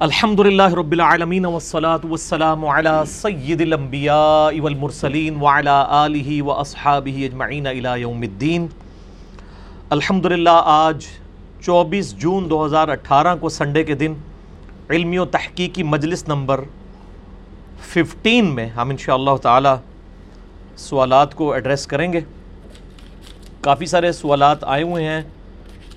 [0.00, 8.00] الحمد للہ رب العالمین والصلاة والسلام على سید الانبیاء والمرسلین وعلى آلہ واصحابہ اجمعین الى
[8.00, 8.66] یوم الدین
[9.90, 11.06] الحمد للہ آج
[11.60, 14.14] چوبیس جون دو ہزار اٹھارہ کو سنڈے کے دن
[14.90, 16.60] علمی و تحقیقی مجلس نمبر
[17.88, 19.74] ففٹین میں ہم انشاءاللہ تعالی
[20.80, 22.20] سوالات کو ایڈریس کریں گے
[23.62, 25.22] کافی سارے سوالات آئے ہوئے ہیں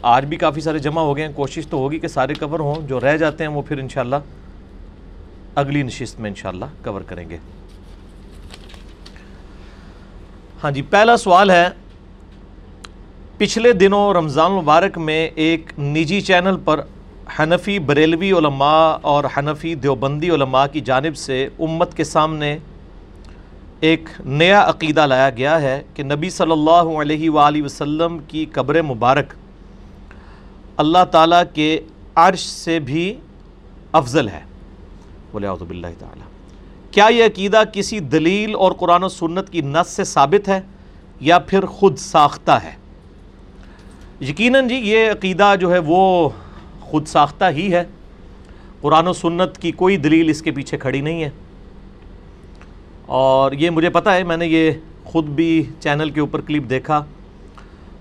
[0.02, 2.88] آج بھی کافی سارے جمع ہو گئے ہیں۔ کوشش تو ہوگی کہ سارے کور ہوں۔
[2.88, 4.16] جو رہ جاتے ہیں وہ پھر انشاءاللہ
[5.56, 7.38] اگلی نشست میں انشاءاللہ کور کریں گے۔
[10.64, 11.68] ہاں جی پہلا سوال ہے،
[13.38, 16.82] پچھلے دنوں رمضان مبارک میں ایک نجی چینل پر
[17.40, 22.58] حنفی بریلوی علماء اور حنفی دیوبندی علماء کی جانب سے امت کے سامنے
[23.80, 28.82] ایک نیا عقیدہ لایا گیا ہے کہ نبی صلی اللہ علیہ وآلہ وسلم کی قبر
[28.82, 29.34] مبارک
[30.82, 31.80] اللہ تعالیٰ کے
[32.16, 33.14] عرش سے بھی
[33.92, 34.42] افضل ہے۔
[35.32, 36.26] بولے اعوذ باللہ تعالیٰ۔
[36.92, 40.62] کیا یہ عقیدہ کسی دلیل اور قرآن و سنت کی نس سے ثابت ہے
[41.20, 42.76] یا پھر خود ساختہ ہے؟
[44.22, 46.30] یقیناً جی یہ عقیدہ جو ہے وہ
[46.82, 47.84] خود ساختہ ہی ہے۔
[48.82, 51.30] قرآن و سنت کی کوئی دلیل اس کے پیچھے کھڑی نہیں ہے۔
[53.06, 54.72] اور یہ مجھے پتہ ہے، میں نے یہ
[55.04, 57.04] خود بھی چینل کے اوپر کلپ دیکھا۔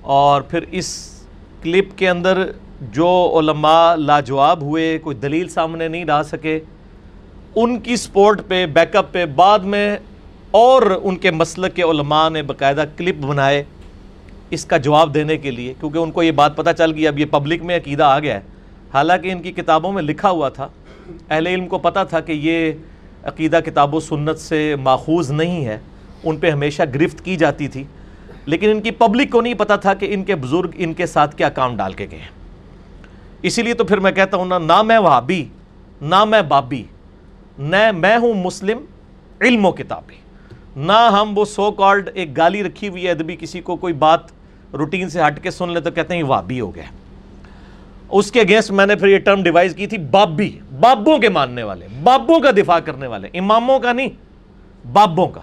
[0.01, 1.17] اور پھر اس
[1.63, 6.61] کلپ کے اندر جو علماء لاجواب ہوئے، کوئی دلیل سامنے نہیں لا سکے،
[7.57, 9.97] ان کی سپورٹ پہ، بیک اپ پہ بعد میں
[10.51, 13.65] اور ان کے مسلک کے علماء نے باقاعدہ کلپ بنائے
[14.51, 17.19] اس کا جواب دینے کے لیے، کیونکہ ان کو یہ بات پتہ چل گئی، اب
[17.19, 18.41] یہ پبلک میں عقیدہ آ گیا ہے۔
[18.95, 20.69] حالانکہ ان کی کتابوں میں لکھا ہوا تھا،
[21.31, 22.73] اہل علم کو پتہ تھا کہ یہ
[23.25, 25.79] عقیدہ کتاب و سنت سے ماخوذ نہیں ہے،
[26.25, 27.85] ان پہ ہمیشہ گرفت کی جاتی تھی۔
[28.47, 31.37] لیکن ان کی پبلک کو نہیں پتا تھا کہ ان کے بزرگ ان کے ساتھ
[31.37, 32.40] کیا کام ڈال کے گئے ہیں۔
[33.43, 35.45] اسی لیے تو پھر میں کہتا ہوں نا، نہ میں وہابی،
[36.01, 36.83] نہ میں بابی،
[37.59, 38.79] نہ میں ہوں مسلم،
[39.41, 40.15] علم و کتابی
[40.77, 44.21] نہ ہم وہ سو کالڈ ایک گالی رکھی ہوئی ہے، ادبی کسی کو کوئی بات
[44.73, 46.83] روٹین سے ہٹ کے سن لے تو کہتے ہیں یہ وہابی ہو گیا۔
[48.09, 51.63] اس کے اگینسٹ میں نے پھر یہ ٹرم ڈیوائز کی تھی، بابی، بابوں کے ماننے
[51.63, 54.09] والے، بابوں کا دفاع کرنے والے۔ اماموں کا نہیں،
[54.93, 55.41] بابوں کا۔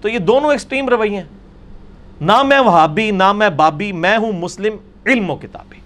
[0.00, 1.24] تو یہ دونوں ایکسٹریم رویے ہیں۔
[2.20, 4.76] نہ میں وہابی، نہ میں بابی، میں ہوں مسلم،
[5.06, 5.81] علم و کتابی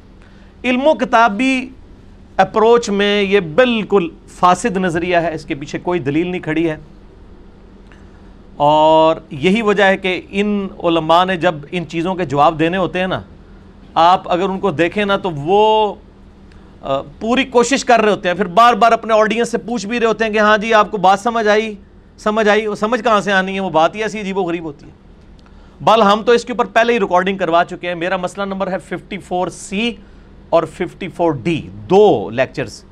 [0.66, 1.68] علم و کتابی
[2.36, 6.76] اپروچ میں یہ بالکل فاسد نظریہ ہے، اس کے پیچھے کوئی دلیل نہیں کھڑی ہے۔
[8.56, 13.00] اور یہی وجہ ہے کہ ان علماء نے جب ان چیزوں کے جواب دینے ہوتے
[13.00, 13.20] ہیں نا،
[13.94, 15.94] آپ اگر ان کو دیکھیں نا تو وہ
[17.20, 20.06] پوری کوشش کر رہے ہوتے ہیں۔ پھر بار بار اپنے آڈینس سے پوچھ بھی رہے
[20.06, 21.74] ہوتے ہیں کہ ہاں جی آپ کو بات سمجھ آئی؟
[22.18, 24.64] سمجھ آئی؟ وہ سمجھ کہاں سے آنی ہے؟ وہ بات ہی ایسی عجیب و غریب
[24.64, 24.90] ہوتی ہے۔
[25.80, 28.70] بل ہم تو اس کے اوپر پہلے ہی ریکارڈنگ کروا چکے ہیں۔ میرا مسئلہ نمبر
[28.70, 29.92] ہے ففٹی فور سی
[30.48, 32.84] اور ففٹی فور ڈی دو لیکچرز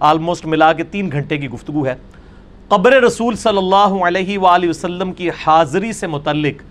[0.00, 1.94] آلموسٹ ملا کے تین گھنٹے کی گفتگو ہے۔
[2.68, 6.62] قبر رسول صلی اللہ علیہ وآلہ وسلم کی حاضری سے متعلق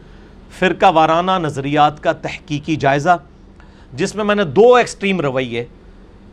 [0.60, 3.18] فرقہ وارانہ نظریات کا تحقیقی جائزہ،
[3.94, 5.66] جس میں میں نے دو ایکسٹریم رویے۔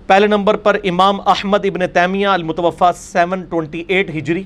[0.07, 4.43] پہلے نمبر پر امام احمد ابن تیمیہ المتوفہ سیون ٹونٹی ایٹ ہجری،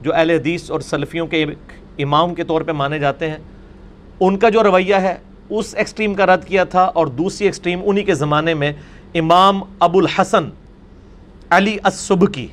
[0.00, 1.44] جو اہل حدیث اور سلفیوں کے
[1.98, 3.38] امام کے طور پہ مانے جاتے ہیں۔
[4.20, 5.16] ان کا جو رویہ ہے
[5.58, 8.72] اس ایکسٹریم کا رد کیا تھا اور دوسری ایکسٹریم انہی کے زمانے میں
[9.14, 10.48] امام ابو الحسن
[11.50, 12.46] علی السبکی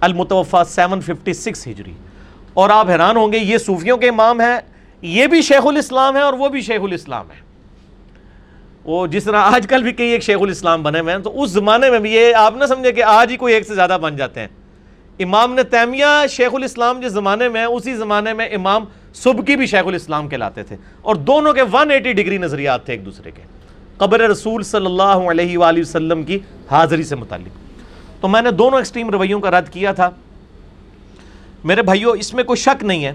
[0.00, 1.92] المتوفہ سیون ففٹی سکس ہجری۔
[2.54, 4.58] اور آپ حیران ہوں گے، یہ صوفیوں کے امام ہیں،
[5.02, 7.42] یہ بھی شیخ الاسلام ہے اور وہ بھی شیخ الاسلام ہے
[8.84, 11.50] وہ جس طرح آج کل بھی کئی ایک شیخ الاسلام بنے ہوئے ہیں، تو اس
[11.50, 14.16] زمانے میں بھی یہ آپ نہ سمجھے کہ آج ہی کوئی ایک سے زیادہ بن
[14.16, 14.48] جاتے ہیں۔
[15.18, 19.86] امام نے تیمیہ شیخ الاسلام جس زمانے میں اسی زمانے میں امام سبکی بھی شیخ
[19.86, 23.42] الاسلام کے لاتے تھے۔ اور دونوں کے ون ایٹی ڈگری نظریات تھے ایک دوسرے کے۔
[23.96, 26.38] قبر رسول صلی اللہ علیہ وآلہ وسلم کی
[26.70, 27.48] حاضری سے متعلق۔
[28.20, 30.10] تو میں نے دونوں ایکسٹریم رویوں کا رد کیا تھا۔
[31.64, 33.12] میرے بھائیوں اس میں کوئی شک نہیں ہے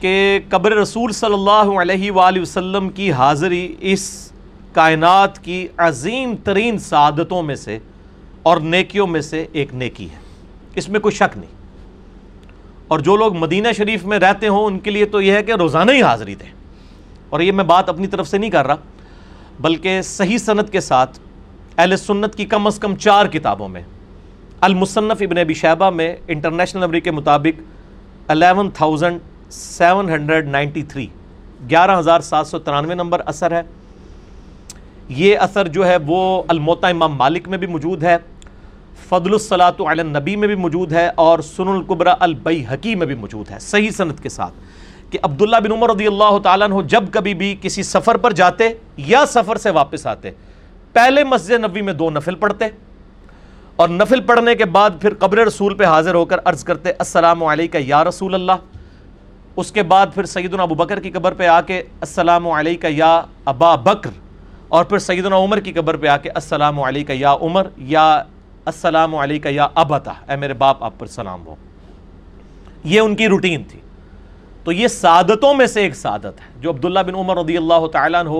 [0.00, 4.32] کہ قبر رسول صلی اللہ علیہ وآلہ وسلم کی حاضری اس
[4.72, 7.78] کائنات کی عظیم ترین سعادتوں میں سے
[8.42, 10.21] اور نیکیوں میں سے ایک نیکی ہے۔
[10.74, 11.50] اس میں کوئی شک نہیں۔
[12.88, 15.52] اور جو لوگ مدینہ شریف میں رہتے ہوں، ان کے لیے تو یہ ہے کہ
[15.52, 16.52] روزانہ ہی حاضری دیں۔
[17.28, 18.74] اور یہ میں بات اپنی طرف سے نہیں کر رہا،
[19.60, 21.18] بلکہ صحیح صنعت کے ساتھ
[21.78, 23.82] اہل سنت کی کم از کم چار کتابوں میں،
[24.60, 27.60] المصنف ابن ابی شہبہ میں انٹرنیشنل نمبر کے مطابق
[28.28, 29.20] eleven thousand
[29.50, 31.06] seven hundred ninety three
[31.70, 33.62] گیارہ ہزار سات سو ترانوے نمبر اثر ہے۔
[35.08, 38.16] یہ اثر جو ہے وہ الموتا امام مالک میں بھی موجود ہے۔
[39.08, 43.14] فضل الصلاۃ علی النبی میں بھی موجود ہے اور سن القبرا البئی حکی میں بھی
[43.14, 47.04] موجود ہے۔ صحیح صنعت کے ساتھ کہ عبداللہ بن عمر رضی اللہ تعالیٰ عنہ جب
[47.12, 50.30] کبھی بھی کسی سفر پر جاتے یا سفر سے واپس آتے،
[50.92, 52.68] پہلے مسجد نبی میں دو نفل پڑھتے
[53.76, 57.44] اور نفل پڑھنے کے بعد پھر قبر رسول پہ حاضر ہو کر عرض کرتے، السلام
[57.44, 58.58] علیکہ یا رسول اللہ۔
[59.56, 63.20] اس کے بعد پھر سیدنا ابو بکر کی قبر پہ آ کے، السلام علیکہ یا
[63.44, 64.10] ابا بکر۔
[64.68, 68.22] اور پھر سیدنا عمر کی قبر پہ آ کے، السلام علیکہ یا عمر یا
[68.66, 71.54] السلام علیکہ یا ابتا اے میرے باپ، آپ پر سلام ہو۔
[72.84, 73.80] یہ ان کی روٹین تھی۔
[74.64, 78.20] تو یہ سعادتوں میں سے ایک سعادت ہے، جو عبداللہ بن عمر رضی اللہ تعالیٰ
[78.20, 78.30] عنہ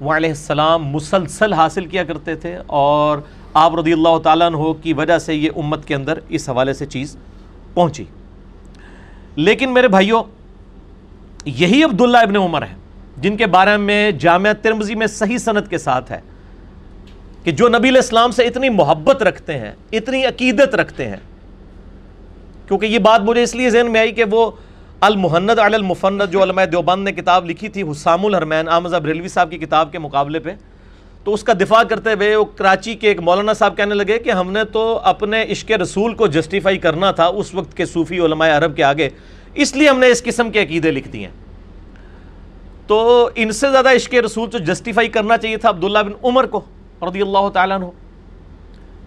[0.00, 3.18] وہ علیہ السلام مسلسل حاصل کیا کرتے تھے، اور
[3.54, 6.86] آپ رضی اللہ تعالیٰ عنہ کی وجہ سے یہ امت کے اندر اس حوالے سے
[6.86, 7.16] چیز
[7.74, 8.04] پہنچی۔
[9.36, 10.22] لیکن میرے بھائیوں
[11.44, 12.76] یہی عبداللہ ابن عمر ہیں،
[13.16, 16.20] جن کے بارے میں جامعہ ترمزی میں صحیح صنعت کے ساتھ ہے۔
[17.44, 21.16] کہ جو نبی علیہ السلام سے اتنی محبت رکھتے ہیں، اتنی عقیدت رکھتے ہیں۔
[22.68, 24.50] کیونکہ یہ بات مجھے اس لیے ذہن میں آئی کہ وہ
[25.00, 29.50] المحند علی المفند، جو علماء دیوبند نے کتاب لکھی تھی، حسام الحرمین آمزہ بریلوی صاحب
[29.50, 30.50] کی کتاب کے مقابلے پہ۔
[31.24, 34.30] تو اس کا دفاع کرتے ہوئے وہ کراچی کے ایک مولانا صاحب کہنے لگے کہ
[34.30, 38.58] ہم نے تو اپنے عشق رسول کو جسٹیفائی کرنا تھا اس وقت کے صوفی علماء
[38.58, 39.08] عرب کے آگے۔
[39.54, 41.32] اس لیے ہم نے اس قسم کے عقیدے لکھ دی ہیں
[42.86, 46.60] تو ان سے زیادہ عشق رسول تو جسٹیفائی کرنا چاہیے تھا عبداللہ بن عمر کو۔
[47.08, 47.86] رضی اللہ تعالیٰ عنہ،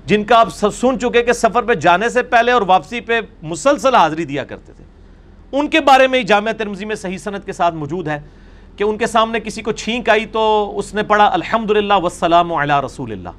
[0.05, 3.95] جن کا آپ سن چکے کہ سفر پہ جانے سے پہلے اور واپسی پہ مسلسل
[3.95, 4.83] حاضری دیا کرتے تھے۔
[5.51, 8.19] ان کے بارے میں جامعہ ترمزی میں صحیح صنعت کے ساتھ موجود ہے
[8.77, 12.85] کہ ان کے سامنے کسی کو چھینک آئی تو اس نے پڑھا، الحمدللہ والسلام علی
[12.85, 13.29] رسول اللہ۔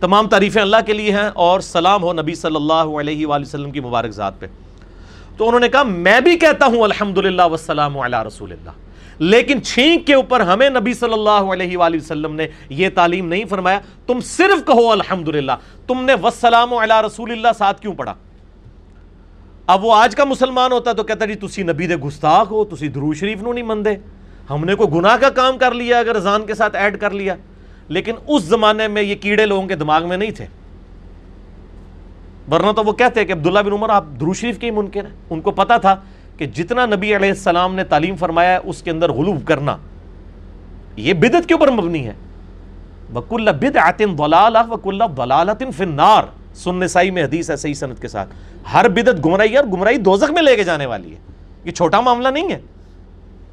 [0.00, 3.70] تمام تعریفیں اللہ کے لیے ہیں اور سلام ہو نبی صلی اللہ علیہ وآلہ وسلم
[3.70, 4.46] کی مبارک ذات پہ۔
[5.36, 8.85] تو انہوں نے کہا، میں بھی کہتا ہوں الحمدللہ والسلام علی رسول اللہ۔
[9.18, 13.44] لیکن چھینک کے اوپر ہمیں نبی صلی اللہ علیہ وآلہ وسلم نے یہ تعلیم نہیں
[13.44, 15.52] فرمایا۔ تم صرف کہو الحمدللہ۔
[15.86, 18.14] تم نے والسلام علی رسول اللہ ساتھ کیوں پڑھا؟
[19.66, 22.88] اب وہ آج کا مسلمان ہوتا تو کہتا جی تسی نبی دے گستاخ ہو، تسی
[22.88, 23.96] درو شریف نو نہیں مندے
[24.50, 27.34] ہم نے کوئی گناہ کا کام کر لیا اگر ازان کے ساتھ ایڈ کر لیا۔
[27.88, 30.46] لیکن اس زمانے میں یہ کیڑے لوگوں کے دماغ میں نہیں تھے۔
[32.50, 35.14] ورنہ تو وہ کہتے کہ عبداللہ بن عمر، آپ درو شریف کے ہی منکر ہیں۔
[35.30, 36.00] ان کو پتا تھا
[36.36, 39.76] کہ جتنا نبی علیہ السلام نے تعلیم فرمایا ہے، اس کے اندر غلوب کرنا۔
[40.96, 42.12] یہ بدت کے اوپر مبنی ہے۔
[43.14, 48.08] وَكُلَّ بِدْعَةٍ ضَلَالَةٍ وَكُلَّ ضَلَالَةٍ فِي النَّارِ۔ سن نسائی میں حدیث ہے، صحیح سنت کے
[48.08, 48.28] ساتھ۔
[48.72, 51.18] ہر بدت گمرائی ہے اور گمرائی دوزخ میں لے کے جانے والی ہے۔
[51.64, 52.60] یہ چھوٹا معاملہ نہیں ہے۔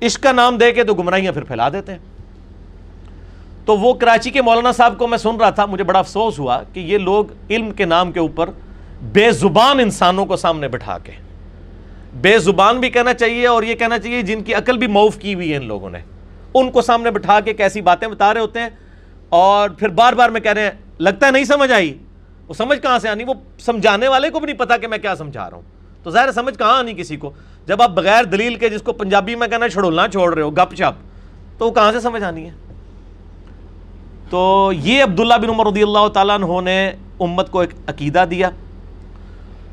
[0.02, 2.00] عشق کا نام دے کے تو گمراہیاں پھر پھیلا دیتے ہیں۔
[3.66, 6.64] تو وہ کراچی کے مولانا صاحب کو میں سن رہا تھا، مجھے بڑا افسوس ہوا
[6.74, 8.50] کہ یہ لوگ علم کے نام کے اوپر
[9.02, 11.12] بے زبان انسانوں کو سامنے بٹھا کے
[12.14, 15.34] بے زبان بھی کہنا چاہیے اور یہ کہنا چاہیے جن کی عقل بھی موف کی
[15.34, 16.00] ہوئی ہے ان لوگوں نے۔
[16.54, 18.70] ان کو سامنے بٹھا کے کیسی باتیں بتا رہے ہوتے ہیں
[19.30, 21.98] اور پھر بار بار میں کہہ رہے ہیں، لگتا ہے نہیں سمجھ آئی۔
[22.48, 25.16] وہ سمجھ کہاں سے آنی؟ وہ سمجھانے والے کو بھی نہیں پتا کہ میں کیا
[25.16, 25.64] سمجھا رہا ہوں۔
[26.04, 27.32] تو ظاہر سمجھ کہاں آنی کسی کو؟
[27.68, 30.76] جب آپ بغیر دلیل کے جس کو پنجابی میں کہنا چھڑولنا چھوڑ رہے ہو، گپ
[30.76, 31.02] شپ
[31.58, 32.52] تو وہ کہاں سے سمجھ آنی ہے؟
[34.30, 38.50] تو یہ عبداللہ بن عمر رضی اللہ تعالیٰ عنہ نے امت کو ایک عقیدہ دیا۔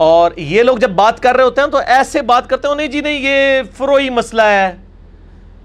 [0.01, 2.87] اور یہ لوگ جب بات کر رہے ہوتے ہیں تو ایسے بات کرتے ہیں نہیں
[2.87, 4.77] جی نہیں، یہ فروئی مسئلہ ہے۔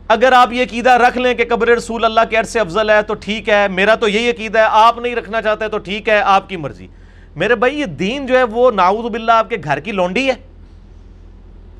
[0.07, 3.01] اگر آپ یہ عقیدہ رکھ لیں کہ قبر رسول اللہ کے عرص سے افضل ہے
[3.01, 6.19] تو ٹھیک ہے، میرا تو یہی عقیدہ ہے، آپ نہیں رکھنا چاہتے تو ٹھیک ہے،
[6.19, 6.87] آپ کی مرضی۔
[7.35, 10.33] میرے بھائی، یہ دین جو ہے وہ ناؤد باللہ آپ کے گھر کی لونڈی ہے۔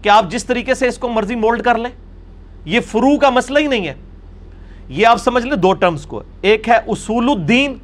[0.01, 1.91] کہ آپ جس طریقے سے اس کو مرضی مولڈ کر لیں،
[2.65, 3.93] یہ فرو کا مسئلہ ہی نہیں ہے۔
[4.87, 7.75] یہ آپ سمجھ لیں، دو ٹرمز کو۔ ایک ہے اصول الدین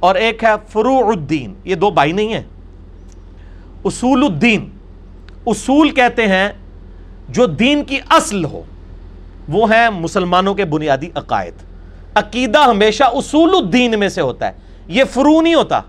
[0.00, 2.42] اور ایک ہے فروع الدین۔ یہ دو بھائی نہیں ہیں۔
[3.84, 4.70] اصول الدین۔
[5.46, 6.48] اصول کہتے ہیں
[7.28, 8.62] جو دین کی اصل ہو۔
[9.48, 11.54] وہ ہیں مسلمانوں کے بنیادی عقائد۔
[12.14, 14.52] عقیدہ ہمیشہ اصول الدین میں سے ہوتا ہے۔
[14.86, 15.80] یہ فرو نہیں ہوتا۔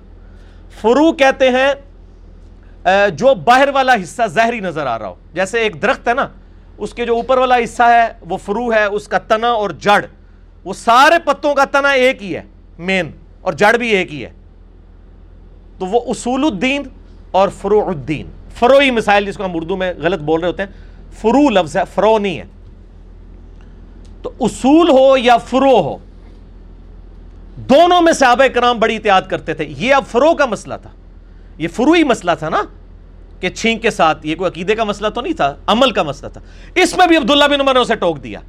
[0.81, 1.73] فرو کہتے ہیں
[3.09, 6.27] جو باہر والا حصہ زہری نظر آ رہا ہو۔ جیسے ایک درخت ہے نا،
[6.77, 10.05] اس کے جو اوپر والا حصہ ہے، وہ فرو ہے، اس کا تنا اور جڑ۔
[10.63, 12.43] وہ سارے پتوں کا تنا ایک ہی ہے
[12.79, 14.31] مین اور جڑ بھی ایک ہی ہے۔
[15.79, 16.83] تو وہ اصول الدین
[17.33, 18.25] اور فروع الدین۔
[18.59, 20.69] فروئی مسائل جس کو ہم اردو میں غلط بول رہے ہوتے ہیں۔
[21.21, 22.43] فرو لفظ ہے فرو نہیں ہے۔
[24.21, 25.97] تو اصول ہو یا فرو ہو،
[27.57, 30.89] دونوں میں صحابہ کرام بڑی احتیاط کرتے تھے۔ یہ اب فرو کا مسئلہ تھا۔
[31.57, 32.61] یہ فروئی مسئلہ تھا نا،
[33.39, 36.29] کہ چھینک کے ساتھ، یہ کوئی عقیدے کا مسئلہ تو نہیں تھا، عمل کا مسئلہ
[36.29, 36.41] تھا۔
[36.75, 38.39] اس میں بھی عبداللہ بن عمر نے اسے ٹوک دیا۔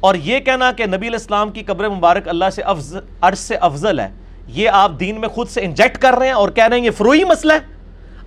[0.00, 4.00] اور یہ کہنا کہ نبی الاسلام کی قبر مبارک اللہ سے افضل، عرش سے افضل
[4.00, 4.08] ہے،
[4.48, 6.90] یہ آپ دین میں خود سے انجیکٹ کر رہے ہیں اور کہہ رہے ہیں یہ
[6.90, 7.77] فروئی مسئلہ ہے۔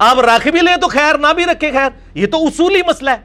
[0.01, 3.15] آپ راکھ بھی لیں تو خیر، نہ بھی رکھے خیر، یہ تو اصولی مسئلہ ہے۔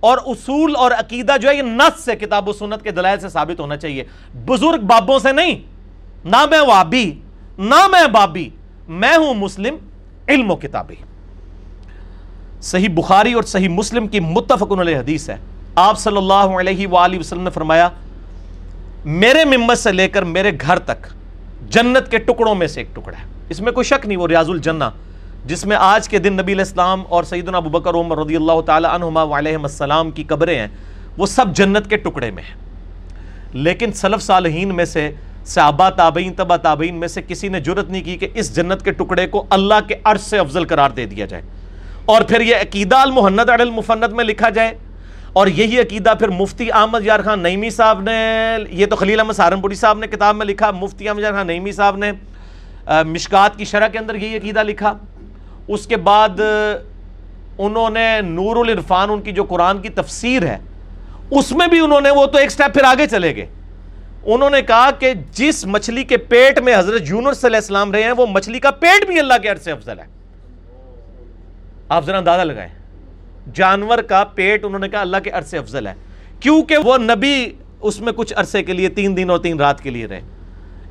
[0.00, 3.28] اور اصول اور عقیدہ جو ہے، یہ نس سے کتاب و سنت کے دلائل سے
[3.28, 5.62] ثابت ہونا چاہیے۔ بزرگ بابوں سے نہیں،
[6.24, 7.12] نہ میں وابی،
[7.58, 8.48] نہ میں بابی،
[8.88, 9.76] میں ہوں مسلم،
[10.28, 10.94] علم و کتابی۔
[12.60, 15.36] صحیح بخاری اور صحیح مسلم کی متفق علیہ حدیث ہے۔
[15.74, 17.88] آپ صلی اللہ علیہ وآلہ وسلم نے فرمایا،
[19.04, 21.06] میرے ممت سے لے کر میرے گھر تک
[21.70, 24.50] جنت کے ٹکڑوں میں سے ایک ٹکڑا ہے۔ اس میں کوئی شک نہیں، وہ ریاض
[24.50, 24.84] الجنہ۔
[25.44, 28.88] جس میں آج کے دن نبی الاسلام اور سیدنا ابو بکر عمر رضی اللہ تعالی
[28.90, 30.68] عنہما علیہ السلام کی قبریں ہیں،
[31.18, 32.54] وہ سب جنت کے ٹکڑے میں ہیں۔
[33.52, 35.10] لیکن سلف صالحین میں سے،
[35.46, 38.92] صحابہ تابعین تبا تابعین میں سے کسی نے جرت نہیں کی کہ اس جنت کے
[38.92, 41.42] ٹکڑے کو اللہ کے عرش سے افضل قرار دے دیا جائے۔
[42.04, 44.74] اور پھر یہ عقیدہ المحند علی المفند میں لکھا جائے۔
[45.32, 49.32] اور یہی عقیدہ پھر مفتی احمد یار خان نعیمی صاحب نے، یہ تو خلیل احمد
[49.32, 52.12] سہارنپوری صاحب نے کتاب میں لکھا، مفتی احمد یار خان نعیمی صاحب نے
[53.06, 54.92] مشکات کی شرح کے اندر یہی عقیدہ لکھا۔
[55.68, 56.40] اس کے بعد
[57.58, 60.58] انہوں نے نور العرفان، ان کی جو قرآن کی تفسیر ہے،
[61.30, 63.46] اس میں بھی انہوں نے وہ تو ایک سٹیپ پھر آگے چلے گئے۔
[64.24, 67.92] انہوں نے کہا کہ جس مچھلی کے پیٹ میں حضرت یونس صلی اللہ علیہ السلام
[67.92, 70.04] رہے ہیں، وہ مچھلی کا پیٹ بھی اللہ کے عرصے افضل ہے۔
[71.88, 72.70] آپ ذرا اندازہ لگائیں۔
[73.54, 75.94] جانور کا پیٹ انہوں نے کہا اللہ کے عرصے افضل ہے۔
[76.40, 77.48] کیونکہ وہ نبی
[77.80, 80.20] اس میں کچھ عرصے کے لیے، تین دن اور تین رات کے لیے رہے۔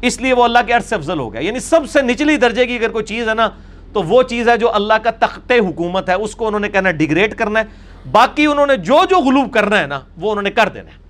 [0.02, 2.76] اس لیے وہ اللہ کے عرصے افضل ہو گیا۔ یعنی سب سے نچلی درجے کی
[2.76, 3.50] اگر کوئی چیز ہے نا
[3.94, 6.92] تو وہ چیز ہے جو اللہ کا تخت حکومت ہے، اس کو انہوں نے کہنا
[6.92, 7.66] ڈگریڈ کرنا ہے۔
[8.12, 11.04] باقی انہوں نے جو جو غلوب کرنا ہے نا، وہ انہوں نے کر دینا ہے۔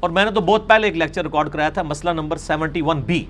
[0.00, 3.00] اور میں نے تو بہت پہلے ایک لیکچر ریکارڈ کرایا تھا، مسئلہ number seventy one
[3.00, 3.24] B.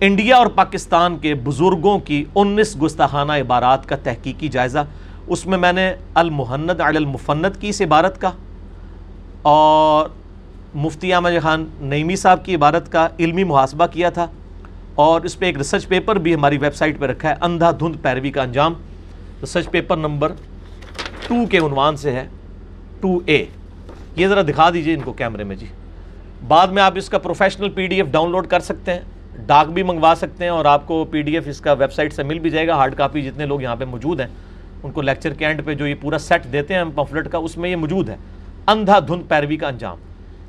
[0.00, 4.78] India اور پاکستان کے بزرگوں کی انیس گستاخانہ عبارات کا تحقیقی جائزہ۔
[5.26, 8.30] اس میں میں نے المحند علی المفند کی اس عبارت کا
[9.42, 10.08] اور
[10.74, 14.26] مفتی احمد خان نعیمی صاحب کی عبارت کا علمی محاسبہ کیا تھا۔
[14.96, 17.96] اور اس پہ ایک ریسرچ پیپر بھی ہماری ویب سائٹ پہ رکھا ہے، اندھا دھند
[18.02, 18.74] پیروی کا انجام۔
[19.40, 20.32] ریسرچ پیپر نمبر
[21.28, 22.26] ٹو کے عنوان سے ہے
[23.00, 23.44] ٹو اے
[24.16, 25.66] یہ ذرا دکھا دیجیے ان کو کیمرے میں جی۔
[26.48, 29.00] بعد میں آپ اس کا professional P D F download کر سکتے ہیں،
[29.46, 32.12] ڈاک بھی منگوا سکتے ہیں اور آپ کو پی ڈی ایف اس کا ویب سائٹ
[32.12, 34.28] سے مل بھی جائے گا۔ ہارڈ کاپی جتنے لوگ یہاں پہ موجود ہیں،
[34.82, 37.56] ان کو لیکچر کے اینڈ پہ جو یہ پورا سیٹ دیتے ہیں پمفلٹ کا، اس
[37.56, 38.16] میں یہ موجود ہے۔
[38.66, 39.96] اندھا دھند پیروی کا انجام۔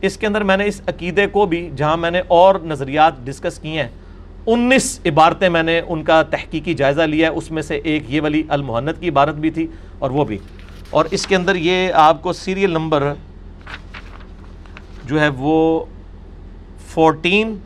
[0.01, 3.59] اس کے اندر میں نے اس عقیدے کو بھی، جہاں میں نے اور نظریات ڈسکس
[3.59, 3.89] کیے ہیں
[4.47, 8.21] انیس عبارتیں میں نے ان کا تحقیقی جائزہ لیا ہے۔ اس میں سے ایک یہ
[8.21, 9.67] والی المحنت کی عبارت بھی تھی
[9.99, 10.37] اور وہ بھی۔
[10.89, 13.13] اور اس کے اندر یہ آپ کو سیریل نمبر
[15.05, 15.85] جو ہے وہ
[16.87, 17.57] فورٹین،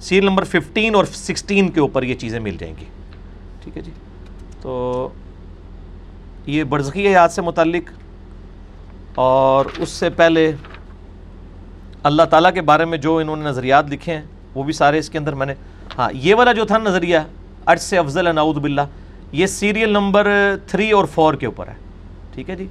[0.00, 2.84] سیریل نمبر ففٹین اور سکسٹین کے اوپر یہ چیزیں مل جائیں گی۔
[3.64, 3.90] ٹھیک ہے جی؟
[4.60, 5.08] تو
[6.46, 7.90] یہ برزخی حیات سے متعلق
[9.14, 10.52] اور اس سے پہلے
[12.02, 14.22] اللہ تعالیٰ کے بارے میں جو انہوں نے نظریات لکھے ہیں
[14.54, 15.54] وہ بھی سارے اس کے اندر میں نے
[15.98, 17.18] ہاں یہ والا جو تھا نظریہ،
[17.66, 18.80] عرش سے افضل، نعوذ باللہ،
[19.32, 20.28] یہ سیریل نمبر
[20.66, 21.74] تھری اور فور کے اوپر ہے۔
[22.34, 22.66] ٹھیک ہے جی؟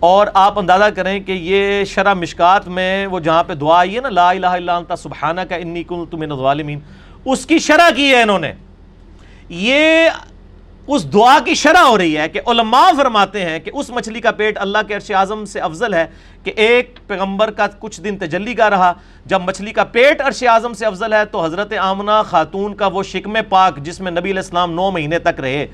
[0.00, 4.00] اور آپ اندازہ کریں کہ یہ شرح مشکات میں وہ جہاں پہ دعا آئی ہے
[4.00, 6.78] نا، لا الہ الا انت سبحانہ کا انی کنت من الظالمین،
[7.24, 8.52] اس کی شرح کی ہے انہوں نے۔
[9.48, 10.08] یہ
[10.86, 14.30] اس دعا کی شرح ہو رہی ہے کہ علماء فرماتے ہیں کہ اس مچھلی کا
[14.30, 16.06] پیٹ اللہ کے عرش اعظم سے افضل ہے
[16.44, 18.92] کہ ایک پیغمبر کا کچھ دن تجلی کا رہا۔
[19.26, 23.02] جب مچھلی کا پیٹ عرش اعظم سے افضل ہے تو حضرت آمنہ خاتون کا وہ
[23.02, 25.66] شکم پاک جس میں نبی علیہ السلام نو مہینے تک رہے،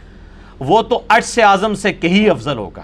[0.61, 2.83] وہ تو عرش اعظم سے کہیں افضل ہوگا۔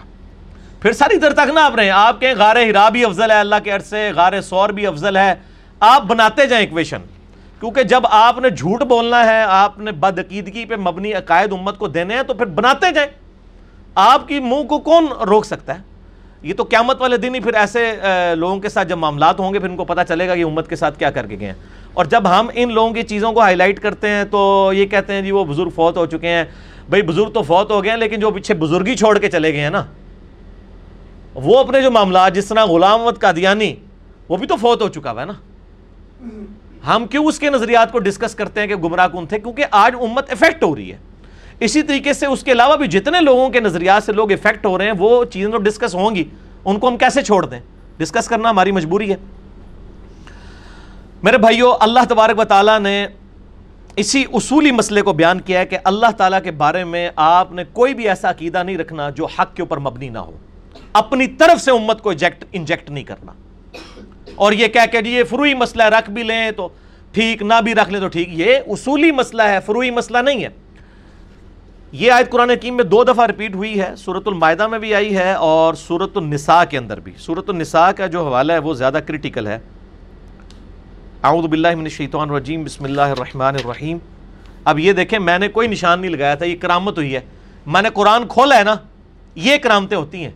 [0.80, 3.64] پھر ساری در تک نہ آپ رہے آپ کہیں غار ہرا بھی افضل ہے، اللہ
[3.64, 5.34] کے عرص سے غار سور بھی افضل ہے۔
[5.80, 7.02] آپ بناتے جائیں ایکویشن
[7.64, 11.88] کیونکہ جب آپ نے جھوٹ بولنا ہے، آپ نے بدعقیدگی پہ مبنی عقائد امت کو
[11.88, 13.10] دینے ہیں، تو پھر بناتے جائیں۔
[13.94, 15.82] آپ کی منہ کو کون روک سکتا ہے؟
[16.42, 17.94] یہ تو قیامت والے دن ہی پھر ایسے
[18.34, 20.68] لوگوں کے ساتھ جب معاملات ہوں گے، پھر ان کو پتہ چلے گا کہ امت
[20.68, 21.54] کے ساتھ کیا کر کے گئے ہیں۔
[21.94, 25.12] اور جب ہم ان لوگوں کی چیزوں کو ہائی لائٹ کرتے ہیں، تو یہ کہتے
[25.12, 26.44] ہیں جی وہ بزرگ فوت ہو چکے ہیں۔
[26.88, 29.60] بھائی بزرگ تو فوت ہو گئے ہیں، لیکن جو پیچھے بزرگی چھوڑ کے چلے گئے
[29.60, 29.84] ہیں نا،
[31.34, 33.74] وہ اپنے جو معاملات، جس طرح غلام قادیانی،
[34.28, 35.32] وہ بھی تو فوت ہو چکا ہوا ہے نا۔
[36.86, 39.94] ہم کیوں اس کے نظریات کو ڈسکس کرتے ہیں کہ گمراہ کن تھے؟ کیونکہ آج
[40.00, 40.96] امت افیکٹ ہو رہی ہے۔
[41.60, 44.78] اسی طریقے سے اس کے علاوہ بھی جتنے لوگوں کے نظریات سے لوگ افیکٹ ہو
[44.78, 46.24] رہے ہیں، وہ چیزیں تو ڈسکس ہوں گی۔
[46.64, 47.60] ان کو ہم کیسے چھوڑ دیں؟
[47.96, 49.16] ڈسکس کرنا ہماری مجبوری ہے۔
[51.22, 53.06] میرے بھائیو، اللہ تبارک و تعالیٰ نے
[53.96, 57.64] اسی اصولی مسئلے کو بیان کیا ہے کہ اللہ تعالیٰ کے بارے میں آپ نے
[57.72, 60.36] کوئی بھی ایسا عقیدہ نہیں رکھنا جو حق کے اوپر مبنی نہ ہو۔
[60.92, 62.12] اپنی طرف سے امت کو
[62.52, 63.32] انجیکٹ نہیں کرنا۔
[64.34, 66.68] اور یہ کہہ کہ جی یہ فروئی مسئلہ ہے رکھ بھی لیں تو
[67.12, 70.48] ٹھیک، نہ بھی رکھ لیں تو ٹھیک۔ یہ اصولی مسئلہ ہے فروئی مسئلہ نہیں ہے۔
[71.92, 75.16] یہ آیت قرآن حکیم میں دو دفعہ ریپیٹ ہوئی ہے سورت المائدہ میں بھی آئی
[75.16, 78.98] ہے اور سورت النساء کے اندر بھی۔ سورت النساء کا جو حوالہ ہے وہ زیادہ
[79.06, 79.58] کرٹیکل ہے۔
[81.22, 83.98] اعوذ باللہ من الشیطان الرجیم، بسم اللہ الرحمن الرحیم۔
[84.64, 87.20] اب یہ دیکھیں، میں نے کوئی نشان نہیں لگایا تھا، یہ کرامت ہوئی ہے۔
[87.66, 88.74] میں نے قرآن کھولا ہے نا،
[89.34, 90.30] یہ کرامتیں ہوتی ہیں۔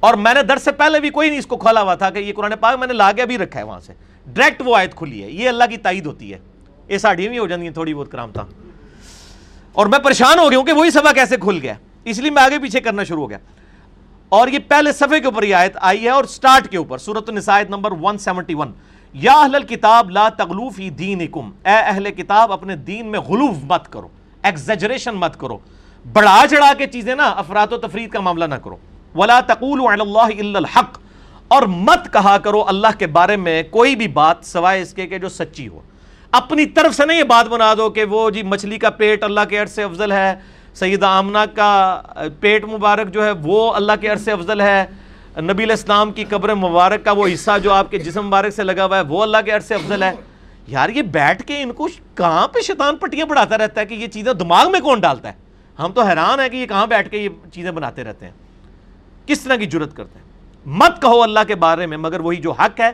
[0.00, 2.18] اور میں نے در سے پہلے بھی کوئی نہیں اس کو کھولا ہوا تھا کہ
[2.18, 3.92] یہ قرآن پاک میں نے لاگیا بھی رکھا ہے وہاں سے۔
[4.26, 6.38] ڈائریکٹ وہ آیت کھلی ہے۔ یہ اللہ کی تائید ہوتی ہے۔
[6.88, 8.46] یہ ساڑھیاں بھی ہو جاتی ہیں، تھوڑی بہت کرام تھا۔
[9.72, 11.74] اور میں پریشان ہو گیا ہوں کہ وہی سبا کیسے کھل گیا۔
[12.04, 13.38] اس لیے میں آگے پیچھے کرنا شروع ہو گیا۔
[14.28, 17.28] اور یہ پہلے صفحے کے اوپر یہ آیت آئی ہے اور سٹارٹ کے اوپر سورت
[17.28, 18.72] النسائیت نمبر 171
[19.12, 24.08] یا اہل کتاب لا تغلوفی دینکم۔ اے اہل کتاب، اپنے دین میں غلوف مت کرو۔
[24.42, 25.58] ایکزیجریشن مت کرو۔
[26.12, 28.76] بڑھا چڑھا کے چیزیں نا، افراد و تفرید کا معاملہ نہ کرو۔
[29.18, 30.98] ولا تقول اللہ الحق۔
[31.48, 35.18] اور مت کہا کرو اللہ کے بارے میں کوئی بھی بات سوائے اس کے کہ
[35.18, 35.80] جو سچی ہو۔
[36.30, 39.40] اپنی طرف سے نہیں یہ بات بنا دو کہ وہ جی مچھلی کا پیٹ اللہ
[39.48, 40.34] کے عرض سے افضل ہے،
[40.74, 42.02] سیدہ آمنہ کا
[42.40, 44.84] پیٹ مبارک جو ہے وہ اللہ کے عرض سے افضل ہے،
[45.38, 48.84] نبی الاسلام کی قبر مبارک کا وہ حصہ جو آپ کے جسم مبارک سے لگا
[48.84, 50.12] ہوا ہے وہ اللہ کے عرض سے افضل ہے۔
[50.66, 54.06] یار یہ بیٹھ کے ان کو کہاں پہ شیطان پٹیاں بڑھاتا رہتا ہے کہ یہ
[54.06, 55.34] چیزیں دماغ میں کون ڈالتا ہے؟
[55.78, 58.32] ہم تو حیران ہیں کہ یہ کہاں بیٹھ کے یہ چیزیں بناتے رہتے ہیں۔
[59.28, 60.26] کس طرح کی جرت کرتے ہیں؟
[60.66, 62.90] مت کہو اللہ کے بارے میں، مگر وہی جو حق ہے۔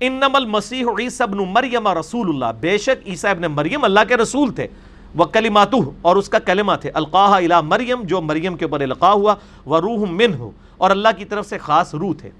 [0.00, 4.52] انم المسیح عیسی ابن مریم رسول اللہ۔ بے شک عیسی ابن مریم اللہ کے رسول
[4.52, 4.66] تھے۔
[5.14, 9.12] وہ کلماتو اور اس کا کلمہ تھے۔ القاہ الہ مریم، جو مریم کے اوپر القاء
[9.12, 12.30] ہوا۔ وہ روح من ہو اور اللہ کی طرف سے خاص روح تھے۔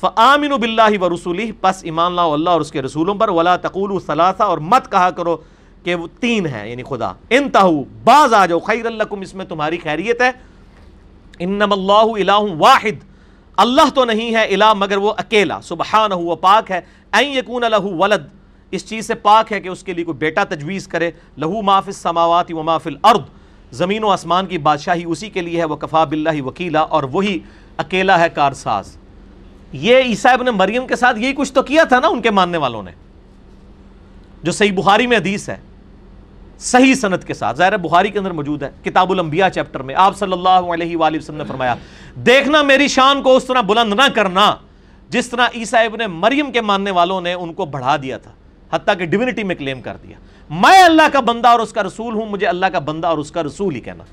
[0.00, 4.00] فآمنوا باللہ و رسولی پس ایمان لاؤ اللہ اور اس کے رسولوں پر۔ ولا تقولوا
[4.06, 5.36] ثلاثہ، اور مت کہا کرو
[5.84, 9.78] کہ وہ تین ہیں یعنی خدا۔ انتہو، باز آ جاؤ خیر لکم، اس میں تمہاری
[9.78, 10.30] خیریت ہے۔
[11.38, 13.04] انما اللہ الہ واحد.
[13.56, 16.80] اللہ تو نہیں ہے الہ مگر وہ اکیلا۔ سبحانہ وہ پاک ہے۔
[17.12, 18.26] این یکون لہو ولد۔
[18.70, 21.80] اس چیز سے پاک ہے کہ اس کے لیے کوئی بیٹا تجویز کرے۔ لہو ما
[21.80, 23.20] فی السماوات و ما فی الارض
[23.70, 27.38] زمین و آسمان کی بادشاہی اسی کے لیے ہے۔ وہ کفا بلّہ وکیلا اور وہی
[27.76, 28.96] اکیلا ہے کارساز۔
[29.72, 32.58] یہ عیسیٰ ابن مریم کے ساتھ یہی کچھ تو کیا تھا نا ان کے ماننے
[32.58, 32.90] والوں نے؟
[34.42, 35.56] جو صحیح بخاری میں حدیث ہے۔
[36.58, 40.16] صحیح صنعت کے ساتھ۔ ظاہر بخاری کے اندر موجود ہے کتاب الانبیاء چیپٹر میں۔ آپ
[40.18, 41.74] صلی اللہ علیہ وآلہ وسلم نے فرمایا،
[42.26, 44.54] دیکھنا میری شان کو اس طرح بلند نہ کرنا،
[45.08, 48.30] جس طرح عیسیٰ ابن مریم کے ماننے والوں نے ان کو بڑھا دیا تھا،
[48.72, 50.16] حتیٰ کہ ڈیونٹی میں کلیم کر دیا۔
[50.50, 53.30] میں اللہ کا بندہ اور اس کا رسول ہوں، مجھے اللہ کا بندہ اور اس
[53.30, 54.04] کا رسول ہی کہنا۔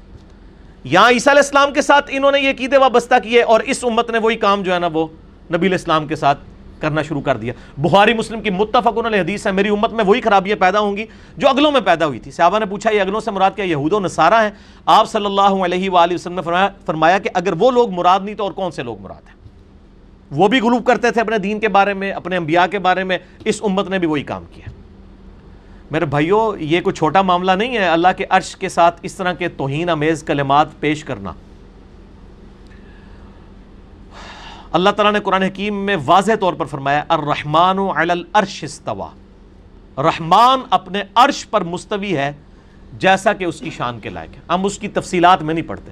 [0.83, 4.09] یہاں عیسیٰ علیہ السلام کے ساتھ انہوں نے یہ قیدے وابستہ کیے اور اس امت
[4.09, 5.07] نے وہی کام جو ہے نا، وہ
[5.53, 6.39] نبی علیہ السلام کے ساتھ
[6.79, 10.05] کرنا شروع کر دیا۔ بخاری مسلم کی متفق انہوں نے حدیث ہے، میری امت میں
[10.05, 11.05] وہی خرابیاں پیدا ہوں گی
[11.38, 13.94] جو اگلوں میں پیدا ہوئی تھی۔ صحابہ نے پوچھا، یہ اگلوں سے مراد کیا یہود
[13.94, 14.50] و نصارہ ہیں؟
[14.85, 18.35] آپ صلی اللہ علیہ وآلہ وسلم نے فرمایا فرمایا کہ اگر وہ لوگ مراد نہیں
[18.35, 19.35] تو اور کون سے لوگ مراد ہیں؟
[20.31, 23.18] وہ بھی غلوب کرتے تھے اپنے دین کے بارے میں، اپنے انبیاء کے بارے میں،
[23.46, 24.72] اس امت نے بھی وہی کام کیا۔
[25.92, 29.33] میرے بھائیوں یہ کوئی چھوٹا معاملہ نہیں ہے۔ اللہ کے عرش کے ساتھ اس طرح
[29.33, 31.33] کے توہین، امیز، کلمات پیش کرنا۔
[34.75, 39.07] اللہ تعالیٰ نے قرآن حکیم میں واضح طور پر فرمایا، الرحمن علی العرش استوا
[39.98, 42.31] رحمان اپنے عرش پر مستوی ہے،
[42.94, 45.92] جیسا کہ اس کی شان کے لائق ہے۔ ہم اس کی تفصیلات میں نہیں پڑھتے۔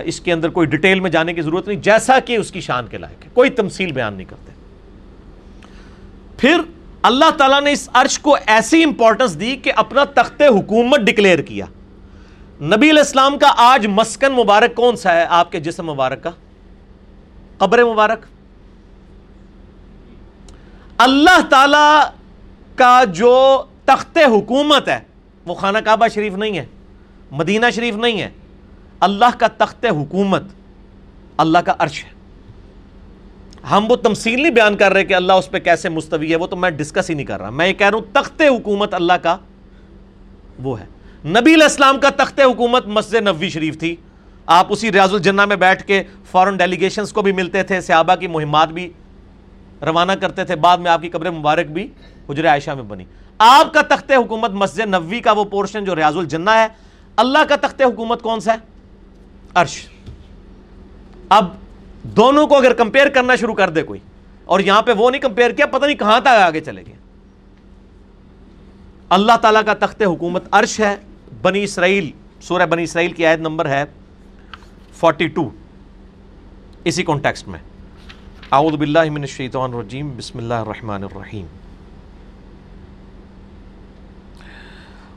[0.00, 2.86] اس کے اندر کوئی ڈیٹیل میں جانے کی ضرورت نہیں، جیسا کہ اس کی شان
[2.86, 4.52] کے لائق ہے۔ کوئی تمثیل بیان نہیں کرتے۔
[6.36, 6.60] پھر
[7.02, 11.66] اللہ تعالیٰ نے اس عرش کو ایسی امپورٹنس دی کہ اپنا تخت حکومت ڈکلیئر کیا۔
[12.60, 16.30] نبی علیہ السلام کا آج مسکن مبارک کون سا ہے؟ آپ کے جسم مبارک کا۔
[17.62, 18.24] قبر مبارک۔
[20.98, 22.10] اللہ تعالی
[22.74, 25.00] کا جو تخت حکومت ہے،
[25.46, 26.66] وہ خانہ کعبہ شریف نہیں ہے،
[27.30, 28.30] مدینہ شریف نہیں ہے،
[29.00, 30.42] اللہ کا تخت حکومت،
[31.36, 32.10] اللہ کا عرش ہے۔
[33.70, 36.46] ہم وہ تمثیل نہیں بیان کر رہے کہ اللہ اس پہ کیسے مستوی ہے، وہ
[36.46, 39.12] تو میں ڈسکس ہی نہیں کر رہا۔ میں یہ کہہ رہا ہوں، تخت حکومت اللہ
[39.12, 39.36] کا
[40.62, 40.86] وہ ہے۔
[41.24, 43.96] نبی علیہ السلام کا تخت حکومت مسجد نبوی شریف تھی۔
[44.46, 48.26] آپ اسی ریاض الجنہ میں بیٹھ کے فورن ڈیلیگیشنز کو بھی ملتے تھے، صحابہ کی
[48.26, 48.92] مہمات بھی
[49.86, 51.86] روانہ کرتے تھے، بعد میں آپ کی قبر مبارک بھی
[52.28, 53.04] حجر عائشہ میں بنی۔
[53.38, 56.66] آپ کا تخت حکومت مسجد نبوی کا وہ پورشن جو ریاض الجنہ ہے،
[57.16, 58.58] اللہ کا تخت حکومت کون سا ہے؟
[59.54, 59.86] عرش۔
[61.28, 61.48] اب
[62.16, 64.00] دونوں کو اگر کمپیئر کرنا شروع کر دے کوئی،
[64.44, 66.94] اور یہاں پہ وہ نہیں کمپیئر کیا، پتہ نہیں کہاں تک آگے چلے گئے۔
[69.08, 70.96] اللہ تعالیٰ کا تخت حکومت عرش ہے،
[71.42, 73.84] بنی اسرائیل، سورہ بنی اسرائیل کی آیت نمبر ہے۔
[74.94, 75.50] Forty two.
[76.84, 77.58] اسی کانٹیکسٹ میں۔
[78.52, 81.46] اعوذ باللہ من الشیطان الرجیم، بسم اللہ الرحمن الرحیم۔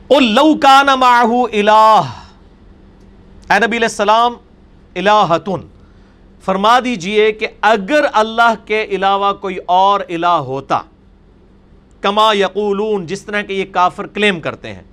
[0.07, 2.01] قل لو کان معه الہ۔
[3.49, 4.33] اے نبی علیہ السلام،
[4.95, 5.67] الہتن۔
[6.41, 10.81] فرما دیجیے کہ اگر اللہ کے علاوہ کوئی اور الہ ہوتا،
[12.01, 14.83] کما یقولون، جس طرح کہ یہ کافر کلیم کرتے ہیں۔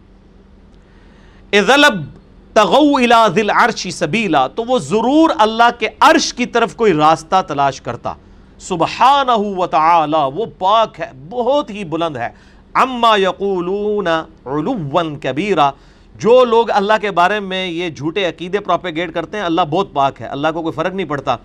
[1.52, 2.21] اذلب
[2.54, 3.00] تغو
[3.34, 8.12] ذل عرشی سبیلا، تو وہ ضرور اللہ کے عرش کی طرف کوئی راستہ تلاش کرتا۔
[8.58, 12.28] سبحانہ و تعالی وہ پاک ہے، بہت ہی بلند ہے۔
[12.74, 14.06] اما یقولون
[14.46, 15.70] علوا کبیرہ
[16.14, 20.20] جو لوگ اللہ کے بارے میں یہ جھوٹے عقیدے پروپیگیٹ کرتے ہیں، اللہ بہت پاک
[20.20, 21.36] ہے، اللہ کو کوئی فرق نہیں پڑتا۔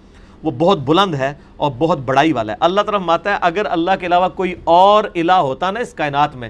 [0.43, 3.91] وہ بہت بلند ہے اور بہت بڑائی والا ہے۔ اللہ طرف ماتا ہے، اگر اللہ
[3.99, 6.49] کے علاوہ کوئی اور الہ ہوتا نا اس کائنات میں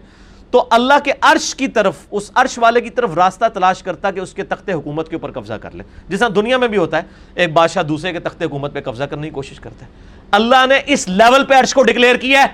[0.52, 4.20] تو اللہ کے عرش کی طرف، اس عرش والے کی طرف راستہ تلاش کرتا کہ
[4.20, 6.98] اس کے تخت حکومت کے اوپر قبضہ کر لے۔ جس طرح دنیا میں بھی ہوتا
[6.98, 7.02] ہے،
[7.36, 9.92] ایک بادشاہ دوسرے کے تخت حکومت پہ قبضہ کرنے کی کوشش کرتا ہے۔
[10.32, 12.48] اللہ نے اس لیول پہ عرش کو ڈکلیئر کیا ہے۔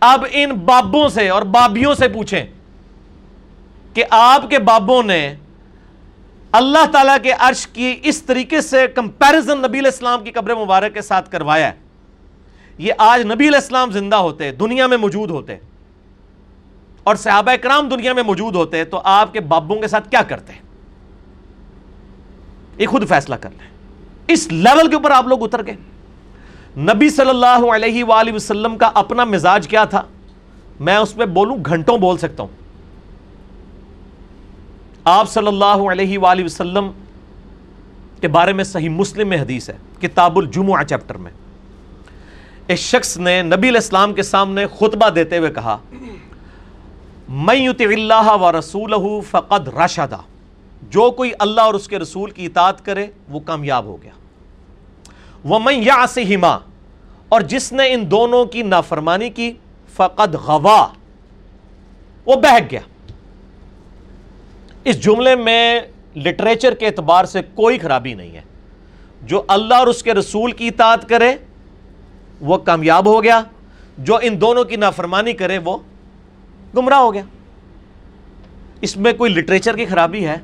[0.00, 2.44] اب ان بابوں سے اور بابیوں سے پوچھیں
[3.94, 5.34] کہ آپ کے بابوں نے
[6.52, 10.94] اللہ تعالیٰ کے عرش کی اس طریقے سے کمپیرزن نبی علیہ السلام کی قبر مبارک
[10.94, 11.72] کے ساتھ کروایا ہے۔
[12.78, 15.56] یہ آج نبی علیہ السلام زندہ ہوتے، دنیا میں موجود ہوتے۔
[17.10, 20.52] اور صحابہ کرام دنیا میں موجود ہوتے تو آپ کے بابوں کے ساتھ کیا کرتے
[22.78, 23.68] یہ خود فیصلہ کر لیں۔
[24.28, 25.76] اس لیول کے اوپر آپ لوگ اتر گئے۔
[26.76, 30.02] نبی صلی اللہ علیہ وآلہ وسلم کا اپنا مزاج کیا تھا؟
[30.80, 32.56] میں اس پہ بولوں، گھنٹوں بول سکتا ہوں۔
[35.04, 36.90] آپ صلی اللہ علیہ وآلہ وسلم
[38.20, 41.30] کے بارے میں صحیح مسلم میں حدیث ہے، کتاب الجمعہ چیپٹر میں۔
[42.66, 45.78] ایک شخص نے نبی علیہ السلام کے سامنے خطبہ دیتے ہوئے کہا
[47.30, 50.16] میں اللہ و رسول فقد رشدہ۔
[50.82, 54.10] جو کوئی اللہ اور اس کے رسول کی اطاعت کرے، وہ کامیاب ہو گیا۔
[55.44, 56.06] وہ میں یا
[57.28, 59.52] اور جس نے ان دونوں کی نافرمانی کی،
[59.96, 60.88] فقد غوا۔
[62.26, 62.80] وہ بہک گیا۔
[64.84, 65.80] اس جملے میں
[66.16, 68.42] لٹریچر کے اعتبار سے کوئی خرابی نہیں ہے۔
[69.22, 71.36] جو اللہ اور اس کے رسول کی اطاعت کرے،
[72.40, 73.40] وہ کامیاب ہو گیا۔
[73.98, 75.78] جو ان دونوں کی نافرمانی کرے، وہ
[76.76, 77.22] گمراہ ہو گیا۔
[78.80, 80.36] اس میں کوئی لٹریچر کی خرابی ہے؟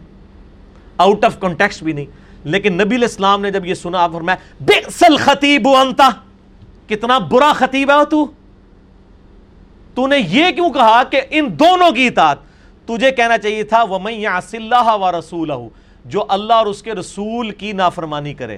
[0.98, 2.06] آؤٹ آف کانٹیکس بھی نہیں۔
[2.44, 6.08] لیکن نبی علیہ السلام نے جب یہ سنا، آپ فرمایا بئسل خطیب انتا
[6.88, 8.26] کتنا برا خطیب ہے تو۔
[9.94, 12.36] تو نے یہ کیوں کہا کہ ان دونوں کی اطاعت؟
[12.86, 15.68] تجھے کہنا چاہیے تھا، وَمَن يَعْسِ اللَّهَ وَرَسُولَهُ،
[16.04, 18.56] جو اللہ اور اس کے رسول کی نافرمانی کرے۔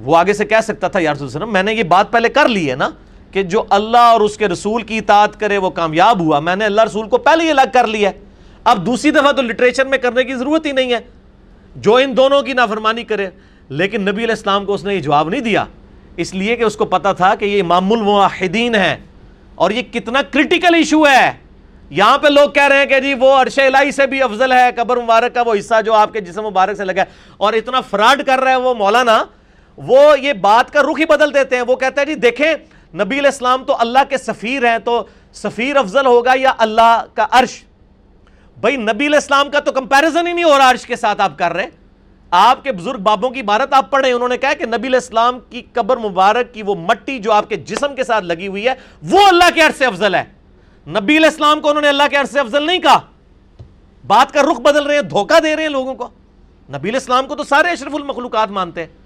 [0.00, 2.48] وہ آگے سے کہہ سکتا تھا یا رسول وسلم میں نے یہ بات پہلے کر
[2.48, 2.88] لی ہے نا۔
[3.34, 6.64] کہ جو اللہ اور اس کے رسول کی اطاعت کرے وہ کامیاب ہوا۔ میں نے
[6.64, 8.20] اللہ رسول کو پہلے یہ لگ کر لیا ہے۔
[8.64, 10.98] اب دوسری دفعہ تو لٹریچر میں کرنے کی ضرورت ہی نہیں ہے۔
[11.76, 13.28] جو ان دونوں کی نافرمانی کرے۔
[13.68, 15.64] لیکن نبی علیہ السلام کو اس نے یہ جواب نہیں دیا۔
[16.16, 18.96] اس لیے کہ اس کو پتا تھا کہ یہ امام الموحدین ہے
[19.54, 21.32] اور یہ کتنا کرٹیکل ایشو ہے۔
[21.90, 24.70] یہاں پہ لوگ کہہ رہے ہیں کہ جی وہ عرش الہی سے بھی افضل ہے،
[24.76, 27.04] قبر مبارک کا وہ حصہ جو آپ کے جسم مبارک سے لگا ہے۔
[27.36, 29.24] اور اتنا فراڈ کر رہے ہیں وہ مولانا۔
[29.76, 32.54] وہ یہ بات کا رخ ہی بدل دیتے ہیں۔ وہ کہتے ہیں جی دیکھیں
[32.94, 37.26] نبی علیہ السلام تو اللہ کے سفیر ہیں، تو سفیر افضل ہوگا یا اللہ کا
[37.30, 37.64] عرش؟
[38.60, 41.38] بھائی، نبی علیہ السلام کا تو کمپیرزن ہی نہیں ہو رہا عرش کے ساتھ آپ
[41.38, 41.66] کر رہے
[42.30, 44.88] آپ کے بزرگ بابوں کی بارت آپ پڑھ رہے ہیں، انہوں نے کہا کہ نبی
[44.88, 48.46] علیہ السلام کی قبر مبارک کی وہ مٹی جو آپ کے جسم کے ساتھ لگی
[48.46, 50.24] ہوئی ہے، وہ اللہ کے عرش سے افضل ہے۔
[50.86, 53.00] نبی علیہ السلام کو انہوں نے اللہ کے عرش سے افضل نہیں کہا۔
[54.06, 56.08] بات کا رخ بدل رہے ہیں، دھوکہ دے رہے ہیں لوگوں کو۔
[56.68, 59.03] نبی علیہ السلام کو تو سارے اشرف المخلوقات مانتے ہیں۔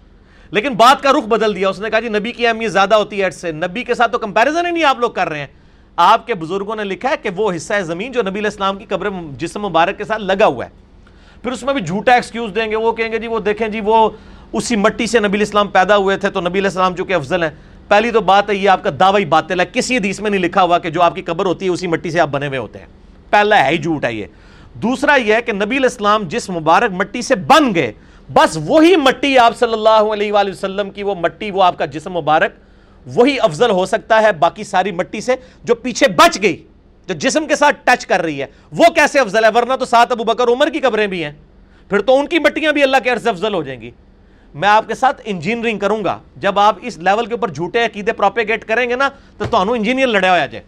[0.51, 3.21] لیکن بات کا رخ بدل دیا، اس نے کہا جی نبی کی اہمیت زیادہ ہوتی
[3.21, 5.47] ہے عرش سے۔ نبی کے ساتھ تو کمپیریزن ہی نہیں آپ لوگ کر رہے ہیں۔
[5.97, 8.79] آپ کے بزرگوں نے لکھا ہے کہ وہ حصہ ہے زمین جو نبی علیہ السلام
[8.79, 9.09] کی قبر
[9.39, 10.71] جسم مبارک کے ساتھ لگا ہوا ہے۔
[11.43, 13.81] پھر اس میں بھی جھوٹا ایکسکیوز دیں گے، وہ کہیں گے جی وہ دیکھیں جی
[13.81, 14.11] وہ
[14.53, 17.13] اسی مٹی سے نبی علیہ السلام پیدا ہوئے تھے تو نبی علیہ السلام جو کہ
[17.13, 17.51] افضل ہیں۔
[17.89, 20.63] پہلی تو بات ہے، یہ آپ کا دعوی باطل ہے۔ کسی حدیث میں نہیں لکھا
[20.63, 22.79] ہوا کہ جو آپ کی قبر ہوتی ہے اسی مٹی سے آپ بنے ہوئے ہوتے
[22.79, 22.87] ہیں۔
[23.31, 24.27] پہلا ہے، ہی جھوٹ ہے یہ۔
[24.75, 27.93] دوسرا یہ ہے کہ نبی علیہ السلام جس مبارک مٹی سے بن گئے۔
[28.33, 31.85] بس وہی مٹی آپ صلی اللہ علیہ وآلہ وسلم کی وہ مٹی، وہ آپ کا
[31.85, 32.53] جسم مبارک،
[33.07, 36.65] وہی افضل ہو سکتا ہے باقی ساری مٹی سے جو پیچھے بچ گئی،
[37.07, 40.13] جو جسم کے ساتھ ٹچ کر رہی ہے۔ وہ کیسے افضل ہے؟ ورنہ تو سات
[40.13, 41.33] ابو بکر عمر کی قبریں بھی ہیں۔
[41.89, 43.91] پھر تو ان کی مٹیاں بھی اللہ کے عرض افضل ہو جائیں گی۔
[44.55, 48.13] میں آپ کے ساتھ انجینئرنگ کروں گا۔ جب آپ اس لیول کے اوپر جھوٹے عقیدے
[48.13, 50.65] پروپیگیٹ کریں گے نا، تو تمہیں انجینئر لڑیا ہوا جائے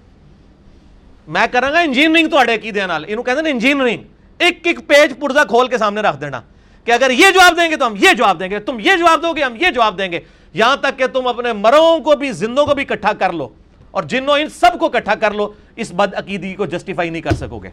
[1.26, 4.02] میں کروں گا انجینئرنگ تو عقیدے نال۔ یہ کہتے ہیں انجینئرنگ
[4.38, 6.40] ایک ایک پیج پرزا کھول کے سامنے رکھ دینا۔
[6.84, 9.22] کہ اگر یہ جواب دیں گے تو ہم یہ جواب دیں گے، تم یہ جواب
[9.22, 10.20] دو گے، ہم یہ جواب دیں گے۔
[10.54, 13.48] یہاں تک کہ تم اپنے مروں کو بھی، زندوں کو بھی کٹھا کر لو
[13.90, 17.30] اور جنوں ان سب کو کٹھا کر لو، اس بد عقیدگی کو جسٹیفائی نہیں کر
[17.30, 17.70] سکو گے۔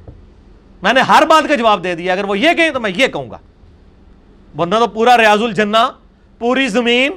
[0.82, 3.08] میں نے ہر بات کا جواب دے دیا، اگر وہ یہ کہیں تو میں یہ
[3.08, 3.38] کہوں گا۔
[4.58, 5.92] ورنہ تو پورا ریاض الجنہ،
[6.40, 7.12] پوری زمین،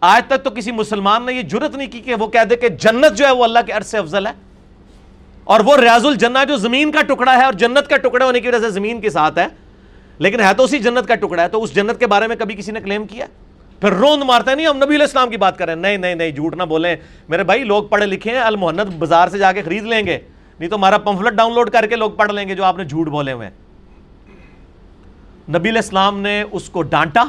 [0.00, 2.68] آج تک تو کسی مسلمان نے یہ جرت نہیں کی کہ وہ کہہ دے کہ
[2.68, 4.32] جنت جو ہے وہ اللہ کے عرص سے افضل ہے۔
[5.44, 8.48] اور وہ ریاض الجنہ جو زمین کا ٹکڑا ہے اور جنت کا ٹکڑا ہونے کی
[8.48, 9.46] وجہ سے زمین کے ساتھ ہے
[10.18, 12.54] لیکن ہے تو اسی جنت کا ٹکڑا ہے، تو اس جنت کے بارے میں کبھی
[12.54, 13.26] کسی نے کلیم کیا؟
[13.80, 16.14] پھر روند مارتے نہیں، ہم نبی علیہ السلام کی بات کر رہے ہیں۔ نہیں نہیں
[16.14, 16.96] نہیں، جھوٹ نہ بولیں۔
[17.28, 20.18] میرے بھائی، لوگ پڑھے لکھے ہیں، المحنت بازار سے جا کے خرید لیں گے۔
[20.60, 22.84] نہیں تو ہمارا پمفلٹ ڈاؤن لوڈ کر کے لوگ پڑھ لیں گے جو آپ نے
[22.84, 23.50] جھوٹ بولے ہوئے
[25.48, 27.24] نبی علیہ السلام نے اس کو ڈانٹا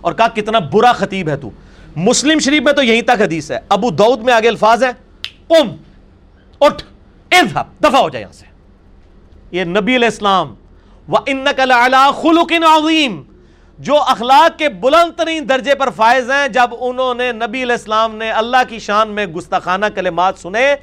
[0.00, 1.50] اور کہا، کتنا برا خطیب ہے تو۔
[1.96, 4.90] مسلم شریف میں تو یہیں تک حدیث ہے۔ ابو دعود میں آگے الفاظ ہے
[5.48, 5.68] قم،
[6.60, 6.84] اٹھ
[7.30, 8.46] اذهب دفع ہو جائے یہاں سے۔
[9.50, 10.54] یہ نبی علیہ السلام
[11.08, 13.22] وَإِنَّكَ لَعَلَىٰ خُلُقٍ عَظِيمٍ۔
[13.78, 18.16] جو اخلاق کے بلند ترین درجے پر فائز ہیں، جب انہوں نے نبی علیہ السلام
[18.16, 20.74] نے اللہ کی شان میں گستاخانہ کلمات سنے،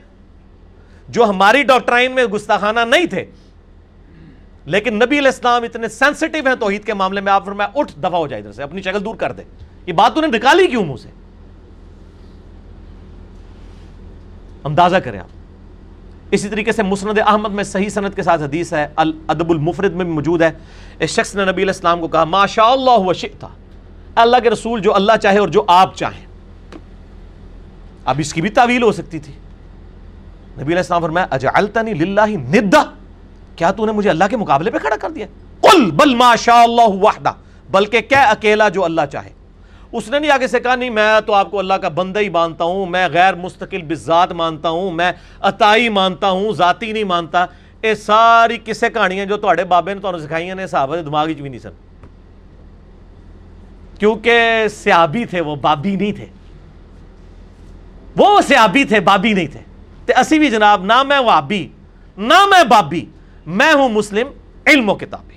[1.10, 3.26] جو ہماری ڈاکٹرائن میں گستاخانہ نہیں تھے۔
[4.66, 8.18] لیکن نبی علیہ السلام اتنے سینسٹیو ہیں توحید کے معاملے میں، آپ فرمایا اٹھ دفع
[8.18, 9.44] ہو جائے ادھر سے، اپنی شکل دور کر دے۔
[9.86, 11.10] یہ بات انہیں نکالی کیوں منہ سے؟
[14.64, 15.45] اندازہ کریں آپ۔
[16.32, 20.06] اسی طریقے سے مسند احمد میں صحیح صنعت کے ساتھ حدیث ہے، الادب المفرد میں
[20.06, 20.52] بھی موجود ہے۔
[21.00, 23.48] اس شخص نے نبی علیہ السلام کو کہا ما شاء اللہ شئتا۔
[24.16, 26.26] اللہ کے رسول جو اللہ چاہے اور جو آپ چاہیں۔
[28.06, 29.34] اب اس کی بھی تعویل ہو سکتی تھی۔
[30.56, 32.84] نبی علیہ السلام فرمایا، اجعلتنی للہ ندہ
[33.56, 35.26] کیا تو نے مجھے اللہ کے مقابلے پہ کھڑا کر دیا؟
[35.62, 37.32] قل، بل ما شاء اللہ وحدہ۔
[37.72, 39.30] بلکہ کیا اکیلا جو اللہ چاہے۔
[39.98, 42.30] اس نے نہیں آگے سے کہا، نہیں، میں تو آپ کو اللہ کا بندہ ہی
[42.30, 47.46] مانتا ہوں، میں غیر مستقل بذات مانتا ہوں، میں عطائی مانتا ہوں، ذاتی نہیں مانتا۔
[47.82, 51.50] اے ساری کسے کہانیاں جو تواڈے بابے نے تانوں سکھائی ہیں صحابہ دے دماغ بھی
[51.50, 51.70] نہیں سن۔
[54.00, 56.26] کیونکہ سیابی تھے، وہ بابی نہیں تھے۔
[58.18, 59.60] وہ سیابی تھے، بابی نہیں تھے۔
[60.06, 61.68] تے اسی بھی جناب، نہ میں وابی
[62.18, 63.06] نہ میں بابی،
[63.46, 64.28] میں ہوں مسلم،
[64.68, 65.36] علم و کتابی۔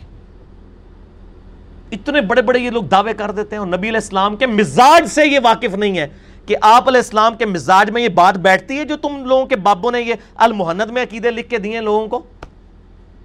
[1.92, 5.06] اتنے بڑے بڑے یہ لوگ دعوے کر دیتے ہیں اور نبی علیہ السلام کے مزاج
[5.06, 6.08] سے یہ واقف نہیں ہے
[6.46, 9.56] کہ آپ علیہ السلام کے مزاج میں یہ بات بیٹھتی ہے جو تم لوگوں کے
[9.56, 12.26] بابوں نے یہ المحند میں عقیدے لکھ کے دیے لوگوں کو؟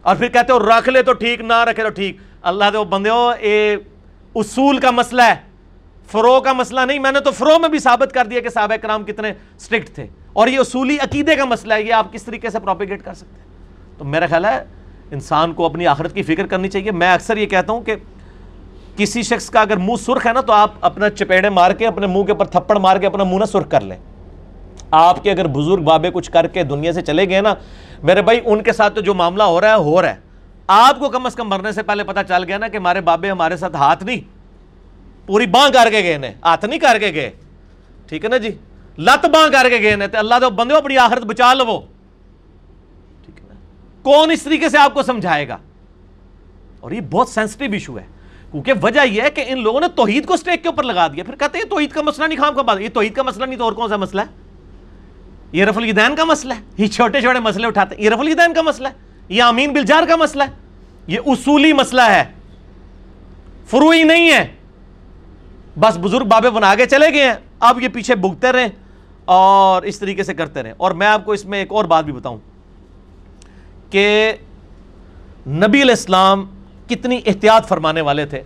[0.02, 2.84] اور پھر کہتے ہو رکھ لے تو ٹھیک، نہ رکھے تو ٹھیک۔ اللہ دے وہ
[2.84, 3.76] بندے ہو اے،
[4.36, 5.36] اصول کا مسئلہ ہے۔
[6.08, 8.76] فرو کا مسئلہ نہیں، میں نے تو فرو میں بھی ثابت کر دیا کہ صحابہ
[8.76, 12.50] کرام کتنے سٹرکٹ تھے۔ اور یہ اصولی عقیدے کا مسئلہ ہے، یہ آپ کس طریقے
[12.50, 13.48] سے پروپیگیٹ کر سکتے ہیں؟
[13.98, 14.64] تو میرا خیال ہے،
[15.12, 17.96] انسان کو اپنی آخرت کی فکر کرنی چاہیے۔ میں اکثر یہ کہتا ہوں کہ
[18.98, 22.08] کسی شخص کا اگر منہ سرخ ہے نا تو آپ اپنا چپیڑے مار کے، اپنے
[22.08, 23.98] منہ کے اوپر تھپڑ مار کے اپنا منہ نہ سرخ کر لیں۔
[24.92, 27.54] آپ کے اگر بزرگ بابے کچھ کر کے دنیا سے چلے گئے نا،
[28.04, 30.16] میرے بھائی، ان کے ساتھ تو جو معاملہ ہو رہا ہے، ہو رہا ہے۔
[30.68, 33.32] آپ کو کم از کم مرنے سے پہلے پتا چل گیا نا کہ ہمارے بابے
[33.32, 34.22] ہمارے ساتھ ہاتھ نہیں،
[35.28, 37.32] پوری باں کر کے گئے ہاتھ نہیں کر کے گئے۔
[38.08, 38.50] ٹھیک ہے نا جی؟
[38.98, 41.82] لت باں کر کے گئے تو اللہ تو بندے اپنی آخرت بچا لو۔
[43.26, 43.54] ٹھیک ہے نا۔
[44.02, 45.58] کون اس طریقے سے آپ کو سمجھائے گا؟
[46.80, 48.23] اور یہ بہت سینسٹیو ایشو ہے۔
[48.54, 51.24] کیونکہ وجہ یہ ہے کہ ان لوگوں نے توحید کو سٹیک کے اوپر لگا دیا۔
[51.24, 53.58] پھر کہتے ہیں توحید کا مسئلہ نہیں، خام کا بات۔ یہ توحید کا مسئلہ نہیں
[53.58, 54.26] تو اور کون سا مسئلہ ہے؟
[55.52, 58.54] یہ رف الدین کا مسئلہ ہے۔ یہ چھوٹے چھوٹے مسئلے اٹھاتے ہیں۔ یہ رف الدین
[58.54, 58.94] کا مسئلہ ہے۔
[59.30, 60.50] یہ امین بلجار کا مسئلہ ہے۔
[61.08, 62.24] یہ اصولی مسئلہ ہے۔
[63.70, 64.56] فروئی نہیں ہے۔
[65.80, 68.68] بس بزرگ بابے بنا کے چلے گئے ہیں۔ اب یہ پیچھے بھگتے رہیں
[69.26, 72.06] اور اس طریقے سے کرتے رہیں۔ اور میں آپ کو اس میں ایک اور بات
[72.06, 72.38] بھی بتاؤں
[73.90, 74.34] کہ
[75.48, 76.53] نبی علیہ السلام
[76.90, 78.42] کتنی احتیاط فرمانے والے تھے۔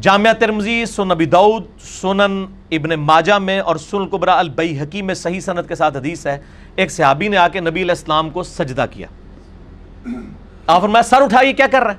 [0.00, 5.14] جامعہ ترمزی سن نبی دعود سنن ابن ماجہ میں اور سن قبرہ البئی حکیم میں
[5.14, 6.38] صحیح صنعت کے ساتھ حدیث ہے۔
[6.76, 9.06] ایک صحابی نے آ کے نبی علیہ السلام کو سجدہ کیا۔
[10.66, 11.96] آپ فرمایا، سر اٹھائیے کیا کر رہا ہے؟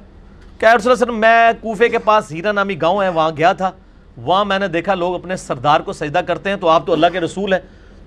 [0.59, 3.71] کیا رسول اللہ وسلم، میں کوفے کے پاس ہیرا نامی گاؤں ہے، وہاں گیا تھا۔
[4.17, 7.07] وہاں میں نے دیکھا، لوگ اپنے سردار کو سجدہ کرتے ہیں، تو آپ تو اللہ
[7.13, 7.59] کے رسول ہیں۔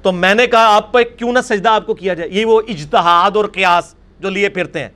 [0.02, 2.62] تو میں نے کہا، آپ پہ کیوں نہ سجدہ آپ کو کیا جائے؟ یہ وہ
[2.68, 4.88] اجتہاد اور قیاس جو لیے پھرتے ہیں۔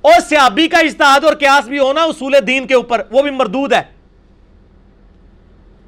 [0.00, 3.72] اور سیابی کا اجتہاد اور قیاس بھی ہونا اصول دین کے اوپر، وہ بھی مردود
[3.72, 3.82] ہے۔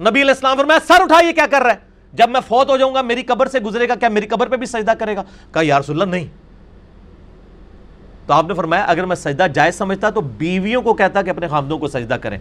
[0.01, 1.77] نبی علیہ السلام فرمایا، سر اٹھائیے کیا کر رہا ہے؟
[2.13, 4.57] جب میں فوت ہو جاؤں گا، میری قبر سے گزرے گا، کیا میری قبر پہ
[4.57, 6.27] بھی سجدہ کرے گا؟ کہا، یا رسول اللہ، نہیں۔
[8.27, 11.49] تو آپ نے فرمایا، اگر میں سجدہ جائز سمجھتا تو بیویوں کو کہتا کہ اپنے
[11.49, 12.39] خامدوں کو سجدہ کریں۔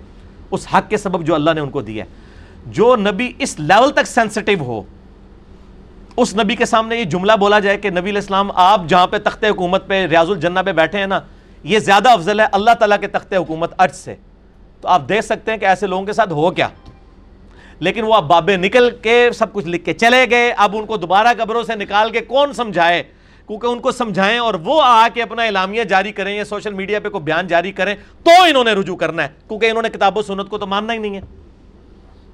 [0.51, 2.09] اس حق کے سبب جو اللہ نے ان کو دیا ہے۔
[2.65, 4.81] جو نبی اس لیول تک سینسٹیو ہو،
[6.17, 9.17] اس نبی کے سامنے یہ جملہ بولا جائے کہ نبی علیہ السلام، آپ جہاں پہ
[9.17, 11.19] تخت حکومت پہ، ریاض الجنہ پہ بیٹھے ہیں نا
[11.63, 14.15] یہ زیادہ افضل ہے اللہ تعالیٰ کے تخت حکومت ارج سے۔
[14.81, 16.67] تو آپ دیکھ سکتے ہیں کہ ایسے لوگوں کے ساتھ ہو کیا۔
[17.79, 20.97] لیکن وہ اب بابے نکل کے سب کچھ لکھ کے چلے گئے۔ اب ان کو
[20.97, 23.03] دوبارہ قبروں سے نکال کے کون سمجھائے؟
[23.47, 26.99] کیونکہ ان کو سمجھائیں اور وہ آ کے اپنا اعلامیہ جاری کریں یا سوشل میڈیا
[26.99, 30.17] پہ کوئی بیان جاری کریں تو انہوں نے رجوع کرنا ہے۔ کیونکہ انہوں نے کتاب
[30.17, 31.21] و سنت کو تو ماننا ہی نہیں ہے۔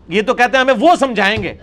[0.07, 1.53] یہ تو کہتے ہیں ہمیں وہ سمجھائیں گے۔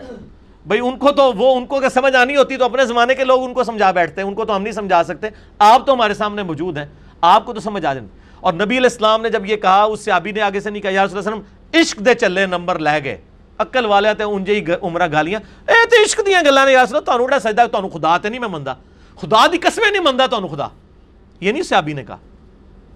[0.66, 3.44] بھائی ان کو تو وہ، ان کو سمجھ آنی ہوتی تو اپنے زمانے کے لوگ
[3.44, 6.14] ان کو سمجھا بیٹھتے ہیں۔ ان کو تو ہم نہیں سمجھا سکتے۔ آپ تو ہمارے
[6.14, 6.86] سامنے موجود ہیں۔
[7.20, 8.08] آپ کو تو سمجھ آ جائیں
[8.40, 10.82] اور نبی علیہ السلام نے جب یہ کہا، اس سے آبی نے آگے سے نہیں
[10.82, 13.20] کہا، یا رسول اللہ علیہ وسلم، عشق دے چلے نمبر لے گئے۔
[13.58, 16.96] عقل والے تے انجے ہی عمرہ گالیاں۔ اے تے عشق دیاں گلاں نے، یا رسول
[16.96, 18.74] اللہ تانوں سجدہ تانوں خدا تے نہیں میں مندا۔
[19.20, 20.66] خدا دی قسمیں نہیں مندا تانوں خدا۔
[21.40, 22.16] یہ نہیں صحابی نے کہا۔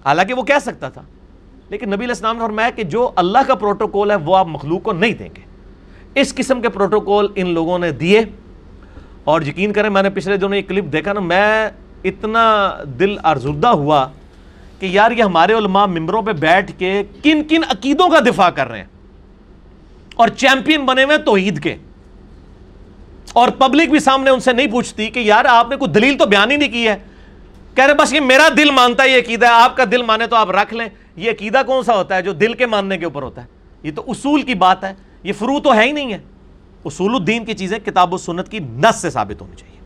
[0.05, 1.03] حالانکہ وہ کہہ سکتا تھا۔
[1.69, 4.83] لیکن نبی علیہ السلام نے فرمایا کہ جو اللہ کا پروٹوکول ہے، وہ آپ مخلوق
[4.83, 5.43] کو نہیں دیں گے۔
[6.15, 8.21] اس قسم کے پروٹوکول ان لوگوں نے دیے۔
[9.25, 11.71] اور یقین کریں، میں نے پچھلے دنوں یہ کلپ دیکھا نا، میں
[12.05, 14.09] اتنا دل ارزردہ ہوا
[14.81, 18.69] کہ یار یہ ہمارے علماء ممبروں پہ بیٹھ کے کن کن عقیدوں کا دفاع کر
[18.69, 18.87] رہے ہیں
[20.15, 21.77] اور چیمپئن بنے ہوئے توحید کے۔
[23.33, 26.27] اور پبلک بھی سامنے ان سے نہیں پوچھتی کہ یار آپ نے کوئی دلیل تو
[26.27, 26.97] بیان ہی نہیں کی ہے۔
[27.75, 30.27] کہہ رہے بس یہ میرا دل مانتا ہے، یہ عقیدہ ہے، آپ کا دل مانے
[30.27, 33.05] تو آپ رکھ لیں۔ یہ عقیدہ کون سا ہوتا ہے جو دل کے ماننے کے
[33.05, 33.47] اوپر ہوتا ہے؟
[33.83, 36.19] یہ تو اصول کی بات ہے، یہ فرو تو ہے ہی نہیں ہے۔
[36.85, 39.81] اصول الدین کی چیزیں کتاب و سنت کی نس سے ثابت ہونی چاہیے۔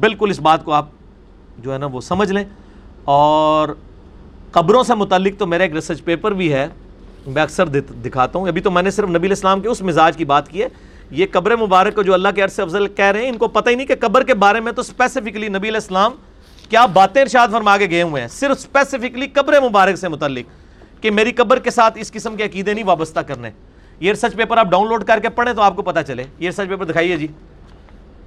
[0.00, 0.88] بالکل اس بات کو آپ
[1.58, 2.44] جو ہے نا وہ سمجھ لیں۔
[3.04, 3.68] اور
[4.50, 6.68] قبروں سے متعلق تو میرا ایک ریسرچ پیپر بھی ہے،
[7.26, 7.66] میں اکثر
[8.04, 10.62] دکھاتا ہوں۔ ابھی تو میں نے صرف نبی الاسلام کے اس مزاج کی بات کی
[10.62, 10.68] ہے۔
[11.10, 13.70] یہ قبر مبارک کو جو اللہ کے عرص افضل کہہ رہے ہیں، ان کو پتہ
[13.70, 16.12] ہی نہیں کہ قبر کے بارے میں تو اسپیسیفکلی نبی علیہ السلام
[16.68, 20.44] کیا باتیں ارشاد فرما کے گئے ہوئے ہیں۔ صرف اسپیسیفکلی قبر مبارک سے متعلق
[21.02, 23.50] کہ میری قبر کے ساتھ اس قسم کے عقیدے نہیں وابستہ کرنے۔
[24.00, 26.46] یہ ریسرچ پیپر آپ ڈاؤن لوڈ کر کے پڑھیں تو آپ کو پتہ چلے۔ یہ
[26.46, 27.26] ریسرچ پیپر دکھائیے جی۔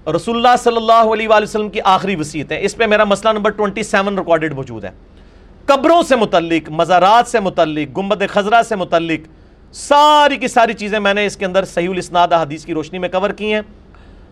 [0.08, 3.34] رسول اللہ صلی اللہ علیہ وآلہ وسلم کی آخری وسیعت ہے۔ اس پہ میرا مسئلہ
[3.34, 4.90] نمبر 27 ریکارڈڈ موجود ہے۔
[5.66, 9.28] قبروں سے متعلق، مزارات سے متعلق گمبد خزرہ سے متعلق،
[9.74, 13.10] ساری کی ساری چیزیں میں نے اس کے اندر صحیح الاسناد حدیث کی روشنی میں
[13.10, 13.62] کور کی ہیں۔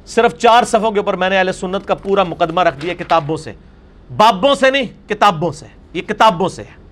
[0.05, 3.37] صرف چار صفوں کے اوپر میں نے اہل سنت کا پورا مقدمہ رکھ دیا کتابوں
[3.37, 3.53] سے۔
[4.17, 6.83] بابوں سے نہیں، کتابوں سے۔ یہ کتابوں سے ہے۔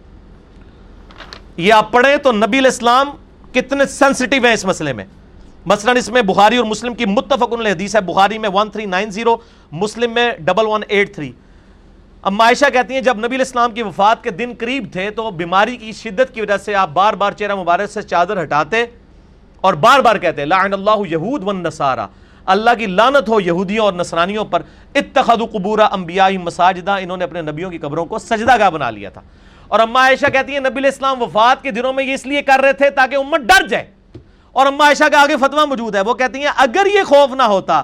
[1.58, 3.10] یہ آپ پڑھیں تو نبی الاسلام
[3.54, 5.06] کتنے سینسٹیو ہیں اس مسئلے میں۔
[5.65, 9.38] مثلا اس میں بخاری اور مسلم کی متفق حدیث ہے، بخاری میں 1390
[9.71, 11.32] مسلم میں 1183
[12.21, 15.78] اب عائشہ کہتی ہیں، جب نبی الاسلام کی وفات کے دن قریب تھے تو بیماری
[15.78, 18.86] کی شدت کی وجہ سے آپ بار بار چہرہ مبارک سے چادر ہٹاتے
[19.62, 22.08] اور بار بار کہتے، لعن اللہ یہود والنصارہ
[22.45, 24.62] اللہ کی لانت ہو یہودیوں اور نصرانیوں پر۔
[24.95, 29.10] اتخذوا قبور انبیاء مساجدہ انہوں نے اپنے نبیوں کی قبروں کو سجدہ گاہ بنا لیا
[29.10, 29.21] تھا۔
[29.67, 32.60] اور اما عائشہ کہتی ہیں، نبی الاسلام وفات کے دنوں میں یہ اس لیے کر
[32.60, 34.00] رہے تھے تاکہ امت ڈر جائے۔
[34.51, 37.43] اور اما عائشہ کا آگے فتوہ موجود ہے، وہ کہتی ہیں، اگر یہ خوف نہ
[37.43, 37.83] ہوتا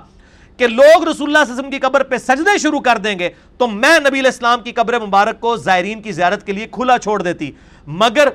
[0.58, 3.20] کہ لوگ رسول اللہ صلی اللہ علیہ وسلم کی قبر پہ سجدے شروع کر دیں
[3.20, 6.98] گے، تو میں نبی الاسلام کی قبر مبارک کو زائرین کی زیارت کے لیے کھلا
[6.98, 7.52] چھوڑ دیتی۔
[7.88, 8.28] مگر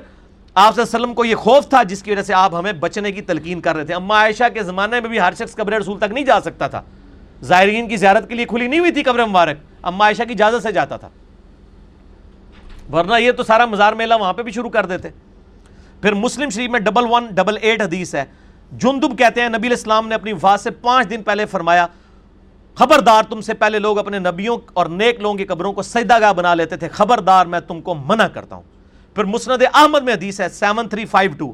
[0.55, 2.73] آپ صلی اللہ علیہ وسلم کو یہ خوف تھا، جس کی وجہ سے آپ ہمیں
[2.73, 5.73] بچنے کی تلقین کر رہے تھے۔ اما عائشہ کے زمانے میں بھی ہر شخص قبر
[5.73, 6.81] رسول تک نہیں جا سکتا تھا۔
[7.41, 10.63] زائرین کی زیارت کے لیے کھلی نہیں ہوئی تھی قبر مبارک۔ اما عائشہ کی اجازت
[10.63, 11.09] سے جاتا تھا۔
[12.91, 15.09] ورنہ یہ تو سارا مزار میلہ وہاں پہ بھی شروع کر دیتے۔
[16.03, 18.25] پھر مسلم شریف میں ڈبل ون، ڈبل ایٹ حدیث ہے۔
[18.71, 21.87] جندب کہتے ہیں، نبی الاسلام نے اپنی وفات سے پانچ دن پہلے فرمایا،
[22.75, 26.33] خبردار تم سے پہلے لوگ اپنے نبیوں اور نیک لوگوں کی قبروں کو سجدہ گاہ
[26.33, 28.63] بنا لیتے تھے، خبردار میں تم کو منع کرتا ہوں۔
[29.15, 31.53] پھر مسند احمد میں حدیث ہے، سیون تھری فائیو ٹو۔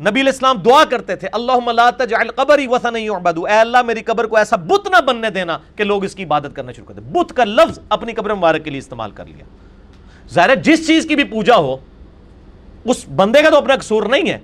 [0.00, 4.26] نبی الاسلام دعا کرتے تھے اللہ لا تجعل قبری وثن یعبدو۔ اے اللہ، میری قبر
[4.26, 7.12] کو ایسا بت نہ بننے دینا کہ لوگ اس کی عبادت کرنا شروع کر دیں۔
[7.12, 9.44] بت کا لفظ اپنی قبر مبارک کے لیے استعمال کر لیا۔
[10.32, 11.76] ظاہر ہے، جس چیز کی بھی پوجا ہو
[12.86, 14.38] اس بندے کا تو اپنا قصور نہیں ہے،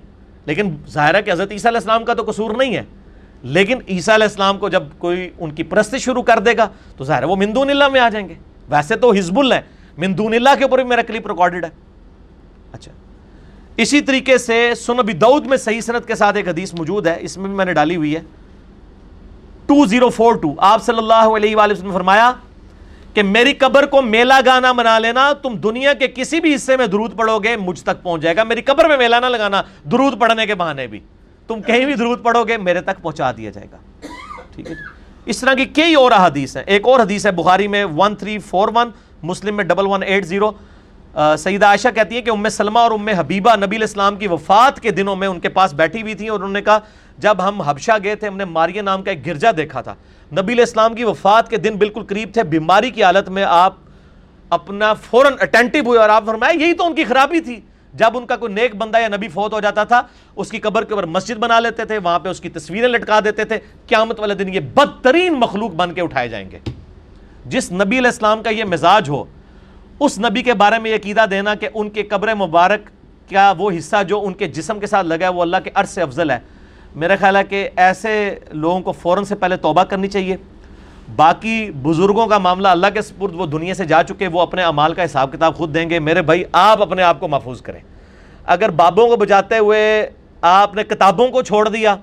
[0.47, 2.83] لیکن ظاہر ہے کہ حضرت عیسیٰ علیہ السلام کا تو قصور نہیں ہے۔
[3.43, 7.05] لیکن عیسیٰ علیہ السلام کو جب کوئی ان کی پرست شروع کر دے گا، تو
[7.05, 8.35] ظاہر ہے وہ مندون اللہ میں آ جائیں گے۔
[8.69, 9.61] ویسے تو حزب اللہ ہے،
[9.99, 11.71] مندون اللہ کے اوپر بھی میرا کلپ ریکارڈڈ ہے۔
[12.73, 12.93] اچھا۔
[13.77, 17.39] اسی طریقے سے سنبی دعود میں صحیح صنعت کے ساتھ ایک حدیث موجود ہے، اس
[17.39, 18.21] میں بھی میں نے ڈالی ہوئی ہے۔
[19.67, 22.33] ٹو زیرو فور ٹو آپ صلی اللہ علیہ وآلہ وسلم نے فرمایا
[23.15, 26.87] کہ میری قبر کو میلہ گانا بنا لینا، تم دنیا کے کسی بھی حصے میں
[26.87, 30.21] درود پڑھو گے، مجھ تک پہنچ جائے گا۔ میری قبر میں میلہ نہ لگانا، درود
[30.21, 31.01] پڑھنے کے بہانے بھی۔
[31.47, 33.77] تم کہیں بھی درود پڑھو گے، میرے تک پہنچا دیا جائے گا۔
[34.55, 37.69] ٹھیک ہے جی۔ اس طرح کی کئی اور حدیث ہیں۔ ایک اور حدیث ہے بخاری
[37.69, 38.91] میں one three four one
[39.23, 40.51] Muslim میں double one eight zero
[41.39, 44.91] Sayyida Aisha کہتی ہے کہ ام سلمہ اور ام حبیبہ نبی الاسلام کی وفات کے
[44.91, 46.79] دنوں میں ان کے پاس بیٹھی ہوئی تھیں اور انہوں نے کہا،
[47.19, 49.95] جب ہم حبشہ گئے تھے، ہم نے ماریہ نام کا ایک گرجا دیکھا تھا۔
[50.33, 53.75] نبی الاسلام کی وفات کے دن بالکل قریب تھے، بیماری کی حالت میں آپ
[54.51, 57.61] اپنا فوراً اٹینٹیو ہوئے اور آپ فرمایا، یہی تو ان کی خرابی تھی۔
[57.95, 60.03] جب ان کا کوئی نیک بندہ یا نبی فوت ہو جاتا تھا،
[60.37, 63.21] اس کی قبر کے اوپر مسجد بنا لیتے تھے، وہاں پہ اس کی تصویریں لٹکا
[63.25, 66.59] دیتے تھے۔ قیامت والے دن یہ بدترین مخلوق بن کے اٹھائے جائیں گے۔
[67.47, 69.25] جس نبی علیہ السلام کا یہ مزاج ہو
[70.01, 72.91] اس نبی کے بارے میں عقیدہ دینا کہ ان کے قبر مبارک
[73.29, 75.91] کیا وہ حصہ جو ان کے جسم کے ساتھ لگا ہے، وہ اللہ کے عرض
[75.91, 76.39] سے افضل ہے۔
[76.97, 80.37] میرا خیال ہے کہ ایسے لوگوں کو فوراً سے پہلے توبہ کرنی چاہیے۔
[81.17, 84.95] باقی بزرگوں کا معاملہ اللہ کے سپرد وہ دنیا سے جا چکے، وہ اپنے عمال
[84.95, 87.81] کا حساب کتاب خود دیں گے۔ میرے بھائی، آپ اپنے آپ کو محفوظ کریں۔
[88.47, 91.97] اگر بابوں کو بجاتے ہوئے آپ نے کتابوں کو چھوڑ دیا،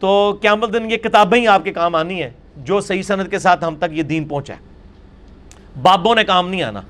[0.00, 3.38] تو قیامت دن یہ کتابیں ہی آپ کے کام آنی ہیں، جو صحیح صنعت کے
[3.38, 4.75] ساتھ ہم تک یہ دین پہنچا ہے۔
[5.82, 6.80] بابوں نے کام نہیں آنا۔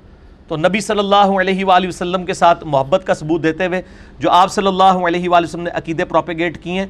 [0.48, 3.82] تو نبی صلی اللہ علیہ وآلہ وسلم کے ساتھ محبت کا ثبوت دیتے ہوئے
[4.18, 6.86] جو آپ صلی اللہ علیہ وآلہ وسلم نے عقیدے پروپیگیٹ کی ہیں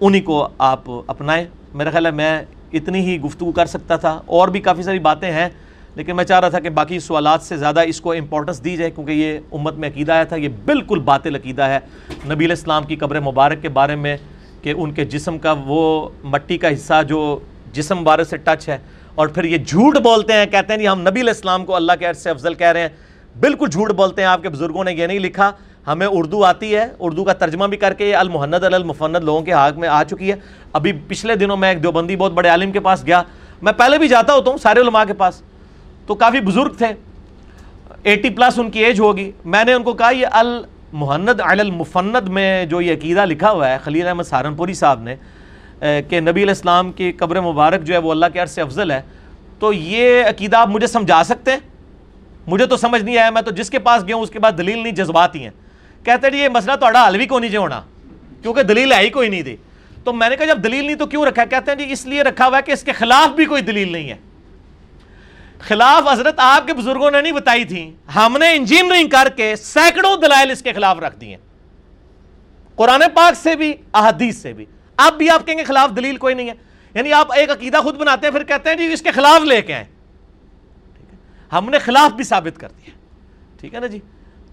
[0.00, 4.48] انہی کو آپ اپنائیں۔ میرا خیال ہے میں اتنی ہی گفتگو کر سکتا تھا۔ اور
[4.48, 5.48] بھی کافی ساری باتیں ہیں،
[5.94, 8.90] لیکن میں چاہ رہا تھا کہ باقی سوالات سے زیادہ اس کو امپورٹنس دی جائے،
[8.90, 11.78] کیونکہ یہ امت میں عقیدہ آیا تھا۔ یہ بالکل باطل عقیدہ ہے۔
[12.24, 14.16] نبی علیہ السلام کی قبر مبارک کے بارے میں
[14.62, 17.38] کہ ان کے جسم کا وہ مٹی کا حصہ جو
[17.72, 18.78] جسم مبارک سے ٹچ ہے
[19.14, 21.92] اور پھر یہ جھوٹ بولتے ہیں، کہتے ہیں جی ہم نبی علیہ السلام کو اللہ
[21.98, 22.88] کے عرض سے افضل کہہ رہے ہیں۔
[23.40, 25.52] بالکل جھوٹ بولتے ہیں آپ کے بزرگوں نے، یہ نہیں لکھا۔
[25.86, 29.52] ہمیں اردو آتی ہے، اردو کا ترجمہ بھی کر کے یہ المحند المفند لوگوں کے
[29.52, 30.36] حق میں آ چکی ہے۔
[30.72, 33.22] ابھی پچھلے دنوں میں ایک دیوبندی بہت بڑے عالم کے پاس گیا۔
[33.62, 35.42] میں پہلے بھی جاتا ہوتا ہوں سارے علماء کے پاس۔
[36.06, 36.86] تو کافی بزرگ تھے۔
[38.02, 42.66] ایٹی پلس ان کی ایج ہوگی۔ میں نے ان کو کہا، یہ المحند المفند میں
[42.66, 45.16] جو یہ عقیدہ لکھا ہوا ہے، خلیل احمد سہارنپوری صاحب نے
[45.84, 48.90] کہ نبی علیہ السلام کی قبر مبارک جو ہے وہ اللہ کے عرض سے افضل
[48.90, 49.02] ہے،
[49.58, 51.58] تو یہ عقیدہ آپ مجھے سمجھا سکتے ہیں؟
[52.46, 54.52] مجھے تو سمجھ نہیں آیا، میں تو جس کے پاس گیا ہوں، اس کے بعد
[54.58, 55.50] دلیل نہیں، جذبات ہی ہیں۔
[56.04, 57.80] کہتے ہیں، یہ مسئلہ تو حل بھی کوئی نہیں جو ہونا؟
[58.42, 59.56] کیونکہ دلیل ہے ہی کوئی نہیں تھی
[60.04, 62.22] تو میں نے کہا، جب دلیل نہیں تو کیوں رکھا؟ کہتے ہیں جی اس لیے
[62.22, 64.16] رکھا ہوا ہے کہ اس کے خلاف بھی کوئی دلیل نہیں ہے۔
[65.60, 70.16] خلاف حضرت آپ کے بزرگوں نے نہیں بتائی تھی، ہم نے انجینئرنگ کر کے سینکڑوں
[70.16, 71.36] دلائل اس کے خلاف رکھ دیے۔
[72.76, 74.64] قرآن پاک سے بھی، احادیث سے بھی۔
[74.96, 76.54] اب بھی آپ کہیں گے خلاف دلیل کوئی نہیں ہے۔
[76.94, 79.62] یعنی آپ ایک عقیدہ خود بناتے ہیں، پھر کہتے ہیں جی اس کے خلاف لے
[79.62, 79.84] کے آئیں۔
[81.52, 82.90] ہم نے خلاف بھی ثابت کر دیا
[83.60, 83.98] ٹھیک ہے نا جی؟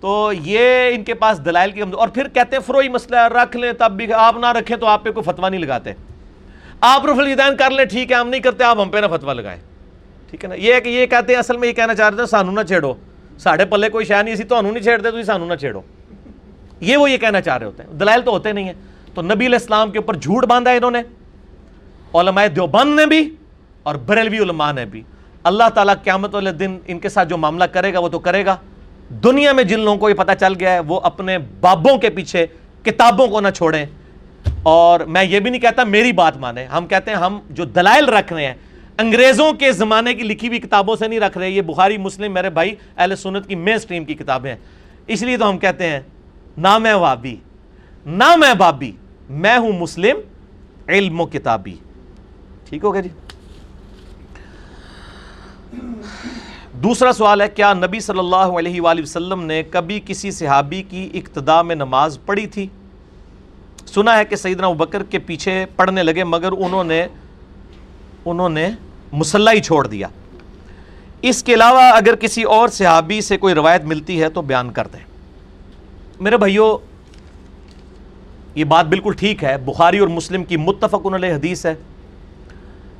[0.01, 3.73] تو یہ ان کے پاس دلائل کی اور پھر کہتے ہیں فروئی مسئلہ رکھ لیں
[3.73, 5.93] تب بھی آپ نہ رکھیں تو آپ پہ کوئی فتوا نہیں لگاتے۔
[6.81, 9.33] آپ رف الدین کر لیں، ٹھیک ہے، ہم نہیں کرتے، آپ ہم پہ نہ فتوا
[9.33, 9.61] لگائیں۔
[10.29, 12.25] ٹھیک ہے نا؟ یہ کہ یہ کہتے ہیں، اصل میں یہ کہنا چاہ رہے ہیں
[12.25, 12.93] سانو نہ چھیڑو۔
[13.39, 15.81] ساڑھے پلے کوئی شاید نہیں، اسی تو نہیں چھیڑتے تو سانو نہ چھیڑو۔
[16.79, 18.73] یہ وہ یہ کہنا چاہ رہے ہوتے ہیں۔ دلائل تو ہوتے نہیں ہیں۔
[19.13, 20.99] تو نبی علیہ السلام کے اوپر جھوٹ باندھا انہوں نے،
[22.13, 23.35] علماء دیوبند نے بھی
[23.83, 25.01] اور بریلوی علماء نے بھی۔
[25.43, 28.45] اللہ تعالیٰ قیامت والے دن ان کے ساتھ جو معاملہ کرے گا، وہ تو کرے
[28.45, 28.55] گا۔
[29.09, 32.45] دنیا میں جن لوگوں کو یہ پتہ چل گیا ہے، وہ اپنے بابوں کے پیچھے
[32.83, 33.85] کتابوں کو نہ چھوڑیں۔
[34.63, 38.05] اور میں یہ بھی نہیں کہتا میری بات مانیں۔ ہم کہتے ہیں ہم جو دلائل
[38.05, 38.53] رکھ رہے ہیں،
[38.97, 42.49] انگریزوں کے زمانے کی لکھی ہوئی کتابوں سے نہیں رکھ رہے۔ یہ بخاری، مسلم، میرے
[42.49, 44.59] بھائی اہل سنت کی مین سٹریم کی کتابیں ہیں۔
[45.07, 45.99] اس لیے تو ہم کہتے ہیں
[46.57, 47.35] نہ میں وابی
[48.05, 48.91] نہ میں بابی۔
[49.31, 50.17] میں ہوں مسلم،
[50.87, 51.75] علم و کتابی۔
[52.69, 53.09] ٹھیک ہو گیا جی؟
[56.73, 61.09] دوسرا سوال ہے، کیا نبی صلی اللہ علیہ وآلہ وسلم نے کبھی کسی صحابی کی
[61.13, 62.67] اقتداء میں نماز پڑھی تھی؟
[63.85, 67.07] سنا ہے کہ سیدنا بکر کے پیچھے پڑھنے لگے، مگر انہوں نے
[68.25, 68.69] انہوں نے
[69.11, 70.07] مسلح ہی چھوڑ دیا۔
[71.21, 74.87] اس کے علاوہ اگر کسی اور صحابی سے کوئی روایت ملتی ہے تو بیان کر
[74.87, 75.05] دیں۔
[76.19, 76.77] میرے بھائیو
[78.55, 81.73] یہ بات بالکل ٹھیک ہے، بخاری اور مسلم کی متفق علیہ حدیث ہے۔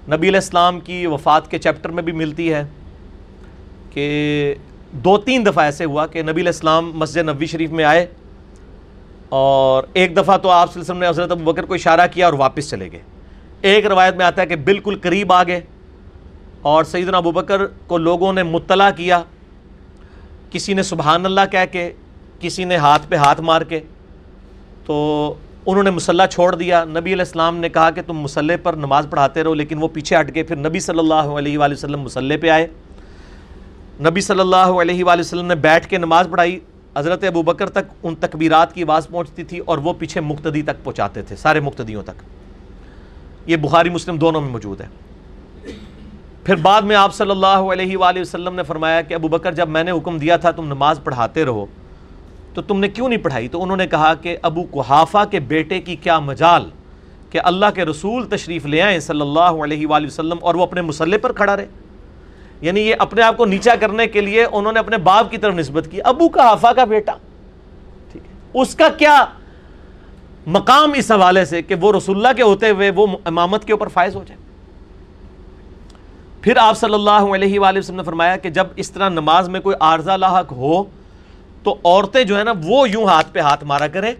[0.07, 2.63] نبی علیہ السلام کی وفات کے چیپٹر میں بھی ملتی ہے
[3.93, 4.53] کہ
[5.03, 8.05] دو تین دفعہ ایسے ہوا کہ نبی علیہ السلام مسجد نبی شریف میں آئے
[9.29, 12.07] اور ایک دفعہ تو آپ صلی اللہ علیہ وسلم نے حضرت ابو بکر کو اشارہ
[12.13, 12.99] کیا اور واپس چلے گئے۔
[13.61, 15.61] ایک روایت میں آتا ہے کہ بالکل قریب آ گئے
[16.61, 19.21] اور سیدنا ابو بکر کو لوگوں نے مطلع کیا،
[20.51, 21.91] کسی نے سبحان اللہ کہہ کے،
[22.39, 23.79] کسی نے ہاتھ پہ ہاتھ مار کے۔
[24.85, 25.33] تو
[25.65, 29.07] انہوں نے مسلح چھوڑ دیا۔ نبی علیہ السلام نے کہا کہ تم مسلح پر نماز
[29.09, 32.35] پڑھاتے رہو، لیکن وہ پیچھے ہٹ گئے پھر نبی صلی اللہ علیہ وآلہ وسلم مسلح
[32.41, 32.67] پہ آئے۔
[33.99, 36.59] نبی صلی اللہ علیہ وآلہ وسلم نے بیٹھ کے نماز پڑھائی۔
[36.97, 40.83] حضرت ابو بکر تک ان تکبیرات کی آواز پہنچتی تھی اور وہ پیچھے مقتدی تک
[40.83, 42.23] پہنچاتے تھے، سارے مقتدیوں تک۔
[43.45, 44.87] یہ بخاری مسلم دونوں میں موجود ہے۔
[46.43, 49.69] پھر بعد میں آپ صلی اللہ علیہ وآلہ وسلم نے فرمایا کہ ابو بکر، جب
[49.69, 51.65] میں نے حکم دیا تھا تم نماز پڑھاتے رہو
[52.53, 55.81] تو تم نے کیوں نہیں پڑھائی؟ تو انہوں نے کہا کہ ابو کوحافہ کے بیٹے
[55.81, 56.69] کی کیا مجال
[57.29, 60.81] کہ اللہ کے رسول تشریف لے آئیں صلی اللہ علیہ وآلہ وسلم اور وہ اپنے
[60.81, 61.67] مسلح پر کھڑا رہے۔
[62.61, 65.53] یعنی یہ اپنے آپ کو نیچا کرنے کے لیے انہوں نے اپنے باپ کی طرف
[65.53, 67.11] نسبت کی۔ ابو کا کا بیٹا۔
[68.11, 69.25] ٹھیک ہے۔ اس کا کیا
[70.47, 73.87] مقام اس حوالے سے کہ وہ رسول اللہ کے ہوتے ہوئے وہ امامت کے اوپر
[73.87, 74.41] فائز ہو جائے؟
[76.41, 79.59] پھر آپ صلی اللہ علیہ وآلہ وسلم نے فرمایا کہ جب اس طرح نماز میں
[79.59, 80.83] کوئی عارضہ لاحق ہو
[81.63, 84.13] تو عورتیں جو ہے نا، وہ یوں ہاتھ پہ ہاتھ مارا کریں۔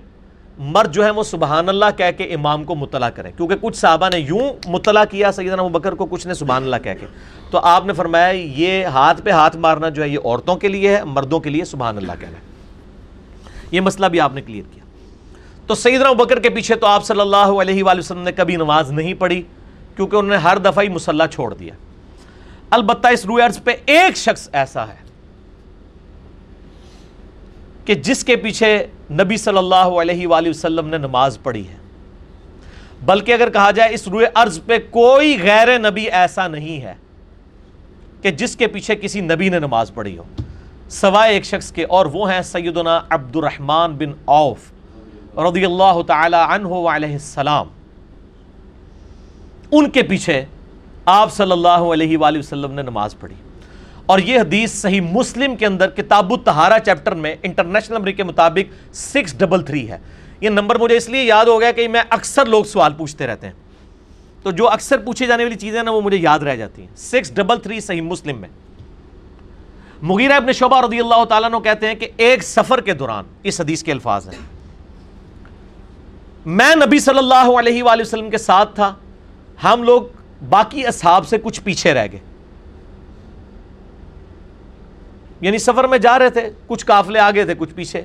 [0.58, 4.10] مرد جو ہے وہ سبحان اللہ کہہ کے امام کو مطلع کریں۔ کیونکہ کچھ صحابہ
[4.14, 7.06] نے یوں مطلع کیا، سیدنا بکر کو کچھ نے سبحان اللہ کہہ کے۔
[7.52, 10.98] تو آپ نے فرمایا، یہ ہاتھ پہ ہاتھ مارنا جو ہے، یہ عورتوں کے لیے
[10.98, 12.52] ہے، مردوں کے لیے سبحان اللہ کہنا ہے۔
[13.72, 14.84] یہ مسئلہ بھی آپ نے کلیئر کیا۔
[15.68, 18.92] تو سیدنا بکر کے پیچھے تو آپ صلی اللہ علیہ وآلہ وسلم نے کبھی نماز
[18.92, 19.44] نہیں پڑھی،
[19.96, 21.74] کیونکہ انہوں نے ہر دفعہ ہی مسلح چھوڑ دیا۔
[22.70, 25.11] البتہ اس روئے عرض پہ ایک شخص ایسا ہے۔
[27.86, 31.78] کہ جس کے پیچھے نبی صلی اللہ علیہ وآلہ وسلم نے نماز پڑھی ہے۔
[33.06, 36.94] بلکہ اگر کہا جائے اس روئے عرض پہ کوئی غیر نبی ایسا نہیں ہے
[38.22, 40.24] کہ جس کے پیچھے کسی نبی نے نماز پڑھی ہو۔
[40.90, 44.72] سوائے ایک شخص کے اور وہ ہیں سیدنا عبد الرحمن بن عوف
[45.38, 47.68] رضی اللہ تعالی عنہ علیہ السلام۔
[49.72, 50.46] ان کے پیچھے
[51.06, 53.36] آپ صلی اللہ علیہ وآلہ وسلم نے نماز پڑھی۔
[54.12, 58.96] اور یہ حدیث صحیح مسلم کے اندر کتاب التہارہ چیپٹر میں انٹرنیشنل نمبر کے مطابق
[58.96, 59.98] سکس ڈبل تھری ہے۔
[60.42, 63.48] یہ نمبر مجھے اس لیے یاد ہو گیا کہ میں اکثر لوگ سوال پوچھتے رہتے
[63.48, 63.54] ہیں۔
[64.44, 67.36] تو جو اکثر پوچھی جانے والی چیزیں نا وہ مجھے یاد رہ جاتی ہیں۔ سکس
[67.36, 68.50] ڈبل تھری صحیح مسلم میں۔
[70.02, 73.62] مغیرہ ابن شعبہ رضی اللہ تعالیٰ نے کہتے ہیں کہ ایک سفر کے دوران اس
[73.62, 74.40] حدیث کے الفاظ ہیں۔
[76.46, 78.94] میں نبی صلی اللہ علیہ وآلہ وسلم کے ساتھ تھا۔
[79.64, 80.02] ہم لوگ
[80.50, 82.20] باقی اصحاب سے کچھ پیچھے رہ گئے۔
[85.42, 88.02] یعنی سفر میں جا رہے تھے، کچھ قافلے آگے تھے، کچھ پیچھے۔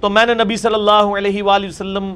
[0.00, 2.14] تو میں نے نبی صلی اللہ علیہ وآلہ وسلم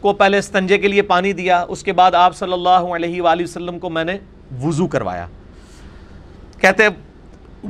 [0.00, 3.42] کو پہلے استنجے کے لیے پانی دیا، اس کے بعد آپ صلی اللہ علیہ وآلہ
[3.42, 4.18] وسلم کو میں نے
[4.64, 5.26] وضو کروایا۔
[6.60, 6.88] کہتے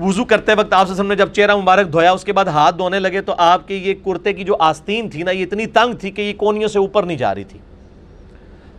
[0.00, 2.98] وضو کرتے وقت آپ وسلم نے جب چہرہ مبارک دھویا، اس کے بعد ہاتھ دھونے
[2.98, 6.10] لگے، تو آپ کی یہ کرتے کی جو آستین تھی نا، یہ اتنی تنگ تھی
[6.10, 7.58] کہ یہ کونیوں سے اوپر نہیں جا رہی تھی۔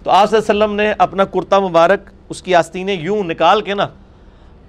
[0.04, 3.88] تو آپ وسلم نے اپنا کرتا مبارک، اس کی آستینیں یوں نکال کے نا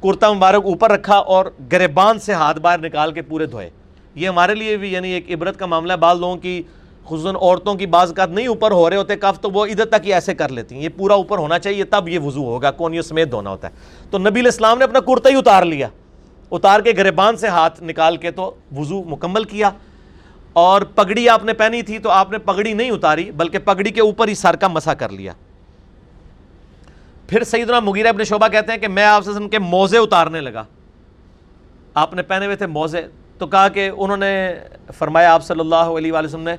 [0.03, 3.70] کرتا مبارک اوپر رکھا اور گریبان سے ہاتھ باہر نکال کے پورے دھوئے۔
[4.14, 6.62] یہ ہمارے لیے بھی یعنی ایک عبرت کا معاملہ ہے۔ بعض لوگوں کی
[7.05, 10.07] خصوصاً عورتوں کی بعض کا نہیں اوپر ہو رہے ہوتے، کف تو وہ ادھر تک
[10.07, 13.03] ہی ایسے کر لیتی ہیں۔ یہ پورا اوپر ہونا چاہیے، تب یہ وضو ہوگا کونیوں
[13.03, 13.72] سمیت دھونا ہوتا ہے۔
[14.11, 15.88] تو نبی الاسلام نے اپنا کرتا ہی اتار لیا۔
[16.51, 19.70] اتار کے گریبان سے ہاتھ نکال کے تو وضو مکمل کیا۔
[20.53, 24.01] اور پگڑی آپ نے پہنی تھی تو آپ نے پگڑی نہیں اتاری، بلکہ پگڑی کے
[24.01, 25.32] اوپر ہی سر کا مسا کر لیا۔
[27.29, 30.64] پھر سیدنا مغیرہ ابن شعبہ کہتے ہیں کہ میں آپ سے کے موزے اتارنے لگا۔
[31.95, 33.07] آپ نے پہنے ہوئے تھے موزے۔
[33.39, 34.55] تو کہا کہ انہوں نے
[34.95, 36.55] فرمایا آپ صلی اللہ علیہ وآلہ وسلم نے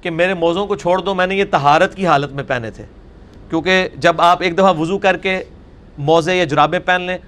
[0.00, 2.84] کہ میرے موزوں کو چھوڑ دو، میں نے یہ تہارت کی حالت میں پہنے تھے۔
[3.50, 5.44] کیونکہ جب آپ ایک دفعہ وضو کر کے
[5.98, 7.18] موزے یا جرابیں پہن لیں،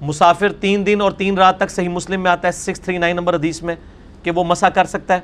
[0.00, 3.16] مسافر تین دن اور تین رات تک صحیح مسلم میں آتا ہے، سکس تھری نائن
[3.16, 3.74] نمبر حدیث میں
[4.22, 5.20] کہ وہ مسا کر سکتا ہے۔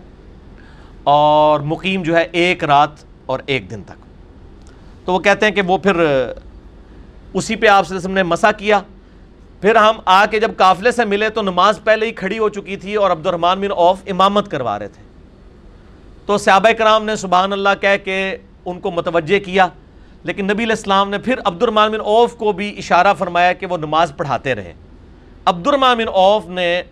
[1.03, 2.91] اور مقیم جو ہے ایک رات
[3.27, 4.05] اور ایک دن تک۔
[5.07, 6.27] تو وہ کہتے ہیں کہ وہ پھر
[7.35, 8.81] اسی پہ آپ وسلم نے مسا کیا۔
[9.61, 12.77] پھر ہم آ کے جب قافلے سے ملے تو نماز پہلے ہی کھڑی ہو چکی
[12.77, 15.03] تھی اور عبد الرحمن بن اوف امامت کروا رہے تھے۔
[16.27, 19.69] تو صحابہ کرام نے سبحان اللہ کہہ کے ان کو متوجہ کیا۔
[20.25, 23.67] لیکن نبی علیہ السلام نے پھر عبد الرحمن بن اوف کو بھی اشارہ فرمایا کہ
[23.67, 24.73] وہ نماز پڑھاتے رہے۔
[25.45, 26.83] عبد الرحمن بن اوف نے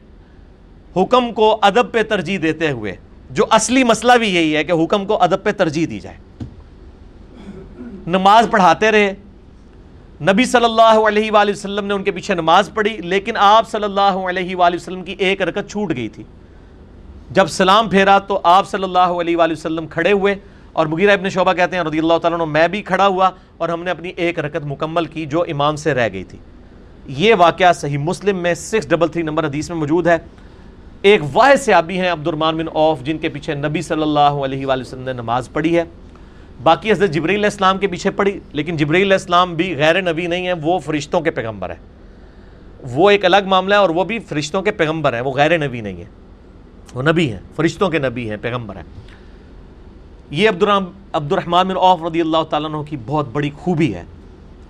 [0.97, 2.97] حکم کو ادب پہ ترجیح دیتے ہوئے،
[3.31, 6.17] جو اصلی مسئلہ بھی یہی ہے کہ حکم کو ادب پہ ترجیح دی جائے۔
[8.07, 9.15] نماز پڑھاتے رہے۔
[10.21, 13.85] نبی صلی اللہ علیہ وآلہ وسلم نے ان کے پیچھے نماز پڑھی، لیکن آپ صلی
[13.85, 16.23] اللہ علیہ وآلہ وسلم کی ایک رکت چھوٹ گئی تھی۔
[17.31, 20.35] جب سلام پھیرا تو آپ صلی اللہ علیہ وآلہ وسلم کھڑے ہوئے
[20.73, 23.69] اور مغیرہ ابن شعبہ کہتے ہیں، رضی اللہ تعالیٰ عنہ، میں بھی کھڑا ہوا اور
[23.69, 26.39] ہم نے اپنی ایک رکت مکمل کی جو امام سے رہ گئی تھی۔
[27.07, 30.19] یہ واقعہ صحیح مسلم میں سکس ڈبل تھری نمبر حدیث میں موجود ہے۔
[31.03, 34.67] ایک واحد صحابی ہیں عبد الرحمن بن اوف جن کے پیچھے نبی صلی اللہ علیہ
[34.67, 35.85] وآلہ وسلم نے نماز پڑھی ہے۔
[36.63, 40.27] باقی حضرت جبریل علیہ السلام کے پیچھے پڑھی لیکن جبریل علیہ السلام بھی غیر نبی
[40.27, 41.77] نہیں ہے وہ فرشتوں کے پیغمبر ہے
[42.81, 45.81] وہ ایک الگ معاملہ ہے اور وہ بھی فرشتوں کے پیغمبر ہیں، وہ غیر نبی
[45.81, 46.05] نہیں ہے
[46.95, 48.83] وہ نبی ہیں، فرشتوں کے نبی ہیں، پیغمبر ہیں۔
[50.31, 50.63] یہ عبد
[51.13, 54.05] عبد الرحمٰن بن عوف رضی اللہ تعالیٰ عنہ کی بہت بڑی خوبی ہے۔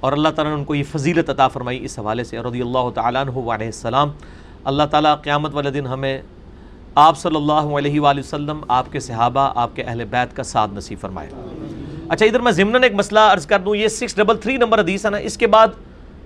[0.01, 2.91] اور اللہ تعالیٰ نے ان کو یہ فضیلت عطا فرمائی اس حوالے سے۔ رضی اللہ
[2.95, 4.11] تعالیٰ عنہ علیہ السلام،
[4.64, 6.22] اللہ تعالیٰ قیامت والے دن ہمیں
[7.01, 10.70] آپ صلی اللہ علیہ وآلہ وسلم، آپ کے صحابہ، آپ کے اہل بیت کا ساتھ
[10.74, 11.28] نصیب فرمائے۔
[12.09, 15.05] اچھا ادھر میں ضمن ایک مسئلہ عرض کر دوں، یہ سکس ڈبل تھری نمبر حدیث
[15.05, 15.68] ہے نا، اس کے بعد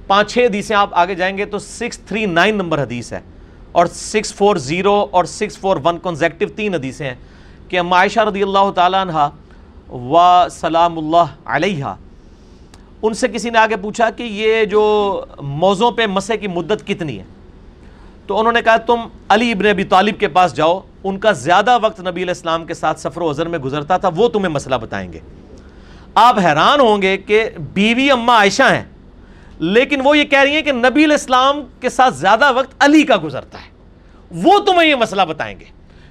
[0.06, 3.20] پانچ چھ حدیثیں آپ آگے جائیں گے تو سکس تھری نائن نمبر حدیث ہے۔
[3.72, 7.14] اور سکس فور زیرو اور سکس فور ون کنزیکٹو تین حدیثیں ہیں
[7.68, 9.28] کہ اما عائشہ رضی اللہ تعالیٰ عنہ
[9.92, 11.94] و سلام اللہ علیہ
[13.02, 14.82] ان سے کسی نے آگے پوچھا کہ یہ جو
[15.62, 17.24] موزوں پہ مسے کی مدت کتنی ہے؟
[18.26, 21.78] تو انہوں نے کہا تم علی ابن ابی طالب کے پاس جاؤ، ان کا زیادہ
[21.82, 24.74] وقت نبی علیہ السلام کے ساتھ سفر و عذر میں گزرتا تھا، وہ تمہیں مسئلہ
[24.74, 25.18] بتائیں گے۔
[26.14, 28.84] آپ حیران ہوں گے کہ بیوی اما عائشہ ہیں،
[29.58, 33.02] لیکن وہ یہ کہہ رہی ہیں کہ نبی علیہ السلام کے ساتھ زیادہ وقت علی
[33.02, 33.70] کا گزرتا ہے۔
[34.30, 35.64] وہ تمہیں یہ مسئلہ بتائیں گے۔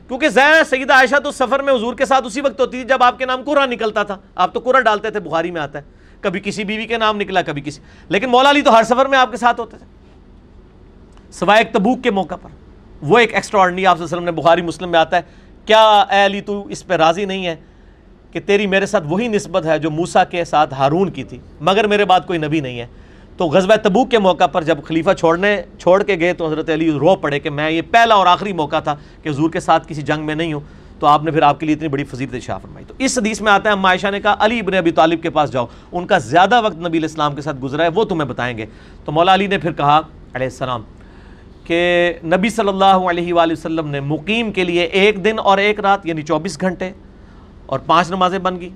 [0.08, 3.04] کیونکہ زین سیدہ عائشہ تو سفر میں حضور کے ساتھ اسی وقت ہوتی تھی جب
[3.04, 5.84] آپ کے نام قرآن نکلتا تھا۔ آپ تو قرآن ڈالتے تھے، بخاری میں آتا ہے۔
[6.22, 9.18] کبھی کسی بیوی کے نام نکلا، کبھی کسی۔ لیکن مولا علی تو ہر سفر میں
[9.18, 9.93] آپ کے ساتھ ہوتے تھے۔
[11.34, 12.50] سوائے تبوک کے موقع پر۔
[13.02, 15.22] وہ ایک ایکسٹرا آرڈنی آپ وسلم نے بخاری مسلم میں آتا ہے۔
[15.66, 17.56] کیا اے علی تو اس پہ راضی نہیں ہے
[18.32, 21.88] کہ تیری میرے ساتھ وہی نسبت ہے جو موسا کے ساتھ ہارون کی تھی، مگر
[21.88, 22.86] میرے بعد کوئی نبی نہیں ہے۔
[23.38, 26.92] تو غزوہ تبوک کے موقع پر جب خلیفہ چھوڑنے، چھوڑ کے گئے تو حضرت علی
[26.92, 30.02] رو پڑے کہ میں یہ پہلا اور آخری موقع تھا کہ حضور کے ساتھ کسی
[30.02, 30.62] جنگ میں نہیں ہوں۔
[31.00, 33.42] تو آپ نے پھر آپ کے لیے اتنی بڑی فضیلت شاہ فرمائی۔ تو اس حدیث
[33.42, 36.18] میں آتا ہے عائشہ نے کہا، علی ابن ابی طالب کے پاس جاؤ، ان کا
[36.18, 38.66] زیادہ وقت نبی علیہ السلام کے ساتھ گزرا ہے، وہ تمہیں بتائیں گے۔
[39.06, 39.98] تو مولا علی نے پھر کہا،
[40.34, 40.82] علیہ السلام
[41.64, 45.80] کہ نبی صلی اللہ علیہ وآلہ وسلم نے مقیم کے لیے ایک دن اور ایک
[45.80, 46.92] رات یعنی چوبیس گھنٹے
[47.66, 48.70] اور پانچ نمازیں بن گئی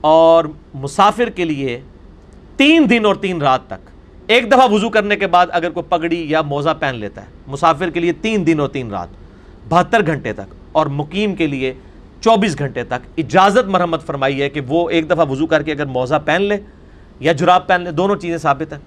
[0.00, 0.44] اور
[0.74, 1.80] مسافر کے لیے
[2.56, 3.90] تین دن اور تین رات تک۔
[4.26, 7.90] ایک دفعہ وضو کرنے کے بعد اگر کوئی پگڑی یا موزہ پہن لیتا ہے، مسافر
[7.90, 9.08] کے لیے تین دن اور تین رات،
[9.68, 11.72] بہتر گھنٹے تک اور مقیم کے لیے
[12.20, 15.86] چوبیس گھنٹے تک۔ اجازت مرمت فرمائی ہے کہ وہ ایک دفعہ وضو کر کے اگر
[15.86, 16.56] موزہ پہن لے
[17.20, 18.80] یا جراب پہن لے، دونوں چیزیں ثابت ہیں۔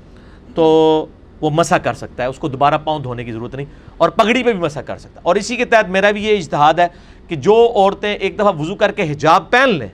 [0.55, 1.05] تو
[1.41, 3.65] وہ مسا کر سکتا ہے، اس کو دوبارہ پاؤں دھونے کی ضرورت نہیں،
[3.97, 6.37] اور پگڑی پہ بھی مسا کر سکتا ہے۔ اور اسی کے تحت میرا بھی یہ
[6.37, 6.87] اجتہاد ہے
[7.27, 9.87] کہ جو عورتیں ایک دفعہ وضو کر کے حجاب پہن لیں،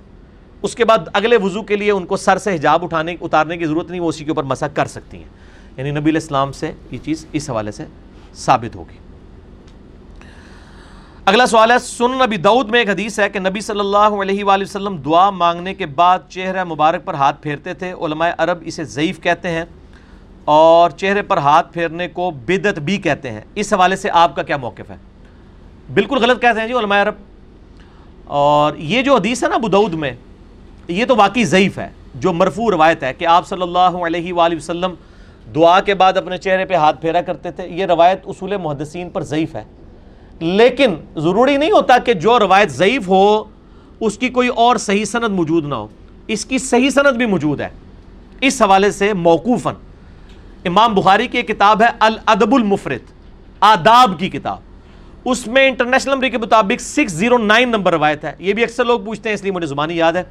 [0.62, 3.66] اس کے بعد اگلے وضو کے لیے ان کو سر سے حجاب اٹھانے، اتارنے کی
[3.66, 5.30] ضرورت نہیں، وہ اسی کے اوپر مسا کر سکتی ہیں۔
[5.78, 7.86] یعنی نبی علیہ السلام سے یہ چیز اس حوالے سے
[8.36, 8.98] ثابت ہوگی۔
[11.26, 14.44] اگلا سوال ہے سن نبی دعود میں ایک حدیث ہے کہ نبی صلی اللہ علیہ
[14.44, 18.84] وآلہ وسلم دعا مانگنے کے بعد چہرہ مبارک پر ہاتھ پھیرتے تھے، علماء عرب اسے
[18.84, 19.66] ضعیف کہتے ہیں۔
[20.48, 24.44] اور چہرے پر ہاتھ پھیرنے کو بدت بھی کہتے ہیں۔ اس حوالے سے آپ کا
[24.44, 24.96] کیا موقف ہے؟
[25.94, 27.14] بالکل غلط کہتے ہیں جی علماء عرب۔
[28.26, 30.12] اور یہ جو حدیث ہے نا بدعود میں،
[30.88, 34.56] یہ تو واقعی ضعیف ہے، جو مرفوع روایت ہے کہ آپ صلی اللہ علیہ وآلہ
[34.56, 34.94] وسلم
[35.56, 39.24] دعا کے بعد اپنے چہرے پہ ہاتھ پھیرا کرتے تھے، یہ روایت اصول محدثین پر
[39.24, 39.64] ضعیف ہے۔
[40.40, 43.44] لیکن ضروری نہیں ہوتا کہ جو روایت ضعیف ہو،
[44.00, 45.88] اس کی کوئی اور صحیح سند موجود نہ ہو۔
[46.28, 47.70] اس کی صحیح سند بھی موجود ہے۔
[48.42, 49.74] اس حوالے سے موقوفاً
[50.68, 53.12] امام بخاری کی کتاب ہے الادب المفرد،
[53.60, 54.58] آداب کی کتاب۔
[55.26, 58.86] اس میں انٹرنیشنل نمبر کے مطابق سکس زیرو نائن نمبر روایت ہے۔ یہ بھی اکثر
[58.86, 60.24] لوگ پوچھتے ہیں، اس لیے مجھے زبانی یاد ہے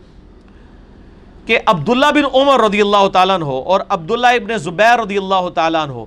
[1.46, 5.82] کہ عبداللہ بن عمر رضی اللہ تعالیٰ عنہ اور عبداللہ ابن زبیر رضی اللہ تعالیٰ
[5.82, 6.04] عنہ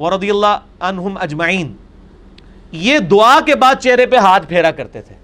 [0.00, 1.72] ورضی اللہ عنہم اجمعین،
[2.72, 5.14] یہ دعا کے بعد چہرے پہ ہاتھ پھیرا کرتے تھے۔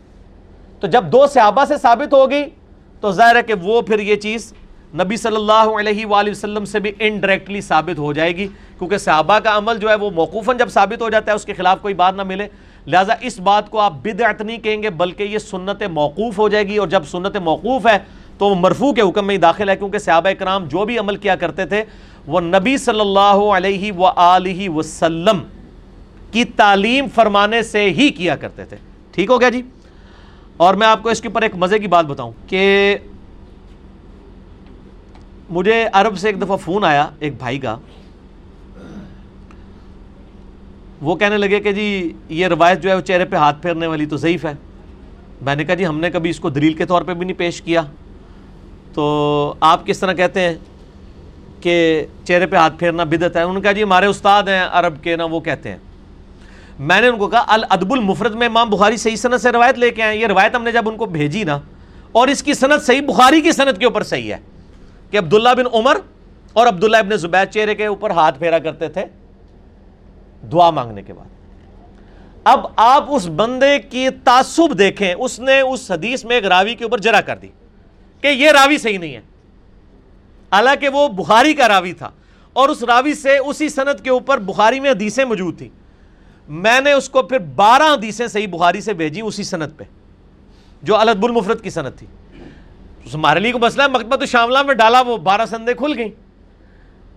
[0.81, 2.45] تو جب دو صحابہ سے ثابت ہوگی
[3.01, 4.53] تو ظاہر ہے کہ وہ پھر یہ چیز
[4.95, 8.47] نبی صلی اللہ علیہ وآلہ وسلم سے بھی انڈائریکٹلی ثابت ہو جائے گی،
[8.79, 11.53] کیونکہ صحابہ کا عمل جو ہے وہ موقوفاً جب ثابت ہو جاتا ہے، اس کے
[11.53, 12.49] خلاف کوئی بات نہ ملے۔
[12.87, 16.67] لہٰذا اس بات کو آپ بدعت نہیں کہیں گے، بلکہ یہ سنت موقوف ہو جائے
[16.69, 17.99] گی۔ اور جب سنت موقوف ہے،
[18.39, 21.17] تو وہ مرفوع کے حکم میں ہی داخل ہے، کیونکہ صحابہ کرام جو بھی عمل
[21.17, 21.85] کیا کرتے تھے،
[22.27, 25.39] وہ نبی صلی اللہ علیہ وآلہ وسلم
[26.33, 28.77] کی تعلیم فرمانے سے ہی کیا کرتے تھے۔
[29.13, 29.63] ٹھیک ہو گیا جی؟
[30.57, 32.97] اور میں آپ کو اس کے اوپر ایک مزے کی بات بتاؤں کہ
[35.51, 37.77] مجھے عرب سے ایک دفعہ فون آیا، ایک بھائی کا۔
[41.03, 44.07] وہ کہنے لگے کہ جی یہ روایت جو ہے وہ چہرے پہ ہاتھ پھیرنے والی
[44.07, 44.53] تو ضعیف ہے۔
[45.43, 47.39] میں نے کہا جی ہم نے کبھی اس کو دلیل کے طور پہ بھی نہیں
[47.39, 47.83] پیش کیا۔
[48.95, 50.55] تو آپ کس طرح کہتے ہیں
[51.61, 55.03] کہ چہرے پہ ہاتھ پھیرنا بدت ہے؟ انہوں نے کہا جی ہمارے استاد ہیں عرب
[55.03, 55.79] کے، نا وہ کہتے ہیں۔
[56.79, 59.91] میں نے ان کو کہا، الادب المفرد میں امام بخاری صحیح صنعت سے روایت لے
[59.91, 61.59] کے آئے یہ روایت ہم نے جب ان کو بھیجی نا،
[62.13, 64.39] اور اس کی صنعت صحیح بخاری کی صنعت کے اوپر صحیح ہے۔
[65.11, 65.99] کہ عبداللہ بن عمر
[66.53, 69.05] اور عبداللہ ابن زبیر چہرے کے اوپر ہاتھ پھیرا کرتے تھے
[70.53, 71.27] دعا مانگنے کے بعد۔
[72.45, 76.85] اب آپ اس بندے کی تعصب دیکھیں، اس نے اس حدیث میں ایک راوی کے
[76.85, 77.49] اوپر جرا کر دی
[78.21, 79.21] کہ یہ راوی صحیح نہیں ہے۔
[80.53, 82.11] حالانکہ وہ بخاری کا راوی تھا
[82.53, 85.69] اور اس راوی سے اسی صنعت کے اوپر بخاری میں حدیثیں موجود تھیں۔
[86.49, 89.85] میں نے اس کو پھر بارہ حدیثیں صحیح بخاری سے بھیجی اسی صنعت پہ،
[90.83, 92.07] جو الدب المفرد کی صنعت تھی۔
[93.15, 96.09] ہمارے لیے کو مسئلہ ہے؟ مکتبہ تو شاملہ میں ڈالا، وہ بارہ سندے کھل گئیں۔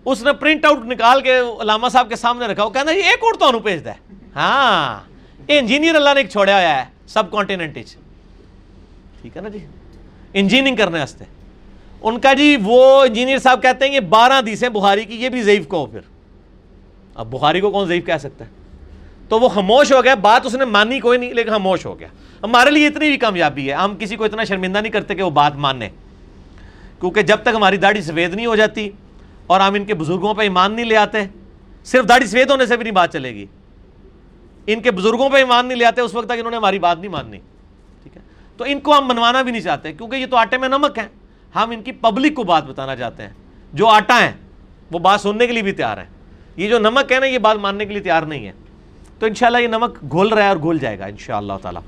[0.04, 3.24] اس نے پرنٹ آؤٹ نکال کے علامہ صاحب کے سامنے رکھا، وہ کہنا یہ ایک
[3.24, 3.92] اور تو بھیج ہے۔
[4.36, 5.00] ہاں
[5.48, 9.58] انجینئر اللہ نے ایک چھوڑا ہوا ہے سب کانٹیننٹ ٹھیک ہے نا جی؟
[10.34, 11.24] انجینئرنگ کرنے واسطے۔
[12.02, 15.42] ان کا جی وہ انجینئر صاحب کہتے ہیں، یہ بارہ حدیثیں بخاری کی، یہ بھی
[15.42, 16.00] ضعیف کو پھر۔
[17.14, 18.50] اب بخاری کو کون ضعیف کہہ سکتا ہے؟
[19.28, 22.08] تو وہ خاموش ہو گیا، بات اس نے مانی، کوئی نہیں، لیکن خاموش ہو گیا۔
[22.42, 25.30] ہمارے لیے اتنی بھی کامیابی ہے۔ ہم کسی کو اتنا شرمندہ نہیں کرتے کہ وہ
[25.30, 25.88] بات ماننے۔
[27.00, 28.90] کیونکہ جب تک ہماری داڑھی سفید نہیں ہو جاتی
[29.46, 31.18] اور ہم ان کے بزرگوں پہ ایمان نہیں لے آتے،
[31.84, 33.46] صرف داڑھی سفید ہونے سے بھی نہیں بات چلے گی۔
[34.66, 36.98] ان کے بزرگوں پہ ایمان نہیں لے آتے، اس وقت تک انہوں نے ہماری بات
[36.98, 37.38] نہیں ماننی۔
[38.02, 38.22] ٹھیک ہے؟
[38.56, 41.06] تو ان کو ہم منوانا بھی نہیں چاہتے، کیونکہ یہ تو آٹے میں نمک ہے
[41.54, 43.30] ہم ان کی پبلک کو بات بتانا چاہتے ہیں۔
[43.72, 44.32] جو آٹا ہے
[44.90, 46.04] وہ بات سننے کے لیے بھی تیار ہے
[46.56, 48.52] یہ جو نمک ہے نا، یہ بات ماننے کے لیے تیار نہیں ہے۔
[49.18, 51.78] تو انشاءاللہ یہ نمک گھول رہا ہے اور گھول جائے گا انشاءاللہ تعالی۔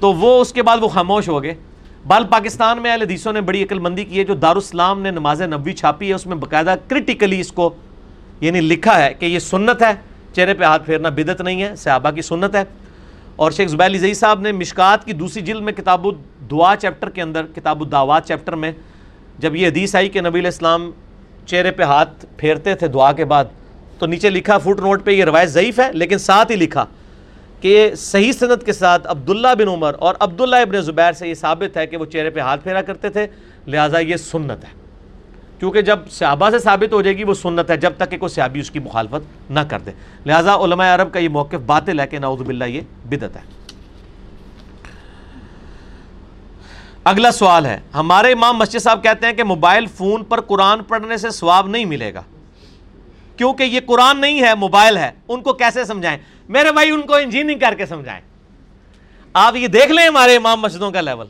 [0.00, 1.54] تو وہ اس کے بعد وہ خاموش ہو گئے۔
[2.06, 5.42] بال پاکستان میں اہل حدیثوں نے بڑی عقل مندی کی ہے۔ جو دارالسلام نے نماز
[5.42, 7.74] نبوی چھاپی ہے، اس میں باقاعدہ کرٹیکلی اس کو
[8.40, 9.92] یعنی لکھا ہے کہ یہ سنت ہے۔
[10.32, 12.64] چہرے پہ ہاتھ پھیرنا بدت نہیں ہے، صحابہ کی سنت ہے۔
[13.36, 17.22] اور شیخ زبیر علی صاحب نے مشکات کی دوسری جلد میں کتاب الدعا چیپٹر کے
[17.22, 18.72] اندر، کتاب الدعوات چیپٹر میں
[19.38, 20.90] جب یہ حدیث آئی کہ نبی علیہ السلام
[21.46, 23.44] چہرے پہ ہاتھ پھیرتے تھے دعا کے بعد،
[23.98, 26.84] تو نیچے لکھا فوٹ نوٹ پہ یہ روایت ضعیف ہے، لیکن ساتھ ہی لکھا۔
[27.60, 31.76] کہ صحیح صنعت کے ساتھ عبداللہ بن عمر اور عبداللہ ابن زبیر سے یہ ثابت
[31.76, 33.26] ہے کہ وہ چہرے پہ ہاتھ پھیرا کرتے تھے،
[33.66, 34.70] لہٰذا یہ سنت ہے۔
[35.58, 38.30] کیونکہ جب صحابہ سے ثابت ہو جائے گی وہ سنت ہے، جب تک کہ کوئی
[38.30, 39.90] صحابی اس کی مخالفت نہ کر دے۔
[40.26, 43.40] لہٰذا علماء عرب کا یہ موقف باطل ہے کہ نعوذ باللہ یہ بدت ہے۔
[47.04, 51.16] اگلا سوال ہے، ہمارے امام مسجد صاحب کہتے ہیں کہ موبائل فون پر قرآن پڑھنے
[51.16, 52.22] سے ثواب نہیں ملے گا۔
[53.38, 56.18] کیونکہ یہ قرآن نہیں ہے، موبائل ہے۔ ان کو کیسے سمجھائیں؟
[56.48, 58.20] میرے بھائی، ان کو انجینئرنگ کر کے سمجھائیں۔
[59.32, 61.26] آپ یہ دیکھ لیں ہمارے امام مسجدوں کا لیول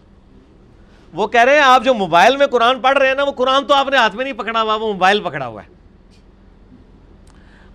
[1.13, 3.67] وہ کہہ رہے ہیں، آپ جو موبائل میں قرآن پڑھ رہے ہیں نا، وہ قرآن
[3.67, 5.69] تو آپ نے ہاتھ میں نہیں پکڑا ہوا، وہ موبائل پکڑا ہوا ہے۔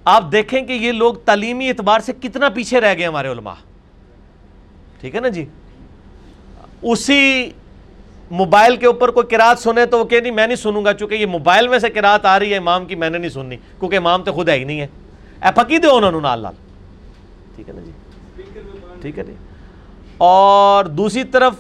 [0.06, 3.54] آپ دیکھیں کہ یہ لوگ تعلیمی اعتبار سے کتنا پیچھے رہ گئے ہمارے علماء۔
[5.00, 5.46] ٹھیک ہے نا جی؟
[6.82, 7.52] اسی
[8.34, 11.16] موبائل کے اوپر کوئی کراط سنے تو وہ کہ نہیں، میں نہیں سنوں گا، چونکہ
[11.16, 13.98] یہ موبائل میں سے کراط آ رہی ہے، امام کی میں نے نہیں سننی، کیونکہ
[13.98, 14.88] امام تو خود ہے ہی نہیں ہے۔
[15.42, 16.54] اے پکی دو انہوں نے لال لال
[17.56, 17.92] ٹھیک ہے نا جی؟
[19.02, 19.34] ٹھیک ہے جی۔
[20.18, 21.54] اور دوسری طرف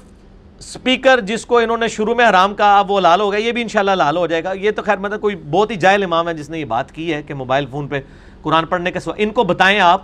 [0.59, 3.51] سپیکر جس کو انہوں نے شروع میں حرام کہا اب وہ لال ہو گیا، یہ
[3.51, 6.29] بھی انشاءاللہ لال ہو جائے گا۔ یہ تو خیر مطلب کوئی بہت ہی جائل امام
[6.29, 8.01] ہے جس نے یہ بات کی ہے کہ موبائل فون پہ
[8.41, 10.01] قرآن پڑھنے کے سوا۔ ان کو بتائیں آپ،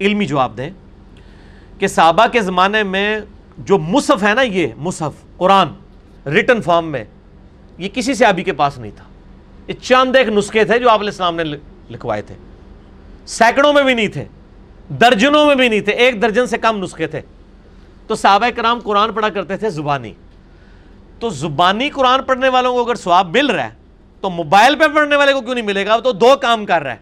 [0.00, 0.70] علمی جواب دیں
[1.78, 3.20] کہ صحابہ کے زمانے میں
[3.58, 5.68] جو مصحف ہے نا یہ مصحف، قرآن
[6.30, 7.04] ریٹن فارم میں.
[7.78, 9.04] یہ کسی صحابی کے پاس نہیں تھا.
[9.68, 11.44] یہ چند ایک نسخے تھے جو آپ علیہ السلام نے
[11.90, 12.34] لکھوائے تھے.
[13.26, 14.24] سینکڑوں میں بھی نہیں تھے.
[15.00, 15.92] درجنوں میں بھی نہیں تھے.
[15.92, 17.20] ایک درجن سے کم نسخے تھے.
[18.06, 20.12] تو صحابہ کرام قرآن پڑھا کرتے تھے زبانی.
[21.18, 23.70] تو زبانی قرآن پڑھنے والوں کو اگر سواب مل رہا ہے،
[24.20, 26.92] تو موبائل پہ پڑھنے والے کو کیوں نہیں ملے گا؟ تو دو کام کر رہا
[26.92, 26.96] ہے.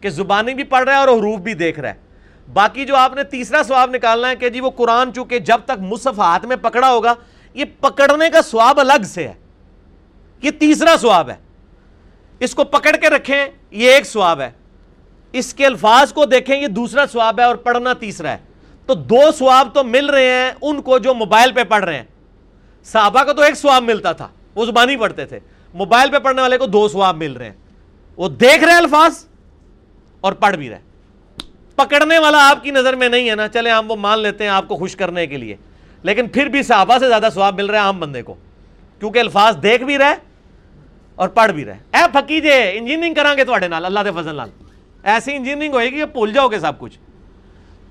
[0.00, 1.94] کہ زبانی بھی پڑھ رہا ہے اور حروف بھی دیکھ رہا ہے.
[2.52, 5.80] باقی جو آپ نے تیسرا سواب نکالنا ہے کہ جی وہ قرآن چونکہ جب تک
[5.80, 7.14] مصحف ہاتھ میں پکڑا ہوگا
[7.54, 9.34] یہ پکڑنے کا سواب الگ سے ہے۔
[10.42, 11.36] یہ تیسرا سواب ہے۔
[12.40, 14.50] اس کو پکڑ کے رکھیں، یہ ایک سواب ہے۔
[15.32, 18.38] اس کے الفاظ کو دیکھیں، یہ دوسرا سواب ہے اور پڑھنا تیسرا ہے۔
[18.86, 22.04] تو دو سواب تو مل رہے ہیں ان کو جو موبائل پہ پڑھ رہے ہیں۔
[22.84, 25.38] صحابہ کو تو ایک سواب ملتا تھا، وہ زبانی پڑھتے تھے۔
[25.74, 27.52] موبائل پہ پڑھنے والے کو دو سواب مل رہے ہیں۔
[28.16, 29.24] وہ دیکھ رہے الفاظ
[30.20, 30.78] اور پڑھ بھی رہے
[31.74, 34.50] پکڑنے والا آپ کی نظر میں نہیں ہے نا چلے ہم وہ مان لیتے ہیں
[34.50, 35.56] آپ کو خوش کرنے کے لیے۔
[36.04, 38.34] لیکن پھر بھی صحابہ سے زیادہ سواب مل رہا ہے عام بندے کو،
[38.98, 40.14] کیونکہ الفاظ دیکھ بھی رہے
[41.14, 44.34] اور پڑھ بھی رہے۔ اے پھکی جے انجینئرنگ کریں گے تھوڑے نال، اللہ دے فضل
[44.34, 44.48] نال۔
[45.02, 46.98] ایسی انجینئرنگ ہوئے گی کہ بھول جاؤ گے سب کچھ۔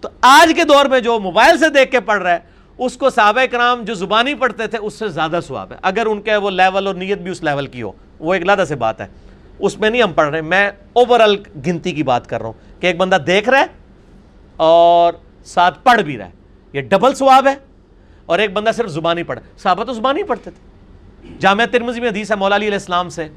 [0.02, 2.40] تو آج کے دور میں جو موبائل سے دیکھ کے پڑھ رہا ہے
[2.78, 6.22] اس کو صحابہ کرام جو زبانی پڑھتے تھے، اس سے زیادہ سواب ہے۔ اگر ان
[6.22, 9.02] کے وہ لیول اور نیت بھی اس لیول کی ہو، وہ ایک لادہ سے بات
[9.02, 9.08] ہے۔
[9.60, 11.36] اس میں نہیں ہم پڑھ رہے، میں اوورال
[11.68, 13.66] گنتی کی بات کر رہا ہوں کہ ایک بندہ دیکھ رہا ہے
[14.58, 15.14] اور
[15.46, 16.32] ساتھ پڑھ بھی رہا ہے۔
[16.74, 17.73] یہ ڈبل سواب ہے۔
[18.26, 22.32] اور ایک بندہ صرف زبانی پڑھ صحابہ تو زبانی پڑھتے تھے۔ جامعہ ترمزی میں حدیث
[22.32, 23.28] ہے، مولا علی علیہ السلام سے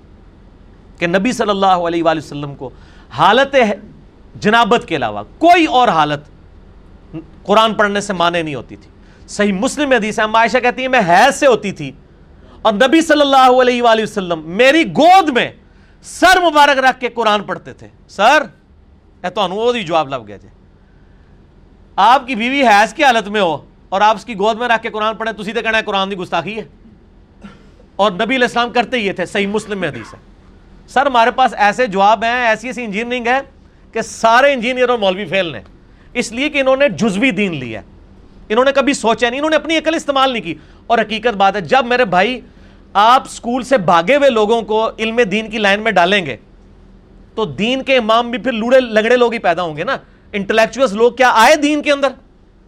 [0.98, 2.70] کہ نبی صلی اللہ علیہ وآلہ وسلم کو
[3.16, 3.56] حالت
[4.40, 8.90] جنابت کے علاوہ کوئی اور حالت قرآن پڑھنے سے مانے نہیں ہوتی تھی۔
[9.28, 11.90] صحیح مسلم حدیث ہے، عائشہ کہتی ہیں، میں حیض سے ہوتی تھی
[12.62, 15.50] اور نبی صلی اللہ علیہ وآلہ وسلم میری گود میں
[16.02, 18.42] سر مبارک رکھ کے قرآن پڑھتے تھے۔ سر،
[19.22, 20.54] اے تو انہوں وہ جواب لگ گیا جائے
[21.96, 23.56] آپ کی بیوی حیض کی حالت میں ہو۔
[23.88, 26.16] اور آپ اس کی گود میں رکھ کے قرآن پڑھیں تو کہنا ہے قرآن دی
[26.16, 26.64] گستاخی ہے۔
[27.96, 30.18] اور نبی علیہ السلام کرتے ہی تھے، صحیح مسلم میں حدیث ہے۔
[30.88, 33.40] سر، ہمارے پاس ایسے جواب ہیں، ایسی ایسی انجینئرنگ ہے
[33.92, 35.60] کہ سارے انجینئر اور مولوی فیل نے
[36.14, 37.80] اس لیے کہ انہوں نے جزوی دین لیا
[38.48, 40.54] انہوں نے کبھی سوچا نہیں، انہوں نے اپنی عقل استعمال نہیں کی۔
[40.86, 42.40] اور حقیقت بات ہے، جب میرے بھائی
[42.92, 46.36] آپ سکول سے بھاگے ہوئے لوگوں کو علم دین کی لائن میں ڈالیں گے،
[47.34, 49.96] تو دین کے امام بھی پھر لوڑے لنگڑے لوگ ہی پیدا ہوں گے نا۔
[50.32, 52.08] انٹلیکچوئلس لوگ کیا آئے دین کے اندر؟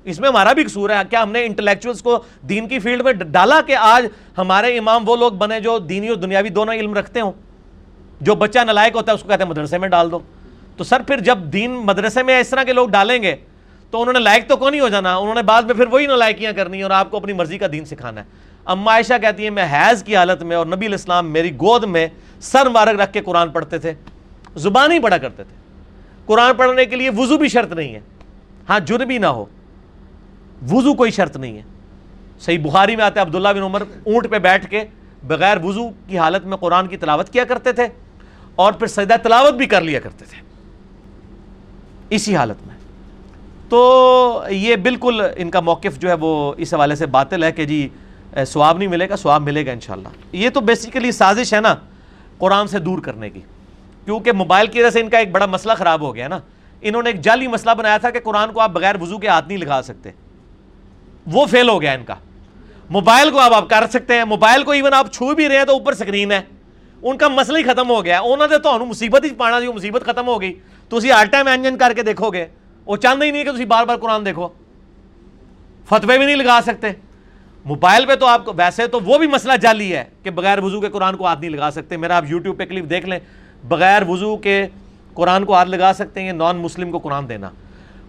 [0.04, 3.12] اس میں ہمارا بھی قصور ہے۔ کیا ہم نے انٹلیکچوئلس کو دین کی فیلڈ میں
[3.12, 4.06] ڈالا کہ آج
[4.38, 7.32] ہمارے امام وہ لوگ بنے جو دینی اور دنیاوی دونوں علم رکھتے ہوں؟
[8.20, 10.18] جو بچہ نلائق ہوتا ہے اس کو کہتے ہیں مدرسے میں ڈال دو۔
[10.76, 13.36] تو سر پھر جب دین مدرسے میں اس طرح کے لوگ ڈالیں گے
[13.90, 16.06] تو انہوں نے لائق تو کون نہیں ہو جانا؟ انہوں نے بعد میں پھر وہی
[16.06, 18.26] نلائکیاں کرنی اور آپ کو اپنی مرضی کا دین سکھانا ہے۔
[18.64, 22.08] اما عائشہ کہتی ہے میں حیض کی حالت میں اور نبی الاسلام میری گود میں
[22.40, 23.92] سر مبارک رکھ کے قرآن پڑھتے تھے۔
[24.56, 25.56] زبان ہی پڑھا کرتے تھے۔
[26.26, 28.00] قرآن پڑھنے کے لیے وضو بھی شرط نہیں ہے۔
[28.68, 29.44] ہاں جر بھی نہ ہو۔
[30.62, 31.62] وضو کوئی شرط نہیں ہے۔
[32.40, 34.84] صحیح بخاری میں آتے عبداللہ بن عمر اونٹ پہ بیٹھ کے
[35.26, 37.86] بغیر وضو کی حالت میں قرآن کی تلاوت کیا کرتے تھے
[38.54, 40.42] اور پھر سجدہ تلاوت بھی کر لیا کرتے تھے۔
[42.10, 42.76] اسی حالت میں۔
[43.68, 47.64] تو یہ بالکل ان کا موقف جو ہے وہ اس حوالے سے باطل ہے کہ
[47.64, 47.88] جی
[48.46, 51.74] سواب نہیں ملے گا سواب ملے گا انشاءاللہ۔ یہ تو بیسیکلی سازش ہے نا
[52.38, 53.40] قرآن سے دور کرنے کی۔
[54.04, 56.38] کیونکہ موبائل کی وجہ سے ان کا ایک بڑا مسئلہ خراب ہو گیا نا۔
[56.80, 59.48] انہوں نے ایک جعلی مسئلہ بنایا تھا کہ قرآن کو آپ بغیر وضو کے ہاتھ
[59.48, 60.10] نہیں لکھا سکتے۔
[61.32, 62.14] وہ فیل ہو گیا ان کا۔
[62.90, 65.64] موبائل کو آپ آپ کر سکتے ہیں، موبائل کو ایون آپ چھو بھی رہے ہیں
[65.64, 66.40] تو اوپر سکرین ہے۔
[67.02, 70.02] ان کا مسئلہ ہی ختم ہو گیا۔ انہوں نے تو مصیبت ہی پانا جو مصیبت
[70.02, 70.54] ختم ہو گئی۔
[70.88, 72.46] تو اسی ہر ٹائم انجن کر کے دیکھو گے۔
[72.86, 74.48] وہ چاہتے ہی نہیں کہ تھی بار بار قرآن دیکھو۔
[75.88, 76.86] فتوے بھی نہیں لگا سکتے۔
[77.64, 80.80] موبائل پہ تو آپ کو ویسے تو وہ بھی مسئلہ جالی ہے کہ بغیر وضو
[80.80, 83.18] کے قرآن کو ہاتھ نہیں لگا سکتے۔ میرا آپ یوٹیوب پہ کلپ دیکھ لیں۔
[83.68, 84.66] بغیر وضو کے
[85.14, 87.50] قرآن کو ہاتھ لگا سکتے ہیں نان مسلم کو قرآن دینا۔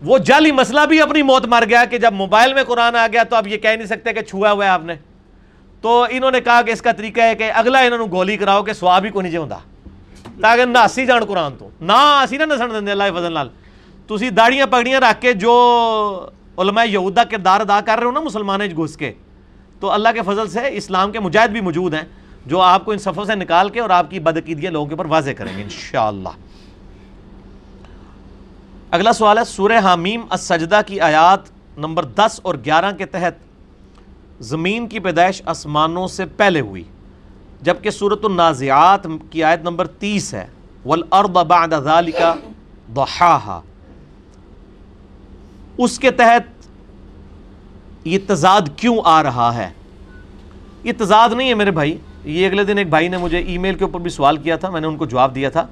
[0.01, 3.23] وہ جعلی مسئلہ بھی اپنی موت مر گیا کہ جب موبائل میں قرآن آ گیا
[3.23, 4.95] تو اب یہ کہہ نہیں سکتے کہ چھوا ہوا ہے آپ نے۔
[5.83, 8.63] تو انہوں نے کہا کہ اس کا طریقہ ہے کہ اگلا انہوں نے گولی کراؤ
[8.63, 9.57] کہ سواب ہی کو نہیں چاہتا
[10.41, 11.93] تاکہ ناسی جان قرآن تو، نہ
[12.23, 13.49] اسی نہ نسن دیں اللہ فضل لال
[14.09, 15.53] تسی داڑیاں پگڑیاں رکھ کے جو
[16.57, 19.11] علماء یہودہ کردار ادا کر رہے ہو نا مسلمان گھس کے،
[19.79, 22.03] تو اللہ کے فضل سے اسلام کے مجاہد بھی موجود ہیں
[22.45, 25.05] جو آپ کو ان صفوں سے نکال کے اور آپ کی بدعقیدیاں لوگوں کے اوپر
[25.09, 26.29] واضح کریں گے انشاءاللہ۔
[28.91, 31.39] اگلا سوال ہے، سورہ حامیم السجدہ کی آیات
[31.77, 33.33] نمبر دس اور گیارہ کے تحت
[34.39, 36.83] زمین کی پیدائش آسمانوں سے پہلے ہوئی،
[37.61, 40.47] جبکہ صورت النازعات کی آیت نمبر تیس ہے۔
[40.85, 42.17] وَالْأَرْضَ بَعْدَ ذَلِكَ
[42.95, 43.61] ضَحَاهَا۔
[45.77, 46.67] اس کے تحت
[48.07, 49.69] یہ تضاد کیوں آ رہا ہے؟
[50.83, 53.75] یہ تضاد نہیں ہے میرے بھائی، یہ اگلے دن ایک بھائی نے مجھے ای میل
[53.75, 55.67] کے اوپر بھی سوال کیا تھا، میں نے ان کو جواب دیا تھا۔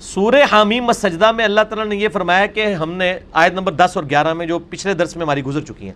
[0.00, 3.92] سورہ حامیم السجدہ میں اللہ تعالیٰ نے یہ فرمایا کہ ہم نے آیت نمبر دس
[3.94, 5.94] اور گیارہ میں جو پچھلے درس میں ہماری گزر چکی ہیں،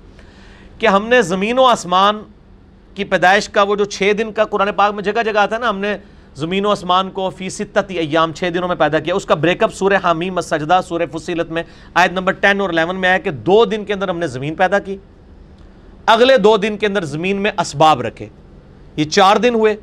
[0.78, 2.22] کہ ہم نے زمین و آسمان
[2.94, 5.61] کی پیدائش کا وہ جو چھ دن کا قرآن پاک میں جگہ جگہ آتا ہے
[5.61, 5.96] نا، ہم نے
[6.36, 9.62] زمین و اسمان کو فی ستتی ایام چھ دنوں میں پیدا کیا۔ اس کا بریک
[9.62, 11.62] اپ سورہ حامیم السجدہ سورہ فصیلت میں
[11.94, 14.55] آیت نمبر ٹین اور الیون میں آیا کہ دو دن کے اندر ہم نے زمین
[14.55, 14.96] پیدا کی۔
[16.07, 18.28] اگلے دو دن کے اندر زمین میں اسباب رکھے۔
[18.96, 19.76] یہ چار دن ہوئے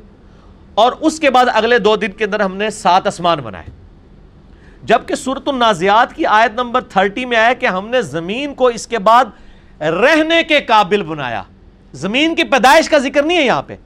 [0.74, 3.79] اور اس کے بعد اگلے دو دن کے اندر ہم نے سات اسمان بنائے۔
[4.90, 8.86] جبکہ صورت النازیات کی آیت نمبر تھرٹی میں آیا کہ ہم نے زمین کو اس
[8.86, 9.24] کے بعد
[9.80, 11.42] رہنے کے قابل بنایا۔
[11.92, 13.76] زمین کی پیدائش کا ذکر نہیں ہے یہاں پہ۔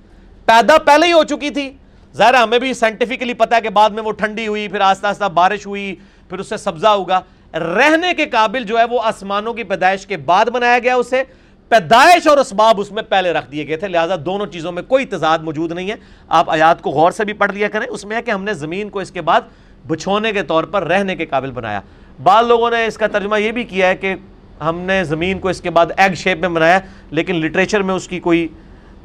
[0.44, 1.72] پیدا پہلے ہی ہو چکی تھی۔
[2.16, 5.24] ظاہر ہمیں بھی سائنٹیفکلی پتا ہے کہ بعد میں وہ ٹھنڈی ہوئی، پھر آہستہ آہستہ
[5.24, 5.94] بارش ہوئی،
[6.28, 7.20] پھر اس سے سبزہ ہوگا۔
[7.54, 11.22] رہنے کے قابل جو ہے وہ آسمانوں کی پیدائش کے بعد بنایا گیا، اسے
[11.68, 15.04] پیدائش اور اسباب اس میں پہلے رکھ دیے گئے تھے۔ لہٰذا دونوں چیزوں میں کوئی
[15.06, 15.96] تضاد موجود نہیں ہے۔
[16.28, 18.54] آپ آیات کو غور سے بھی پڑھ لیا کریں۔ اس میں ہے کہ ہم نے
[18.54, 19.40] زمین کو اس کے بعد
[19.86, 21.80] بچھونے کے طور پر رہنے کے قابل بنایا۔
[22.22, 24.14] بعض لوگوں نے اس کا ترجمہ یہ بھی کیا ہے کہ
[24.60, 26.78] ہم نے زمین کو اس کے بعد ایگ شیپ میں بنایا،
[27.10, 28.48] لیکن لٹریچر میں اس کی کوئی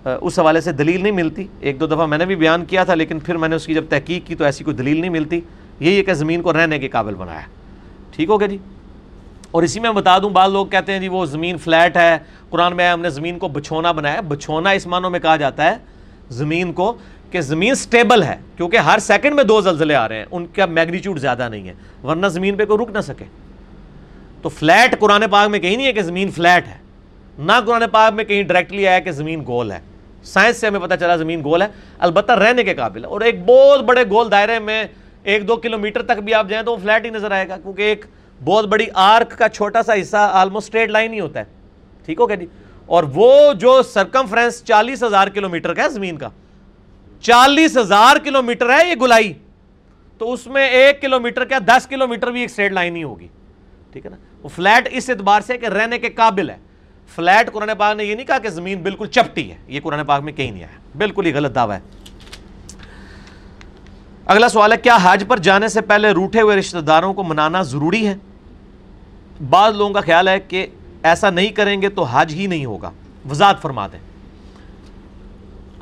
[0.03, 2.95] اس حوالے سے دلیل نہیں ملتی۔ ایک دو دفعہ میں نے بھی بیان کیا تھا،
[2.95, 5.39] لیکن پھر میں نے اس کی جب تحقیق کی تو ایسی کوئی دلیل نہیں ملتی۔
[5.79, 7.41] یہی ہے کہ زمین کو رہنے کے قابل بنایا۔
[8.11, 8.57] ٹھیک ہو گیا جی؟
[9.51, 12.17] اور اسی میں بتا دوں، بعض لوگ کہتے ہیں جی وہ زمین فلیٹ ہے۔
[12.49, 15.75] قرآن میں ہم نے زمین کو بچھونا بنایا۔ بچھونا اس معنوں میں کہا جاتا ہے،
[16.29, 16.97] زمین کو
[17.31, 20.65] کہ زمین سٹیبل ہے، کیونکہ ہر سیکنڈ میں دو زلزلے آ رہے ہیں، ان کا
[20.65, 21.73] میگنیچیوڈ زیادہ نہیں ہے،
[22.03, 23.25] ورنہ زمین پہ کوئی رک نہ سکے۔
[24.41, 26.77] تو فلیٹ قرآن پاک میں کہیں نہیں ہے کہ زمین فلیٹ ہے،
[27.39, 29.79] نہ قرآن پاک میں کہیں ڈائریکٹلی آیا کہ زمین گول ہے۔
[30.23, 31.67] سائنس سے ہمیں پتہ چلا زمین گول ہے،
[31.99, 34.83] البتہ رہنے کے قابل ہے۔ اور ایک بہت بڑے گول دائرے میں
[35.23, 37.81] ایک دو کلومیٹر تک بھی آپ جائیں تو وہ فلیٹ ہی نظر آئے گا، کیونکہ
[37.81, 38.05] ایک
[38.43, 41.45] بہت بڑی آرک کا چھوٹا سا حصہ آلموسٹ اسٹریٹ لائن ہی ہوتا ہے۔
[42.05, 42.45] ٹھیک ہو گیا جی؟
[42.85, 46.29] اور وہ جو سرکم فرینس چالیس ہزار کلو میٹر کا ہے زمین کا۔
[47.21, 49.33] چالیس ہزار کلو میٹر ہے یہ گلائی۔
[50.17, 53.03] تو اس میں ایک کلو میٹر کیا دس کلو میٹر بھی ایک اسٹریٹ لائن ہی
[53.03, 53.27] ہوگی۔
[53.91, 56.57] ٹھیک ہے نا؟ وہ فلیٹ اس اعتبار سے کہ رہنے کے قابل ہے۔
[57.15, 60.21] فلیٹ قرآن پاک نے یہ نہیں کہا کہ زمین بالکل چپٹی ہے، یہ قرآن پاک
[60.21, 61.81] میں کہیں نہیں آیا۔ بالکل ہی غلط دعویٰ ہے۔
[64.25, 67.61] اگلا سوال ہے، کیا حج پر جانے سے پہلے روٹے ہوئے رشتہ داروں کو منانا
[67.61, 68.15] ضروری ہے؟
[69.49, 70.67] بعض لوگوں کا خیال ہے کہ
[71.03, 72.91] ایسا نہیں کریں گے تو حج ہی نہیں ہوگا۔
[73.31, 73.99] وضاحت فرما دیں۔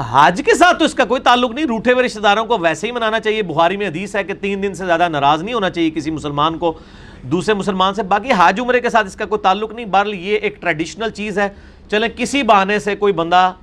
[0.02, 2.88] حج کے ساتھ تو اس کا کوئی تعلق نہیں۔ روٹے ہوئے رشتہ داروں کو ویسے
[2.88, 5.70] ہی منانا چاہیے۔ بخاری میں حدیث ہے کہ تین دن سے زیادہ ناراض نہیں ہونا
[5.70, 6.74] چاہیے کسی مسلمان کو۔
[7.22, 10.38] دوسرے مسلمان سے باقی حاج عمرے کے ساتھ اس کا کوئی تعلق نہیں۔ بہرحال یہ
[10.38, 11.50] ایک ٹریڈیشنل چیز ہے۔
[11.92, 13.54] چلیں کسی بہانے سے کوئی بندہ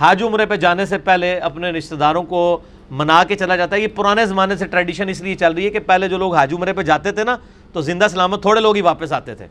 [0.00, 2.58] حاج عمرے پہ جانے سے پہلے اپنے رشتہ داروں کو
[2.90, 5.70] منا کے چلا جاتا ہے۔ یہ پرانے زمانے سے ٹریڈیشن اس لیے چل رہی ہے
[5.70, 7.36] کہ پہلے جو لوگ حاج عمرے پہ جاتے تھے نا،
[7.72, 9.46] تو زندہ سلامت تھوڑے لوگ ہی واپس آتے تھے۔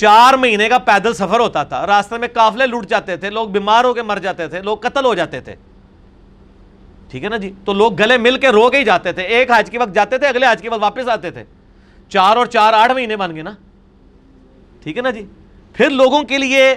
[0.00, 3.84] چار مہینے کا پیدل سفر ہوتا تھا۔ راستے میں قافلے لوٹ جاتے تھے، لوگ بیمار
[3.84, 5.54] ہو کے مر جاتے تھے، لوگ قتل ہو جاتے تھے۔
[7.10, 9.50] ٹھیک ہے نا جی؟ تو لوگ گلے مل کے رو کے ہی جاتے تھے۔ ایک
[9.50, 11.44] حج کے وقت جاتے تھے، اگلے حج کے وقت واپس آتے تھے۔
[12.08, 13.50] چار اور چار آٹھ مہینے بن گئے نا۔
[14.82, 15.26] ٹھیک ہے نا جی؟
[15.72, 16.74] پھر لوگوں کے لیے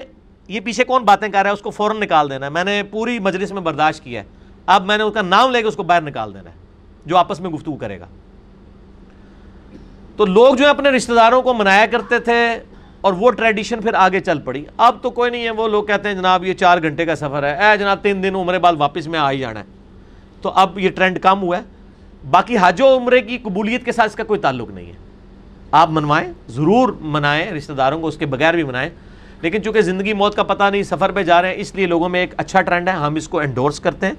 [0.47, 2.83] یہ پیچھے کون باتیں کر رہا ہے؟ اس کو فوراً نکال دینا ہے۔ میں نے
[2.91, 4.27] پوری مجلس میں برداشت کیا ہے۔
[4.65, 6.55] اب میں نے اس کا نام لے کے اس کو باہر نکال دینا ہے،
[7.05, 8.05] جو آپس میں گفتگو کرے گا۔
[10.17, 12.59] تو لوگ جو ہے اپنے رشتہ داروں کو منایا کرتے تھے۔
[13.03, 16.07] اور وہ ٹریڈیشن پھر آگے چل پڑی۔ اب تو کوئی نہیں ہے، وہ لوگ کہتے
[16.07, 19.07] ہیں، جناب یہ چار گھنٹے کا سفر ہے۔ اے جناب، تین دن عمرے بعد واپس
[19.07, 19.65] میں آ ہی جانا ہے۔
[20.41, 21.61] تو اب یہ ٹرینڈ کم ہوا ہے۔
[22.29, 24.93] باقی حج و عمرے کی قبولیت کے ساتھ اس کا کوئی تعلق نہیں ہے۔
[25.71, 28.89] آپ منوائیں، ضرور منائیں، رشتہ داروں کو اس کے بغیر بھی منائیں۔
[29.41, 32.09] لیکن چونکہ زندگی موت کا پتہ نہیں، سفر پہ جا رہے ہیں، اس لیے لوگوں
[32.09, 34.13] میں ایک اچھا ٹرینڈ ہے۔ ہم اس کو انڈورس کرتے ہیں۔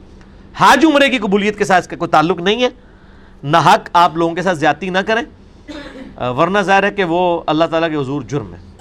[0.54, 2.68] حاج عمرے کی قبولیت کے ساتھ اس کا کوئی تعلق نہیں ہے۔
[3.42, 5.22] نہ حق آپ لوگوں کے ساتھ زیادتی نہ کریں۔
[6.30, 8.73] ورنہ ظاہر ہے کہ وہ اللہ تعالیٰ کے حضور جرم ہے۔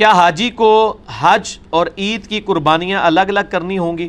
[0.00, 4.08] کیا حاجی کو حج اور عید کی قربانیاں الگ الگ کرنی ہوں گی؟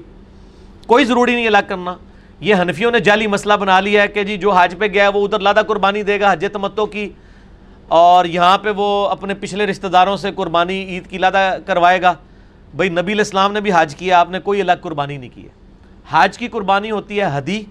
[0.87, 1.95] کوئی ضروری نہیں الگ کرنا۔
[2.39, 5.23] یہ حنفیوں نے جعلی مسئلہ بنا لیا ہے کہ جی جو حج پہ گیا وہ
[5.23, 7.07] ادھر لادہ قربانی دے گا حج تمتو کی،
[7.89, 12.13] اور یہاں پہ وہ اپنے پچھلے رشتہ داروں سے قربانی عید کی لادہ کروائے گا۔
[12.73, 15.53] بھائی نبی الاسلام نے بھی حج کیا، آپ نے کوئی الگ قربانی نہیں کی ہے۔
[16.11, 17.63] حج کی قربانی ہوتی ہے حدی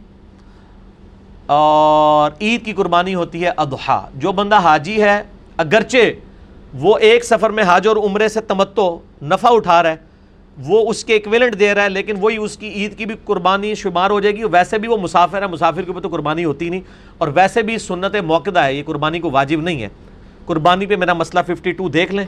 [1.46, 5.22] اور عید کی قربانی ہوتی ہے ادحا جو بندہ حاجی ہے،
[5.56, 6.28] اگرچہ
[6.74, 9.96] وہ ایک سفر میں حاج اور عمرے سے تمتو نفع اٹھا رہا ہے،
[10.58, 13.74] وہ اس کے ایکویلنٹ دے رہا ہے، لیکن وہی اس کی عید کی بھی قربانی
[13.74, 16.68] شمار ہو جائے گی، ویسے بھی وہ مسافر ہے، مسافر کے اوپر تو قربانی ہوتی
[16.68, 16.80] نہیں،
[17.18, 19.88] اور ویسے بھی سنت موقع ہے، یہ قربانی کو واجب نہیں ہے۔
[20.46, 22.26] قربانی پہ میرا مسئلہ ففٹی ٹو دیکھ لیں۔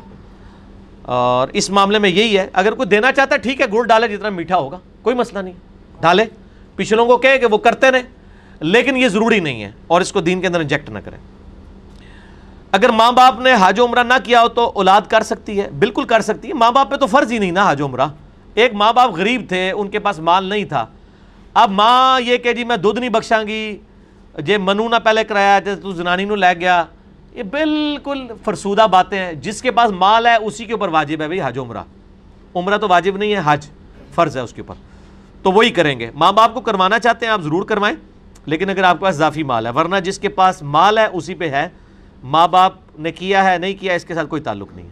[1.03, 4.09] اور اس معاملے میں یہی ہے، اگر کوئی دینا چاہتا ہے، ٹھیک ہے، گڑ ڈالے،
[4.09, 5.55] جتنا میٹھا ہوگا، کوئی مسئلہ نہیں
[6.01, 6.25] ڈالے۔
[6.77, 8.03] پچھلوں کو کہے کہ وہ کرتے رہے،
[8.61, 11.19] لیکن یہ ضروری نہیں ہے، اور اس کو دین کے اندر انجیکٹ نہ کریں۔
[12.73, 16.05] اگر ماں باپ نے حاج عمرہ نہ کیا ہو تو اولاد کر سکتی ہے؟ بالکل
[16.05, 18.07] کر سکتی ہے۔ ماں باپ پہ تو فرض ہی نہیں نا حاج عمرہ۔
[18.55, 20.87] ایک ماں باپ غریب تھے، ان کے پاس مال نہیں تھا۔
[21.55, 23.79] اب ماں یہ کہ جی میں دودھ نہیں بخشاں گی،
[24.39, 26.85] جے منو نہ پہلے کرایا جیسے تو زنانی نو لے گیا۔
[27.35, 31.27] یہ بالکل فرسودہ باتیں ہیں۔ جس کے پاس مال ہے، اسی کے اوپر واجب ہے
[31.27, 31.83] بھائی حج عمرہ۔
[32.55, 33.67] عمرہ تو واجب نہیں ہے، حج
[34.15, 34.75] فرض ہے اس کے اوپر۔
[35.43, 37.97] تو وہی کریں گے۔ ماں باپ کو کروانا چاہتے ہیں، آپ ضرور کروائیں۔
[38.47, 41.35] لیکن اگر آپ کے پاس اضافی مال ہے، ورنہ جس کے پاس مال ہے، اسی
[41.35, 41.69] پہ ہے۔
[42.23, 44.91] ماں باپ نے کیا ہے، نہیں کیا اس کے ساتھ کوئی تعلق نہیں ہے۔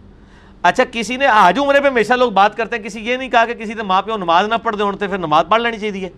[0.63, 3.45] اچھا کسی نے آج عمرے پہ ہمیشہ لوگ بات کرتے ہیں، کسی یہ نہیں کہا
[3.45, 6.09] کہ کسی نے ماں پہ نماز نہ پڑھ دے ہوتے پھر نماز پڑھ لینی چاہیے۔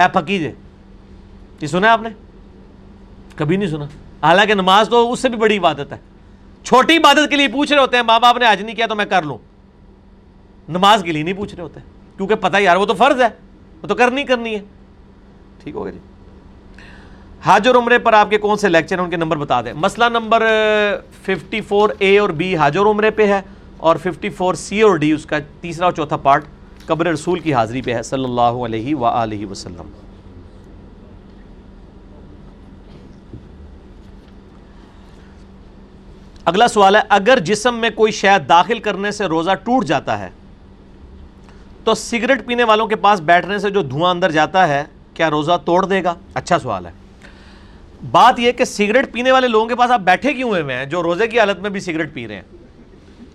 [0.00, 0.52] اے پھکی جی، جے
[1.60, 2.08] یہ سنا آپ نے؟
[3.36, 3.84] کبھی نہیں سنا۔
[4.22, 5.96] حالانکہ نماز تو اس سے بھی بڑی عبادت ہے۔
[6.64, 8.94] چھوٹی عبادت کے لیے پوچھ رہے ہوتے ہیں، ماں باپ نے آج نہیں کیا تو
[8.94, 9.38] میں کر لوں۔
[10.68, 11.80] نماز کے لیے نہیں پوچھ رہے ہوتے،
[12.16, 13.28] کیونکہ پتہ یار وہ تو فرض ہے،
[13.82, 14.60] وہ تو کرنی کرنی ہے۔
[15.62, 15.98] ٹھیک ہوگا جی۔
[17.46, 19.72] حاج اور عمرے پر آپ کے کون سے لیکچر ہیں؟ ان کے نمبر بتا دیں۔
[19.72, 20.46] مسئلہ نمبر
[21.22, 23.40] ففٹی فور اے اور بی حاج اور عمرے پہ ہے
[23.76, 26.44] اور ففٹی فور سی اور ڈی اس کا تیسرا اور چوتھا پارٹ
[26.86, 29.90] قبر رسول کی حاضری پہ ہے، صلی اللہ علیہ وآلہ وسلم۔
[36.44, 40.30] اگلا سوال ہے، اگر جسم میں کوئی شاید داخل کرنے سے روزہ ٹوٹ جاتا ہے،
[41.84, 44.84] تو سگریٹ پینے والوں کے پاس بیٹھنے سے جو دھواں اندر جاتا ہے،
[45.14, 47.03] کیا روزہ توڑ دے گا؟ اچھا سوال ہے۔
[48.10, 51.02] بات یہ کہ سگریٹ پینے والے لوگوں کے پاس آپ بیٹھے کیوں ہوئے ہیں؟ جو
[51.02, 52.42] روزے کی حالت میں بھی سگریٹ پی رہے ہیں۔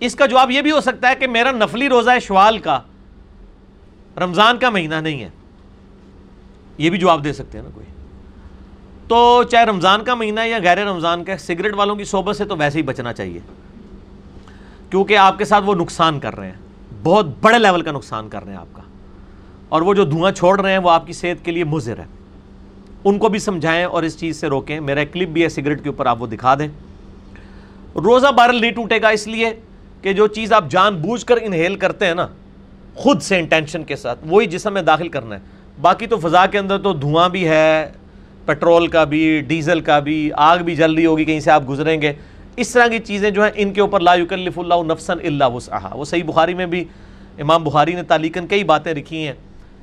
[0.00, 2.80] اس کا جواب یہ بھی ہو سکتا ہے کہ میرا نفلی روزہ ہے شوال کا،
[4.16, 5.28] رمضان کا مہینہ نہیں ہے۔
[6.78, 7.86] یہ بھی جواب دے سکتے ہیں نا کوئی۔
[9.08, 12.56] تو چاہے رمضان کا مہینہ یا غیر رمضان کا، سگریٹ والوں کی صحبت سے تو
[12.56, 13.40] ویسے ہی بچنا چاہیے۔
[14.90, 16.56] کیونکہ آپ کے ساتھ وہ نقصان کر رہے ہیں۔
[17.02, 18.82] بہت بڑے لیول کا نقصان کر رہے ہیں آپ کا۔
[19.68, 22.19] اور وہ جو دھواں چھوڑ رہے ہیں، وہ آپ کی صحت کے لیے مضر ہے۔
[23.04, 25.88] ان کو بھی سمجھائیں اور اس چیز سے روکیں۔ میرا کلپ بھی ہے، سگریٹ کے
[25.88, 26.68] اوپر آپ وہ دکھا دیں۔
[27.94, 29.50] روزہ بارل نہیں ٹوٹے گا، اس لیے
[30.02, 32.26] کہ جو چیز آپ جان بوجھ کر انہیل کرتے ہیں نا،
[32.94, 35.40] خود سے انٹینشن کے ساتھ، وہی جسم میں داخل کرنا ہے۔
[35.80, 37.92] باقی تو فضا کے اندر تو دھواں بھی ہے،
[38.46, 42.02] پیٹرول کا بھی، ڈیزل کا بھی، آگ بھی جل رہی ہوگی، کہیں سے آپ گزریں
[42.02, 42.12] گے۔
[42.56, 45.96] اس طرح کی چیزیں جو ہیں، ان کے اوپر لا یکلف اللہ نفسن اللہ وسعہ
[45.96, 46.84] وہ صحیح بخاری میں بھی
[47.38, 49.34] امام بخاری نے تعلیقاً کئی باتیں لکھی ہیں۔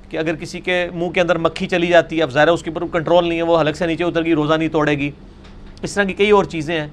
[0.09, 2.69] کہ اگر کسی کے منہ کے اندر مکھی چلی جاتی ہے، اب ظاہر اس کے
[2.69, 5.11] اوپر کنٹرول نہیں ہے، وہ حلق سے نیچے اتر گئی، روزہ نہیں توڑے گی۔
[5.81, 6.87] اس طرح کی کئی اور چیزیں ہیں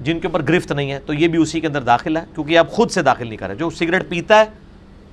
[0.00, 2.58] جن کے اوپر گرفت نہیں ہے، تو یہ بھی اسی کے اندر داخل ہے، کیونکہ
[2.58, 4.44] آپ خود سے داخل نہیں کر رہے۔ جو سگریٹ پیتا ہے،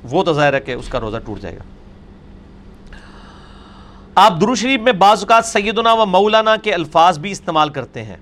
[0.03, 1.63] وہ تو ظاہر ہے کہ اس کا روزہ ٹوٹ جائے گا۔
[4.15, 8.17] آپ درو شریف میں بعض اوقات سیدنا و مولانا کے الفاظ بھی استعمال کرتے ہیں۔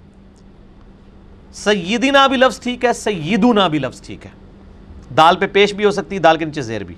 [1.53, 4.31] سیدنا بھی لفظ ٹھیک ہے سیدنا بھی لفظ ٹھیک ہے۔
[5.17, 6.95] دال پہ پیش بھی ہو سکتی، دال کے نیچے زیر بھی۔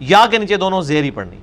[0.00, 1.36] یا کے نیچے دونوں زیر ہی پڑنی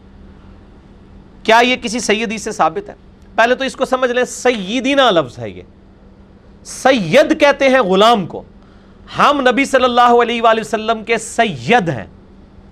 [1.44, 2.96] کیا یہ کسی سیدی سے ثابت ہے؟
[3.36, 5.62] پہلے تو اس کو سمجھ لیں سیدینا لفظ ہے یہ۔
[6.64, 8.44] سید کہتے ہیں غلام کو۔
[9.18, 12.06] ہم نبی صلی اللہ علیہ وآلہ وسلم کے سید ہیں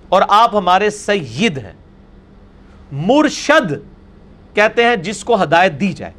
[0.09, 1.73] اور آپ ہمارے سید ہیں۔
[2.91, 3.73] مرشد
[4.55, 6.13] کہتے ہیں جس کو ہدایت دی جائے۔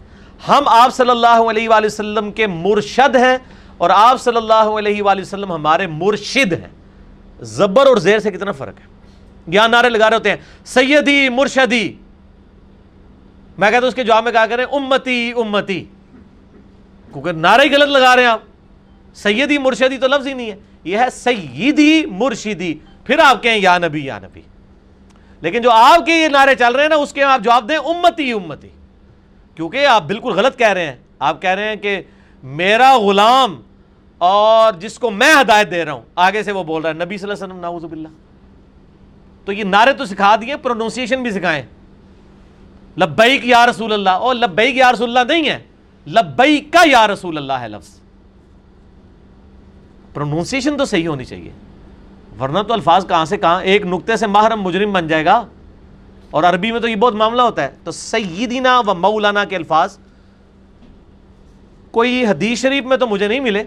[0.48, 3.38] ہم آپ صلی اللہ علیہ وآلہ وسلم کے مرشد ہیں
[3.78, 6.68] اور آپ صلی اللہ علیہ وآلہ وسلم ہمارے مرشد ہیں۔
[7.40, 8.84] زبر اور زیر سے کتنا فرق ہے؟
[9.46, 11.94] یہاں نعرے لگا رہے ہوتے ہیں، سیدی مرشدی۔
[13.61, 15.85] میں کہتا ہوں اس کے جواب میں کہا کریں؟ امتی امتی۔
[17.13, 18.41] کیونکہ نعرے ہی غلط لگا رہے ہیں آپ۔
[19.15, 23.79] سیدی مرشدی تو لفظ ہی نہیں ہے۔ یہ ہے سیدی مرشدی۔ پھر آپ کہیں یا
[23.79, 24.41] نبی یا نبی۔
[25.41, 27.77] لیکن جو آپ کے یہ نعرے چل رہے ہیں نا، اس کے آپ جواب دیں
[27.77, 28.69] امتی امتی۔
[29.55, 32.03] کیونکہ آپ بالکل غلط کہہ رہے ہیں۔ آپ کہہ رہے ہیں کہ
[32.43, 33.61] میرا غلام
[34.19, 37.19] اور جس کو میں ہدایت دے رہا ہوں۔ آگے سے وہ بول رہا ہے، نبی
[37.19, 38.09] صلی اللہ علیہ وسلم، نعوذ باللہ۔
[39.45, 41.63] تو یہ نعرے تو سکھا دیے، پروننسیشن بھی سکھائیں۔
[42.99, 45.59] لبیک یا رسول اللہ۔ اور لبیک یا رسول اللہ نہیں ہے۔
[46.07, 48.01] لبیک کا یا رسول اللہ ہے لفظ۔
[50.14, 51.51] پروننسیشن تو صحیح ہونی چاہیے۔
[52.41, 55.47] ورنہ تو الفاظ کہاں سے کہاں، ایک نقطے سے محرم مجرم بن جائے گا۔
[56.30, 59.99] اور عربی میں تو یہ بہت معاملہ ہوتا ہے۔ تو سیدینا و مولانا کے الفاظ۔
[61.91, 63.64] کوئی حدیث شریف میں تو مجھے نہیں ملے،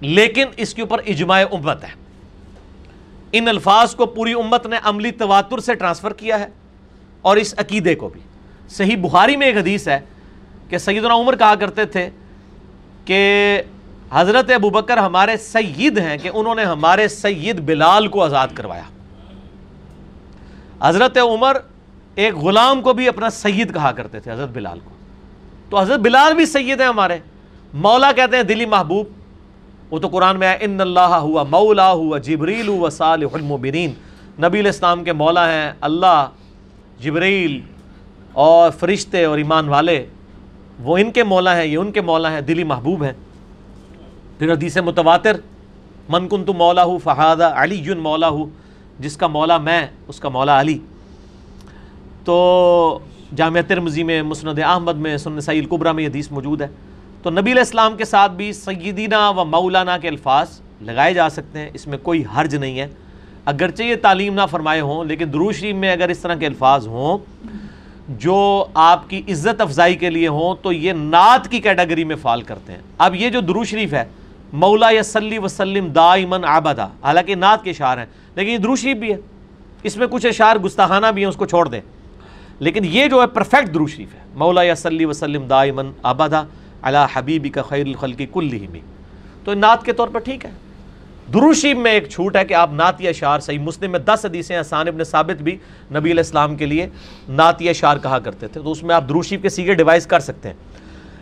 [0.00, 1.90] لیکن اس کے اوپر اجماع امت ہے۔
[3.32, 6.48] ان الفاظ کو پوری امت نے عملی تواتر سے ٹرانسفر کیا ہے۔
[7.28, 8.20] اور اس عقیدے کو بھی۔
[8.68, 10.00] صحیح بخاری میں ایک حدیث ہے
[10.68, 12.10] کہ سیدنا عمر کہا کرتے تھے
[13.04, 13.22] کہ
[14.12, 18.82] حضرت ابو بکر ہمارے سید ہیں کہ انہوں نے ہمارے سید بلال کو آزاد کروایا۔
[20.82, 21.56] حضرت عمر
[22.14, 24.90] ایک غلام کو بھی اپنا سید کہا کرتے تھے، حضرت بلال کو۔
[25.70, 27.18] تو حضرت بلال بھی سید ہیں ہمارے۔
[27.72, 29.06] مولا کہتے ہیں دلی محبوب۔
[29.90, 33.92] وہ تو قرآن میں آیا ان اللہ ہوا مولا، ہوا جبریل، ہوا صالح المبرین
[34.42, 36.26] نبی الاسلام کے مولا ہیں، اللہ
[37.00, 37.60] جبریل
[38.32, 40.06] اور فرشتے اور ایمان والے،
[40.78, 43.12] وہ ان کے مولا ہیں، یہ ان کے مولا ہیں، دلی محبوب ہیں۔
[44.38, 45.36] پھر حدیث متواتر،
[46.08, 48.46] من کن تو مولا ہوں فہادہ علی یون مولا ہوں
[48.98, 50.78] جس کا مولا میں، اس کا مولا علی۔
[52.24, 52.98] تو
[53.36, 56.68] جامعہ ترمزی میں، مسند احمد میں سن سعید القبرہ میں یہ حدیث موجود ہے۔
[57.22, 61.58] تو نبی علیہ السلام کے ساتھ بھی سیدینہ و مولانا کے الفاظ لگائے جا سکتے
[61.58, 62.88] ہیں، اس میں کوئی حرج نہیں ہے۔
[63.48, 66.86] اگرچہ یہ تعلیم نہ فرمائے ہوں، لیکن درو شریف میں اگر اس طرح کے الفاظ
[66.86, 67.18] ہوں
[68.08, 72.42] جو آپ کی عزت افزائی کے لیے ہوں، تو یہ نعت کی کیٹیگری میں فال
[72.42, 74.04] کرتے ہیں۔ اب یہ جو درو شریف ہے،
[74.52, 79.12] مولا یسلی وسلم دائمن آبادہ، حالانکہ نعت کے اشعار ہیں، لیکن یہ درو شریف بھی
[79.12, 79.16] ہے۔
[79.82, 81.80] اس میں کچھ اشعار گستاخانہ بھی ہیں، اس کو چھوڑ دیں۔
[82.58, 86.44] لیکن یہ جو ہے پرفیکٹ درو شریف ہے۔ مولا یسلی وسلم دائمن آبادہ
[86.82, 88.66] اللہ حبیبی کا خیر الخلقی کل ہی
[89.44, 90.50] تو نعت کے طور پر ٹھیک ہے۔
[91.32, 94.88] دروشی میں ایک چھوٹ ہے کہ آپ نعتی اشعار صحیح مسلم میں دس حدیثیں حسان
[94.88, 95.52] ابن ثابت بھی
[95.90, 96.86] نبی علیہ السلام کے لیے
[97.28, 100.48] نعتی اشعار کہا کرتے تھے۔ تو اس میں آپ دروشیف کے سیگے ڈیوائز کر سکتے
[100.48, 100.56] ہیں۔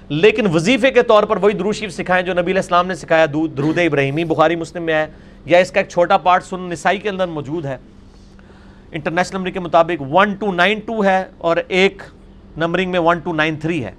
[0.08, 3.78] لیکن وظیفے کے طور پر وہی دروشیف سکھائیں جو نبی علیہ السلام نے سکھایا درود
[3.78, 5.06] ابراہیمی، بخاری مسلم میں ہے۔
[5.44, 7.76] یا اس کا ایک چھوٹا پارٹ سن نسائی کے اندر موجود ہے۔
[8.92, 12.02] انٹرنیشنل نمبر کے مطابق ون ٹو نائن ٹو ہے اور ایک
[12.56, 13.92] نمبرنگ میں ون ٹو نائن تھری ہے۔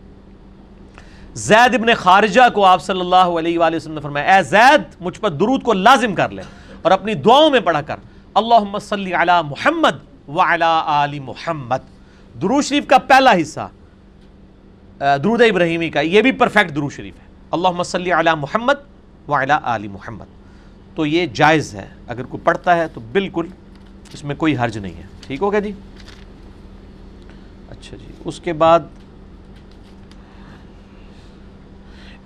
[1.38, 5.20] زید ابن خارجہ کو آپ صلی اللہ علیہ وآلہ وسلم نے فرمایا، اے زید، مجھ
[5.20, 6.42] پر درود کو لازم کر لے
[6.82, 7.96] اور اپنی دعاؤں میں پڑھا کر۔
[8.34, 11.78] اللہم صلی علی محمد وعلی آل محمد۔
[12.42, 13.68] درود شریف کا پہلا حصہ
[15.00, 18.74] درود ابراہیمی کا، یہ بھی پرفیکٹ درود شریف ہے۔ اللہم صلی علی محمد
[19.28, 20.26] وعلی آل محمد۔
[20.96, 23.48] تو یہ جائز ہے۔ اگر کوئی پڑھتا ہے تو بالکل
[24.14, 25.72] اس میں کوئی حرج نہیں ہے۔ ٹھیک ہو گیا جی؟
[27.70, 28.80] اچھا جی اس کے بعد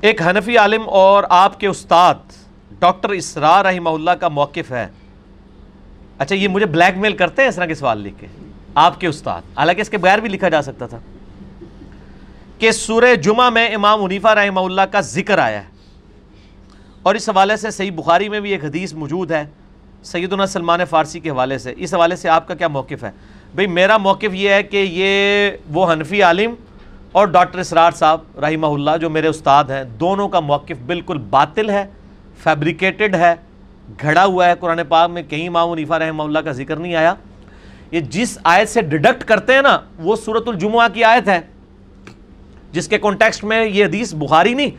[0.02, 2.16] ایک حنفی عالم اور آپ کے استاد
[2.80, 4.88] ڈاکٹر اسرار رحمہ اللہ کا موقف ہے۔
[6.18, 8.28] اچھا یہ مجھے بلیک میل کرتے ہیں اس طرح کے سوال لکھ کے۔
[8.76, 11.00] آپ کے استاد، حالانکہ اس کے بغیر بھی لکھا جا سکتا تھا۔
[12.58, 15.68] کہ سورہ جمعہ میں امام عنیفہ رحمہ اللہ کا ذکر آیا ہے۔
[17.04, 19.46] اور اس حوالے سے صحیح بخاری میں بھی ایک حدیث موجود ہے،
[20.04, 23.12] سیدنا سلمان فارسی کے حوالے سے۔ اس حوالے سے آپ کا کیا موقف ہے؟
[23.56, 26.54] بھئی، میرا موقف یہ ہے کہ یہ وہ حنفی عالم
[27.12, 31.70] اور ڈاکٹر اسرار صاحب رحمہ اللہ جو میرے استاد ہیں، دونوں کا موقف بالکل باطل
[31.70, 31.86] ہے
[32.44, 33.36] فیبریکیٹڈ ہے،
[34.02, 37.14] گھڑا ہوا ہے قرآن پاک میں، کہیں امام عنیفہ رحمہ اللہ کا ذکر نہیں آیا۔
[37.92, 41.40] یہ جس آیت سے ڈیڈکٹ کرتے ہیں نا، وہ صورت الجمعہ کی آیت ہے۔
[42.72, 44.70] جس کے کانٹیکسٹ میں یہ حدیث بخاری نہیں،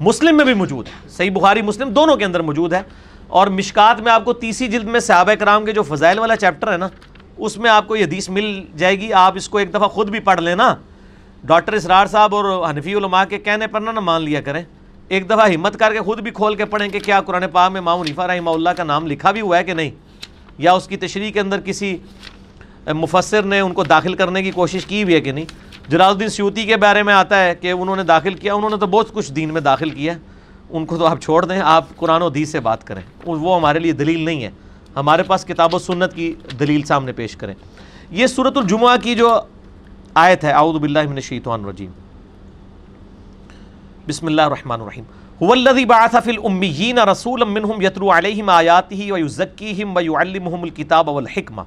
[0.00, 2.82] مسلم میں بھی موجود ہے۔ صحیح بخاری، مسلم دونوں کے اندر موجود ہے۔
[3.28, 6.72] اور مشکات میں آپ کو تیسری جلد میں صحابہ کرام کے جو فضائل والا چیپٹر
[6.72, 6.88] ہے نا،
[7.36, 10.10] اس میں آپ کو یہ حدیث مل جائے گی۔ آپ اس کو ایک دفعہ خود
[10.10, 10.74] بھی پڑھ لینا۔
[11.44, 14.62] ڈاکٹر اسرار صاحب اور حنفی علماء کے کہنے پر نہ مان لیا کریں۔
[15.08, 17.80] ایک دفعہ ہمت کر کے خود بھی کھول کے پڑھیں کہ کیا قرآن پاک میں
[17.80, 19.90] ماں عنیفہ رحمہ اللہ کا نام لکھا بھی ہوا ہے کہ نہیں،
[20.58, 21.96] یا اس کی تشریح کے اندر کسی
[22.86, 25.44] مفسر نے ان کو داخل کرنے کی کوشش کی بھی ہے کہ نہیں۔
[25.88, 28.76] جلال الدین سیوتی کے بارے میں آتا ہے کہ انہوں نے داخل کیا، انہوں نے
[28.76, 30.18] تو بہت کچھ دین میں داخل کیا ہے۔
[30.70, 33.78] ان کو تو آپ چھوڑ دیں، آپ قرآن و حدیث سے بات کریں۔ وہ ہمارے
[33.78, 34.50] لیے دلیل نہیں ہے۔
[34.96, 37.54] ہمارے پاس کتاب و سنت کی دلیل سامنے پیش کریں۔
[38.10, 39.38] یہ صورت الجمعہ کی جو
[40.18, 41.90] آیت ہے، اعوذ باللہ من الشیطان الرجیم۔
[44.08, 45.04] بسم اللہ الرحمن الرحیم۔
[45.44, 51.62] هو الذي بعث في الاميين رسولا منهم يتلو عليهم آیاته ويزكيهم ويعلمهم الكتاب والحکمہ۔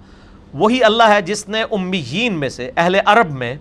[0.54, 3.56] وہی اللہ ہے جس نے امیین میں سے، اہل عرب میں،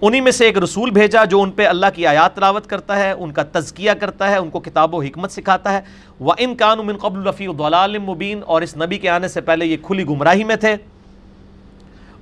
[0.00, 3.12] انہی میں سے ایک رسول بھیجا جو ان پہ اللہ کی آیات تلاوت کرتا ہے،
[3.12, 5.80] ان کا تزکیہ کرتا ہے، ان کو کتاب و حکمت سکھاتا ہے۔
[6.20, 9.76] وَإِن كَانُوا مِن قَبْلُ لَفِي ضَلَالٍ مُبِينٍ اور اس نبی کے آنے سے پہلے یہ
[9.82, 10.76] کھلی گمراہی میں تھے۔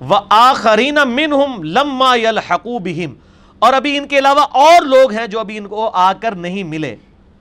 [0.01, 3.13] وآخرین منہم لما یلحقو بہم۔
[3.59, 6.63] اور ابھی ان کے علاوہ اور لوگ ہیں جو ابھی ان کو آ کر نہیں
[6.63, 6.95] ملے۔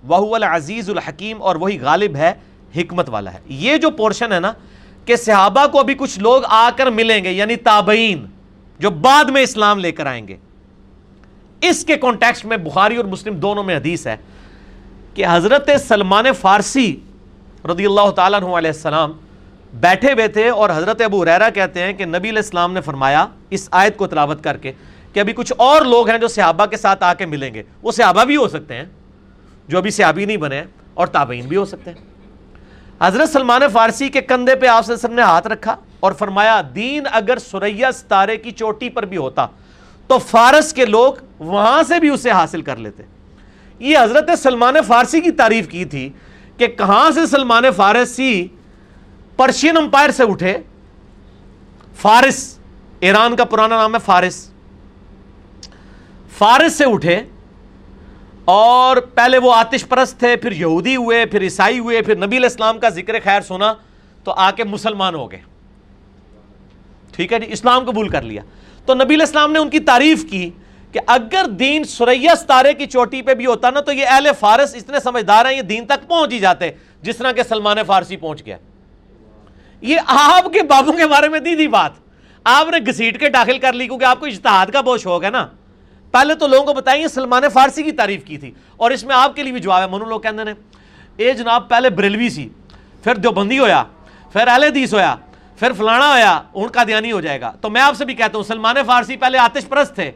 [0.07, 2.33] وہو العزیز الحکیم اور وہی غالب ہے،
[2.77, 4.53] حکمت والا ہے۔ یہ جو پورشن ہے نا،
[5.05, 8.27] کہ صحابہ کو ابھی کچھ لوگ آ کر ملیں گے یعنی تابعین،
[8.79, 10.37] جو بعد میں اسلام لے کر آئیں گے۔
[11.61, 14.17] اس کے کانٹیکسٹ میں بخاری اور مسلم دونوں میں حدیث ہے
[15.15, 16.97] کہ حضرت سلمان فارسی
[17.65, 19.13] رضی اللہ تعالیٰ علیہ السلام
[19.75, 23.27] بیٹھے ہوئے تھے اور حضرت ابو ریرا کہتے ہیں کہ نبی علیہ السلام نے فرمایا،
[23.51, 24.73] اس آیت کو تلاوت کر کے
[25.13, 27.93] کہ ابھی کچھ اور لوگ ہیں جو صحابہ کے ساتھ آ کے ملیں گے۔ وہ
[27.93, 28.85] صحابہ بھی ہو سکتے ہیں،
[29.69, 30.63] جو ابھی صحابی نہیں بنے
[30.95, 32.07] اور تابعین بھی ہو سکتے ہیں۔
[33.01, 37.39] حضرت سلمان فارسی کے کندھے پہ آپ وسلم نے ہاتھ رکھا اور فرمایا، دین اگر
[37.39, 39.47] سریا ستارے کی چوٹی پر بھی ہوتا
[40.07, 43.03] تو فارس کے لوگ وہاں سے بھی اسے حاصل کر لیتے۔
[43.79, 46.09] یہ حضرت سلمان فارسی کی تعریف کی تھی
[46.57, 48.47] کہ کہاں سے سلمان فارسی
[49.39, 50.57] پرشین امپائر سے اٹھے۔
[51.95, 52.59] فارس،
[53.01, 54.51] ایران کا پرانا نام ہے فارس۔
[56.39, 57.23] فارس سے اٹھے
[58.45, 62.49] اور پہلے وہ آتش پرست تھے، پھر یہودی ہوئے، پھر عیسائی ہوئے، پھر نبی علیہ
[62.49, 63.75] السلام کا ذکر خیر سنا
[64.25, 65.41] تو آ کے مسلمان ہو گئے۔
[67.13, 68.43] ٹھیک ہے جی اسلام قبول کر لیا۔
[68.87, 70.51] تو نبی علیہ السلام نے ان کی تعریف کی
[70.93, 74.75] کہ اگر دین سریا ستارے کی چوٹی پہ بھی ہوتا نا تو یہ اہل فارس
[74.75, 76.71] اتنے سمجھدار ہیں، یہ دین تک پہنچ ہی جاتے،
[77.03, 78.57] جس طرح کے سلمان فارسی پہنچ گیا۔
[79.81, 81.91] یہ آپ کے بابوں کے بارے میں دی تھی بات۔
[82.45, 85.31] آپ نے گھسیٹ کے داخل کر لی کیونکہ آپ کو اجتہاد کا بہت شوق ہے
[85.31, 85.49] نا۔
[86.13, 89.37] پہلے تو لوگوں کو بتائیے سلمان فارسی کی تعریف کی تھی اور اس میں آپ
[89.37, 90.55] کے لیے بھی جواب ہے۔ منو لوگ کہتے ہیں
[91.17, 92.49] اے جناب، پہلے بریلوی سی،
[93.05, 93.85] پھر دیوبندی ہویا،
[94.33, 95.17] پھر اہل حدیث ہویا،
[95.59, 98.39] پھر فلانا ہویا ان کا دیانی ہو جائے گا۔ تو میں آپ سے بھی کہتا
[98.39, 100.11] ہوں، سلمان فارسی پہلے آتش پرست تھے،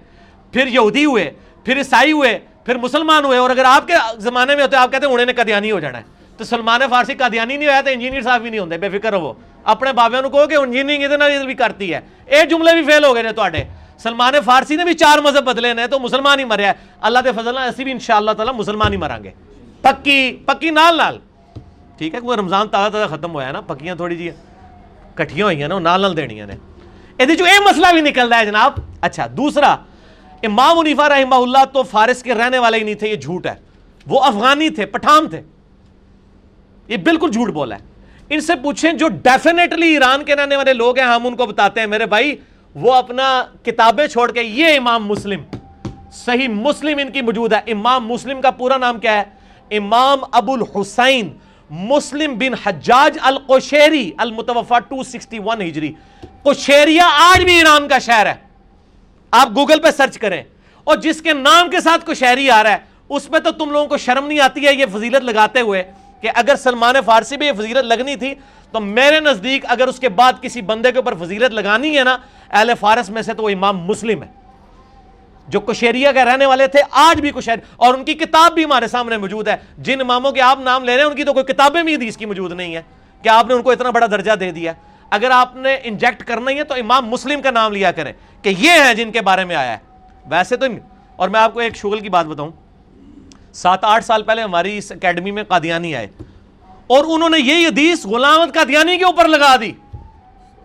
[0.53, 1.31] پھر یہودی ہوئے،
[1.65, 5.07] پھر عیسائی ہوئے، پھر مسلمان ہوئے۔ اور اگر آپ کے زمانے میں ہوتے، آپ کہتے
[5.07, 6.03] ہیں انہیں نے قدیانی ہو جانا ہے۔
[6.37, 9.21] تو سلمان فارسی قدیانی نہیں ہوا تو انجینئر صاحب بھی نہیں ہوتے بے فکر ہو
[9.21, 9.33] وہ
[9.65, 13.33] اپنے بابے کہو کہ انجینئرنگ یہ بھی کرتی ہے اے جملے بھی فیل ہو گئے
[13.53, 13.63] تے
[14.01, 17.59] سلمان فارسی نے بھی چار مذہب بدلے نے تو مسلمان ہی مریا اللہ دے فضل
[17.59, 19.31] ایسی بھی انشاءاللہ تعالی مسلمان ہی مران گے
[19.85, 21.19] پکی پکی نال نال
[21.99, 24.31] ٹھیک ہے کوئی رمضان تازہ تازہ ختم ہوا ہے نا پکیاں تھوڑی جی
[25.15, 26.55] کٹھیاں ہوئی ہیں نا نال نال دینیاں نے
[27.19, 29.75] یہ جو اے مسئلہ بھی نکل رہا ہے جناب اچھا دوسرا
[30.43, 33.55] امام منیفا رحمہ اللہ تو فارس کے رہنے والے ہی نہیں تھے یہ جھوٹ ہے
[34.07, 35.41] وہ افغانی تھے پٹھان تھے
[36.89, 37.92] یہ بالکل جھوٹ بولا ہے
[38.33, 41.81] ان سے پوچھیں جو ڈیفینیٹلی ایران کے رہنے والے لوگ ہیں، ہم ان کو بتاتے
[41.81, 42.37] ہیں، میرے بھائی،
[42.75, 45.41] وہ اپنا کتابیں چھوڑ کے یہ امام مسلم،
[46.13, 49.23] صحیح مسلم ان کی موجود ہے۔ امام مسلم کا پورا نام کیا ہے؟
[49.77, 51.39] امام ابو الحسین
[51.71, 55.93] مسلم بن حجاج القشیری المتوفا 261 ہجری۔
[56.43, 58.35] قشیریہ آج بھی ایران کا شہر ہے۔
[59.31, 60.43] آپ گوگل پہ سرچ کریں۔
[60.85, 62.79] اور جس کے نام کے ساتھ کوئی شہری آ رہا ہے،
[63.09, 65.93] اس میں تو تم لوگوں کو شرم نہیں آتی ہے، یہ فضیلت لگاتے ہوئے۔
[66.23, 68.35] کہ اگر سلمان فارسی بھی یہ فضیلت لگنی تھی،
[68.73, 72.17] تو میرے نزدیک اگر اس کے بعد کسی بندے کے اوپر فضیلت لگانی ہے نا،
[72.51, 74.29] اہل فارس میں سے تو وہ امام مسلم ہے۔
[75.49, 78.89] جو کشیریا کے رہنے والے تھے، آج بھی کشیر اور ان کی کتاب بھی ہمارے
[78.89, 81.45] سامنے موجود ہے۔ جن اماموں کے آپ نام لے رہے ہیں، ان کی تو کوئی
[81.45, 82.83] کتابیں بھی حدیث کی موجود نہیں ہے
[83.23, 84.73] کہ آپ نے ان کو اتنا بڑا درجہ دے دیا۔
[85.11, 88.13] اگر آپ نے انجیکٹ کرنا ہی ہے، تو امام مسلم کا نام لیا کریں۔
[88.43, 89.79] کہ یہ ہیں جن کے بارے میں آیا ہے۔
[90.27, 90.67] ویسے تو
[91.17, 92.51] اور میں آپ کو ایک شغل کی بات بتاؤں۔
[93.53, 96.07] سات آٹھ سال پہلے ہماری اس اکیڈمی میں قادیانی آئے۔
[96.87, 99.73] اور انہوں نے یہ حدیث غلامت قادیانی کے اوپر لگا دی۔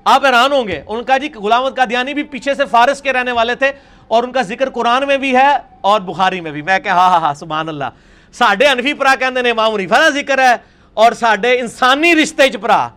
[0.05, 3.31] آپ حیران ہوں گے، ان کا جی غلامت قادیانی بھی پیچھے سے فارس کے رہنے
[3.31, 3.71] والے تھے
[4.07, 7.09] اور ان کا ذکر قرآن میں بھی ہے اور بخاری میں بھی۔ میں کہ ہاں
[7.09, 7.89] ہاں ہاں سبحان اللہ۔
[8.33, 10.53] ساڈے انفی پرا کہ امام عنیفہ کا ذکر ہے
[10.93, 12.87] اور ساڈے انسانی رشتے چ پرا،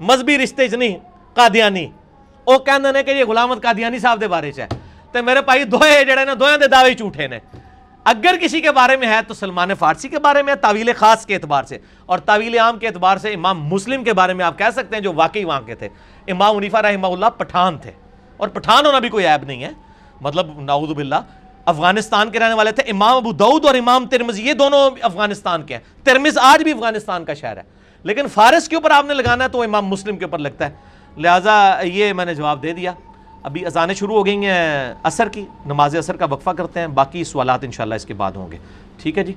[0.00, 0.96] مذہبی رشتے چ نہیں،
[1.34, 1.86] قادیانی۔
[2.46, 4.66] وہ کہندے نے کہ یہ غلامت قادیانی صاحب دے بارے چ ہے۔
[5.12, 7.38] تے میرے بھائی دوئے جڑے نے دوئے دے دعوے جھوٹے نے۔
[8.06, 11.26] اگر کسی کے بارے میں ہے تو سلمان فارسی کے بارے میں ہے تعویل خاص
[11.26, 14.58] کے اعتبار سے۔ اور تعویل عام کے اعتبار سے امام مسلم کے بارے میں آپ
[14.58, 15.88] کہہ سکتے ہیں جو واقعی وہاں کے تھے۔
[16.28, 17.90] امام عنیفہ رحمہ اللہ پٹھان تھے۔
[18.36, 19.70] اور پٹھان ہونا بھی کوئی عیب نہیں ہے۔
[20.20, 21.14] مطلب نعوذ باللہ،
[21.64, 25.74] افغانستان کے رہنے والے تھے۔ امام ابو دعود اور امام ترمز یہ دونوں افغانستان کے
[25.74, 27.62] ہیں۔ ترمز آج بھی افغانستان کا شہر ہے۔
[28.02, 30.74] لیکن فارس کے اوپر آپ نے لگانا ہے تو امام مسلم کے اوپر لگتا ہے۔
[31.16, 32.92] لہٰذا یہ میں نے جواب دے دیا۔
[33.46, 37.22] ابھی اذانیں شروع ہو گئی ہیں اثر کی، نماز اثر کا وقفہ کرتے ہیں، باقی
[37.24, 38.58] سوالات انشاءاللہ اس کے بعد ہوں گے۔
[39.02, 39.32] ٹھیک ہے جی؟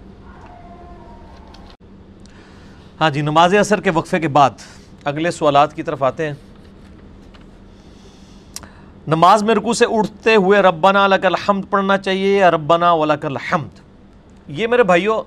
[3.01, 4.63] ہاں جی نماز اثر کے وقفے کے بعد
[5.05, 6.33] اگلے سوالات کی طرف آتے ہیں۔
[9.07, 13.79] نماز میں رکو سے اٹھتے ہوئے ربنا لک الحمد پڑھنا چاہیے یا ربنا ولک الحمد؟
[14.47, 15.21] یہ میرے بھائیوں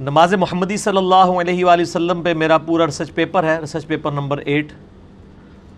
[0.00, 4.12] نماز محمدی صلی اللہ علیہ وآلہ وسلم پہ میرا پورا ریسرچ پیپر ہے ریسرچ پیپر
[4.12, 4.72] نمبر ایٹ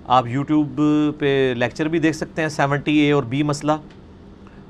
[0.06, 0.80] آپ یوٹیوب
[1.18, 3.72] پہ لیکچر بھی دیکھ سکتے ہیں سیونٹی اے اور بی مسئلہ۔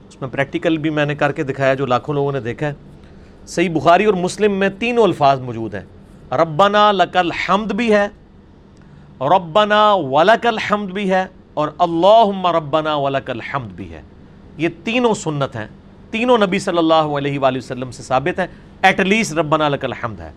[0.09, 2.73] اس میں پریکٹیکل بھی میں نے کر کے دکھایا جو لاکھوں لوگوں نے دیکھا ہے۔
[3.47, 5.82] صحیح بخاری اور مسلم میں تینوں الفاظ موجود ہیں۔
[6.32, 8.09] ربنا لک الحمد بھی ہے،
[9.20, 14.02] ربنا ولک الحمد بھی ہے اور اللہم ربنا ولک الحمد بھی ہے۔
[14.56, 15.66] یہ تینوں سنت ہیں۔
[16.11, 18.47] تینوں نبی صلی اللہ علیہ وآلہ وسلم سے ثابت ہیں۔
[18.82, 20.31] ایٹ لیسٹ ربنا لک الحمد ہے۔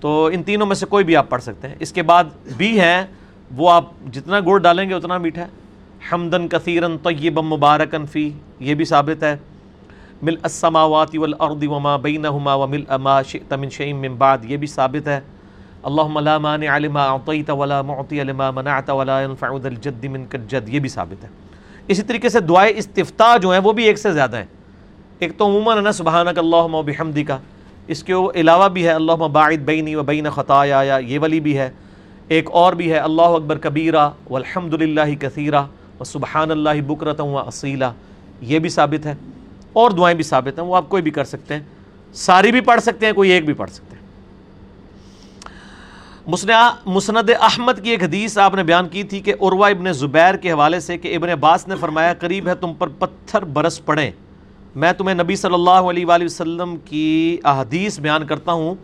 [0.00, 2.24] تو ان تینوں میں سے کوئی بھی آپ پڑھ سکتے ہیں۔ اس کے بعد
[2.56, 3.06] بھی ہیں۔
[3.56, 5.46] وہ آپ جتنا گڑ ڈالیں گے اتنا میٹھا ہے۔
[6.12, 9.36] حمدن کثیرن طیبا مبارکن فی، یہ بھی ثابت ہے۔
[10.22, 15.08] مل السماوات والارض وما بینہما ومل اما شئت من شئیم من بعد، یہ بھی ثابت
[15.08, 15.20] ہے۔
[15.82, 20.68] اللہم لا مانع لما اعطیت ولا معطی لما منعت ولا ينفع ذا الجد منک الجد،
[20.68, 21.28] یہ بھی ثابت ہے۔
[21.88, 24.44] اسی طریقے سے دعائے استفتاء جو ہیں وہ بھی ایک سے زیادہ ہیں۔
[25.18, 27.38] ایک تو عموماً ہے نا، سبحانک اللہم و بحمدی کا
[27.86, 31.58] اس کے علاوہ بھی ہے اللہ باعد بینی و بین خطایا یا یہ والی بھی
[31.58, 31.70] ہے۔
[32.30, 35.62] ایک اور بھی ہے، اللہ اکبر کبیرہ والحمد للہ کثیرہ
[36.00, 37.84] و سبحان اللہ بکرت و اصیلہ
[38.42, 39.14] یہ بھی ثابت ہے،
[39.72, 41.62] اور دعائیں بھی ثابت ہیں، وہ آپ کوئی بھی کر سکتے ہیں۔
[42.14, 43.98] ساری بھی پڑھ سکتے ہیں، کوئی ایک بھی پڑھ سکتے ہیں۔
[46.86, 50.52] مسند احمد کی ایک حدیث آپ نے بیان کی تھی کہ عروہ ابن زبیر کے
[50.52, 54.10] حوالے سے کہ ابن عباس نے فرمایا، قریب ہے تم پر پتھر برس پڑیں
[54.74, 58.74] میں تمہیں نبی صلی اللہ علیہ وآلہ وسلم کی احادیث بیان کرتا ہوں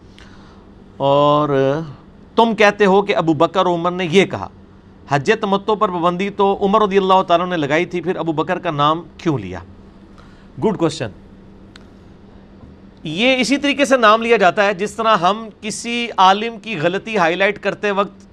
[0.98, 1.48] اور
[2.37, 4.49] تم کہتے ہو کہ ابو بکر عمر نے یہ کہا۔
[5.09, 8.59] حج تمتو پر پابندی تو عمر رضی اللہ تعالیٰ نے لگائی تھی، پھر ابو بکر
[8.59, 9.59] کا نام کیوں لیا؟
[10.65, 11.11] گڈ کوشچن
[13.03, 17.17] یہ اسی طریقے سے نام لیا جاتا ہے جس طرح ہم کسی عالم کی غلطی
[17.19, 18.25] ہائی لائٹ کرتے وقت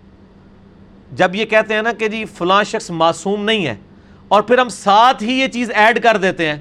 [1.11, 3.75] جب یہ کہتے ہیں نا کہ جی فلاں شخص معصوم نہیں ہے
[4.27, 6.57] اور پھر ہم ساتھ ہی یہ چیز ایڈ کر دیتے ہیں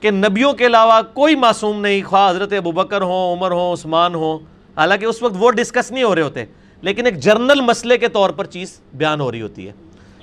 [0.00, 4.14] کہ نبیوں کے علاوہ کوئی معصوم نہیں، خواہ حضرت ابو بکر ہوں، عمر ہوں، عثمان
[4.14, 4.38] ہوں،
[4.76, 6.44] حالانکہ اس وقت وہ ڈسکس نہیں ہو رہے ہوتے۔
[6.82, 9.72] لیکن ایک جرنل مسئلے کے طور پر چیز بیان ہو رہی ہوتی ہے۔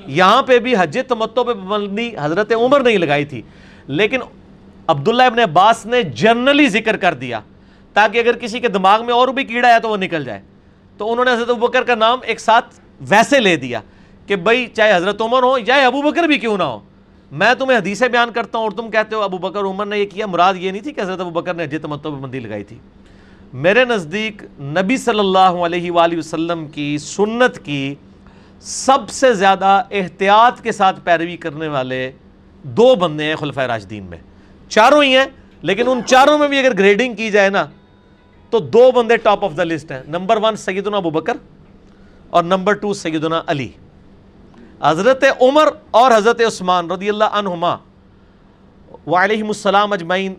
[0.07, 3.41] یہاں پہ بھی حج تمتو پہ پابندی حضرت عمر نہیں لگائی تھی۔
[3.87, 4.19] لیکن
[4.87, 7.39] عبداللہ ابن عباس نے جرنلی ذکر کر دیا
[7.93, 10.41] تاکہ اگر کسی کے دماغ میں اور بھی کیڑا ہے تو وہ نکل جائے۔
[10.97, 13.79] تو انہوں نے حضرت ابو بکر کا نام ایک ساتھ ویسے لے دیا
[14.27, 16.79] کہ بھائی چاہے حضرت عمر ہو یا ابو بکر بھی کیوں نہ ہو
[17.31, 20.05] میں تمہیں حدیثیں بیان کرتا ہوں اور تم کہتے ہو ابو بکر عمر نے یہ
[20.05, 22.63] کیا، مراد یہ نہیں تھی کہ حضرت ابو بکر نے حج تمتو پہ بندی لگائی
[22.63, 22.77] تھی۔
[23.53, 27.95] میرے نزدیک نبی صلی اللہ علیہ وآلہ وسلم کی سنت کی
[28.59, 32.11] سب سے زیادہ احتیاط کے ساتھ پیروی کرنے والے
[32.63, 34.17] دو بندے ہیں خلفۂ راشدین میں۔
[34.69, 35.25] چاروں ہی ہیں،
[35.61, 37.65] لیکن ان چاروں میں بھی اگر گریڈنگ کی جائے نا،
[38.49, 41.37] تو دو بندے ٹاپ آف دا لسٹ ہیں۔ Number one Sayyidina Abu Bakr
[42.29, 43.67] اور نمبر ٹو سیدنا علی۔
[44.83, 47.75] حضرت عمر اور حضرت عثمان رضی اللہ عنہما
[49.07, 50.33] وعلیہم السلام اجمعین،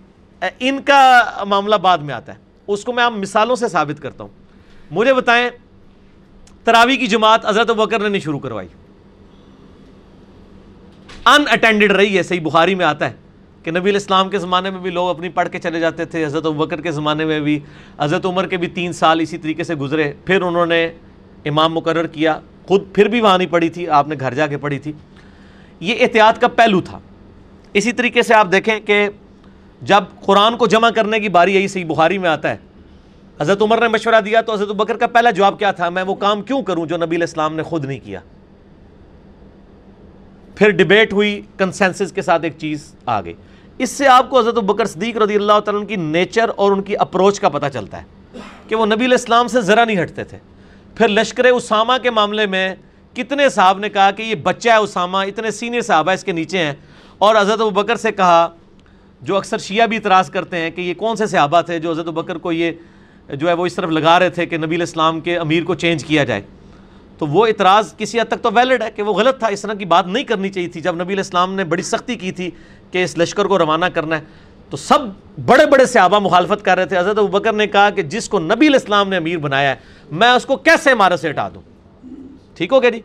[0.61, 4.25] ان کا معاملہ بعد میں آتا ہے۔ اس کو میں آپ مثالوں سے ثابت کرتا
[4.25, 4.31] ہوں۔
[4.91, 5.51] مجھے بتائیں
[6.65, 8.69] تراوی کی جماعت حضرت بکر نے نہیں شروع کروائی۔
[11.27, 13.15] ان اٹینڈڈ رہی ہے، صحیح بخاری میں آتا ہے
[13.63, 16.43] کہ نبی الاسلام کے زمانے میں بھی لوگ اپنی پڑھ کے چلے جاتے تھے، حضرت
[16.43, 17.61] بکر کے زمانے میں بھی۔
[17.99, 20.93] حضرت عمر کے بھی تین سال اسی طریقے سے گزرے۔ پھر انہوں نے
[21.45, 24.59] امام مقرر کیا، خود پھر بھی وہاں نہیں پڑھی تھی، آپ نے گھر جا کے
[24.59, 24.93] پڑھی تھی۔
[25.81, 26.99] یہ احتیاط کا پہلو تھا۔
[27.73, 29.09] اسی طریقے سے آپ دیکھیں کہ
[29.83, 32.57] جب قرآن کو جمع کرنے کی باری یہی صحیح بخاری میں آتا ہے۔
[33.41, 36.15] حضرت عمر نے مشورہ دیا تو حضرت بکر کا پہلا جواب کیا تھا، میں وہ
[36.15, 38.21] کام کیوں کروں جو نبی الاسلام نے خود نہیں کیا؟
[40.55, 43.33] پھر ڈبیٹ ہوئی کنسنسس کے ساتھ ایک چیز آ گئی۔
[43.79, 46.97] اس سے آپ کو حضرت بکر صدیق رضی اللہ تعالیٰ کی نیچر اور ان کی
[46.97, 48.05] اپروچ کا پتہ چلتا ہے
[48.69, 50.39] کہ وہ نبی الاسلام سے ذرا نہیں ہٹتے تھے۔
[50.95, 52.75] پھر لشکر اسامہ کے معاملے میں
[53.15, 56.59] کتنے صاحب نے کہا کہ یہ بچہ ہے اسامہ، اتنے سینئر صحابہ اس کے نیچے
[56.59, 56.73] ہیں۔
[57.19, 58.49] اور حضرت بکر سے کہا
[59.21, 62.07] جو اکثر شیعہ بھی اعتراض کرتے ہیں کہ یہ کون سے صحابہ تھے جو حضرت
[62.07, 62.73] بکر کو یہ
[63.29, 66.05] جو ہے وہ اس طرف لگا رہے تھے کہ نبی الاسلام کے امیر کو چینج
[66.05, 66.43] کیا جائے۔
[67.19, 69.75] تو وہ اعتراض کسی حد تک تو ویلڈ ہے کہ وہ غلط تھا، اس طرح
[69.75, 72.51] کی بات نہیں کرنی چاہیے تھی۔ جب نبی الاسلام نے بڑی سختی کی تھی
[72.91, 74.25] کہ اس لشکر کو روانہ کرنا ہے،
[74.71, 74.99] تو سب
[75.47, 78.67] بڑے بڑے صحابہ مخالفت کر رہے تھے۔ حضرت بکر نے کہا کہ جس کو نبی
[78.67, 79.77] الاسلام نے امیر بنایا ہے،
[80.11, 81.63] میں اس کو کیسے عمارت سے ہٹا دوں؟
[82.55, 83.01] ٹھیک ہو گیا جی؟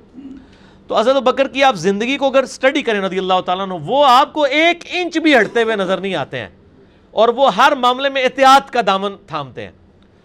[0.88, 4.05] تو حضرت بکر کی آپ زندگی کو اگر سٹڈی کریں رضی اللہ تعالیٰ نے وہ
[4.05, 6.49] آپ کو ایک انچ بھی ہٹتے ہوئے نظر نہیں آتے ہیں۔
[7.11, 9.72] اور وہ ہر معاملے میں احتیاط کا دامن تھامتے ہیں۔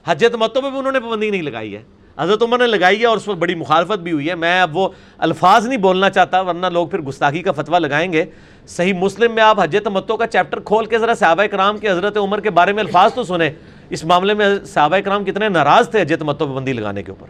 [0.07, 1.83] حجت متوں پہ بھی انہوں نے پابندی نہیں لگائی ہے۔
[2.19, 4.77] حضرت عمر نے لگائی ہے اور اس وقت بڑی مخالفت بھی ہوئی ہے۔ میں اب
[4.77, 8.25] وہ الفاظ نہیں بولنا چاہتا، ورنہ لوگ پھر گستاخی کا فتویٰ لگائیں گے۔
[8.67, 12.17] صحیح مسلم میں آپ حجت متوں کا چیپٹر کھول کے ذرا صحابہ کرام کے حضرت
[12.17, 13.51] عمر کے بارے میں الفاظ تو سنیں۔
[13.91, 17.27] اس معاملے میں صحابہ کرام کتنے ناراض تھے حجت متوں پابندی لگانے کے اوپر۔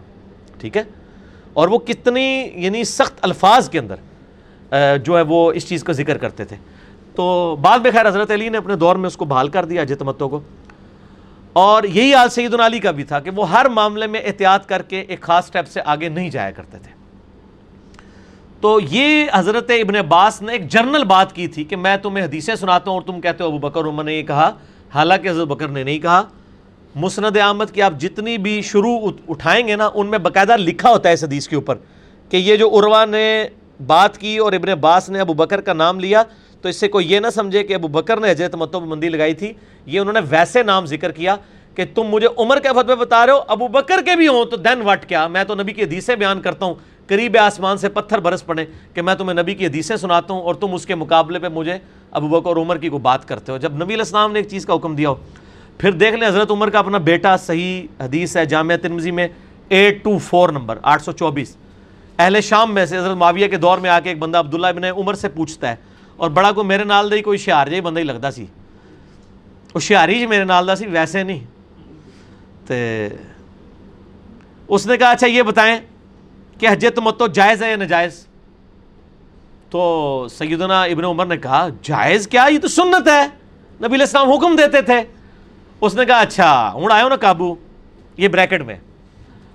[0.61, 0.83] ٹھیک ہے؟
[1.59, 3.97] اور وہ کتنی یعنی سخت الفاظ کے اندر
[4.99, 6.57] جو ہے وہ اس چیز کا ذکر کرتے تھے۔
[7.15, 9.83] تو بعد میں خیر حضرت علی نے اپنے دور میں اس کو بحال کر دیا
[9.83, 10.41] حجت متوں کو۔
[11.53, 14.83] اور یہی حال سید علی کا بھی تھا کہ وہ ہر معاملے میں احتیاط کر
[14.83, 16.93] کے ایک خاص سٹیپ سے آگے نہیں جایا کرتے تھے۔
[18.61, 22.55] تو یہ حضرت ابن عباس نے ایک جرنل بات کی تھی کہ میں تمہیں حدیثیں
[22.55, 24.53] سناتا ہوں اور تم کہتے ہو ابو بکر عمر نے یہ کہا۔
[24.95, 26.23] حالانکہ حضرت بکر نے نہیں کہا۔
[26.95, 31.09] مسند احمد کی آپ جتنی بھی شروع اٹھائیں گے نا، ان میں باقاعدہ لکھا ہوتا
[31.09, 31.77] ہے اس حدیث کے اوپر
[32.31, 33.49] کہ یہ جو عروا نے
[33.87, 36.23] بات کی اور ابن عباس نے ابو بکر کا نام لیا،
[36.61, 39.09] تو اس سے کوئی یہ نہ سمجھے کہ ابو بکر نے حجرت متو مطلب مندی
[39.09, 39.53] لگائی تھی۔
[39.87, 41.37] یہ انہوں نے ویسے نام ذکر کیا
[41.75, 44.57] کہ تم مجھے عمر کے فتوے بتا رہے ہو، ابو بکر کے بھی ہوں، تو
[44.57, 46.75] دین وٹ کیا؟ میں تو نبی کی حدیثیں بیان کرتا ہوں۔
[47.07, 50.55] قریب آسمان سے پتھر برس پڑے کہ میں تمہیں نبی کی حدیثیں سناتا ہوں اور
[50.55, 51.79] تم اس کے مقابلے پہ مجھے
[52.11, 54.49] ابو بکر اور عمر کی کو بات کرتے ہو۔ جب نبی علیہ السلام نے ایک
[54.49, 55.15] چیز کا حکم دیا ہو
[55.79, 59.29] پھر دیکھ لیں حضرت عمر کا اپنا بیٹا، صحیح حدیث ہے جامعہ ترمزی میں،
[59.69, 61.57] ایٹ ٹو فور نمبر، آٹھ سو چوبیس۔
[62.19, 64.85] اہل شام میں سے حضرت معاویہ کے دور میں آ کے ایک بندہ عبداللہ ابن
[64.85, 65.77] عمر سے پوچھتا ہے،
[66.17, 68.47] اور بڑا کو میرے نال دے کوئی شہار جی بندہ ہی لگتا سی۔
[69.75, 71.45] وہ شہاری جی میرے نال دا سی، ویسے نہیں۔
[72.67, 73.09] تے
[74.69, 75.79] اس نے کہا اچھا یہ بتائیں
[76.61, 78.25] کہ حجت متو جائز ہے یا نجائز
[79.71, 84.31] تو سیدنا ابن عمر نے کہا، جائز کیا؟ یہ تو سنت ہے۔ نبی علیہ السلام
[84.33, 85.01] حکم دیتے تھے۔
[85.81, 87.55] اس نے کہا اچھا ہوں، آئے ہو نا قابو،
[88.17, 88.77] یہ بریکٹ میں۔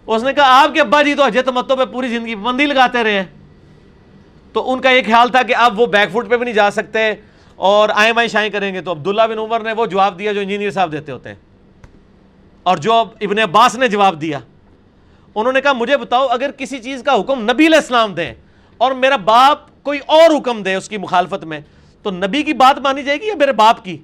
[0.07, 3.03] اس نے کہا، آپ کے ابا جی تو حجت متوں پہ پوری زندگی پابندی لگاتے
[3.03, 3.23] رہے ہیں۔
[4.53, 6.71] تو ان کا یہ خیال تھا کہ اب وہ بیک فوٹ پہ بھی نہیں جا
[6.71, 7.13] سکتے
[7.55, 10.41] اور آئیں بائیں شائیں کریں گے۔ تو عبداللہ بن عمر نے وہ جواب دیا جو
[10.41, 11.35] انجینئر صاحب دیتے ہوتے ہیں۔
[12.63, 14.39] اور جو ابن عباس نے جواب دیا۔
[15.35, 18.33] انہوں نے کہا، مجھے بتاؤ، اگر کسی چیز کا حکم نبی علیہ السلام دیں
[18.77, 21.59] اور میرا باپ کوئی اور حکم دے اس کی مخالفت میں،
[22.03, 23.97] تو نبی کی بات مانی جائے گی یا میرے باپ کی؟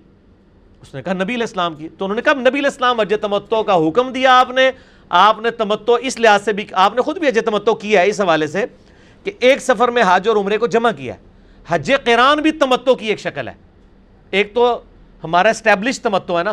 [0.81, 3.17] اس نے کہا نبی علیہ السلام کی۔ تو انہوں نے کہا نبی علیہ السلام اجے
[3.17, 4.71] تمتو کا حکم دیا آپ نے۔
[5.09, 8.07] آپ نے تمتو اس لحاظ سے بھی، آپ نے خود بھی اجے تمتو کیا ہے
[8.07, 8.65] اس حوالے سے
[9.23, 11.19] کہ ایک سفر میں حج اور عمرے کو جمع کیا ہے۔
[11.67, 13.53] حج قرآن بھی تمتو کی ایک شکل ہے۔
[14.31, 14.81] ایک تو
[15.23, 16.51] ہمارا اسٹیبلش تمتو ہے نا۔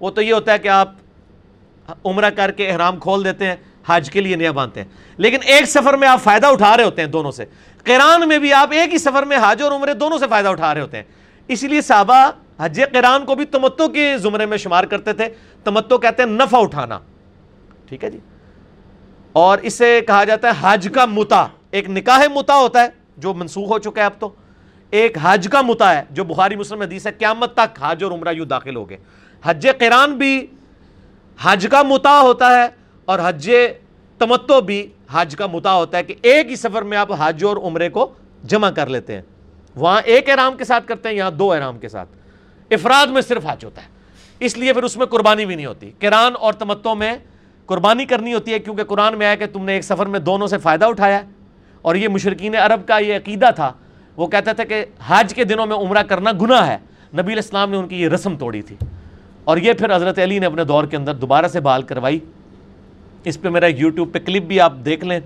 [0.00, 0.92] وہ تو یہ ہوتا ہے کہ آپ
[2.04, 3.56] عمرہ کر کے احرام کھول دیتے ہیں،
[3.86, 7.02] حج کے لیے نیا باندھتے ہیں۔ لیکن ایک سفر میں آپ فائدہ اٹھا رہے ہوتے
[7.02, 7.44] ہیں دونوں سے۔
[7.84, 10.74] قرآن میں بھی آپ ایک ہی سفر میں حج اور عمرے دونوں سے فائدہ اٹھا
[10.74, 11.04] رہے ہوتے ہیں۔
[11.48, 12.30] اسی لیے صحابہ
[12.60, 15.28] حج قرآن کو بھی تمتو کے زمرے میں شمار کرتے تھے۔
[15.64, 16.98] تمتو کہتے ہیں نفع اٹھانا۔
[17.86, 18.18] ٹھیک ہے جی؟
[19.32, 23.70] اور اسے کہا جاتا ہے حج کا متا۔ ایک نکاح متا ہوتا ہے، جو منسوخ
[23.70, 24.28] ہو چکا ہے اب تو۔
[24.90, 28.32] ایک حج کا متا ہے، جو بخاری مسلم حدیث ہے، قیامت تک حج اور عمرہ
[28.32, 28.96] یوں داخل ہو گئے۔
[29.42, 30.46] حج قرآن بھی
[31.40, 32.68] حج کا متا ہوتا ہے
[33.04, 33.52] اور حج
[34.18, 37.56] تمتو بھی حج کا متا ہوتا ہے کہ ایک ہی سفر میں آپ حج اور
[37.56, 38.12] عمرے کو
[38.44, 39.22] جمع کر لیتے ہیں۔
[39.76, 42.08] وہاں ایک احرام کے ساتھ کرتے ہیں، یہاں دو احرام کے ساتھ۔
[42.70, 43.86] افراد میں صرف حج ہوتا ہے۔
[44.40, 47.14] اس لیے پھر اس میں قربانی بھی نہیں ہوتی۔ کران اور تمتو میں
[47.66, 50.46] قربانی کرنی ہوتی ہے کیونکہ قرآن میں آیا کہ تم نے ایک سفر میں دونوں
[50.46, 51.22] سے فائدہ اٹھایا۔
[51.82, 53.72] اور یہ مشرقین عرب کا یہ عقیدہ تھا۔
[54.16, 56.78] وہ کہتا تھا کہ حج کے دنوں میں عمرہ کرنا گناہ ہے۔
[57.18, 58.76] نبی الاسلام نے ان کی یہ رسم توڑی تھی۔
[59.44, 62.18] اور یہ پھر حضرت علی نے اپنے دور کے اندر دوبارہ سے بحال کروائی۔
[63.24, 65.20] اس پہ میرا یوٹیوب پہ کلپ بھی آپ دیکھ لیں۔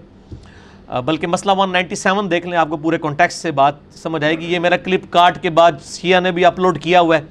[1.00, 4.38] بلکہ مسئلہ ون نائنٹی سیون دیکھ لیں، آپ کو پورے کانٹیکس سے بات سمجھ آئے
[4.38, 7.22] گی۔ یہ میرا کلپ کاٹ کے بعد شیعہ نے بھی اپلوڈ کیا ہوا ہے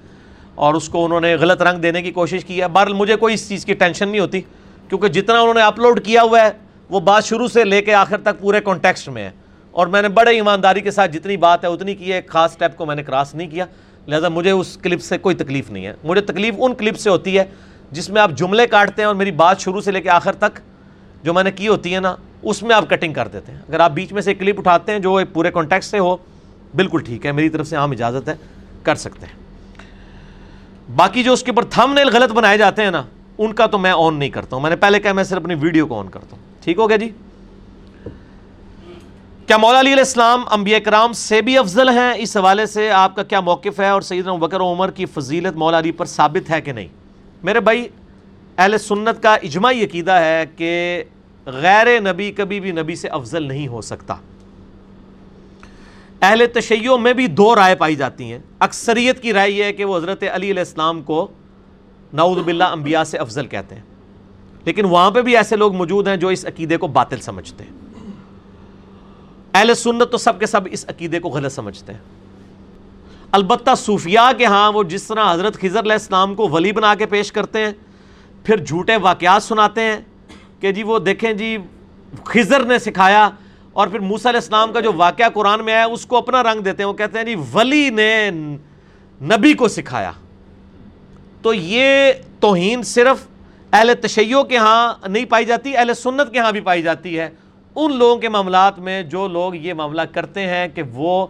[0.56, 3.34] اور اس کو انہوں نے غلط رنگ دینے کی کوشش کی ہے۔ بہرحال مجھے کوئی
[3.34, 4.42] اس چیز کی ٹینشن نہیں ہوتی،
[4.90, 6.50] کیونکہ جتنا انہوں نے اپلوڈ کیا ہوا ہے،
[6.90, 9.32] وہ بات شروع سے لے کے آخر تک پورے کانٹیکسٹ میں ہے۔
[9.72, 12.54] اور میں نے بڑے ایمانداری کے ساتھ جتنی بات ہے، اتنی کی ہے، ایک خاص
[12.54, 13.66] سٹیپ کو میں نے کراس نہیں کیا۔
[14.08, 17.40] لہٰذا مجھے اس کلپ سے کوئی تکلیف نہیں ہے۔ مجھے تکلیف ان کلپ سے ہوتی
[17.40, 17.44] ہے
[17.92, 20.60] جس میں آپ جملے کاٹتے ہیں اور میری بات شروع سے لے کے آخر تک
[21.24, 23.80] جو میں نے کی ہوتی ہے نا اس میں آپ کٹنگ کر دیتے ہیں۔ اگر
[23.80, 26.18] آپ بیچ میں سے کلپ اٹھاتے ہیں جو پورے کانٹیکٹ سے ہو،
[26.76, 28.36] بالکل ٹھیک ہے، میری طرف سے عام اجازت ہے،
[28.84, 29.42] کر سکتے ہیں۔
[30.96, 33.04] باقی جو اس کے اوپر تھم نیل غلط بنائے جاتے ہیں نا،
[33.38, 35.56] ان کا تو میں آن نہیں کرتا ہوں۔ میں نے پہلے کہا میں صرف اپنی
[35.56, 37.10] ویڈیو کو آن کرتا ہوں۔ ٹھیک ہو گیا جی؟
[39.48, 43.16] کیا مولا علی علیہ السلام انبیاء کرام سے بھی افضل ہیں؟ اس حوالے سے آپ
[43.16, 46.62] کا کیا موقف ہے اور سیدنا بکر عمر کی فضیلت مولا علی پر ثابت ہے
[46.62, 46.88] کہ نہیں؟
[47.44, 47.88] میرے بھائی،
[48.58, 51.04] اہل سنت کا اجماعی عقیدہ ہے کہ
[51.46, 54.16] غیر نبی کبھی بھی نبی سے افضل نہیں ہو سکتا۔
[56.22, 59.86] اہل تشیعوں میں بھی دو رائے پائی جاتی ہیں۔ اکثریت کی رائے یہ ہے کہ
[59.86, 61.28] وہ حضرت علی علیہ السلام کو
[62.14, 63.82] نعوذ باللہ انبیاء سے افضل کہتے ہیں۔
[64.66, 67.72] لیکن وہاں پہ بھی ایسے لوگ موجود ہیں جو اس عقیدے کو باطل سمجھتے ہیں۔
[69.54, 72.00] اہل سنت تو سب کے سب اس عقیدے کو غلط سمجھتے ہیں۔
[73.32, 77.06] البتہ صوفیاء کے ہاں وہ جس طرح حضرت خضر علیہ السلام کو ولی بنا کے
[77.06, 77.72] پیش کرتے ہیں،
[78.44, 79.98] پھر جھوٹے واقعات سناتے ہیں
[80.62, 81.58] کہ جی وہ دیکھیں جی
[82.26, 83.30] خضر نے سکھایا
[83.74, 86.62] اور پھر موسیٰ علیہ السلام کا جو واقعہ قرآن میں آیا، اس کو اپنا رنگ
[86.62, 88.30] دیتے ہیں۔ وہ کہتے ہیں جی ولی نے
[89.22, 90.12] نبی کو سکھایا۔
[91.42, 93.28] تو یہ توہین صرف
[93.74, 97.30] اہل تشیعوں کے ہاں نہیں پائی جاتی، اہل سنت کے ہاں بھی پائی جاتی ہے۔
[97.76, 101.28] ان لوگوں کے معاملات میں جو لوگ یہ معاملہ کرتے ہیں کہ وہ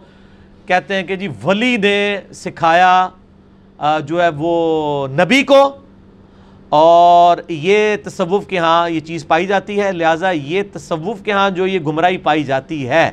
[0.66, 3.08] کہتے ہیں کہ جی ولی نے سکھایا
[4.06, 5.70] جو ہے وہ نبی کو۔
[6.74, 11.50] اور یہ تصوف کے ہاں یہ چیز پائی جاتی ہے، لہٰذا یہ تصوف کے ہاں
[11.50, 13.10] جو یہ گمراہی پائی جاتی ہے،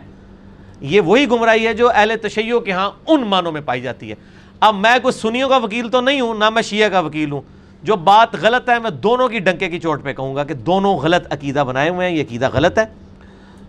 [0.82, 4.16] یہ وہی گمراہی ہے جو اہل تشیعوں کے ہاں ان معنوں میں پائی جاتی ہے۔
[4.60, 7.42] اب میں کوئی سنیوں کا وکیل تو نہیں ہوں، نہ میں شیعہ کا وکیل ہوں۔
[7.84, 10.98] جو بات غلط ہے، میں دونوں کی ڈنکے کی چوٹ پہ کہوں گا کہ دونوں
[10.98, 12.86] غلط عقیدہ بنائے ہوئے ہیں، یہ عقیدہ غلط ہے۔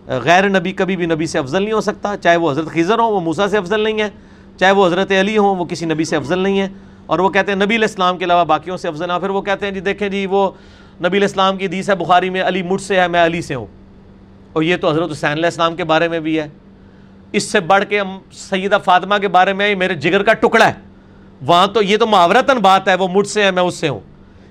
[0.07, 3.11] غیر نبی کبھی بھی نبی سے افضل نہیں ہو سکتا، چاہے وہ حضرت خضر ہوں،
[3.11, 4.09] وہ موسیٰ سے افضل نہیں ہے،
[4.59, 6.67] چاہے وہ حضرت علی ہوں، وہ کسی نبی سے افضل نہیں ہے۔
[7.11, 9.41] اور وہ کہتے ہیں نبی علیہ السلام کے علاوہ باقیوں سے افضل ہیں۔ پھر وہ
[9.41, 10.51] کہتے ہیں جی دیکھیں جی وہ
[10.99, 13.55] نبی علیہ السلام کی حدیث ہے، بخاری میں علی مجھ سے ہے، میں علی سے
[13.55, 13.65] ہوں۔
[14.53, 16.47] اور یہ تو حضرت حسین علیہ السلام کے بارے میں بھی ہے۔
[17.31, 20.73] اس سے بڑھ کے ہم سیدہ فاطمہ کے بارے میں میرے جگر کا ٹکڑا ہے۔
[21.45, 23.99] وہاں تو یہ تو معاورتاً بات ہے، وہ مجھ سے ہے، میں اس سے ہوں۔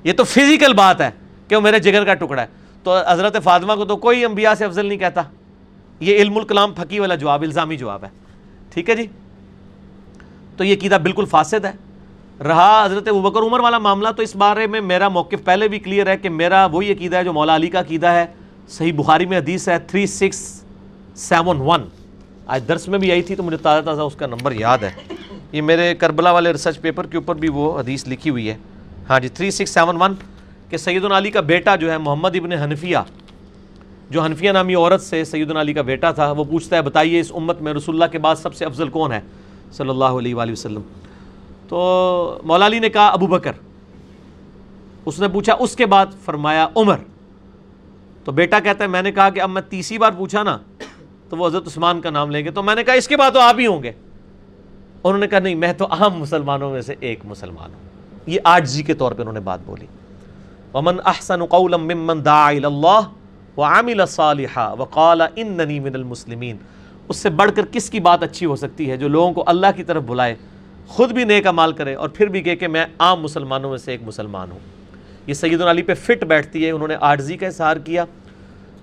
[0.05, 1.11] یہ تو فزیکل بات ہے
[1.49, 2.47] کہ وہ میرے جگر کا ٹکڑا ہے۔
[2.83, 5.23] تو حضرت فاطمہ کو تو کوئی انبیاء سے افضل نہیں کہتا۔
[6.01, 8.09] یہ علم الکلام پھکی والا جواب، الزامی جواب ہے۔
[8.71, 9.07] ٹھیک ہے جی؟
[10.57, 11.90] تو یہ قیدہ بالکل فاسد ہے۔
[12.45, 16.07] رہا حضرت ابکر عمر والا معاملہ، تو اس بارے میں میرا موقف پہلے بھی کلیئر
[16.07, 18.27] ہے کہ میرا وہی عقیدہ ہے جو مولا علی کا عقیدہ ہے۔
[18.69, 20.63] صحیح بخاری میں حدیث ہے تھری سکس
[21.17, 21.83] سیون ون۔
[22.47, 24.91] آج درس میں بھی آئی تھی تو مجھے تازہ تازہ اس کا نمبر یاد ہے۔
[25.53, 28.57] یہ میرے کربلا والے ریسرچ پیپر کے اوپر بھی وہ حدیث لکھی ہوئی ہے۔
[29.11, 30.15] ہاں جی تھری سکس سیون ون
[30.69, 32.99] کہ سید علی کا بیٹا جو ہے محمد ابن حنفیہ،
[34.11, 37.33] جو حنفیہ نامی عورت سے سید علی کا بیٹا تھا، وہ پوچھتا ہے، بتائیے اس
[37.35, 39.21] امت میں رسول اللہ کے بعد سب سے افضل کون ہے؟
[39.73, 40.81] صلی اللہ علیہ وآلہ وسلم۔
[41.71, 43.53] تو مولا علی نے کہا ابو بکر۔
[45.05, 46.97] اس نے پوچھا، اس کے بعد فرمایا عمر۔
[48.25, 50.59] تو بیٹا کہتا ہے، میں نے کہا کہ اب میں تیسری بار پوچھا نا،
[51.29, 53.31] تو وہ حضرت عثمان کا نام لیں گے۔ تو میں نے کہا، اس کے بعد
[53.31, 53.93] تو آپ ہی ہوں گے۔
[55.05, 57.81] انہوں نے کہا، نہیں، میں تو عام مسلمانوں میں سے ایک مسلمان ہوں۔
[58.27, 59.87] یہ آج جی کے طور پہ انہوں نے بات بولی۔
[60.75, 63.01] ومن احسن قولا ممن دعا اللہ
[63.57, 66.57] وعمل صالحا وقال اننی من المسلمین
[67.09, 69.67] اس سے بڑھ کر کس کی بات اچھی ہو سکتی ہے جو لوگوں کو اللہ
[69.77, 70.35] کی طرف بلائے؟
[70.89, 73.91] خود بھی نیک عمال کرے اور پھر بھی کہے کہ میں عام مسلمانوں میں سے
[73.91, 74.59] ایک مسلمان ہوں۔
[75.27, 78.05] یہ سید علی پہ فٹ بیٹھتی ہے، انہوں نے آرزی کا اظہار کیا۔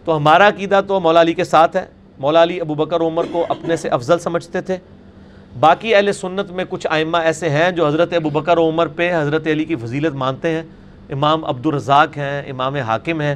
[0.05, 1.85] تو ہمارا عقیدہ تو مولا علی کے ساتھ ہے۔
[2.19, 4.77] مولا علی ابو بکر عمر کو اپنے سے افضل سمجھتے تھے۔
[5.59, 9.47] باقی اہل سنت میں کچھ آئمہ ایسے ہیں جو حضرت ابو بکر عمر پہ حضرت
[9.47, 10.63] علی کی فضیلت مانتے ہیں۔
[11.09, 13.35] امام عبد الرزاق ہیں، امام حاکم ہیں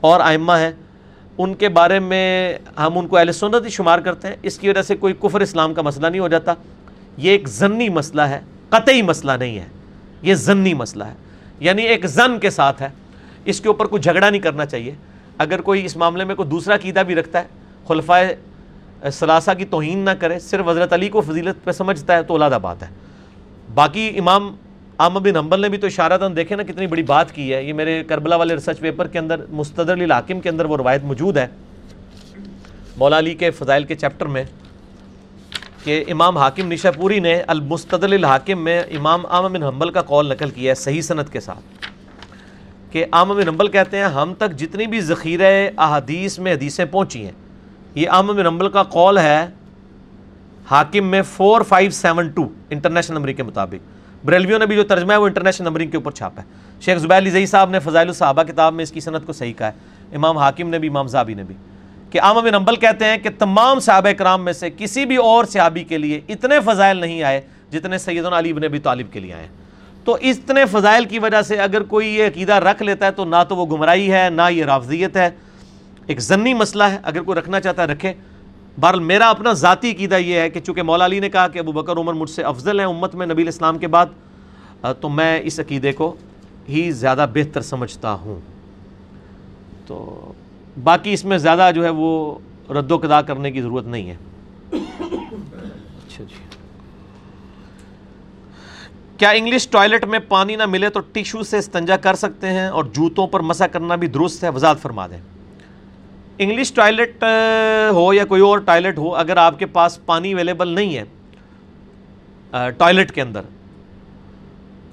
[0.00, 0.72] اور آئمہ ہیں۔
[1.38, 4.68] ان کے بارے میں ہم ان کو اہل سنت ہی شمار کرتے ہیں۔ اس کی
[4.68, 6.54] وجہ سے کوئی کفر اسلام کا مسئلہ نہیں ہو جاتا۔
[7.18, 9.66] یہ ایک ضنی مسئلہ ہے، قطعی مسئلہ نہیں ہے،
[10.22, 11.14] یہ ضنی مسئلہ ہے
[11.60, 12.88] یعنی ایک زن کے ساتھ ہے۔
[13.44, 14.92] اس کے اوپر کوئی جھگڑا نہیں کرنا چاہیے۔
[15.38, 17.46] اگر کوئی اس معاملے میں کوئی دوسرا قیدہ بھی رکھتا ہے
[17.88, 22.36] خلفۂ ثلاثہ کی توہین نہ کرے، صرف حضرت علی کو فضیلت پہ سمجھتا ہے تو
[22.36, 22.88] علادہ بات ہے۔
[23.74, 24.54] باقی امام
[24.98, 27.72] عام بن حنبل نے بھی تو اشارہ دیکھے نا کتنی بڑی بات کی ہے۔ یہ
[27.72, 31.46] میرے کربلا والے ریسرچ پیپر کے اندر مستدر الحاکم کے اندر وہ روایت موجود ہے۔
[32.96, 34.44] مولا علی کے فضائل کے چیپٹر میں
[35.84, 40.28] کہ امام حاکم نشا پوری نے المستدل الحاکم میں امام عام بن حنبل کا قول
[40.28, 41.86] نقل کیا ہے صحیح صنعت کے ساتھ
[42.92, 47.24] کہ عام بن حنبل کہتے ہیں، ہم تک جتنی بھی ذخیرہ احادیث میں حدیثیں پہنچی
[47.24, 47.32] ہیں،
[47.94, 49.46] یہ عام بن حنبل کا قول ہے
[50.70, 55.12] حاکم میں four five seven two international number کے مطابق۔ بریلویوں نے بھی جو ترجمہ
[55.12, 56.46] ہے وہ انٹرنیشنل نمبرنگ کے اوپر چھاپا ہے۔
[56.80, 59.52] شیخ زبیر علی زئی صاحب نے فضائل الصحابہ کتاب میں اس کی صنعت کو صحیح
[59.52, 61.54] کہا ہے۔ امام حاکم نے بھی، امام زابی نے بھی۔
[62.10, 65.44] کہ عام بن حنبل کہتے ہیں کہ تمام صحابہ کرام میں سے کسی بھی اور
[65.44, 67.40] صحابی کے لیے اتنے فضائل نہیں آئے
[67.70, 69.48] جتنے سیدنا علی بن ابی طالب کے لیے آئے۔
[70.04, 73.36] تو اتنے فضائل کی وجہ سے اگر کوئی یہ عقیدہ رکھ لیتا ہے تو نہ
[73.48, 75.30] تو وہ گمراہی ہے، نہ یہ رافضیت ہے۔
[76.06, 78.12] ایک ضنی مسئلہ ہے، اگر کوئی رکھنا چاہتا ہے رکھے۔
[78.80, 81.72] بہرحال میرا اپنا ذاتی عقیدہ یہ ہے کہ چونکہ مولا علی نے کہا کہ ابو
[81.72, 84.06] بکر عمر مجھ سے افضل ہیں امت میں نبی الاسلام کے بعد
[85.00, 86.14] تو میں اس عقیدے کو
[86.68, 88.40] ہی زیادہ بہتر سمجھتا ہوں۔
[89.86, 90.32] تو
[90.84, 92.38] باقی اس میں زیادہ جو ہے وہ
[92.70, 94.16] رد و قدا کرنے کی ضرورت نہیں ہے۔
[94.72, 96.34] اچھا جی۔
[99.16, 102.84] کیا انگلش ٹوائلٹ میں پانی نہ ملے تو ٹیشو سے استنجا کر سکتے ہیں اور
[102.84, 105.20] جوتوں پر مسا کرنا بھی درست ہے؟ وضاحت فرما دیں۔
[106.38, 107.24] انگلش ٹوائلٹ
[107.92, 111.04] ہو یا کوئی اور ٹوائلٹ ہو اگر آپ کے پاس پانی اویلیبل نہیں ہے
[112.70, 113.40] ٹوائلٹ کے اندر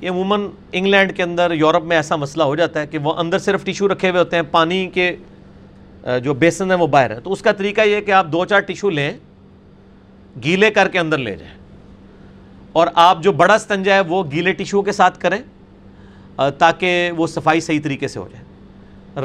[0.02, 3.40] یہ عموماً انگلینڈ کے اندر یورپ میں ایسا مسئلہ ہو جاتا ہے کہ وہ اندر
[3.40, 5.16] صرف ٹیشو رکھے ہوئے ہوتے ہیں پانی کے
[6.23, 8.45] جو بیسن ہے وہ باہر ہے۔ تو اس کا طریقہ یہ ہے کہ آپ دو
[8.45, 9.14] چار ٹیشو لیں،
[10.44, 11.53] گیلے کر کے اندر لے جائیں۔
[12.73, 15.40] اور آپ جو بڑا استنجا ہے وہ گیلے ٹیشو کے ساتھ کریں
[16.57, 18.45] تاکہ وہ صفائی صحیح طریقے سے ہو جائے۔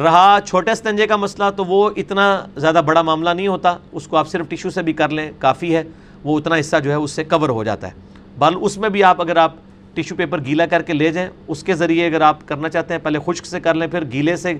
[0.03, 4.17] رہا چھوٹے استنجے کا مسئلہ تو وہ اتنا زیادہ بڑا معاملہ نہیں ہوتا، اس کو
[4.17, 5.83] آپ صرف ٹیشو سے بھی کر لیں، کافی ہے۔
[6.25, 7.93] وہ اتنا حصہ جو ہے اس سے کور ہو جاتا ہے۔
[8.39, 9.53] بل اس میں بھی آپ اگر آپ
[9.95, 13.01] ٹیشو پیپر گیلا کر کے لے جائیں، اس کے ذریعے اگر آپ کرنا چاہتے ہیں،
[13.01, 14.55] پہلے خشک سے کر لیں، پھر گیلے سے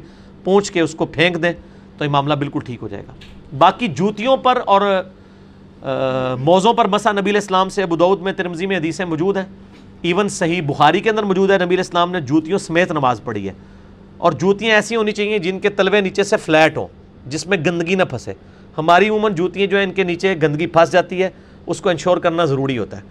[0.45, 1.53] پونچھ کے اس کو پھینک دیں۔
[2.01, 3.13] تو یہ معاملہ بالکل ٹھیک ہو جائے گا۔
[3.59, 5.03] باقی جوتیوں پر اور
[6.39, 9.45] موزوں پر مسا نبی اسلام سے ابود میں ترمزی میں حدیثیں موجود ہیں۔
[10.03, 13.53] ایون صحیح بخاری کے اندر موجود ہے، نبی اسلام نے جوتیوں سمیت نماز پڑھی ہے۔
[14.19, 16.87] اور جوتیاں ایسی ہونی چاہیے جن کے تلوے نیچے سے فلیٹ ہوں،
[17.27, 18.33] جس میں گندگی نہ پھنسے۔
[18.79, 21.31] ہماری عموماً جوتیاں جو ہیں، ان کے نیچے گندگی پھنس جاتی ہے،
[21.67, 23.03] اس کو انشور کرنا ضروری ہوتا ہے۔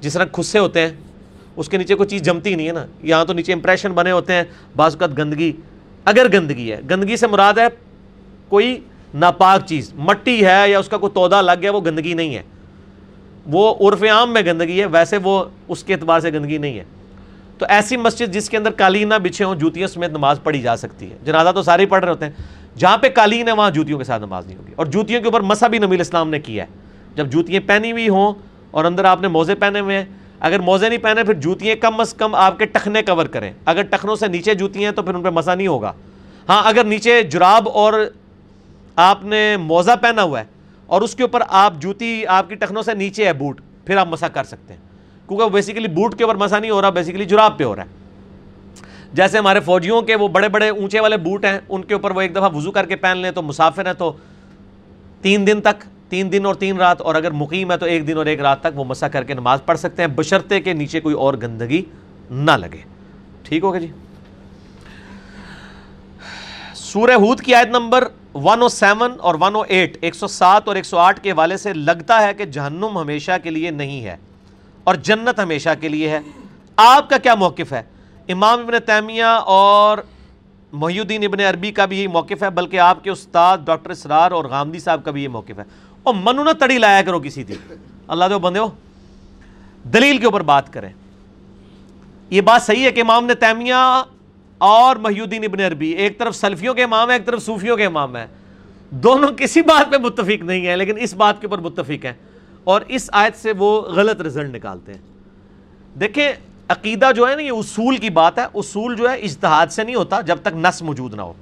[0.00, 0.90] جس طرح خصے ہوتے ہیں،
[1.56, 4.32] اس کے نیچے کوئی چیز جمتی نہیں ہے نا۔ یہاں تو نیچے امپریشن بنے ہوتے
[4.32, 4.44] ہیں،
[4.76, 5.52] بعض اوقات گندگی،
[6.04, 7.87] اگر گندگی ہے، گندگی سے مراد ہے
[8.48, 8.80] کوئی
[9.14, 12.42] ناپاک چیز، مٹی ہے یا اس کا کوئی تودا لگ گیا، وہ گندگی نہیں ہے۔
[13.46, 16.84] وہ عرف عام میں گندگی ہے، ویسے وہ اس کے اعتبار سے گندگی نہیں ہے۔
[17.58, 20.76] تو ایسی مسجد جس کے اندر قالین نہ بچھے ہوں جوتیوں سمیت نماز پڑھی جا
[20.76, 22.32] سکتی ہے۔ جنازہ تو سارے پڑھ رہے ہوتے ہیں۔
[22.78, 25.40] جہاں پہ قالین ہے وہاں جوتیوں کے ساتھ نماز نہیں ہوگی۔ اور جوتیوں کے اوپر
[25.40, 26.68] مسا بھی نبی اسلام نے کیا ہے۔
[27.14, 28.32] جب جوتیاں پہنی ہوئی ہوں
[28.70, 30.04] اور اندر آپ نے موزے پہنے ہوئے ہیں،
[30.40, 33.82] اگر موزے نہیں پہنے، پھر جوتیاں کم از کم آپ کے ٹخنے کور کریں۔ اگر
[33.82, 35.92] ٹخنوں سے نیچے جوتیاں ہیں، تو پھر ان پہ مسا نہیں ہوگا۔
[36.48, 38.10] ہاں اگر نیچے جراب اور
[38.98, 40.44] آپ نے موزہ پہنا ہوا ہے
[40.86, 44.08] اور اس کے اوپر آپ جوتی آپ کی ٹخنوں سے نیچے ہے بوٹ، پھر آپ
[44.08, 44.80] مسا کر سکتے ہیں۔
[45.28, 47.88] کیونکہ بیسیکلی بوٹ کے اوپر مسا نہیں ہو رہا بیسیکلی جراب پہ ہو رہا ہے۔
[49.12, 52.20] جیسے ہمارے فوجیوں کے وہ بڑے بڑے اونچے والے بوٹ ہیں، ان کے اوپر وہ
[52.20, 54.12] ایک دفعہ وضو کر کے پہن لیں تو مسافر ہیں تو
[55.22, 58.16] تین دن تک، تین دن اور تین رات، اور اگر مقیم ہے تو ایک دن
[58.16, 61.00] اور ایک رات تک وہ مسا کر کے نماز پڑھ سکتے ہیں بشرتے کے نیچے
[61.00, 61.82] کوئی اور گندگی
[62.30, 62.80] نہ لگے۔
[63.42, 63.86] ٹھیک ہوگا جی؟
[66.74, 68.08] سورہ ہود کی آیت نمبر
[68.38, 73.50] 107 اور 108 107 اور 108 کے والے سے لگتا ہے کہ جہنم ہمیشہ کے
[73.50, 74.16] لیے نہیں ہے
[74.84, 76.20] اور جنت ہمیشہ کے لیے ہے۔
[76.76, 77.82] آپ کا کیا موقف ہے؟
[78.28, 79.98] امام ابن تیمیہ اور
[80.72, 84.30] محی الدین ابن عربی کا بھی یہ موقف ہے، بلکہ آپ کے استاد ڈاکٹر اسرار
[84.30, 85.64] اور غامدی صاحب کا بھی یہ موقف ہے۔
[86.02, 87.74] اور منو نہ تڑی لایا کرو کسی دن
[88.08, 88.70] اللہ دو بندے ہو
[89.84, 90.92] دلیل کے اوپر بات کریں۔
[92.30, 94.02] یہ بات صحیح ہے کہ امام نے تیمیہ
[94.58, 98.16] اور محیودین ابن عربی، ایک طرف سلفیوں کے امام ہے ایک طرف صوفیوں کے امام
[98.16, 98.26] ہے
[98.90, 102.12] دونوں کسی بات پہ متفق نہیں ہیں، لیکن اس بات کے اوپر متفق ہیں۔
[102.64, 105.00] اور اس آیت سے وہ غلط رزلٹ نکالتے ہیں۔
[106.00, 106.32] دیکھیں،
[106.68, 109.94] عقیدہ جو ہے نا، یہ اصول کی بات ہے۔ اصول جو ہے، اجتہاد سے نہیں
[109.94, 111.32] ہوتا جب تک نس موجود نہ ہو۔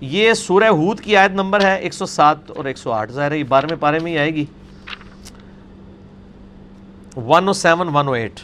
[0.00, 3.30] یہ سورہ ہود کی آیت نمبر ہے، ایک سو سات اور ایک سو آٹھ۔ ظاہر
[3.30, 4.44] ہے، یہ بارہویں پارے میں ہی آئے گی۔
[7.16, 8.40] One O seven, one O eight.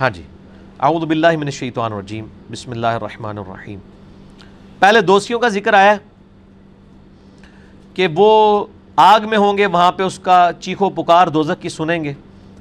[0.00, 0.22] ہاں جی۔
[0.82, 3.78] اعوذ باللہ من الشیطان الرجیم، بسم اللہ الرحمن الرحیم۔
[4.78, 5.96] پہلے دوستیوں کا ذکر آیا
[7.94, 8.66] کہ وہ
[8.96, 12.12] آگ میں ہوں گے، وہاں پہ اس کا چیخو پکار دوزک کی سنیں گے۔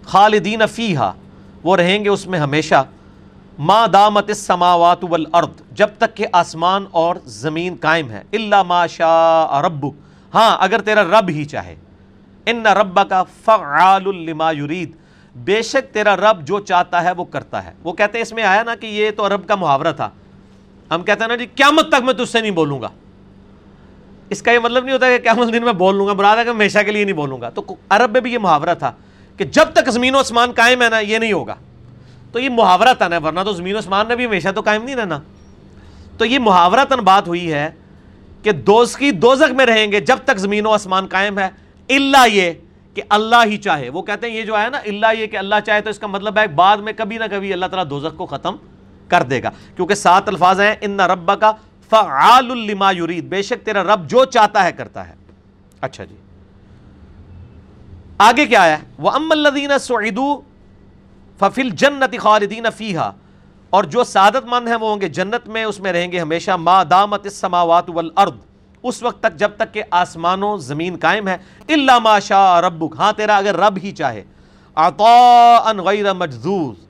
[0.05, 1.11] خالدین فیہا،
[1.63, 2.83] وہ رہیں گے اس میں ہمیشہ۔
[3.59, 9.61] ما دامت السماوات والارض، جب تک کہ آسمان اور زمین قائم ہے اللہ ما شاء
[9.61, 9.93] ربک
[10.33, 11.75] ہاں اگر تیرا رب ہی چاہے۔
[12.45, 14.91] ان رب کا فعال لما یرید
[15.35, 18.43] بے شک تیرا رب جو چاہتا ہے وہ کرتا ہے۔ وہ کہتے ہیں، اس میں
[18.43, 20.09] آیا نا کہ یہ تو عرب کا محاورہ تھا۔
[20.91, 22.89] ہم کہتے ہیں نا جی قیامت تک میں تجھ سے نہیں بولوں گا۔
[24.29, 26.43] اس کا یہ مطلب نہیں ہوتا کہ قیامت دن میں بول لوں گا براد ہے
[26.43, 28.91] کہ ہمیشہ کے لیے نہیں بولوں گا۔ تو عرب میں بھی یہ محاورہ تھا
[29.37, 31.55] کہ جب تک زمین و اسمان قائم ہے نا، یہ نہیں ہوگا۔
[32.31, 34.83] تو یہ محاورہ تن ہے، ورنہ تو زمین و اسمان نے بھی ہمیشہ تو قائم
[34.83, 35.19] نہیں رہنا۔
[36.17, 37.69] تو یہ محاورہ تن بات ہوئی ہے
[38.43, 41.49] کہ دوست کی دوزخ میں رہیں گے جب تک زمین و اسمان قائم ہے۔
[41.89, 42.51] اللہ یہ
[42.99, 45.55] کہ اللہ ہی چاہے۔ وہ کہتے ہیں یہ جو ہے نا، اللہ یہ کہ اللہ
[45.65, 48.25] چاہے تو اس کا مطلب ہے بعد میں کبھی نہ کبھی اللہ تعالیٰ دوزخ کو
[48.25, 48.55] ختم
[49.07, 51.51] کر دے گا۔ کیونکہ سات الفاظ ہیں، ان رب کا
[51.89, 55.13] فعال لما یرید۔ بے شک تیرا رب جو چاہتا ہے کرتا ہے۔
[55.81, 56.15] اچھا جی۔
[58.17, 60.41] آگے کیا ہے وہ ام الدین سعیدو
[61.39, 63.11] ففل جنت خالدین فیحا
[63.69, 66.51] اور جو سعادت مند ہیں وہ ہوں گے جنت میں، اس میں رہیں گے ہمیشہ
[66.51, 68.31] ما دامت السماوات والارض
[68.83, 71.37] اس وقت تک جب تک کہ آسمانوں زمین قائم ہے
[71.69, 74.23] اللہ ما شاء ربک۔ ہاں تیرا اگر رب ہی چاہے۔
[74.75, 76.89] عطاء غیر مجذوز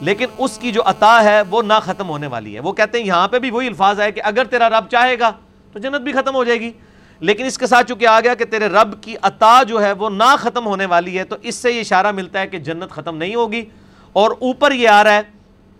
[0.00, 3.06] لیکن اس کی جو عطا ہے، وہ نہ ختم ہونے والی ہے۔ وہ کہتے ہیں،
[3.06, 5.30] یہاں پہ بھی وہی الفاظ ہے کہ اگر تیرا رب چاہے گا،
[5.72, 6.72] تو جنت بھی ختم ہو جائے گی۔
[7.20, 10.10] لیکن اس کے ساتھ چونکہ آ گیا کہ تیرے رب کی عطا جو ہے، وہ
[10.10, 13.16] نہ ختم ہونے والی ہے، تو اس سے یہ اشارہ ملتا ہے کہ جنت ختم
[13.16, 13.64] نہیں ہوگی۔
[14.12, 15.20] اور اوپر یہ آ رہا ہے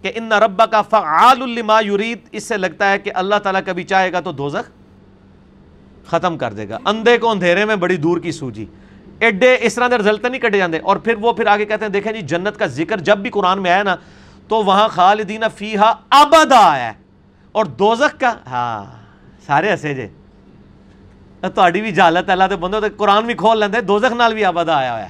[0.03, 3.85] کہ ان ربا کا فعال لما یرید۔ اس سے لگتا ہے کہ اللہ تعالیٰ کبھی
[3.85, 4.82] چاہے گا تو دوزخ
[6.07, 8.67] ختم کر دے گا۔ اندھے کو اندھیرے میں بڑی دور کی سوجی۔
[9.21, 12.13] ایڈے اس طرح رزلٹ نہیں کٹے جاندے۔ اور پھر وہ پھر آگے کہتے ہیں، دیکھیں
[12.13, 13.97] جی جنت کا ذکر جب بھی قرآن میں آیا نا،
[14.49, 16.93] تو وہاں خالدین فیہا ابدا آیا۔ ہے
[17.53, 18.85] اور دوزخ کا ہاں
[19.47, 20.09] سارے ہسے جے۔
[21.41, 24.93] تہاڈی بھی جہالت اللہ دے بندے قرآن بھی کھول لیندے، دوزخ نال بھی ابدا آیا
[24.93, 25.09] ہوا ہے۔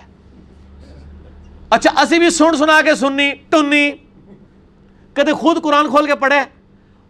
[1.71, 3.91] اچھا اسی بھی سن سنا کے سننی ٹنی
[5.13, 6.62] کدے خود قرآن کھول کے پڑھے؟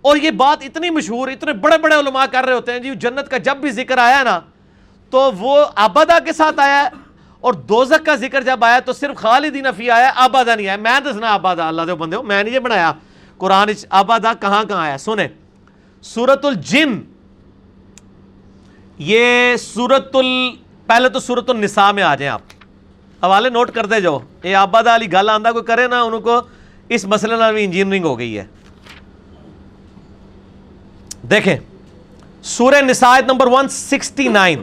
[0.04, 3.28] اور یہ بات اتنی مشہور، اتنے بڑے بڑے علماء کر رہے ہوتے ہیں جی جنت
[3.30, 4.38] کا جب بھی ذکر آیا نا،
[5.12, 6.88] تو وہ آبادا کے ساتھ آیا ہے،
[7.40, 10.98] اور دوزک کا ذکر جب آیا تو صرف خالدین فی آیا آبادا نہیں آیا۔ میں
[11.04, 12.92] دسنا آبادا اللہ دے بندے ہو، میں نہیں یہ بنایا۔
[13.38, 15.28] قرآن آبادا کہاں کہاں آیا؟ سنیں
[16.04, 17.00] سورت الجن،
[18.98, 20.30] یہ سورت ال
[20.86, 22.42] پہلے تو سورت النساء میں آ جائیں آپ۔
[23.22, 26.40] حوالے نوٹ کر دے جو یہ آبادا علی گل آندہ کوئی کرے نا ان کو
[26.88, 28.44] اس مسئلے نہ بھی انجینئرنگ ہو گئی ہے۔
[31.30, 31.56] دیکھیں،
[32.42, 34.62] سورہ نسائت نمبر 169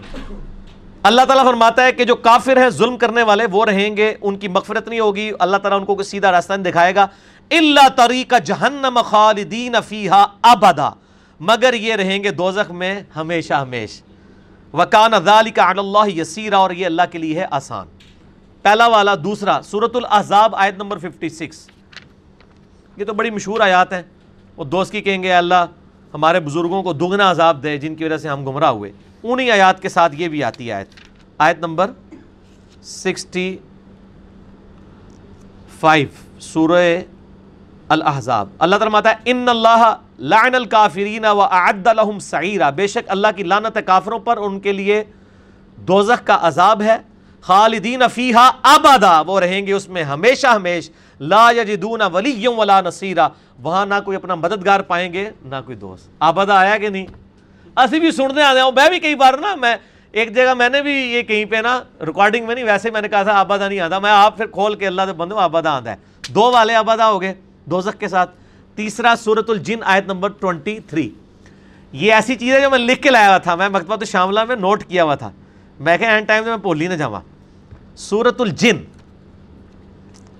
[1.03, 4.37] اللہ تعالیٰ فرماتا ہے کہ جو کافر ہیں، ظلم کرنے والے، وہ رہیں گے، ان
[4.37, 7.07] کی مغفرت نہیں ہوگی۔ اللہ تعالیٰ ان کو سیدھا راستہ نہیں دکھائے گا۔
[7.51, 10.89] اللہ طریقہ جہنم خالدین فیہا ابدا
[11.39, 14.01] مگر یہ رہیں گے دوزخ میں ہمیشہ ہمیش۔
[14.73, 17.87] وکان ذالک علی اللہ یسیرہ اور یہ اللہ کے لیے ہے آسان۔
[18.61, 21.67] پہلا والا، دوسرا سورت الاحزاب آیت نمبر 56
[22.97, 24.01] یہ تو بڑی مشہور آیات ہیں۔
[24.57, 25.65] وہ دوست کی کہیں گے اللہ
[26.13, 28.91] ہمارے بزرگوں کو دگنا عذاب دے جن کی وجہ سے ہم گمراہ ہوئے۔
[29.23, 30.87] انہی آیات کے ساتھ یہ بھی آتی ہے۔ آیت
[31.37, 31.91] آیت نمبر
[32.83, 33.57] سکسٹی
[35.79, 36.07] فائیو،
[36.39, 36.97] سورہ
[37.89, 43.07] الاحزاب۔ اللہ تعالیٰ ماتا ہے، ان اللہ لعن الکافرین و اعد لهم سعیرہ بے شک
[43.07, 45.03] اللہ کی لعنت کافروں پر ان کے لیے
[45.75, 46.97] دوزخ کا عذاب ہے۔
[47.41, 53.27] خالدین فیہا ابدا۔ وہ رہیں گے اس میں ہمیشہ ہمیش۔ لا یجدون ولی ولا نصیرہ
[53.59, 57.05] وہاں نہ کوئی اپنا مددگار پائیں گے، نہ کوئی دوست۔ آبادہ آیا کہ نہیں؟
[57.77, 59.77] اسی بھی سننے آ ہوں۔ میں بھی کئی بار نا، میں
[60.11, 63.07] ایک جگہ میں نے بھی یہ کہیں پہ نا ریکارڈنگ میں نہیں، ویسے میں نے
[63.07, 65.91] کہا تھا آبادہ نہیں آتا۔ میں آپ پھر کھول کے اللہ سے بندوں، آبادہ آتا
[65.91, 65.95] ہے۔
[66.29, 67.33] دو والے آبادہ ہو گئے،
[67.65, 68.31] دوزخ کے ساتھ۔
[68.75, 71.09] تیسرا سورت الجن، آیت نمبر ٹوینٹی تھری
[71.91, 74.39] یہ ایسی چیز ہے جو میں لکھ کے لایا ہوا تھا۔ میں مکتبہ تو شاملہ
[74.43, 75.31] میں نوٹ کیا ہوا تھا۔
[75.79, 77.19] میں کہ اینڈ ٹائم میں پولی نہ جاوا
[77.95, 78.77] سورت الجن۔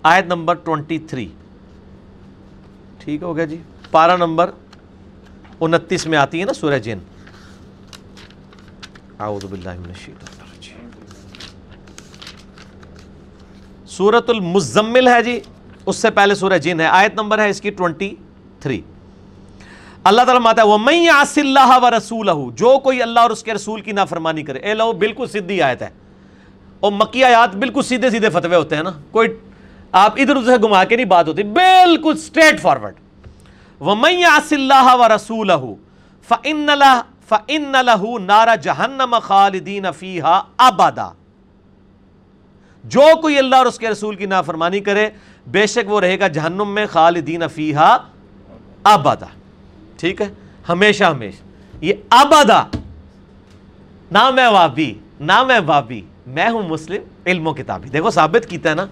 [0.04, 1.28] آیت نمبر ٹوینٹی تھری۔
[3.00, 3.58] ٹھیک ہو گیا جی۔
[3.92, 4.52] پارہ نمبر
[5.60, 6.98] انتیس میں آتی ہے نا سورہ جن۔
[9.20, 10.40] اعوذ باللہ من الشیطان
[13.88, 15.40] سورت المزمل ہے جی۔
[15.86, 18.16] اس سے پہلے سورہ جن ہے۔ آیت نمبر ہے اس کی ٹوینٹی
[18.60, 18.82] تھری۔
[20.04, 23.82] اللہ تعالیٰ ماتا ہے، وَمَن يَعْصِ اللَّهَ وَرَسُولَهُ، جو کوئی اللہ اور اس کے رسول
[23.82, 25.90] کی نافرمانی کرے۔ اے لو بالکل سیدھی آیت ہے۔
[26.80, 29.30] اور مکی آیات بالکل سیدھے سیدھے فتوے ہوتے ہیں نا۔ کوئی
[29.92, 32.94] آپ ادھر ادھر سے گھما کے نہیں بات ہوتی، بالکل سٹریٹ فارورڈ
[33.82, 35.74] وَمَن يَعْصِ اللَّهَ وَرَسُولَهُ
[36.28, 36.70] فن
[37.30, 41.10] فن لہو نارا جہنم خالدین فیحا آبادا
[42.84, 45.10] جو کوئی اللہ اور اس کے رسول کی نافرمانی کرے،
[45.48, 47.98] بے شک وہ رہے گا جہنم میں، خالدین فیحا
[48.84, 49.26] آبادا
[49.98, 50.28] ٹھیک ہے؟
[50.70, 51.44] ہمیشہ ہمیشہ۔
[51.82, 52.64] یہ آبادا
[54.12, 58.70] نہ میں وابی نہ میں وابی۔ میں ہوں مسلم علم و کتابی۔ دیکھو ثابت کیتا
[58.70, 58.86] ہے نا۔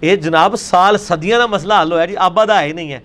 [0.00, 3.00] یہ جناب سال صدیاں کا مسئلہ حل ہوا جی آبادہ ہے ہی نہیں ہے۔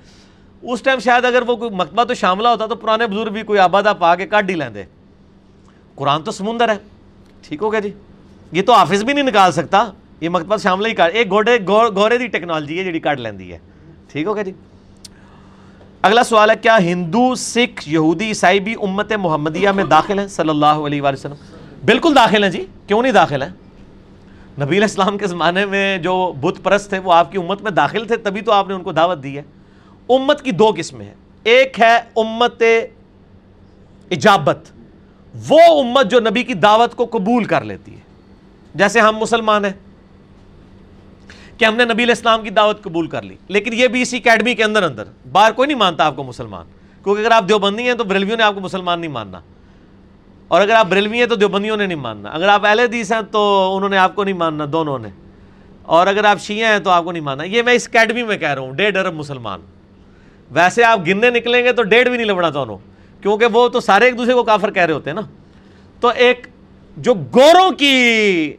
[0.62, 3.60] اس ٹائم شاید اگر وہ کوئی مکتبہ تو شاملہ ہوتا تو پرانے بزرگ بھی کوئی
[3.60, 4.84] آبادہ پا کے کٹ ہی لیندے۔
[5.96, 6.78] قرآن تو سمندر ہے۔
[7.48, 7.92] ٹھیک ہو گیا جی۔
[8.52, 9.92] یہ تو آفس بھی نہیں نکال سکتا۔
[10.22, 13.58] یہ مکتبہ شاملہ ہی کٹ ایک گھوڑے گھوڑے دی ٹیکنالوجی ہے جی کٹ لیندی ہے۔
[14.12, 14.52] ٹھیک ہو گیا جی۔
[16.02, 20.50] اگلا سوال ہے، کیا ہندو، سکھ، یہودی، عیسائی بھی امت محمدیہ میں داخل ہیں؟ صلی
[20.50, 21.36] اللہ علیہ وآلہ وسلم۔
[21.86, 23.50] بالکل داخل ہیں جی۔ کیوں نہیں داخل ہیں؟
[24.62, 27.72] نبی علیہ السلام کے زمانے میں جو بت پرست تھے وہ آپ کی امت میں
[27.72, 29.44] داخل تھے، تبھی تو آپ نے ان کو دعوت دی ہے۔
[30.10, 31.14] امت کی دو قسمیں ہیں۔
[31.44, 32.64] ایک ہے امت
[34.12, 34.60] اجابت۔
[35.50, 38.00] وہ امت جو نبی کی دعوت کو قبول کر لیتی ہے۔
[38.76, 39.74] جیسے ہم مسلمان ہیں
[41.58, 44.18] کہ ہم نے نبی علیہ السلام کی دعوت قبول کر لی، لیکن یہ بھی اسی
[44.18, 46.66] اکیڈمی کے اندر اندر۔ باہر کوئی نہیں مانتا آپ کو مسلمان۔
[47.04, 49.40] کیونکہ اگر آپ دیوبندی ہیں تو بریلویوں نے آپ کو مسلمان نہیں ماننا۔
[50.48, 53.22] اور اگر آپ بریلوی ہیں تو دیوبندیوں نے نہیں ماننا۔ اگر آپ اہل حدیث ہیں
[53.32, 55.10] تو انہوں نے آپ کو نہیں ماننا، دونوں نے۔
[55.84, 58.38] اور اگر آپ شیعہ ہیں تو آپ کو نہیں ماننا۔ یہ میں اس اکیڈمی میں
[58.38, 59.60] کہہ رہا ہوں، ڈیڑھ ارب مسلمان۔
[60.52, 62.78] ویسے آپ گننے نکلیں گے تو ڈیڑھ بھی نہیں لبنا دونوں،
[63.22, 65.22] کیونکہ وہ تو سارے ایک دوسرے کو کافر کہہ رہے ہوتے ہیں نا۔
[66.00, 66.48] تو ایک
[66.98, 68.54] جو گوروں کی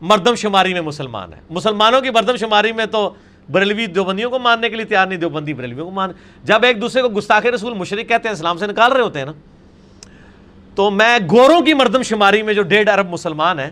[0.00, 3.14] مردم شماری میں مسلمان ہے۔ مسلمانوں کی مردم شماری میں تو
[3.50, 6.10] بریلوی دیوبندیوں کو ماننے کے لیے تیار نہیں، دیوبندی بریلویوں کو مان۔
[6.44, 9.26] جب ایک دوسرے کو گستاخ رسول مشرق کہتے ہیں، اسلام سے نکال رہے ہوتے ہیں
[9.26, 9.32] نا۔
[10.76, 13.70] تو میں گوروں کی مردم شماری میں جو ڈیڑھ ارب مسلمان ہیں،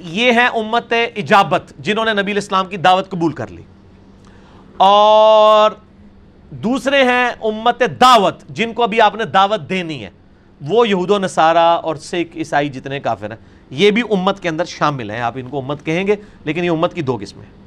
[0.00, 3.62] یہ ہیں امت اجابت جنہوں نے نبی الاسلام کی دعوت قبول کر لی۔
[4.76, 5.70] اور
[6.50, 10.10] دوسرے ہیں امت دعوت جن کو ابھی آپ نے دعوت دینی ہے۔
[10.60, 13.38] وہ یہود و نصارہ اور سکھ، عیسائی جتنے کافر ہیں،
[13.70, 16.70] یہ بھی امت کے اندر شامل ہیں۔ آپ ان کو امت کہیں گے، لیکن یہ
[16.70, 17.59] امت کی دو قسمیں ہیں۔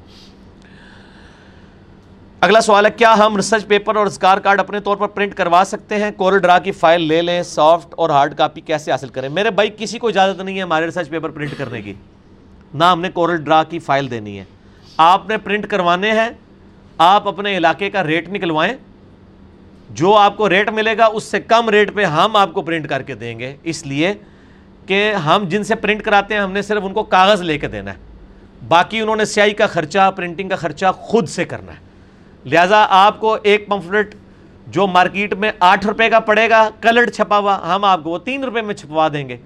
[2.44, 5.62] اگلا سوال ہے، کیا ہم ریسرچ پیپر اور اسکار کارڈ اپنے طور پر پرنٹ کروا
[5.66, 9.28] سکتے ہیں؟ کورل ڈرا کی فائل لے لیں سافٹ اور ہارڈ کاپی کیسے حاصل کریں؟
[9.28, 11.94] میرے بھائی، کسی کو اجازت نہیں ہے ہمارے ریسرچ پیپر پرنٹ کرنے کی۔
[12.74, 14.44] نہ ہم نے کورل ڈرا کی فائل دینی ہے۔
[14.96, 16.28] آپ نے پرنٹ کروانے ہیں،
[16.98, 18.74] آپ اپنے علاقے کا ریٹ نکلوائیں۔
[19.90, 22.88] جو آپ کو ریٹ ملے گا، اس سے کم ریٹ پہ ہم آپ کو پرنٹ
[22.88, 24.12] کر کے دیں گے۔ اس لیے
[24.86, 27.68] کہ ہم جن سے پرنٹ کراتے ہیں، ہم نے صرف ان کو کاغذ لے کے
[27.68, 27.96] دینا ہے۔
[28.68, 31.93] باقی انہوں نے سیاہی کا خرچہ پرنٹنگ کا خرچہ خود سے کرنا ہے۔
[32.44, 34.14] لہٰذا آپ کو ایک پمفلٹ
[34.66, 38.18] جو مارکیٹ میں آٹھ روپے کا پڑے گا، کلرڈ چھپا ہوا، ہم آپ کو وہ
[38.18, 39.36] تین روپے میں چھپوا دیں گے۔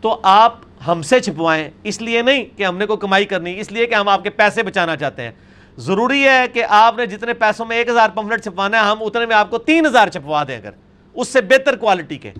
[0.00, 0.54] تو آپ
[0.86, 3.94] ہم سے چھپوائیں، اس لیے نہیں کہ ہم نے کوئی کمائی کرنی، اس لیے کہ
[3.94, 5.30] ہم آپ کے پیسے بچانا چاہتے ہیں۔
[5.76, 9.26] ضروری ہے کہ آپ نے جتنے پیسوں میں ایک ہزار پمفلٹ چھپوانا ہے، ہم اتنے
[9.26, 10.70] میں آپ کو تین ہزار چھپوا دیں۔ اگر
[11.14, 12.32] اس سے بہتر کوالٹی کے،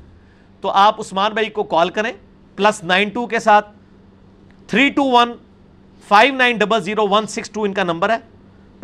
[0.60, 2.12] تو آپ عثمان بھائی کو کال کریں
[2.56, 3.70] پلس نائن ٹو کے ساتھ
[4.66, 5.32] three two one
[6.08, 8.16] five nine double zero one six two ان کا نمبر ہے۔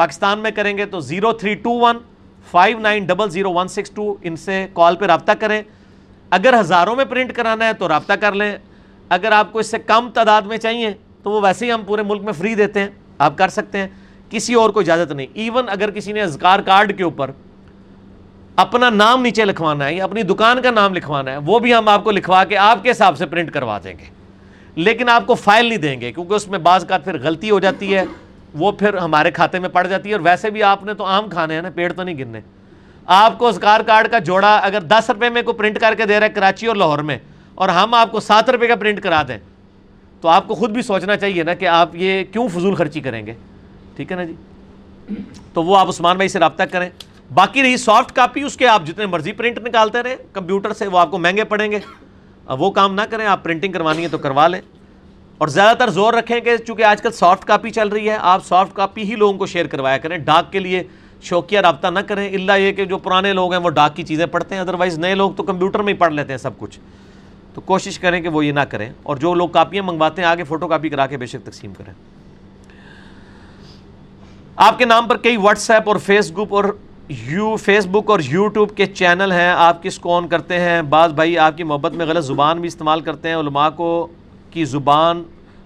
[0.03, 1.97] پاکستان میں کریں گے تو zero three two one,
[2.51, 5.63] five nine double zero one six two ان سے کال پہ رابطہ کریں۔
[6.31, 8.57] اگر ہزاروں میں پرنٹ کرانا ہے تو رابطہ کر لیں۔
[9.09, 10.91] اگر آپ کو اس سے کم تعداد میں چاہیے
[11.23, 12.89] تو وہ ویسے ہی ہم پورے ملک میں فری دیتے ہیں۔
[13.19, 13.89] آپ کر سکتے ہیں۔
[14.31, 17.31] کسی اور کو اجازت نہیں۔ ایون اگر کسی نے ازکار کارڈ کے اوپر
[18.57, 21.89] اپنا نام نیچے لکھوانا ہے یا اپنی دکان کا نام لکھوانا ہے، وہ بھی ہم
[21.89, 24.05] آپ کو لکھوا کے آپ کے حساب سے پرنٹ کروا دیں گے۔
[24.77, 27.61] لیکن آپ کو فائل نہیں دیں گے کیونکہ اس میں بعض کا پھر غلطی ہو
[27.61, 28.05] جاتی ہے۔
[28.55, 31.29] وہ پھر ہمارے کھاتے میں پڑ جاتی ہے اور ویسے بھی آپ نے تو عام
[31.29, 32.41] کھانے ہیں نا، پیڑ تو نہیں گرنے۔
[33.07, 36.19] آپ کو اسکار کارڈ کا جوڑا اگر دس روپے میں کو پرنٹ کر کے دے
[36.19, 37.19] رہا ہے کراچی اور لاہور میں،
[37.55, 39.39] اور ہم آپ کو سات روپے کا پرنٹ کرا دیں،
[40.23, 43.25] تو آپ کو خود بھی سوچنا چاہیے نا کہ آپ یہ کیوں فضول خرچی کریں
[43.27, 43.35] گے۔
[43.97, 44.35] ٹھیک ہے نا جی؟
[45.53, 46.89] تو وہ آپ عثمان بھائی سے رابطہ کریں۔
[47.35, 50.99] باقی رہی سافٹ کاپی اس کے آپ جتنے مرضی پرنٹ نکالتے رہیں۔ کمپیوٹر سے وہ
[50.99, 51.79] آپ کو مہنگے پڑیں گے۔
[52.49, 54.61] وہ کام نہ کریں، آپ پرنٹنگ کروانی ہے تو کروا لیں۔
[55.39, 58.47] اور زیادہ تر زور رکھیں کہ چونکہ آج کل سافٹ کاپی چل رہی ہے، آپ
[58.47, 60.83] سافٹ کاپی ہی لوگوں کو شیئر کروایا کریں۔ ڈاک کے لیے
[61.23, 64.27] شوقیہ رابطہ نہ کریں۔ اللہ یہ کہ جو پرانے لوگ ہیں، وہ ڈاک کی چیزیں
[64.27, 66.81] پڑھتے ہیں۔ ادروائز نئے لوگ تو کمپیوٹر میں ہی پڑھ لیتے ہیں سب کچھ۔
[67.55, 70.45] تو کوشش کریں کہ وہ یہ نہ کریں۔ اور جو لوگ کاپیاں منگواتے ہیں، آگے
[70.45, 71.93] فوٹو کاپی کرا کے بے شک تقسیم کریں۔
[74.57, 76.65] آپ کے نام پر کئی واٹس ایپ اور فیس گروپ اور
[77.09, 81.13] یو فیس بک اور یوٹیوب کے چینل ہیں۔ آپ کس کو آن کرتے ہیں؟ بعض
[81.13, 84.07] بھائی آپ کی محبت میں غلط زبان بھی استعمال کرتے ہیں، علماء کو
[84.53, 85.23] کی زبان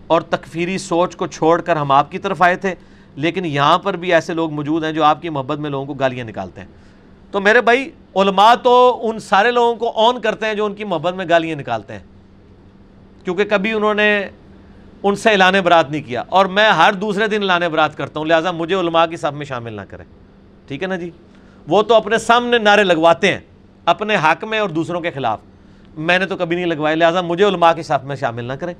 [0.06, 2.74] اور تکفیری سوچ کو چھوڑ کر ہم آپ کی طرف آئے تھے،
[3.16, 5.94] لیکن یہاں پر بھی ایسے لوگ موجود ہیں جو آپ کی محبت میں لوگوں کو
[5.94, 6.68] گالیاں نکالتے ہیں۔
[7.30, 10.84] تو میرے بھائی، علماء تو ان سارے لوگوں کو آن کرتے ہیں جو ان کی
[10.84, 12.04] محبت میں گالیاں نکالتے ہیں۔
[13.24, 14.08] کیونکہ کبھی انہوں نے
[15.02, 18.26] ان سے اعلان برات نہیں کیا، اور میں ہر دوسرے دن اعلان برات کرتا ہوں،
[18.26, 20.04] لہٰذا مجھے علماء کی سب میں شامل نہ کریں۔
[20.68, 21.10] ٹھیک ہے نا جی؟
[21.68, 23.40] وہ تو اپنے سامنے نعرے لگواتے ہیں،
[23.84, 25.40] اپنے حق میں اور دوسروں کے خلاف۔
[25.96, 28.74] میں نے تو کبھی نہیں لگوائے، لہٰذا مجھے علماء کے ساتھ میں شامل نہ کریں۔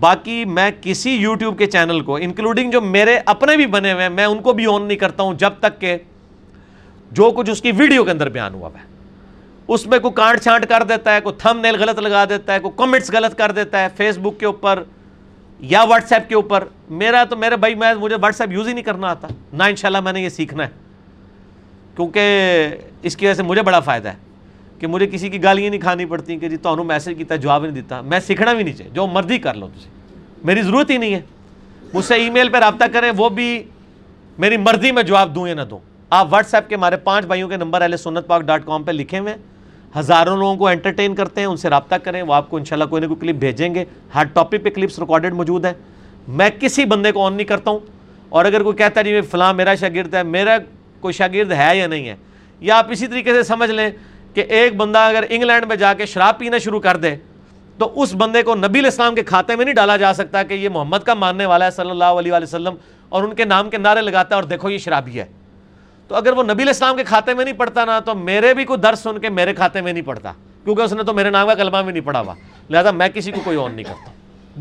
[0.00, 4.10] باقی میں کسی یوٹیوب کے چینل کو انکلوڈنگ جو میرے اپنے بھی بنے ہوئے ہیں،
[4.10, 5.96] میں ان کو بھی آن نہیں کرتا ہوں جب تک کہ
[7.12, 8.92] جو کچھ اس کی ویڈیو کے اندر بیان ہوا ہے۔
[9.68, 12.58] اس میں کوئی کانٹ چھانٹ کر دیتا ہے، کوئی تھم نیل غلط لگا دیتا ہے،
[12.58, 14.82] کوئی کمنٹس غلط کر دیتا ہے فیس بک کے اوپر
[15.60, 18.72] یا واٹس ایپ کے اوپر۔ میرا تو، میرے بھائی، میں، مجھے واٹس ایپ یوز ہی
[18.72, 20.70] نہیں کرنا آتا۔ نہ انشاءاللہ میں نے یہ سیکھنا ہے۔
[21.96, 22.22] کیونکہ
[23.02, 24.31] اس کی وجہ سے مجھے بڑا فائدہ ہے۔
[24.82, 27.74] کہ مجھے کسی کی گالیاں نہیں کھانی پڑتی کہ جی تو میسج کیتا جواب نہیں
[27.74, 29.90] دیتا۔ میں سیکھنا بھی نہیں چاہیے جو مرضی کر لو تجھے
[30.44, 31.20] میری ضرورت ہی نہیں ہے۔
[31.94, 33.62] مجھ سے ای میل پہ رابطہ کریں، وہ بھی
[34.38, 35.78] میری مرضی میں جواب دوں یا نہ دوں۔
[36.10, 38.92] آپ واٹس ایپ کے ہمارے پانچ بھائیوں کے نمبر اہل سنت پاک ڈاٹ کام پہ
[38.92, 39.36] لکھے ہوئے
[39.98, 43.02] ہزاروں لوگوں کو انٹرٹین کرتے ہیں، ان سے رابطہ کریں۔ وہ آپ کو انشاءاللہ کوئی
[43.02, 43.84] نہ کوئی کلپ بھیجیں گے۔
[44.14, 45.72] ہر ٹاپک پہ کلپس ریکارڈڈ موجود ہیں۔
[46.28, 47.78] میں کسی بندے کو آن نہیں کرتا ہوں۔
[48.28, 50.56] اور اگر کوئی کہتا ہے جی فلاں، میرا شاگرد ہے، میرا
[51.00, 52.16] کوئی شاگرد ہے یا نہیں ہے،
[52.60, 53.90] یا آپ اسی طریقے سے سمجھ لیں
[54.34, 57.16] کہ ایک بندہ اگر انگلینڈ میں جا کے شراب پینا شروع کر دے،
[57.78, 60.68] تو اس بندے کو نبی الاسلام کے کھاتے میں نہیں ڈالا جا سکتا کہ یہ
[60.68, 62.74] محمد کا ماننے والا ہے صلی اللہ علیہ وسلم
[63.08, 65.24] اور ان کے نام کے نعرے لگاتا ہے اور دیکھو یہ شرابی ہے۔
[66.08, 68.80] تو اگر وہ نبی الاسلام کے کھاتے میں نہیں پڑتا نا، تو میرے بھی کوئی
[68.80, 70.32] درس سن کے میرے کھاتے میں نہیں پڑتا،
[70.64, 72.34] کیونکہ اس نے تو میرے نام کا کلمہ بھی نہیں پڑھا ہوا۔
[72.70, 74.10] لہٰذا میں کسی کو کوئی آن نہیں کرتا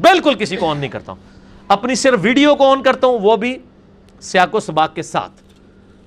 [0.02, 1.20] بالکل کسی کو آن نہیں کرتا ہوں۔
[1.68, 3.58] اپنی صرف ویڈیو کو آن کرتا ہوں، وہ بھی
[4.22, 5.32] سیاق و سباق کے ساتھ۔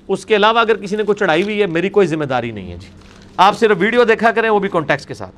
[0.08, 2.72] اس کے علاوہ اگر کسی نے کوئی چڑھائی ہوئی ہے، میری کوئی ذمہ داری نہیں
[2.72, 2.88] ہے۔ جی۔
[3.36, 5.34] آپ صرف ویڈیو دیکھا کریں، وہ بھی کانٹیکس کے ساتھ۔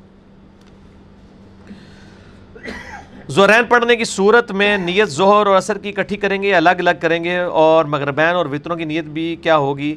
[3.27, 6.89] زورین پڑھنے کی صورت میں نیت ظہر اور اثر کی اکٹھی کریں گے الگ الگ
[7.01, 9.95] کریں گے؟ اور مغربین اور وطروں کی نیت بھی کیا ہوگی؟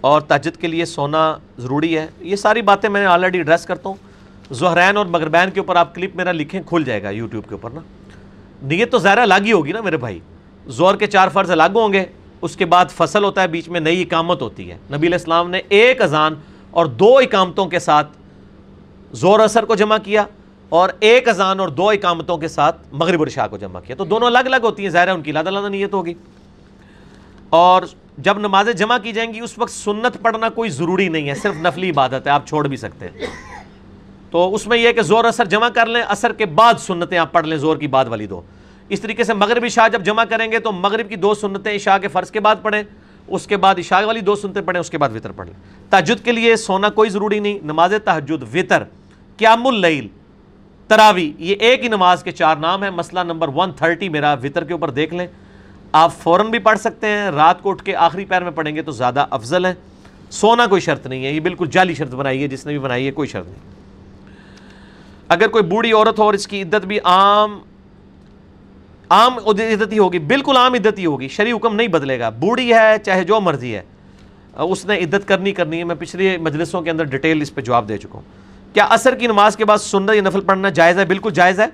[0.00, 3.88] اور تجد کے لیے سونا ضروری ہے؟ یہ ساری باتیں میں نے آلریڈی ایڈریس کرتا
[3.88, 3.96] ہوں۔
[4.54, 7.70] زہرین اور مغربین کے اوپر آپ کلپ میرا لکھیں، کھل جائے گا یوٹیوب کے اوپر
[7.70, 7.80] نا۔
[8.62, 10.20] نیت تو ظاہر الگ ہی ہوگی نا میرے بھائی۔
[10.66, 12.04] زور کے چار فرض الگ ہوں گے۔
[12.42, 15.50] اس کے بعد فصل ہوتا ہے بیچ میں نئی اقامت ہوتی ہے۔ نبی علیہ السلام
[15.50, 16.34] نے ایک اذان
[16.70, 18.08] اور دو اقامتوں کے ساتھ
[19.12, 20.24] زور اثر کو جمع کیا
[20.68, 24.26] اور ایک اذان اور دو اقامتوں کے ساتھ مغرب الشاہ کو جمع کیا۔ تو دونوں
[24.26, 26.14] الگ الگ ہوتی ہیں ظاہر ہے ان کی لادہ لادہ نیت ہوگی۔
[27.50, 27.82] اور
[28.18, 31.54] جب نمازیں جمع کی جائیں گی اس وقت سنت پڑھنا کوئی ضروری نہیں ہے صرف
[31.56, 33.26] نفلی عبادت ہے آپ چھوڑ بھی سکتے ہیں۔
[34.30, 37.32] تو اس میں یہ کہ زور اثر جمع کر لیں اثر کے بعد سنتیں آپ
[37.32, 38.40] پڑھ لیں زور کی بعد والی دو۔
[38.88, 41.98] اس طریقے سے مغرب عشاء جب جمع کریں گے تو مغرب کی دو سنتیں عشاء
[41.98, 42.82] کے فرض کے بعد پڑھیں،
[43.28, 46.24] اس کے بعد عشاء والی دو سنتیں پڑھیں، اس کے بعد وطر پڑھ لیں۔ تحجد
[46.24, 48.82] کے لیے سونا کوئی ضروری نہیں، نماز تحجد وطر،
[49.36, 50.08] قیام اللیل،
[50.88, 54.64] تراوی، یہ ایک ہی نماز کے چار نام ہیں۔ مسئلہ نمبر ون تھرٹی میرا وطر
[54.64, 55.26] کے اوپر دیکھ لیں۔
[55.92, 58.82] آپ فوراً بھی پڑھ سکتے ہیں، رات کو اٹھ کے آخری پیر میں پڑھیں گے
[58.82, 59.74] تو زیادہ افضل ہے
[60.30, 63.06] سونا کوئی شرط نہیں ہے، یہ بالکل جعلی شرط بنائی ہے، جس نے بھی بنائی
[63.06, 63.76] ہے، کوئی شرط نہیں۔
[65.28, 67.58] اگر کوئی بوڑھی عورت ہو اور اس کی عدت بھی عام
[69.10, 72.74] عام عدت ہی ہوگی، بالکل عام عدت ہی ہوگی شریع حکم نہیں بدلے گا۔ بوڑھی
[72.74, 73.82] ہے، چاہے جو مرضی ہے۔
[74.52, 77.88] اس نے عدت کرنی کرنی ہے۔ میں پچھلی مجلسوں کے اندر ڈیٹیل اس پہ جواب
[77.88, 78.22] دے چکا ہوں۔
[78.74, 81.66] کیا اثر کی نماز کے بعد سنت یا نفل پڑھنا جائز ہے؟ بالکل جائز ہے۔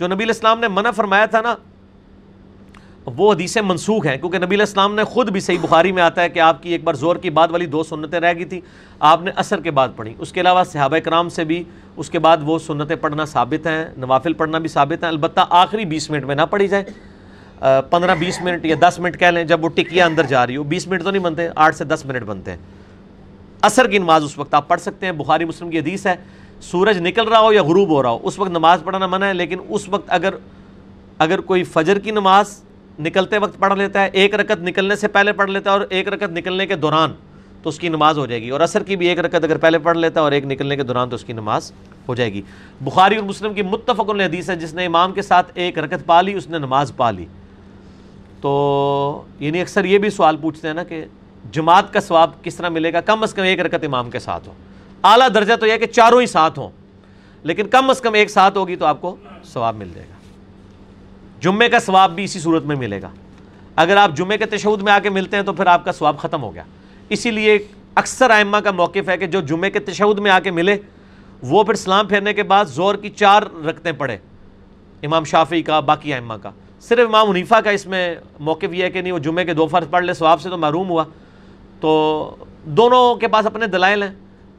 [0.00, 1.54] جو نبی الاسلام نے منع فرمایا تھا نا
[3.06, 6.22] وہ حدیثیں منسوخ ہیں۔ کیونکہ نبی علیہ السلام نے خود بھی صحیح بخاری میں آتا
[6.22, 8.60] ہے کہ آپ کی ایک بار زور کی بعد والی دو سنتیں رہ گئی تھی
[9.00, 11.62] آپ نے اثر کے بعد پڑھی۔ اس کے علاوہ صحابہ کرام سے بھی
[11.96, 15.84] اس کے بعد وہ سنتیں پڑھنا ثابت ہیں، نوافل پڑھنا بھی ثابت ہیں۔ البتہ آخری
[15.84, 16.84] بیس منٹ میں نہ پڑھی جائے
[17.90, 20.62] پندرہ بیس منٹ یا دس منٹ کہہ لیں، جب وہ ٹکیا اندر جا رہی ہو،
[20.62, 22.58] بیس منٹ تو نہیں بنتے، آٹھ سے دس منٹ بنتے ہیں۔
[23.62, 26.14] اثر کی نماز اس وقت آپ پڑھ سکتے ہیں۔ بخاری مسلم کی حدیث ہے،
[26.60, 29.34] سورج نکل رہا ہو یا غروب ہو رہا ہو، اس وقت نماز پڑھنا منع ہے،
[29.34, 30.34] لیکن اس وقت اگر
[31.18, 32.62] اگر کوئی فجر کی نماز
[32.98, 36.08] نکلتے وقت پڑھ لیتا ہے، ایک رکت نکلنے سے پہلے پڑھ لیتا ہے اور ایک
[36.08, 37.12] رکت نکلنے کے دوران
[37.62, 39.78] تو اس کی نماز ہو جائے گی۔ اور اثر کی بھی ایک رکت اگر پہلے
[39.78, 41.72] پڑھ لیتا ہے اور ایک نکلنے کے دوران تو اس کی نماز
[42.08, 42.42] ہو جائے گی۔
[42.80, 46.20] بخاری اور مسلم کی متفق حدیث ہے جس نے امام کے ساتھ ایک رکت پا
[46.20, 47.26] لی، اس نے نماز پا لی۔
[48.40, 51.04] تو یعنی اکثر یہ بھی سوال پوچھتے ہیں نا کہ
[51.52, 54.48] جماعت کا ثواب کس طرح ملے گا؟ کم از کم ایک رکت امام کے ساتھ
[54.48, 54.52] ہو۔
[55.02, 56.68] اعلیٰ درجہ تو یہ کہ چاروں ہی ساتھ ہوں،
[57.42, 60.15] لیکن کم از کم ایک ساتھ ہوگی تو آپ کو ثواب مل جائے گا۔
[61.40, 63.10] جمعے کا ثواب بھی اسی صورت میں ملے گا۔
[63.76, 66.18] اگر آپ جمعے کے تشہد میں آ کے ملتے ہیں تو پھر آپ کا ثواب
[66.18, 66.62] ختم ہو گیا۔
[67.08, 67.58] اسی لیے
[67.94, 70.76] اکثر آئمہ کا موقف ہے کہ جو جمعے کے تشہد میں آ کے ملے،
[71.42, 74.16] وہ پھر سلام پھیرنے کے بعد زور کی چار رکھتے پڑے
[75.02, 76.50] امام شافی کا، باقی آئمہ کا۔
[76.80, 79.66] صرف امام حنیفہ کا اس میں موقف یہ ہے کہ نہیں، وہ جمعے کے دو
[79.66, 81.04] فرض پڑھ لے، ثواب سے تو محروم ہوا۔
[81.80, 84.10] تو دونوں کے پاس اپنے دلائل ہیں۔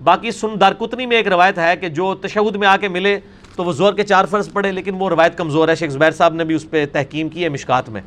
[0.04, 3.20] باقی سن دارکتنی میں ایک روایت ہے کہ جو تشہد میں آ کے ملے
[3.57, 6.34] تو وہ زور کے چار فرض پڑھے، لیکن وہ روایت کمزور ہے۔ شیخ زبیر صاحب
[6.34, 8.01] نے بھی اس پہ تحکیم کی ہے مشکات میں۔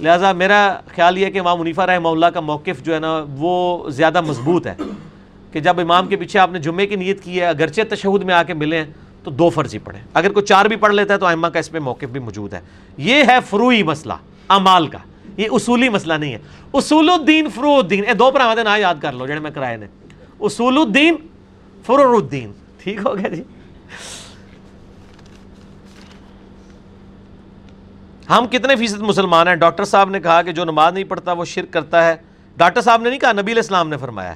[0.00, 3.90] لہٰذا میرا خیال یہ کہ امام منیفہ رحمہ اللہ کا موقف جو ہے نا، وہ
[3.90, 4.74] زیادہ مضبوط ہے
[5.52, 8.34] کہ جب امام کے پیچھے آپ نے جمعے کی نیت کی ہے، اگرچہ تشہد میں
[8.34, 8.84] آ کے ملے ہیں،
[9.24, 11.58] تو دو فرض ہی پڑھیں۔ اگر کوئی چار بھی پڑھ لیتا ہے تو ائمہ کا
[11.58, 12.60] اس پہ موقف بھی موجود ہے۔
[12.96, 14.12] یہ ہے فروئی مسئلہ
[14.48, 14.98] امال کا۔
[15.36, 16.38] یہ اصولی مسئلہ نہیں ہے۔
[16.74, 19.86] اصول الدین فرو الدین۔ اے، دو پر نہ یاد کر لو، جڑے میں کرائے نے۔
[20.40, 21.14] اصول الدین
[21.86, 22.52] فرور الدین۔
[22.82, 23.42] ٹھیک ہو گیا جی؟
[28.30, 31.44] ہم کتنے فیصد مسلمان ہیں؟ ڈاکٹر صاحب نے کہا کہ جو نماز نہیں پڑھتا وہ
[31.44, 32.16] شرک کرتا ہے۔
[32.56, 34.34] ڈاکٹر صاحب نے نہیں کہا، نبی الاسلام نے فرمایا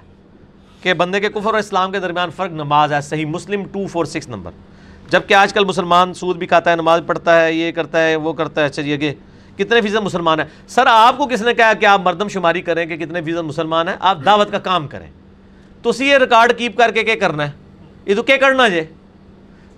[0.83, 4.05] کہ بندے کے کفر اور اسلام کے درمیان فرق نماز ہے۔ Sahih Muslim two four
[4.05, 4.51] six number.
[5.09, 8.33] جبکہ آج کل مسلمان سود بھی کھاتا ہے، نماز پڑھتا ہے، یہ کرتا ہے، وہ
[8.33, 9.15] کرتا ہے۔ اچھا جی، چلیے
[9.57, 12.63] کہ کتنے فیصد مسلمان ہیں؟ سر، آپ کو کس نے کہا کہ آپ مردم شماری
[12.63, 15.11] کریں کہ کتنے فیصد مسلمان ہیں؟ آپ دعوت کا کام کریں۔
[15.83, 17.51] تو اسی یہ ریکارڈ کیپ کر کے کیا کرنا ہے؟
[18.07, 18.81] یہ تو کیا کرنا جی۔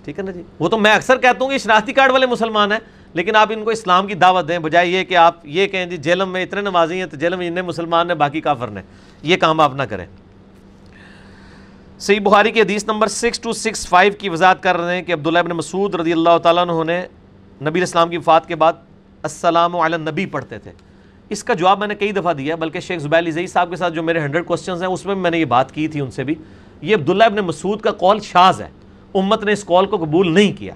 [0.03, 2.71] ٹھیک ہے نا جی؟ وہ تو میں اکثر کہتا ہوں کہ شناختی کارڈ والے مسلمان
[2.71, 2.79] ہیں۔
[3.17, 5.97] لیکن آپ ان کو اسلام کی دعوت دیں، بجائے یہ کہ آپ یہ کہیں جی
[5.97, 8.81] جیلم میں اتنے نمازی ہیں تو جیلم میں اتنے مسلمان ہیں، باقی کافر نے
[9.23, 10.05] یہ کام آپ نہ کریں۔
[11.99, 15.13] صحیح بخاری کی حدیث number six two six five کی وضاحت کر رہے ہیں کہ
[15.13, 17.05] عبداللہ ابن مسعود رضی اللہ تعالیٰ عنہ نے
[17.69, 18.73] نبی اسلام کی وفات کے بعد
[19.23, 20.71] السلام علی نبی پڑھتے تھے۔
[21.29, 23.93] اس کا جواب میں نے کئی دفعہ دیا، بلکہ شیخ زبیل عزیز صاحب کے ساتھ
[23.93, 26.23] جو میرے ہنڈریڈ کوسچنز ہیں، اس میں میں نے یہ بات کی تھی ان سے
[26.23, 26.35] بھی۔
[26.81, 28.69] یہ عبداللہ ابن مسعود کا کال شاز ہے۔
[29.13, 30.73] امت نے اس کال کو قبول نہیں کیا۔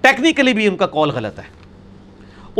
[0.00, 1.57] ٹیکنیکلی بھی ان کا کال غلط ہے۔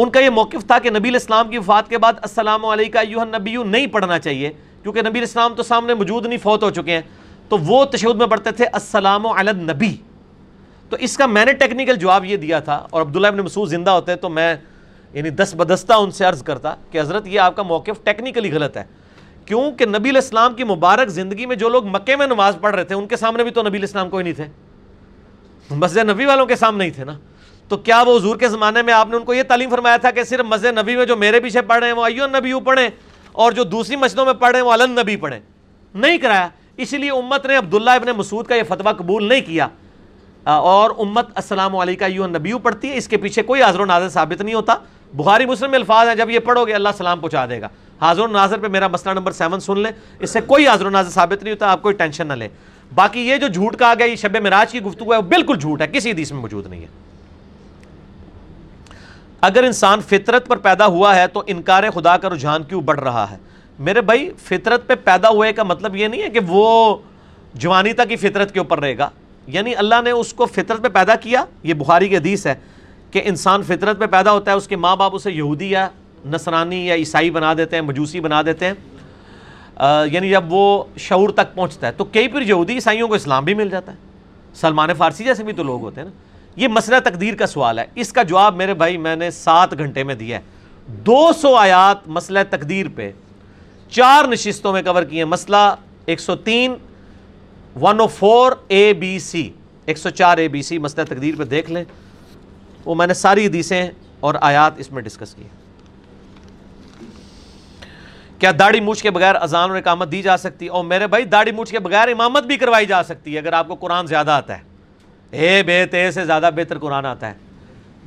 [0.03, 3.57] ان کا یہ موقف تھا کہ نبی اسلام کی وفات کے بعد السلام علیکم نبی
[3.57, 4.51] نہیں پڑھنا چاہیے،
[4.83, 7.03] کیونکہ نبی اسلام تو سامنے موجود نہیں، فوت ہو چکے ہیں۔
[7.49, 9.97] تو وہ تشہد میں پڑھتے تھے السلام علی النبی۔
[10.91, 13.91] تو اس کا میں نے ٹیکنیکل جواب یہ دیا تھا، اور عبداللہ ابن مسعود زندہ
[13.91, 14.55] ہوتے تو میں
[15.13, 18.77] یعنی دس بدستہ ان سے عرض کرتا کہ حضرت یہ آپ کا موقف ٹیکنیکلی غلط
[18.77, 18.85] ہے۔
[19.45, 22.95] کیونکہ نبی الاسلام کی مبارک زندگی میں جو لوگ مکے میں نماز پڑھ رہے تھے،
[22.95, 24.47] ان کے سامنے بھی تو نبی الاسلام کوئی نہیں تھے۔
[25.71, 27.19] مسجد نبی والوں کے سامنے ہی تھے نا۔
[27.69, 30.11] تو کیا وہ حضور کے زمانے میں آپ نے ان کو یہ تعلیم فرمایا تھا
[30.11, 32.89] کہ صرف مسجد نبی میں جو میرے پیچھے پڑھ رہے ہیں، وہ ایو نبی پڑھیں
[33.33, 35.41] اور جو دوسری مسجدوں میں پڑھ رہے ہیں، وہ علن نبی پڑھیں؟
[35.95, 39.69] نہیں کرایا۔ اس لیے امت نے عبداللہ ابن مسعود کا یہ فتویٰ قبول نہیں کیا۔
[40.45, 44.09] اور امت السلام علیکہ علیکم نبی پڑھتی ہے، اس کے پیچھے کوئی حاضر و ناظر
[44.09, 44.75] ثابت نہیں ہوتا۔
[45.13, 47.69] بخاری مسلم میں الفاظ ہیں، جب یہ پڑھو گے اللہ سلام پہنچا دے گا۔
[48.01, 50.91] حاضر و ناظر پہ میرا مسئلہ نمبر سیون سن لیں، اس سے کوئی حاضر و
[50.91, 52.49] ناظر ثابت نہیں ہوتا، آپ کوئی ٹینشن نہ لیں۔
[52.95, 55.81] باقی یہ جو جھوٹ کہا گیا، یہ شب مراج کی گفتگو ہے، وہ بالکل جھوٹ
[55.81, 57.08] ہے، کسی حدیث میں موجود نہیں ہے۔
[59.41, 63.31] اگر انسان فطرت پر پیدا ہوا ہے تو انکار خدا کا رجحان کیوں بڑھ رہا
[63.31, 63.37] ہے؟
[63.79, 66.97] میرے بھائی، فطرت پہ پیدا ہوئے کا مطلب یہ نہیں ہے کہ وہ
[67.55, 69.11] جوانی تک ہی فطرت کے اوپر رہے گا۔
[69.47, 72.55] یعنی اللہ نے اس کو فطرت پہ پیدا کیا، یہ بخاری کی حدیث ہے
[73.11, 75.89] کہ انسان فطرت پہ پیدا ہوتا ہے، اس کے ماں باپ اسے یہودی یا
[76.27, 78.75] نصرانی یا عیسائی بنا دیتے ہیں، مجوسی بنا دیتے ہیں۔
[80.11, 83.55] یعنی جب وہ شعور تک پہنچتا ہے تو کئی پھر یہودی عیسائیوں کو اسلام بھی
[83.55, 83.97] مل جاتا ہے۔
[84.55, 86.28] سلمان فارسی جیسے بھی تو لوگ ہوتے ہیں نا۔
[86.59, 90.03] یہ مسئلہ تقدیر کا سوال ہے۔ اس کا جواب میرے بھائی میں نے سات گھنٹے
[90.05, 90.43] میں دیا ہے۔
[90.87, 93.11] دو سو آیات مسئلہ تقدیر پہ،
[93.91, 95.75] چار نشستوں میں کور کیے مسئلہ
[96.07, 96.75] ایک سو تین
[97.81, 99.51] one O four A B C
[99.87, 101.85] ایک سو چار اے بی سی مسئلہ تقدیر پہ دیکھ لیں۔
[102.85, 103.91] وہ میں نے ساری حدیثیں
[104.21, 105.43] اور آیات اس میں ڈسکس کی
[108.39, 111.25] کیا داڑھی مونچھ کے بغیر اذان اور اقامت دی جا سکتی؟ ہے اور میرے بھائی،
[111.25, 114.31] داڑھی مونچھ کے بغیر امامت بھی کروائی جا سکتی ہے اگر آپ کو قرآن زیادہ
[114.31, 114.63] آتا ہے۔
[115.31, 117.35] اے بے تے سے زیادہ بہتر قرآن آتا ہے۔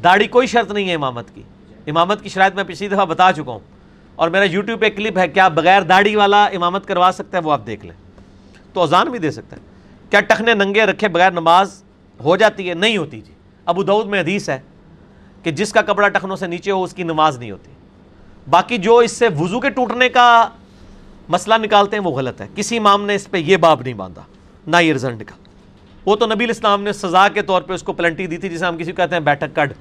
[0.03, 1.41] داڑھی کوئی شرط نہیں ہے امامت کی۔
[1.87, 3.59] امامت کی شرائط میں پچھلی دفعہ بتا چکا ہوں۔
[4.15, 7.51] اور میرا یوٹیوب پہ کلپ ہے، کیا بغیر داڑھی والا امامت کروا سکتا ہے؟ وہ
[7.51, 7.95] آپ دیکھ لیں۔
[8.73, 9.61] تو اذان بھی دے سکتا ہے۔
[10.09, 11.83] کیا ٹخنے ننگے رکھے بغیر نماز
[12.23, 13.33] ہو جاتی ہے؟ نہیں ہوتی جی۔
[13.65, 14.59] ابو دعود میں حدیث ہے
[15.43, 17.71] کہ جس کا کپڑا ٹخنوں سے نیچے ہو، اس کی نماز نہیں ہوتی۔
[18.49, 20.49] باقی جو اس سے وضو کے ٹوٹنے کا
[21.29, 24.21] مسئلہ نکالتے ہیں، وہ غلط ہے۔ کسی امام نے اس پہ یہ باب نہیں باندھا،
[24.67, 25.40] نہ یہ رزنڈ کا۔
[26.05, 28.65] وہ تو نبی الاسلام نے سزا کے طور پہ اس کو پلنٹی دی تھی جسے
[28.65, 29.73] ہم کسی کو کہتے ہیں بیٹھک کڈ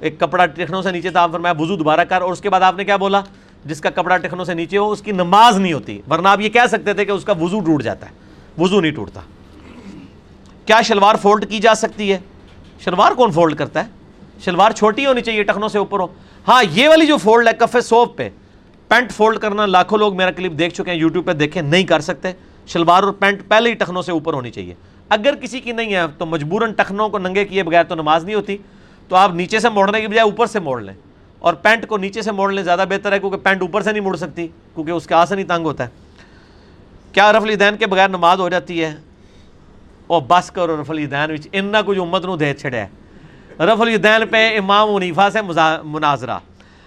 [0.00, 2.60] ایک کپڑا ٹخنوں سے نیچے تھا، آپ فرمایا، وضو دوبارہ کر۔ اور اس کے بعد
[2.60, 3.20] آپ نے کیا بولا؟
[3.64, 6.48] جس کا کپڑا ٹخنوں سے نیچے ہو، اس کی نماز نہیں ہوتی۔ ورنہ آپ یہ
[6.48, 8.10] کہہ سکتے تھے کہ اس کا وضو ٹوٹ جاتا ہے۔
[8.58, 9.20] وضو نہیں ٹوٹتا۔
[10.66, 12.18] کیا شلوار فولڈ کی جا سکتی ہے؟
[12.80, 13.90] شلوار کون فولڈ کرتا ہے؟
[14.44, 16.06] شلوار چھوٹی ہونی چاہیے ٹخنوں سے اوپر ہو۔
[16.48, 18.28] ہاں یہ والی جو فولڈ ہے، کفے سوپ پہ۔
[18.88, 22.00] پینٹ فولڈ کرنا، لاکھوں لوگ میرا کلپ دیکھ چکے ہیں، یوٹیوب پہ دیکھیں نہیں کر
[22.00, 22.32] سکتے۔
[22.66, 24.74] شلوار اور پینٹ پہلے ہی ٹخنوں سے اوپر ہونی چاہیے۔
[25.08, 28.34] اگر کسی کی نہیں ہے تو مجبوراً ٹخنوں کو ننگے کیے بغیر تو نماز نہیں
[28.34, 28.56] ہوتی،
[29.08, 30.94] تو آپ نیچے سے موڑنے کی بجائے اوپر سے موڑ لیں۔
[31.38, 34.02] اور پینٹ کو نیچے سے موڑ لیں زیادہ بہتر ہے، کیونکہ پینٹ اوپر سے نہیں
[34.02, 35.88] مڑ سکتی، کیونکہ اس کے آسن ہی تنگ ہوتا ہے۔
[37.12, 38.94] کیا رف الدین کے بغیر نماز ہو جاتی ہے؟
[40.06, 42.88] اور بس کرو رف الدین ان کچھ امت نو دے چھڑیا ہے
[43.64, 45.38] رف الدین پہ امام منیفا سے
[45.84, 46.38] مناظرہ۔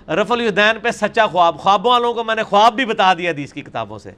[0.07, 3.43] رف الدین پہ سچا خواب، خوابوں والوں کو میں نے خواب بھی بتا دیا دی
[3.43, 4.11] اس کی کتابوں سے۔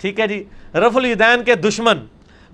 [0.00, 0.44] ٹھیک ہے جی؟
[0.74, 1.98] رف الدین کے دشمن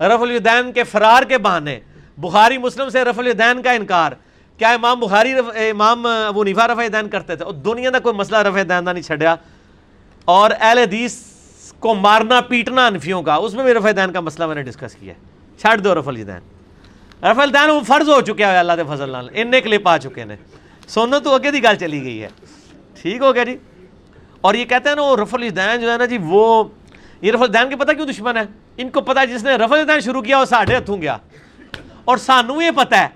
[0.03, 1.79] رف الدین کے فرار کے بہانے۔
[2.17, 4.11] بخاری مسلم سے رف الدین کا انکار۔
[4.57, 8.15] کیا امام بخاری رف امام ابو نیفا رفع دین کرتے تھے؟ اور دنیا کا کوئی
[8.15, 9.35] مسئلہ رفع دین نہیں چھڑیا
[10.25, 11.15] اور اہل حدیث
[11.79, 14.95] کو مارنا، پیٹنا انفیوں کا، اس میں بھی رفع دین کا مسئلہ میں نے ڈسکس
[14.95, 15.19] کیا ہے۔
[15.57, 16.39] چھڑ دو رف الدین
[17.23, 20.21] رف الدین وہ فرض ہو چکے ہیں اللہ کے فضل نال۔ ان کلپ آ چکے
[20.21, 20.35] ہیں
[20.87, 22.27] سونا تو اگے دی گل چلی گئی ہے۔
[23.01, 23.57] ٹھیک ہو گیا جی۔
[24.41, 26.63] اور یہ کہتے ہیں نا وہ رف الدین جو ہے نا جی وہ
[27.21, 28.43] یہ رفل دین کے پتہ کیوں دشمن ہے؟
[28.77, 31.17] ان کو پتا جس نے رفل دین شروع کیا وہ ساڑھے ہتھوں گیا۔
[32.05, 33.07] اور سانو یہ پتا ہے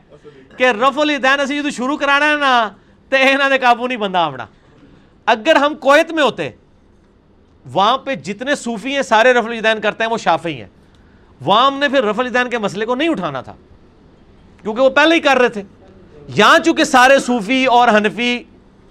[0.57, 2.69] کہ رفل دین اسی جو شروع کرانا ہے نا
[3.11, 4.45] تو یہاں نے قابو نہیں بندہ آمنا
[5.27, 6.49] اگر ہم کویت میں ہوتے،
[7.65, 10.67] وہاں پہ جتنے صوفی ہیں، سارے رفل دین کرتے ہیں، وہ شافی ہیں۔
[11.41, 13.53] وہاں ہم نے پھر رفل دین کے مسئلے کو نہیں اٹھانا تھا،
[14.61, 15.63] کیونکہ وہ پہلے ہی کر رہے تھے۔
[16.35, 18.43] یہاں چونکہ سارے صوفی اور حنفی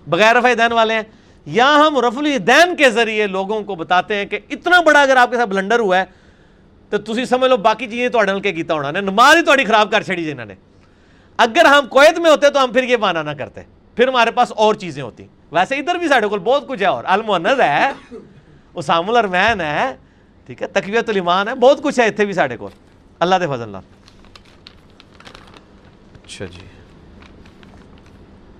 [0.07, 1.03] بغیر رفع دین والے ہیں،
[1.47, 5.31] یہاں ہم رف الدین کے ذریعے لوگوں کو بتاتے ہیں کہ اتنا بڑا اگر آپ
[5.31, 6.05] کے ساتھ بلنڈر ہوا ہے
[6.89, 9.65] تو تسی سمجھ لو باقی چیزیں تو اڈل کے کیتا ہونا نے نماز ہی تھوڑی
[9.65, 10.55] خراب کر چھڑی جی جنہوں نے۔
[11.37, 13.61] اگر ہم کویت میں ہوتے تو ہم پھر یہ مانا نہ کرتے۔
[13.97, 17.05] پھر ہمارے پاس اور چیزیں ہوتی۔ ویسے ادھر بھی ساڑھے کو بہت کچھ ہے اور
[17.07, 17.93] المحنت ہے
[18.75, 19.97] اسام الرمین ہے،
[20.47, 22.71] ٹھیک ہے تقویت الایمان ہے، بہت کچھ ہے اتنے بھی ساڑھے کو
[23.21, 23.77] اللہ دے فضل اللہ
[26.25, 26.67] اچھا جی۔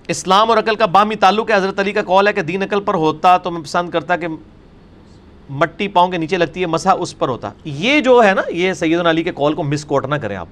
[0.07, 2.81] اسلام اور عقل کا بامی تعلق ہے۔ حضرت علی کا کال ہے کہ دین عقل
[2.81, 4.27] پر ہوتا تو میں پسند کرتا کہ
[5.49, 8.73] مٹی پاؤں کے نیچے لگتی ہے مسا اس پر ہوتا۔ یہ جو ہے نا، یہ
[8.73, 10.47] سید علی کے کال کو مس کوٹ نہ کریں آپ۔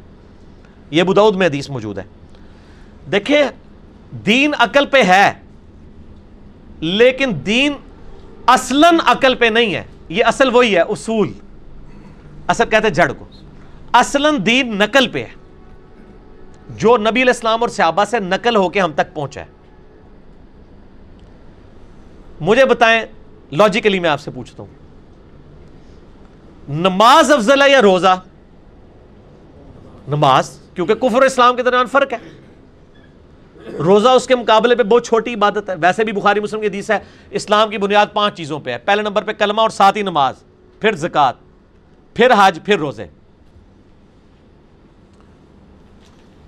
[0.91, 2.03] یہ بدعود میں حدیث موجود ہے۔
[3.11, 3.43] دیکھیں،
[4.11, 5.33] دین عقل پہ ہے،
[6.79, 7.73] لیکن دین
[8.47, 11.33] اصلاً عقل پہ نہیں ہے۔ یہ اصل وہی ہے، اصول۔
[12.47, 13.25] اصل کہتے جڑ کو۔
[13.93, 15.29] اصلاً دین نقل پہ ہے۔
[16.69, 19.45] جو نبی علیہ السلام اور صحابہ سے نقل ہو کے ہم تک پہنچا ہے۔
[22.41, 23.05] مجھے بتائیں
[23.51, 24.84] لاجیکلی میں آپ سے پوچھتا ہوں۔
[26.69, 28.21] نماز افضل ہے یا روزہ؟
[30.07, 32.17] نماز، کیونکہ کفر اسلام کے درمیان فرق ہے۔
[33.71, 36.91] روزہ اس کے مقابلے پہ بہت چھوٹی عبادت ہے۔ ویسے بھی بخاری مسلم کی حدیث
[36.91, 40.01] ہے، اسلام کی بنیاد پانچ چیزوں پہ ہے۔ پہلے نمبر پہ کلمہ اور ساتھ ہی
[40.01, 40.35] نماز،
[40.79, 41.35] پھر زکات،
[42.13, 43.05] پھر حج، پھر روزے۔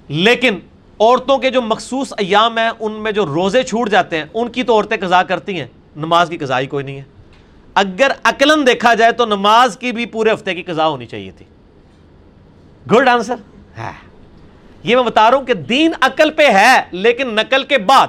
[0.08, 0.60] لیکن
[1.00, 4.64] عورتوں کے جو مخصوص ایام ہیں، ان میں جو روزے چھوٹ جاتے ہیں، ان کی
[4.64, 7.17] تو عورتیں قضا کرتی ہیں۔ نماز کی قضا ہی کوئی نہیں ہے۔
[7.78, 11.46] اگر عقلن دیکھا جائے تو نماز کی بھی پورے ہفتے کی قضا ہونی چاہیے تھی۔
[12.92, 13.36] گڈ آنسر
[13.78, 13.92] ہے
[14.84, 18.08] یہ میں بتا رہا ہوں کہ دین عقل پہ ہے لیکن نقل کے بعد۔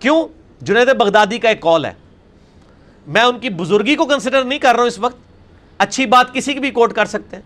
[0.00, 0.28] کیوں؟
[0.60, 1.92] جنید بغدادی کا ایک کال ہے۔
[3.06, 5.16] میں ان کی بزرگی کو کنسیڈر نہیں کر رہا ہوں اس وقت۔
[5.78, 7.42] اچھی بات کسی کی بھی کوٹ کر سکتے ہیں۔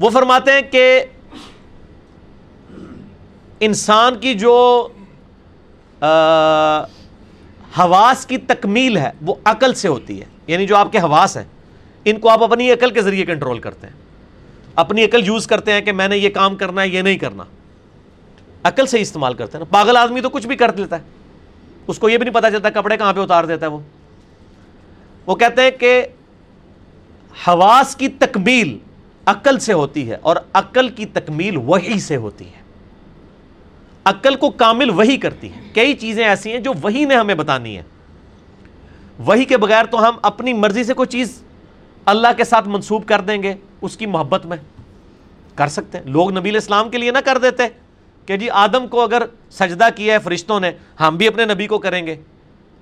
[0.00, 1.02] وہ فرماتے ہیں کہ
[3.60, 4.88] انسان کی جو
[7.78, 11.44] حواس کی تکمیل ہے، وہ عقل سے ہوتی ہے۔ یعنی جو آپ کے حواس ہیں،
[12.04, 13.94] ان کو آپ اپنی عقل کے ذریعے کنٹرول کرتے ہیں۔
[14.74, 17.44] اپنی عقل یوز کرتے ہیں کہ میں نے یہ کام کرنا ہے، یہ نہیں کرنا۔
[18.64, 21.02] عقل سے استعمال کرتے ہیں۔ پاگل آدمی تو کچھ بھی کر لیتا ہے۔
[21.86, 23.78] اس کو یہ بھی نہیں پتا چلتا کپڑے کہاں پہ اتار دیتا ہے وہ۔
[25.26, 26.06] وہ کہتے ہیں کہ
[27.48, 28.78] حواس کی تکمیل
[29.26, 32.61] عقل سے ہوتی ہے اور عقل کی تکمیل وہی سے ہوتی ہے۔
[34.04, 37.76] عقل کو کامل وہی کرتی ہے کئی چیزیں ایسی ہیں جو وہی نے ہمیں بتانی
[37.76, 37.82] ہے
[39.18, 41.42] وہی کے بغیر تو ہم اپنی مرضی سے کوئی چیز
[42.04, 44.56] اللہ کے ساتھ منسوب کر دیں گے، اس کی محبت میں
[45.54, 47.62] کر سکتے ہیں۔ لوگ نبی اسلام کے لیے نہ کر دیتے
[48.26, 50.70] کہ جی آدم کو اگر سجدہ کیا ہے فرشتوں نے،
[51.00, 52.16] ہم بھی اپنے نبی کو کریں گے۔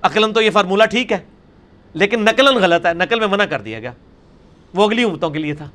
[0.03, 1.19] عقلن تو یہ فارمولہ ٹھیک ہے،
[1.95, 3.93] لیکن نقلن غلط ہے۔ نقل میں منع کر دیا گیا۔
[4.75, 5.69] وہ اگلی امتوں کے لیے تھا۔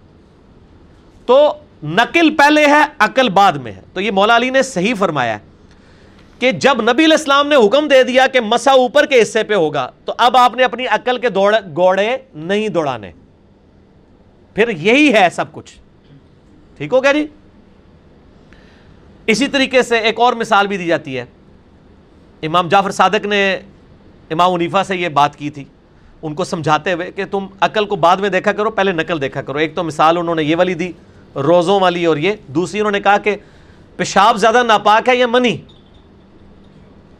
[1.25, 1.53] تو
[1.83, 5.39] نقل پہلے ہے، عقل بعد میں ہے۔ تو یہ مولا علی نے صحیح فرمایا ہے
[6.39, 9.53] کہ جب نبی علیہ السلام نے حکم دے دیا کہ مسا اوپر کے حصے پہ
[9.53, 11.27] ہوگا، تو اب آپ نے اپنی عقل کے
[11.77, 13.11] گوڑے نہیں دوڑانے۔
[14.55, 15.75] پھر یہی ہے سب کچھ۔
[16.77, 17.27] ٹھیک ہو گیا جی؟
[19.27, 21.25] اسی طریقے سے ایک اور مثال بھی دی جاتی ہے۔
[22.43, 23.59] امام جعفر صادق نے
[24.29, 25.63] امام عنیفا سے یہ بات کی تھی۔
[26.21, 29.41] ان کو سمجھاتے ہوئے کہ تم عقل کو بعد میں دیکھا کرو، پہلے نقل دیکھا
[29.41, 30.91] کرو۔ ایک تو مثال انہوں نے یہ والی دی
[31.35, 33.35] روزوں والی اور یہ دوسری انہوں نے کہا کہ
[33.97, 35.57] پیشاب زیادہ ناپاک ہے یا منی؟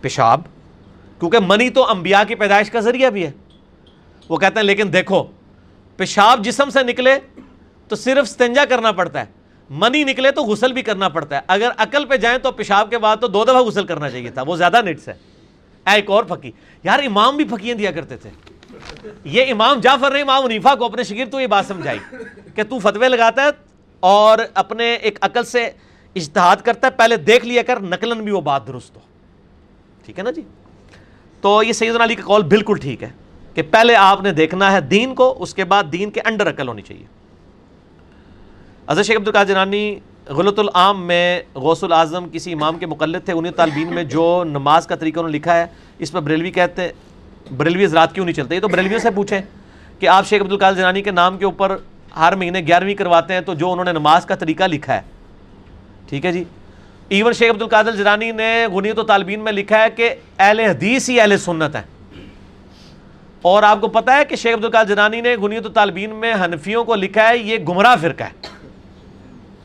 [0.02, 0.42] پیشاب،
[1.20, 3.32] کیونکہ منی تو انبیاء کی پیدائش کا ذریعہ بھی ہے۔
[4.30, 5.24] وہ کہتے ہیں، لیکن دیکھو،
[5.98, 7.16] پیشاب جسم سے نکلے
[7.88, 9.26] تو صرف ستنجا کرنا پڑتا ہے،
[9.70, 12.98] منی نکلے تو غسل بھی کرنا پڑتا ہے۔ اگر عقل پہ جائیں تو پیشاب کے
[12.98, 15.14] بعد تو دو دفعہ غسل کرنا چاہیے تھا، وہ زیادہ نٹس ہے۔
[15.86, 16.52] ایک اور پھکی۔
[16.84, 18.30] یار، امام بھی پھکیاں دیا کرتے تھے۔
[19.24, 22.00] یہ امام جعفر نے امام منیفا کو اپنے شگیر تو یہ بات سمجھائی
[22.56, 23.74] کہ تو فتوے لگاتا ہے
[24.06, 25.69] اور اپنے ایک عقل سے
[26.15, 29.02] اجتہاد کرتا ہے، پہلے دیکھ لیا کر نقلن بھی وہ بات درست ہو۔
[30.06, 30.41] ٹھیک ہے نا جی؟
[31.41, 33.10] تو یہ سیدنا علی کا کال بالکل ٹھیک ہے
[33.53, 36.68] کہ پہلے آپ نے دیکھنا ہے دین کو، اس کے بعد دین کے انڈر عقل
[36.68, 37.06] ہونی چاہیے۔
[38.90, 43.53] حضرت شیخ عبدالقاد جنانی غلط العام میں غوث العظم کسی امام کے مقلد تھے، انہیں
[43.53, 45.65] طالبین میں جو نماز کا طریقہ انہوں نے لکھا ہے،
[45.99, 46.91] اس پر بریلوی کہتے ہیں،
[47.57, 49.41] بریلوی حضرات کیوں نہیں چلتے؟ یہ تو بریلویوں سے پوچھیں
[49.99, 51.77] کہ آپ شیخ عبدالقاد جنانی کے نام کے اوپر
[52.20, 55.02] ہر مہینے گیارہویں کرواتے ہیں تو جو انہوں نے نماز کا طریقہ لکھا ہے۔
[56.10, 56.44] ٹھیک ہے جی۔
[57.10, 61.10] ایون شیخ عبد القادر جرانی نے غنیت و طالبین میں لکھا ہے کہ اہل حدیث
[61.10, 61.82] ہی اہل سنت ہے
[63.42, 66.34] اور آپ کو پتا ہے کہ شیخ عبد عبدالقال جنانی نے غنیت و طالبین میں
[66.34, 68.48] حنفیوں کو لکھا ہے، یہ گمراہ فرقہ ہے۔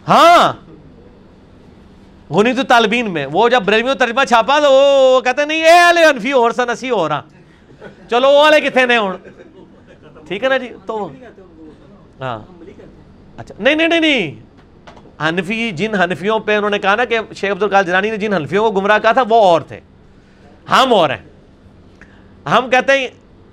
[0.08, 0.52] ہاں۔
[2.30, 6.04] غنیت و طالبین میں۔ وہ جب بریلوی ترجمہ چھاپا تو وہ کہتے نہیں، اے والے
[6.04, 7.22] حنفی اور سن اسی ہو رہا۔
[8.10, 9.12] چلو، وہ والے کتنے نے ہوں؟
[10.28, 11.08] ٹھیک ہے نا جی؟ تو
[12.20, 12.38] ہاں۔
[13.36, 14.50] اچھا نہیں نہیں نہیں نہیں۔
[15.28, 18.70] حنفی، جن حنفیوں پہ انہوں نے کہا نا کہ شیخ عبدالقال جنانی نے جن حنفیوں
[18.70, 19.80] کو گمراہ کہا تھا، وہ اور تھے۔
[20.70, 21.30] ہم اور ہیں۔
[22.48, 23.08] ہم کہتے ہیں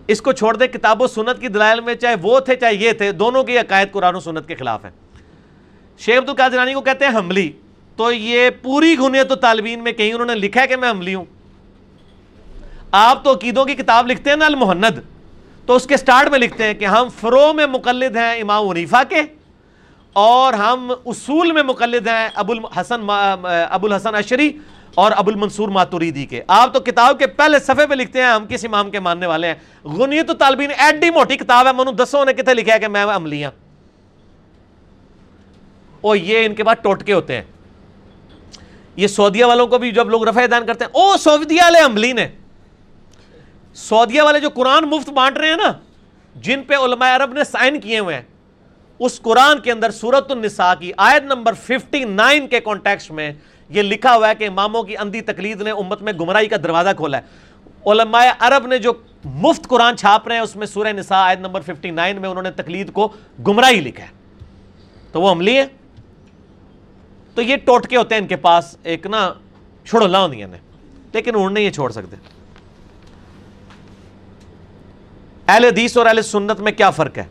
[0.07, 2.91] اس کو چھوڑ دیں کتاب و سنت کی دلائل میں چاہے وہ تھے، چاہے یہ
[2.91, 4.89] تھے، دونوں کی عقائد قرآن و سنت کے خلاف ہے
[5.97, 7.51] شیخ عبدالقال جنانی کو کہتے ہیں حملی۔
[7.95, 11.15] تو یہ پوری گنیت و طالبین میں کہیں انہوں نے لکھا ہے کہ میں حملی
[11.15, 11.25] ہوں۔
[12.91, 15.16] آپ تو عقیدوں کی کتاب لکھتے ہیں نا المحند۔
[15.67, 19.01] تو اس کے سٹارٹ میں لکھتے ہیں کہ ہم فرو میں مقلد ہیں امام عنیفہ
[19.09, 19.21] کے
[20.13, 24.51] اور ہم اصول میں مقلد ہیں ابو الحسن ابو الحسن اشری
[24.95, 28.45] اور ابو المنصور ماتوریدی کے۔ آپ تو کتاب کے پہلے صفحے پہ لکھتے ہیں ہم
[28.49, 29.55] کس امام کے ماننے والے ہیں۔
[29.97, 33.43] غنیت طالبین ایڈی موٹی کتاب ہے، منو دسوں نے کتنے لکھا ہے کہ میں عملی
[33.45, 33.51] ہوں
[36.01, 37.43] اور یہ ان کے بعد ٹوٹکے ہوتے ہیں۔
[38.95, 42.13] یہ سعودیہ والوں کو بھی جب لوگ رفع دان کرتے ہیں، او سعودیہ والے عملی
[42.13, 42.27] نے۔
[43.77, 45.71] سعودیہ والے جو قرآن مفت بانٹ رہے ہیں نا،
[46.35, 48.21] جن پہ علماء عرب نے سائن کیے ہوئے ہیں،
[48.99, 53.31] اس قرآن کے اندر سورت النساء کی آیت نمبر 59 کے کانٹیکس میں
[53.69, 56.89] یہ لکھا ہوا ہے کہ اماموں کی اندھی تقلید نے امت میں گمراہی کا دروازہ
[56.97, 57.45] کھولا ہے۔
[57.91, 58.93] علماء عرب نے جو
[59.25, 62.51] مفت قرآن چھاپ رہے ہیں، اس میں سورہ نساء آیت نمبر 59 میں انہوں نے
[62.51, 63.07] تقلید کو
[63.47, 64.09] گمراہی لکھا ہے۔
[65.11, 65.65] تو وہ عملی ہے
[67.35, 69.33] تو یہ ٹوٹکے ہوتے ہیں ان کے پاس، ایک نا
[69.85, 70.45] چھوڑو لا نے
[71.13, 72.15] لیکن انہوں نے یہ چھوڑ سکتے۔
[75.47, 77.23] اہل حدیث اور اہل سنت میں کیا فرق ہے؟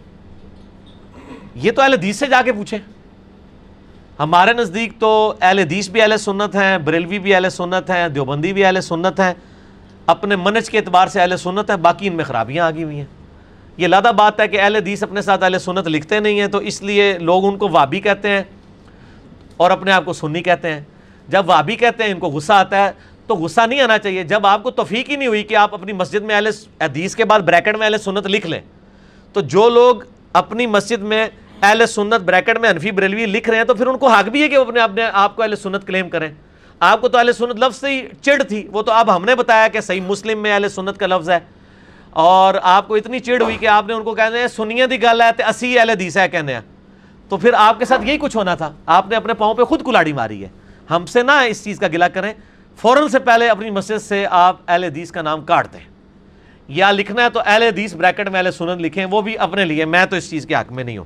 [1.55, 2.79] یہ تو اہل حدیث سے جا کے پوچھیں۔
[4.19, 8.53] ہمارے نزدیک تو اہل حدیث بھی اہل سنت ہیں، بریلوی بھی اہل سنت ہیں، دیوبندی
[8.53, 9.35] بھی اہل سنت ہیں۔
[10.07, 13.05] اپنے منج کے اعتبار سے اہل سنت ہے باقی ان میں خرابیاں آگی ہوئی ہیں۔
[13.77, 16.59] یہ لادہ بات ہے کہ اہل حدیث اپنے ساتھ اہل سنت لکھتے نہیں ہیں، تو
[16.59, 18.43] اس لیے لوگ ان کو وابی کہتے ہیں
[19.57, 20.81] اور اپنے آپ کو سنی کہتے ہیں۔
[21.29, 22.91] جب وابی کہتے ہیں، ان کو غصہ آتا ہے
[23.27, 25.93] تو غصہ نہیں آنا چاہیے۔ جب آپ کو توفیق ہی نہیں ہوئی کہ آپ اپنی
[25.93, 26.47] مسجد میں اہل
[26.83, 28.61] حدیث کے بعد بریکٹ میں اہل سنت لکھ لیں،
[29.33, 29.97] تو جو لوگ
[30.33, 31.27] اپنی مسجد میں
[31.63, 34.43] اہل سنت بریکٹ میں انفی بریلوی لکھ رہے ہیں، تو پھر ان کو حق بھی
[34.43, 36.31] ہے کہ وہ اپنے اپنے آپ کو اہل سنت کلیم کریں۔
[36.81, 39.35] آپ کو تو اہل سنت لفظ سے ہی چڑ تھی، وہ تو اب ہم نے
[39.35, 41.39] بتایا کہ صحیح مسلم میں اہل سنت کا لفظ ہے۔
[42.11, 45.03] اور آپ کو اتنی چڑ ہوئی کہ آپ نے ان کو کہتے ہیں سنیے دی
[45.03, 46.61] گل ہے تو اسی اہل حدیث ہے کہنے
[47.29, 49.85] تو پھر آپ کے ساتھ یہی کچھ ہونا تھا۔ آپ نے اپنے پاؤں پہ خود
[49.85, 50.49] کلاڑی ماری ہے۔
[50.91, 52.33] ہم سے نہ اس چیز کا گلا کریں۔
[52.77, 55.81] فوراً سے پہلے اپنی مسجد سے آپ اہل حدیث کا نام کاٹ دیں۔
[56.69, 59.85] یا لکھنا ہے تو اہل حدیث بریکٹ میں اہل سنت لکھیں، وہ بھی اپنے لیے،
[59.85, 61.05] میں تو اس چیز کے حق میں نہیں ہوں۔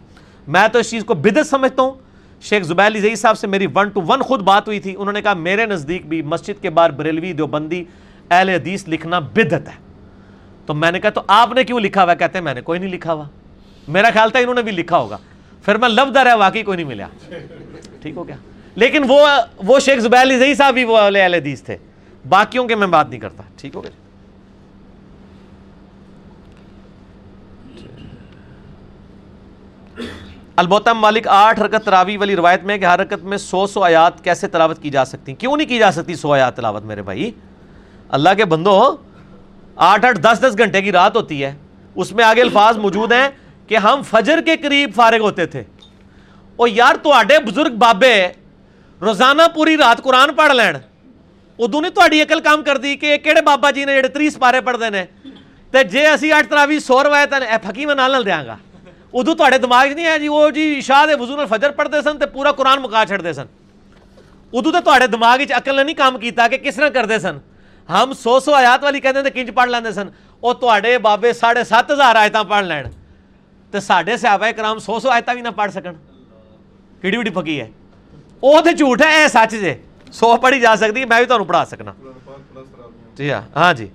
[0.49, 1.93] میں تو اس چیز کو بدت سمجھتا ہوں۔
[2.41, 5.13] شیخ زبیر علی زئی صاحب سے میری ون ٹو ون خود بات ہوئی تھی، انہوں
[5.13, 7.85] نے کہا میرے نزدیک بھی مسجد کے بعد بریلوی دیوبندی
[8.31, 9.91] اہل حدیث لکھنا بدت ہے۔
[10.67, 12.81] تو میں نے کہا تو آپ نے کیوں لکھا ہوا؟ کہتے ہیں میں نے کوئی
[12.81, 13.25] نہیں لکھا ہوا۔
[13.89, 15.17] میرا خیال تھا انہوں نے بھی لکھا ہوگا۔
[15.65, 17.07] پھر میں لفظ در ہے، واقعی کوئی نہیں ملا
[18.03, 18.37] ٹھیک ہو گیا۔
[18.75, 21.77] لیکن وہ وہ شیخ زبیر علی زئی صاحب بھی وہ اہل حدیث تھے۔
[22.29, 23.91] باقیوں کے میں بات نہیں کرتا۔ ٹھیک ہو گیا۔
[30.57, 34.25] البتہ مالک آٹھ حرکت تراوی والی روایت میں کہ ہر حرکت میں سو سو آیات
[34.25, 37.31] کیسے تلاوت کی جا سکتی کیوں نہیں کی جا سکتی سو آیات تلاوت میرے بھائی؟
[38.09, 38.97] اللہ کے بندو،
[39.77, 41.55] آٹھ آٹھ دس دس گھنٹے کی رات ہوتی ہے۔
[41.95, 43.29] اس میں آگے الفاظ موجود ہیں
[43.67, 45.63] کہ ہم فجر کے قریب فارغ ہوتے تھے۔
[46.57, 48.29] او یار تو آڈے بزرگ بابے
[49.03, 50.77] روزانہ پوری رات قرآن پڑھ لین۔
[51.59, 54.61] ادو نے تاری اکل کام کر دی کہ کہڑے بابا جی نے جڑے تری سپارے
[54.65, 55.05] پڑھتے ہیں
[55.73, 58.57] تو جے اسی اٹھ تراوی سو روایت اے پھکی میں نال دیا گا۔
[59.13, 62.27] ادو تے دماغ نہیں ہے جی وہ جی شاہ دے وضو فجر پڑھتے سن تو
[62.33, 63.47] پورا قرآن مکا چھڑتے سن۔
[64.53, 67.39] ادو تو تے دماغ عقل نے نہیں کام کیتا کہ کس طرح کرتے سن۔
[67.89, 70.09] ہم سو سو آیات والی کہتے ہیں کنج پڑھ لیندے سن۔
[70.43, 72.87] وہ تے بابے ساڑھے سات ہزار آیت پڑھ لین۔
[73.73, 75.95] تو سڈے سیابا کرام سو سو آیت بھی نہ پڑھ سکن۔
[77.01, 77.61] کیڑی ویڈی پکی
[78.43, 79.75] وہ تو جھوٹ ہے اے سچ جے
[80.13, 81.93] سو پڑھی جا سکتی میں بھی تمہیں پڑھا سکنا
[83.17, 83.87] جی ہاں ہاں جی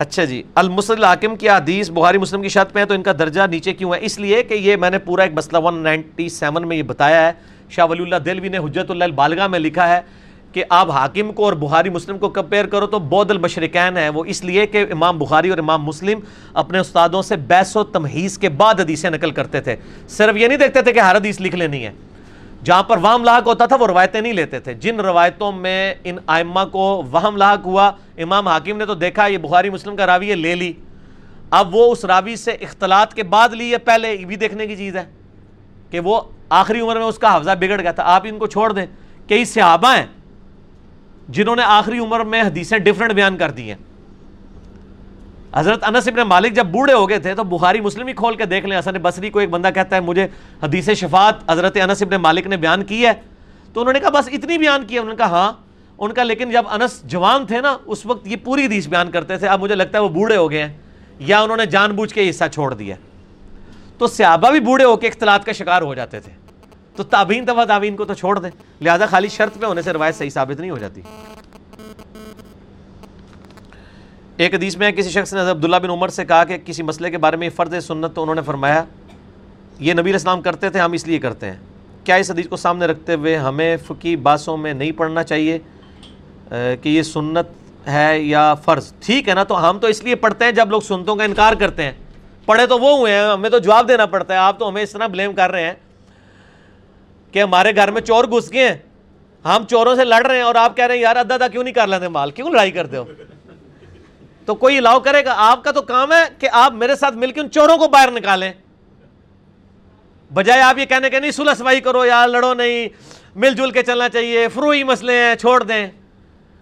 [0.00, 3.12] اچھا جی المسل حاکم کی حدیث بخاری مسلم کی شرط میں ہے تو ان کا
[3.12, 6.28] درجہ نیچے کیوں ہے اس لیے کہ یہ میں نے پورا ایک مسئلہ ون نائنٹی
[6.28, 7.32] سیون میں یہ بتایا ہے
[7.70, 10.00] شاہ ولی اللہ دلوی نے حجت اللہ البالغہ میں لکھا ہے
[10.54, 14.24] کہ آپ حاکم کو اور بخاری مسلم کو کمپیئر کرو تو بود المشرقین ہے وہ
[14.24, 16.20] اس لیے کہ امام بخاری اور امام مسلم
[16.54, 19.76] اپنے استادوں سے بیس و تمہیز کے بعد حدیثیں نقل کرتے تھے
[20.08, 21.92] صرف یہ نہیں دیکھتے تھے کہ ہر حدیث لکھ لینی ہے
[22.64, 26.16] جہاں پر وہم لاحق ہوتا تھا، وہ روایتیں نہیں لیتے تھے۔ جن روایتوں میں ان
[26.26, 30.30] آئمہ کو وہم لاحق ہوا، امام حاکم نے تو دیکھا، یہ بخاری مسلم کا راوی
[30.30, 30.72] ہے، لے لی۔
[31.50, 34.76] اب وہ اس راوی سے اختلاط کے بعد لی ہے، پہلے یہ بھی دیکھنے کی
[34.76, 35.04] چیز ہے
[35.90, 38.72] کہ وہ آخری عمر میں اس کا حفظہ بگڑ گیا تھا۔ آپ ان کو چھوڑ
[38.72, 38.86] دیں
[39.28, 40.06] کئی صحابہ ہیں
[41.28, 43.91] جنہوں نے آخری عمر میں حدیثیں ڈفرنٹ بیان کر دی ہیں۔
[45.54, 48.44] حضرت انس ابن مالک جب بوڑھے ہو گئے تھے تو بخاری مسلم ہی کھول کے
[48.44, 50.26] دیکھ لیں، حسن بصری کو ایک بندہ کہتا ہے، مجھے
[50.62, 53.12] حدیث شفاعت حضرت انس ابن مالک نے بیان کی ہے۔
[53.72, 55.52] تو انہوں نے کہا، بس اتنی بیان کی ہے۔ انہوں نے کہا ہاں۔
[55.98, 59.38] ان کا لیکن جب انس جوان تھے نا، اس وقت یہ پوری حدیث بیان کرتے
[59.38, 60.72] تھے۔ اب مجھے لگتا ہے وہ بوڑھے ہو گئے ہیں،
[61.18, 62.96] یا انہوں نے جان بوجھ کے حصہ چھوڑ دیا۔
[63.98, 66.32] تو صحابہ بھی بوڑھے ہو کے اختلاط کا شکار ہو جاتے تھے۔
[66.96, 68.50] تو تابین تبا تابین کو تو چھوڑ دیں،
[68.80, 71.02] لہذا خالی شرط پہ ہونے سے روایت صحیح ثابت نہیں ہو جاتی۔
[74.42, 77.18] ایک حدیث میں کسی شخص نے عبداللہ بن عمر سے کہا کہ کسی مسئلے کے
[77.18, 78.82] بارے میں فرض سنت تو انہوں نے فرمایا،
[79.78, 81.56] یہ نبی اسلام کرتے تھے، ہم اس لیے کرتے ہیں۔
[82.04, 85.58] کیا اس حدیث کو سامنے رکھتے ہوئے ہمیں فقی باسوں میں نہیں پڑھنا چاہیے
[86.48, 90.44] کہ یہ سنت ہے یا فرض؟ ٹھیک ہے نا، تو ہم تو اس لیے پڑھتے
[90.44, 91.92] ہیں جب لوگ سنتوں کا انکار کرتے ہیں۔
[92.46, 94.90] پڑھے تو وہ ہوئے ہیں، ہمیں تو جواب دینا پڑتا ہے، آپ تو ہمیں اس
[94.90, 95.74] طرح بلیم کر رہے ہیں
[97.32, 98.76] کہ ہمارے گھر میں چور گھس گئے ہیں۔
[99.44, 101.64] ہم چوروں سے لڑ رہے ہیں اور آپ کہہ رہے ہیں، یار ادا ادا کیوں
[101.64, 103.04] نہیں کر لیتے مال؟ کیوں لڑائی کرتے ہو؟
[104.44, 107.32] تو کوئی الاؤ کرے گا؟ آپ کا تو کام ہے کہ آپ میرے ساتھ مل
[107.32, 108.52] کے ان چوروں کو باہر نکالیں۔
[110.34, 112.88] بجائے آپ یہ کہنے کہ نہیں سلح سوائی کرو یار، لڑو نہیں،
[113.34, 115.86] مل جل کے چلنا چاہیے، فروئی مسئلے ہیں، چھوڑ دیں۔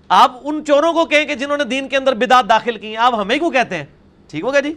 [0.08, 3.14] آپ ان چوروں کو کہیں کہ جنہوں نے دین کے اندر بدات داخل کی آپ
[3.14, 3.84] ہمیں کو کہتے ہیں؟
[4.28, 4.74] ٹھیک ہوگا جی؟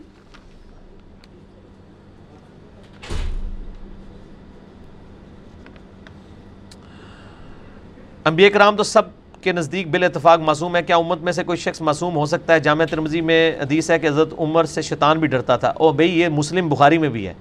[8.26, 9.02] انبیاء کرام تو سب
[9.44, 12.54] کے نزدیک بال اتفاق معصوم ہے، کیا امت میں سے کوئی شخص معصوم ہو سکتا
[12.54, 15.92] ہے؟ جامع ترمزی میں حدیث ہے کہ حضرت عمر سے شیطان بھی ڈرتا تھا۔ او
[15.92, 17.34] بھئی یہ مسلم بخاری میں بھی ہے۔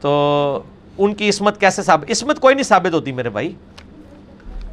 [0.00, 0.62] تو
[0.98, 3.52] ان کی عصمت کیسے ثابت؟ عصمت کوئی نہیں ثابت ہوتی میرے بھائی،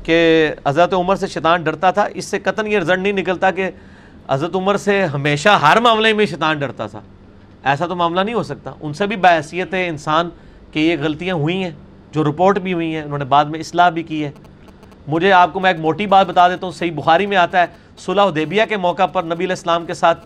[0.04, 3.70] کہ حضرت عمر سے شیطان ڈرتا تھا۔ اس سے قطن یہ رزلٹ نہیں نکلتا کہ
[4.30, 7.02] حضرت عمر سے ہمیشہ ہر معاملے میں شیطان ڈرتا تھا۔
[7.64, 10.30] ایسا تو معاملہ نہیں ہو سکتا۔ ان سے بھی باحثیت ہے انسان
[10.72, 11.72] کہ یہ غلطیاں ہوئی ہیں،
[12.12, 14.32] جو رپورٹ بھی ہوئی ہیں، انہوں نے بعد میں اصلاح بھی کی ہے۔
[15.08, 17.66] مجھے آپ کو میں ایک موٹی بات بتا دیتا ہوں، صحیح بخاری میں آتا ہے،
[17.98, 20.26] صلح حدیبیہ کے موقع پر نبی علیہ السلام کے ساتھ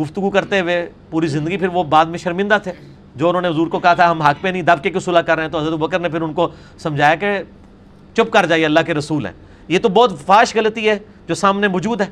[0.00, 2.72] گفتگو کرتے ہوئے پوری زندگی پھر وہ بعد میں شرمندہ تھے۔
[3.16, 5.18] جو انہوں نے حضور کو کہا تھا، ہم حق پہ نہیں، دب کے کیوں صلح
[5.18, 7.38] کر رہے ہیں؟ تو حضرت بکر نے پھر ان کو سمجھایا کہ
[8.14, 9.32] چپ کر جائیے، اللہ کے رسول ہیں۔
[9.68, 12.06] یہ تو بہت فاش غلطی ہے جو سامنے موجود ہے،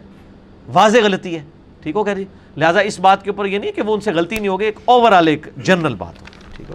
[0.72, 1.44] واضح غلطی ہے۔
[1.82, 2.24] ٹھیک ہو کہ جی؟
[2.56, 4.78] لہٰذا اس بات کے اوپر یہ نہیں کہ وہ ان سے غلطی نہیں ہوگی، ایک
[4.84, 6.18] اوور آل ایک جنرل بات
[6.56, 6.74] ٹھیک ہو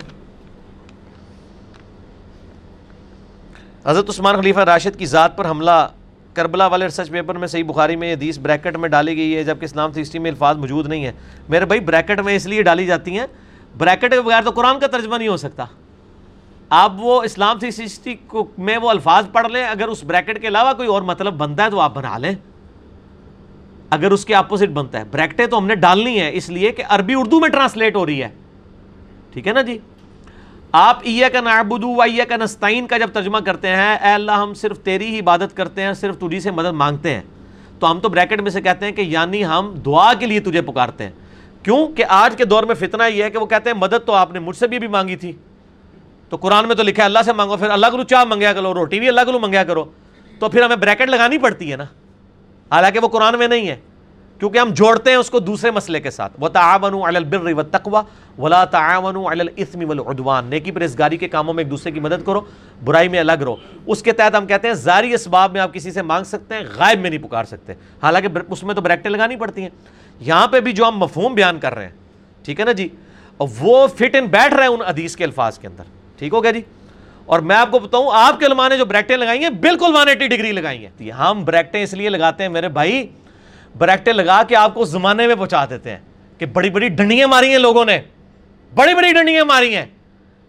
[3.85, 5.87] حضرت عثمان خلیفہ راشد کی ذات پر حملہ
[6.33, 9.43] کربلا والے ریسرچ پیپر میں صحیح بخاری میں یہ حدیث بریکٹ میں ڈالی گئی ہے،
[9.43, 11.11] جبکہ اسلام تھی میں الفاظ موجود نہیں ہے
[11.49, 13.27] میرے بھائی، بریکٹ میں اس لیے ڈالی جاتی ہیں۔
[13.77, 15.65] بریکٹ کے بغیر تو قرآن کا ترجمہ نہیں ہو سکتا۔
[16.69, 18.15] آپ وہ اسلام تھی ہسٹری
[18.57, 21.69] میں وہ الفاظ پڑھ لیں، اگر اس بریکٹ کے علاوہ کوئی اور مطلب بنتا ہے
[21.69, 22.35] تو آپ بنا لیں۔
[23.89, 26.83] اگر اس کے اپوزٹ بنتا ہے۔ بریکٹیں تو ہم نے ڈالنی ہے اس لیے کہ
[26.89, 28.29] عربی اردو میں ٹرانسلیٹ ہو رہی ہے۔
[29.33, 29.79] ٹھیک ہے نا جی؟
[30.77, 34.31] آپ ایہ کا نعبدو و ایہ کا نستعین کا جب ترجمہ کرتے ہیں اے اللہ
[34.31, 37.21] ہم صرف تیری ہی عبادت کرتے ہیں صرف تجھی سے مدد مانگتے ہیں۔
[37.79, 40.61] تو ہم تو بریکٹ میں سے کہتے ہیں کہ یعنی ہم دعا کے لیے تجھے
[40.61, 41.11] پکارتے ہیں۔
[41.63, 44.13] کیوں؟ کہ آج کے دور میں فتنہ یہ ہے کہ وہ کہتے ہیں مدد تو
[44.13, 45.31] آپ نے مجھ سے بھی, بھی مانگی تھی۔
[46.29, 48.73] تو قرآن میں تو لکھا ہے اللہ سے مانگو پھر اللہ کو چاہ منگیا کرو
[48.73, 49.85] روٹی بھی اللہ کو منگیا کرو۔
[50.39, 51.83] تو پھر ہمیں بریکٹ لگانی پڑتی ہے نا۔
[52.71, 53.75] حالانکہ وہ قرآن میں نہیں ہے۔
[54.39, 58.01] کیونکہ ہم جوڑتے ہیں اس کو دوسرے مسئلے کے ساتھ۔ وہ تعاون البر و تقوا
[58.37, 62.41] ولا تعاون الاسم والعدوان۔ نیکی پرہیزگاری کے کاموں میں ایک دوسرے کی مدد کرو،
[62.83, 63.55] برائی میں الگ رہو۔
[63.85, 66.61] اس کے تحت ہم کہتے ہیں زاری اسباب میں آپ کسی سے مانگ سکتے ہیں،
[66.75, 69.69] غائب میں نہیں پکار سکتے۔ حالانکہ اس میں تو بریکٹیں لگانی پڑتی ہیں۔
[70.19, 71.93] یہاں پہ بھی جو ہم مفہوم بیان کر رہے ہیں،
[72.45, 72.87] ٹھیک ہے نا جی؟
[73.59, 75.83] وہ فٹ ان بیٹھ رہے ہیں ان حدیث کے الفاظ کے اندر۔
[76.19, 76.61] ٹھیک ہو گیا جی؟
[77.25, 80.07] اور میں آپ کو بتاؤں، آپ کے علماء نے جو بریکٹیں لگائی ہیں، بالکل ون
[80.07, 83.07] ایٹی ڈگری لگائی ہیں۔ ہم بریکٹیں اس لیے لگاتے ہیں، میرے بھائی
[83.77, 85.97] بریکٹیں لگا کے آپ کو زمانے میں پہنچا دیتے ہیں
[86.37, 87.99] کہ بڑی بڑی ڈنڈیاں ماری ہیں لوگوں نے۔
[88.75, 89.85] بڑی بڑی ڈنڈیاں ماری ہیں۔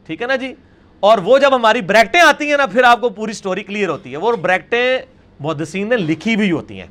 [0.07, 0.55] ٹھیک ہے نا جی؟
[1.01, 4.13] اور وہ جب ہماری بریکٹیں آتی ہیں نا، پھر آپ کو پوری سٹوری کلیئر ہوتی
[4.13, 4.99] ہے۔ وہ بریکٹیں
[5.41, 6.87] محدثین نے لکھی بھی ہوتی ہیں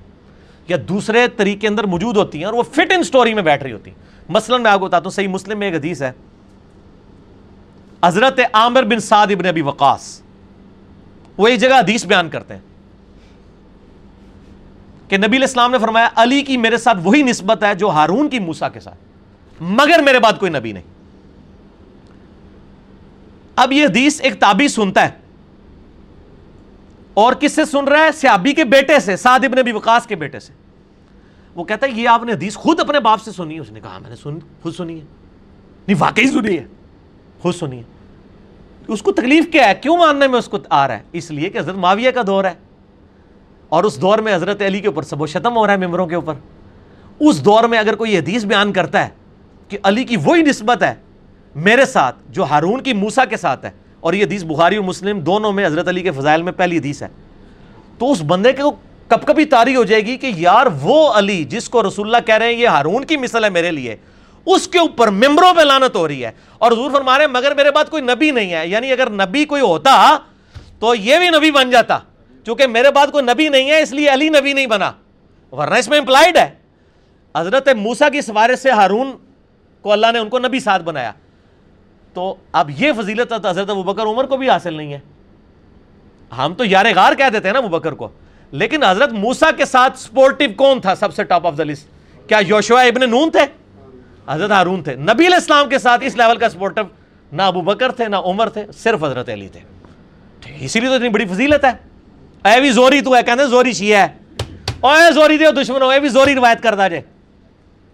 [0.68, 3.72] یا دوسرے طریقے اندر موجود ہوتی ہیں اور وہ فٹ ان سٹوری میں بیٹھ رہی
[3.72, 3.98] ہوتی ہیں۔
[4.30, 6.12] مثلا میں آپ کو بتاتا ہوں، صحیح مسلم میں ایک حدیث ہے۔
[8.06, 10.22] حضرت عامر بن سعد ابن ابی وقاص،
[11.38, 12.62] وہ ایک جگہ حدیث بیان کرتے ہیں۔
[15.08, 18.40] کہ نبی الاسلام نے فرمایا، علی کی میرے ساتھ وہی نسبت ہے جو ہارون کی
[18.40, 18.98] موسا کے ساتھ۔
[19.60, 20.84] مگر میرے بعد کوئی نبی نہیں۔
[23.56, 25.10] اب یہ حدیث ایک تابی سنتا ہے۔
[27.14, 30.16] اور کس سے سن رہا ہے؟ سیابی کے بیٹے سے، سعد ابن ابی وقاص کے
[30.16, 30.54] بیٹے سے۔
[31.56, 33.80] وہ کہتا ہے، یہ آپ نے حدیث خود اپنے باپ سے سنی ہے؟ اس نے
[33.80, 35.06] کہا، میں نے سن، خود سنی ہے۔
[35.88, 36.66] نہیں، واقعی سنی ہے۔
[37.40, 37.84] خود سنی ہے۔
[38.88, 41.50] اس کو تکلیف کیا ہے؟ کیوں ماننے میں اس کو آ رہا ہے؟ اس لیے
[41.50, 42.54] کہ حضرت معاویہ کا دور ہے۔
[43.70, 46.08] اور اس دور میں حضرت علی کے اوپر سب و شتم ہو رہا ہے ممبروں
[46.08, 46.34] کے اوپر،
[47.20, 49.10] اس دور میں اگر کوئی حدیث بیان کرتا ہے
[49.70, 50.94] کہ علی کی وہی نسبت ہے
[51.56, 55.20] میرے ساتھ، جو ہارون کی موسا کے ساتھ ہے، اور یہ حدیث بخاری و مسلم
[55.20, 57.08] دونوں میں حضرت علی کے فضائل میں پہلی حدیث ہے،
[58.00, 58.72] تو اس بندے کو
[59.08, 62.36] کب کبھی تاری ہو جائے گی کہ یار وہ علی جس کو رسول اللہ کہہ
[62.36, 63.96] رہے ہیں، یہ ہارون کی مثل ہے میرے لیے،
[64.46, 67.56] اس کے اوپر ممبروں پہ لانت ہو رہی ہے۔ اور حضور فرما رہے ہیں، مگر
[67.56, 70.18] میرے بعد کوئی نبی نہیں ہے یعنی اگر نبی کوئی ہوتا
[70.80, 71.98] تو یہ بھی نبی بن جاتا۔
[72.46, 74.92] چونکہ میرے بعد کوئی نبی نہیں ہے، اس لیے علی نبی نہیں بنا۔
[75.52, 76.54] ورنہ اس میں امپلائڈ ہے۔
[77.38, 79.12] حضرت موسا کی سوارے سے ہارون
[79.82, 81.12] کو اللہ نے ان کو نبی ساتھ بنایا۔
[82.14, 85.00] تو اب یہ فضیلت حضرت بکر عمر کو بھی حاصل نہیں ہے۔
[86.38, 88.08] ہم تو یار غار کہہ دیتے ہیں نا ابو بکر کو۔
[88.52, 91.88] لیکن حضرت موسا کے ساتھ سپورٹیو کون تھا سب سے ٹاپ آف دا لسٹ
[92.28, 93.46] کیا یوشوا ابن نون تھے؟
[94.28, 96.84] حضرت ہارون تھے۔ نبی علیہ السلام کے ساتھ اس لیول کا سپورٹیو
[97.32, 99.60] نہ ابو بکر تھے، نہ عمر تھے، صرف حضرت علی تھے۔
[100.60, 101.95] اسی لیے تو اتنی بڑی فضیلت ہے۔
[102.46, 104.18] اے بھی زوری تو ہے کہتے زوری شیعہ ہے۔
[104.80, 107.02] اوے زوری دے دشمن ہو، اے بھی زوری روایت کرتا جے۔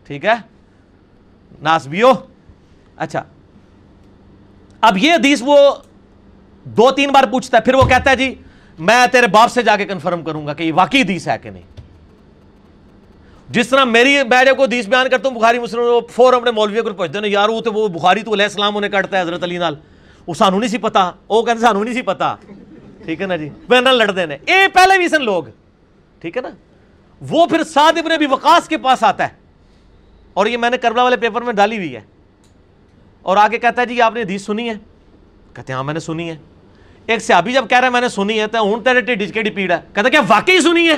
[0.04, 0.34] ٹھیک ہے؟
[1.62, 2.12] ناس ہو
[2.96, 3.24] اچھا۔
[4.82, 5.58] اب یہ حدیث وہ
[6.64, 8.36] دو تین بار پوچھتا ہے، پھر وہ کہتا ہے جی
[8.80, 11.50] میں تیرے باپ سے جا کے کنفرم کروں گا کہ یہ واقعی حدیث ہے کہ
[11.50, 11.64] نہیں۔
[13.50, 16.82] جس طرح میری میں جب کو حدیث بیان کرتا ہوں، بخاری مسلم فور اپنے مولوی
[16.82, 19.44] کو پوچھتے ہیں، یار، وہ تو وہ بخاری تو علیہ السلام انہیں کٹتا ہے، حضرت
[19.44, 19.76] علی نال۔
[20.28, 22.36] وہ سانو نہیں سی پتا۔ وہ کہتے سانو نہیں سی پتا۔
[23.06, 25.44] ٹھیک ہے نا جی؟ میں لڑتے ہیں اے پہلے بھی سن لوگ۔
[26.20, 26.50] ٹھیک ہے نا؟
[27.30, 29.34] وہ پھر سعد ابن ابھی وقاص کے پاس آتا ہے۔
[30.34, 32.02] اور یہ میں نے کربلا والے پیپر میں ڈالی ہوئی ہے۔
[33.22, 34.74] اور آگے کہتا ہے جی آپ نے حدیث سنی ہے؟
[35.54, 36.38] کہتے ہیں ہاں میں نے سنی ہے۔
[37.06, 39.50] ایک صحابی جب کہہ رہا ہے، میں نے سنی ہے، تو ہوں، تیرے ٹھڈ کے
[39.50, 40.96] پیڑ ہے۔ کہتا کیا واقعی سنی ہے؟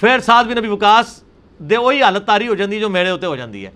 [0.00, 1.22] پھر ساتھ بھی نبی وکاس
[1.58, 3.70] دے وہی حالت تاری ہو جاتی جو میرے ہوتے ہو جاتی ہے۔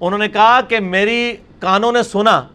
[0.00, 2.48] انہوں نے کہا کہ میری کانوں نے سنا۔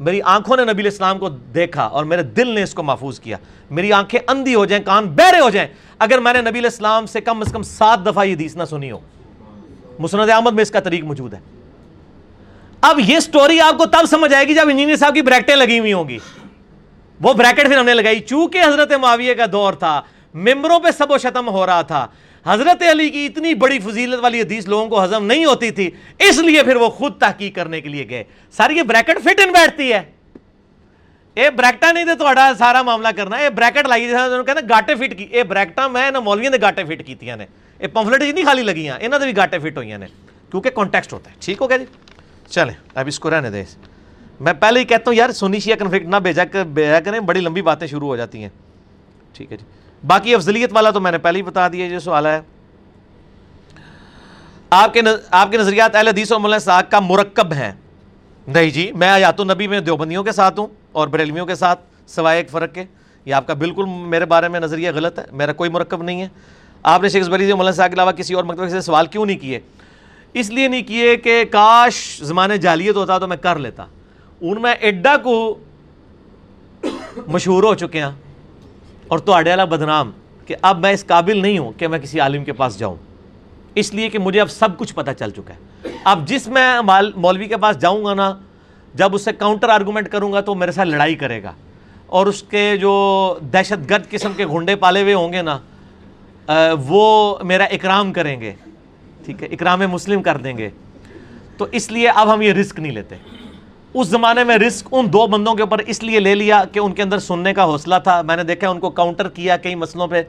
[0.00, 3.36] میری آنکھوں نے نبی الاسلام کو دیکھا اور میرے دل نے اس کو محفوظ کیا۔
[3.70, 5.68] میری آنکھیں اندھی ہو جائیں، کان بہرے ہو جائیں۔
[5.98, 8.90] اگر میں نے نبی الاسلام سے کم از کم سات دفعہ یہ حدیث نہ سنی
[8.90, 8.98] ہو۔
[9.98, 11.38] مسند احمد میں اس کا طریق موجود ہے۔
[12.80, 15.78] اب یہ سٹوری آپ کو تب سمجھ آئے گی جب انجینئر صاحب کی بریکٹیں لگی
[15.78, 16.18] ہوئی ہوں گی۔
[17.20, 20.02] وہ بریکٹ پھر ہم نے لگائی۔ چونکہ حضرت معاویہ کا دور تھا،
[20.34, 22.06] ممبروں پہ سب و شتم ہو رہا تھا۔
[22.46, 26.38] حضرت علی کی اتنی بڑی فضیلت والی حدیث لوگوں کو ہضم نہیں ہوتی تھی، اس
[26.38, 29.92] لیے پھر وہ خود تحقیق کرنے کے لیے گئے۔ سر، یہ بریکٹ فٹ ان بیٹھتی
[29.92, 30.02] ہے۔
[31.34, 34.12] اے بریکٹا نہیں تو تھوڑا سارا معاملہ کرنا۔ ہے بریکٹ لائی
[34.46, 37.46] کہنا گاٹے فٹ کی۔ اے بریکٹا میں نہ مولویوں نے گاٹے فٹ کی نے۔
[37.80, 39.98] یہ پمفلٹ نہیں خالی لگی ہیں انہوں نے بھی گاٹے فٹ ہوئی ہیں
[40.50, 41.84] کیونکہ کانٹیکسٹ ہوتا ہے۔ ٹھیک ہو گیا جی؟
[42.50, 43.64] چلیں، اب اس کو رہنے دیں۔
[44.40, 47.40] میں پہلے ہی کہتا ہوں، یار سونی شیعہ کنفلکٹ نہ بھیجا کر، بھیجا کریں، بڑی
[47.40, 48.48] لمبی باتیں شروع ہو جاتی ہیں۔
[49.32, 52.26] ٹھیک ہے جی۔ باقی افضلیت والا تو میں نے پہلے ہی بتا دیا جو سوال
[52.26, 52.40] ہے۔
[54.70, 55.00] آپ کے
[55.30, 57.72] آپ کے نظریات اہل حدیث و مولانا صاحب کا مرکب ہیں۔
[58.46, 62.38] نہیں جی میں آیات النبی میں دیوبندیوں کے ساتھ ہوں اور بریلویوں کے ساتھ، سوائے
[62.38, 62.84] ایک فرق کے۔
[63.24, 66.28] یہ آپ کا بالکل میرے بارے میں نظریہ غلط ہے، میرا کوئی مرکب نہیں ہے۔
[66.82, 69.26] آپ نے شیخ بری جی، مولانا صاحب کے علاوہ کسی اور مکتب سے سوال کیوں
[69.26, 69.60] نہیں کیے؟
[70.32, 73.86] اس لیے نہیں کیے کہ کاش زمانے جالیت ہوتا تو میں کر لیتا۔
[74.40, 75.58] ان میں ایڈا کو
[77.26, 78.23] مشہور ہو چکے ہیں۔
[79.14, 80.10] اور تو والا بدنام
[80.46, 82.96] کہ اب میں اس قابل نہیں ہوں کہ میں کسی عالم کے پاس جاؤں۔
[83.74, 86.80] اس لیے کہ مجھے اب سب کچھ پتہ چل چکا ہے۔ اب جس میں
[87.16, 88.34] مولوی کے پاس جاؤں گا نا،
[88.94, 91.52] جب اس سے کاؤنٹر آرگومنٹ کروں گا تو میرے ساتھ لڑائی کرے گا۔
[92.06, 95.58] اور اس کے جو دہشت گرد قسم کے گھنڈے پالے ہوئے ہوں گے نا
[96.86, 98.52] وہ میرا اکرام کریں گے۔
[99.24, 100.70] ٹھیک ہے، اکرام مسلم کر دیں گے۔
[101.56, 103.16] تو اس لیے اب ہم یہ رسک نہیں لیتے۔
[103.94, 106.92] اس زمانے میں رسک ان دو بندوں کے اوپر اس لیے لے لیا کہ ان
[106.92, 110.06] کے اندر سننے کا حوصلہ تھا۔ میں نے دیکھا ان کو کاؤنٹر کیا کئی مسئلوں
[110.06, 110.22] پہ۔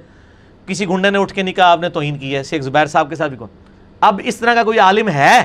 [0.68, 3.10] کسی گھنڈے نے اٹھ کے نہیں کہا، آپ نے توہین کی ہے۔ شیخ زبیر صاحب
[3.10, 3.50] کے ساتھ بھی کون۔
[4.00, 5.44] اب اس طرح کا کوئی عالم ہے؟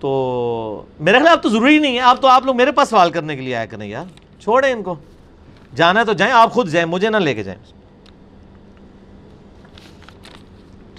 [0.00, 3.10] تو میرے خیال اب تو ضروری نہیں ہے۔ آپ تو آپ لوگ میرے پاس سوال
[3.10, 4.04] کرنے کے لیے آیا کریں یار؟
[4.40, 4.94] چھوڑیں ان کو۔
[5.76, 7.72] جانا تو جائیں، آپ خود جائیں، مجھے نہ لے کے جائیں۔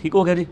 [0.02, 0.44] ٹھیک ہو گیا جی۔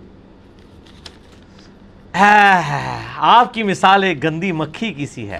[2.15, 5.39] ہاں، آپ کی مثال ایک گندی مکھی کی سی ہے۔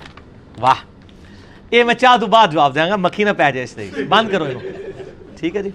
[0.60, 0.76] واہ۔
[1.72, 4.30] یہ میں چاہ تو بعد جواب دیں گا، مکھی نہ پہ جائے اس طریقے بند
[4.30, 4.46] کرو
[5.40, 5.70] ٹھیک ہے جی۔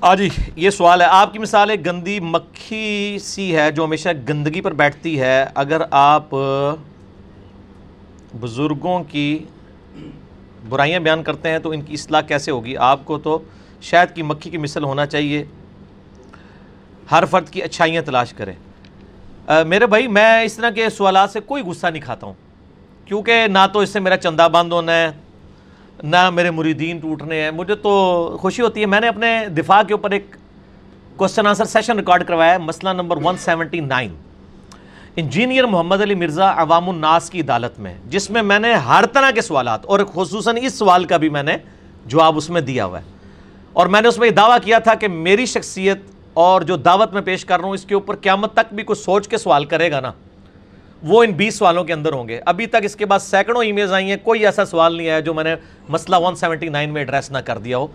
[0.00, 4.08] آ جی یہ سوال ہے۔ آپ کی مثال ایک گندی مکھی سی ہے جو ہمیشہ
[4.28, 6.28] گندگی پر بیٹھتی ہے۔ اگر آپ
[8.40, 9.38] بزرگوں کی
[10.68, 13.38] برائیاں بیان کرتے ہیں تو ان کی اصلاح کیسے ہوگی؟ آپ کو تو
[13.80, 15.44] شاید کی مکھی کی مثل ہونا چاہیے۔
[17.10, 18.52] ہر فرد کی اچھائیاں تلاش کرے
[19.66, 22.34] میرے بھائی، میں اس طرح کے سوالات سے کوئی غصہ نہیں کھاتا ہوں۔
[23.04, 25.10] کیونکہ نہ تو اس سے میرا چندہ بند ہونا ہے،
[26.02, 29.94] نہ میرے مریدین ٹوٹنے ہیں۔ مجھے تو خوشی ہوتی ہے، میں نے اپنے دفاع کے
[29.94, 30.36] اوپر ایک
[31.16, 34.14] کوشچن آنسر سیشن ریکارڈ کروایا ہے، مسئلہ نمبر 179
[35.16, 39.30] انجینئر محمد علی مرزا عوام الناس کی عدالت میں، جس میں میں نے ہر طرح
[39.30, 41.56] کے سوالات، اور خصوصاً اس سوال کا بھی میں نے
[42.06, 43.04] جواب اس میں دیا ہوا ہے۔
[43.72, 45.98] اور میں نے اس میں یہ دعویٰ کیا تھا کہ میری شخصیت
[46.34, 48.98] اور جو دعوت میں پیش کر رہا ہوں، اس کے اوپر قیامت تک بھی کچھ
[48.98, 50.12] سوچ کے سوال کرے گا نا،
[51.02, 53.72] وہ ان بیس سوالوں کے اندر ہوں گے۔ ابھی تک اس کے بعد سینکڑوں ای
[53.72, 55.54] میلز آئی ہیں، کوئی ایسا سوال نہیں ہے جو میں نے
[55.88, 57.86] مسئلہ 179 میں ایڈریس نہ کر دیا ہو۔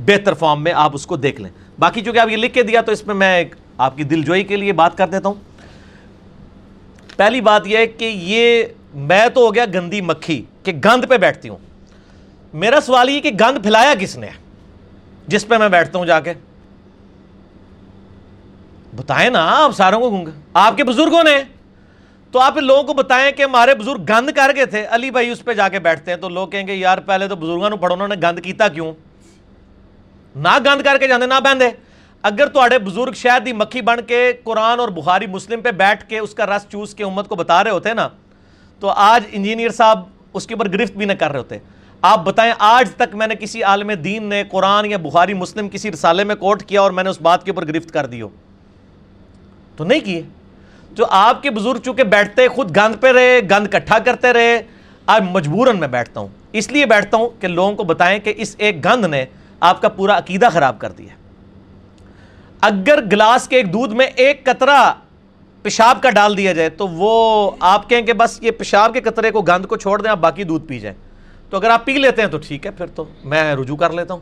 [0.00, 2.80] بہتر فارم میں آپ اس کو دیکھ لیں۔ باقی چونکہ آپ یہ لکھ کے دیا
[2.80, 5.34] تو اس میں میں ایک آپ کی دل جوئی کے لیے بات کر دیتا ہوں۔
[7.16, 8.64] پہلی بات یہ ہے کہ یہ
[8.94, 11.58] میں تو ہو گیا گندی مکھی کہ گند پہ بیٹھتی ہوں۔
[12.54, 14.26] میرا سوال یہ کہ گند پھیلایا کس نے؟
[15.26, 16.32] جس پہ میں بیٹھتا ہوں جا کے۔
[18.96, 21.42] بتائیں نا آپ ساروں کو آپ کے بزرگوں نے۔
[22.32, 25.44] تو آپ لوگوں کو بتائیں کہ ہمارے بزرگ گند کر گئے تھے۔ علی بھائی اس
[25.44, 28.08] پہ جا کے بیٹھتے ہیں تو لوگ کہیں گے، یار پہلے تو بزرگوں پڑھو، انہوں
[28.08, 28.92] نے گند کیتا کیوں؟
[30.36, 31.68] نہ گند کر کے جانے نہ بہندے
[32.22, 36.18] اگر تھوڑے بزرگ شاید ہی مکھی بن کے قرآن اور بخاری مسلم پہ بیٹھ کے
[36.18, 38.08] اس کا رس چوس کے امت کو بتا رہے ہوتے نا،
[38.80, 40.02] تو آج انجینئر صاحب
[40.34, 41.58] اس کے اوپر گرفت بھی نہ کر رہے ہوتے۔
[42.02, 45.92] آپ بتائیں، آج تک میں نے کسی عالم دین نے قرآن یا بخاری مسلم کسی
[45.92, 48.28] رسالے میں کوٹ کیا اور میں نے اس بات کے اوپر گرفت کر دی ہو۔
[49.80, 50.22] تو نہیں کیے۔
[50.92, 54.62] جو آپ کے بزرگ چونکہ بیٹھتے خود گند پہ رہے، گند کٹھا کرتے رہے،
[55.06, 58.54] آج مجبوراً میں بیٹھتا ہوں۔ اس لیے بیٹھتا ہوں کہ لوگوں کو بتائیں کہ اس
[58.58, 59.24] ایک گند نے
[59.60, 61.08] آپ کا پورا عقیدہ خراب کر دیا
[62.60, 64.92] اگر گلاس کے ایک دودھ میں ایک قطرہ
[65.62, 69.30] پیشاب کا ڈال دیا جائے، تو وہ آپ کہیں کہ بس یہ پیشاب کے قطرے
[69.30, 70.96] کو گند کو چھوڑ دیں، آپ باقی دودھ پی جائیں۔
[71.50, 74.14] تو اگر آپ پی لیتے ہیں تو ٹھیک ہے، پھر تو میں رجوع کر لیتا
[74.14, 74.20] ہوں۔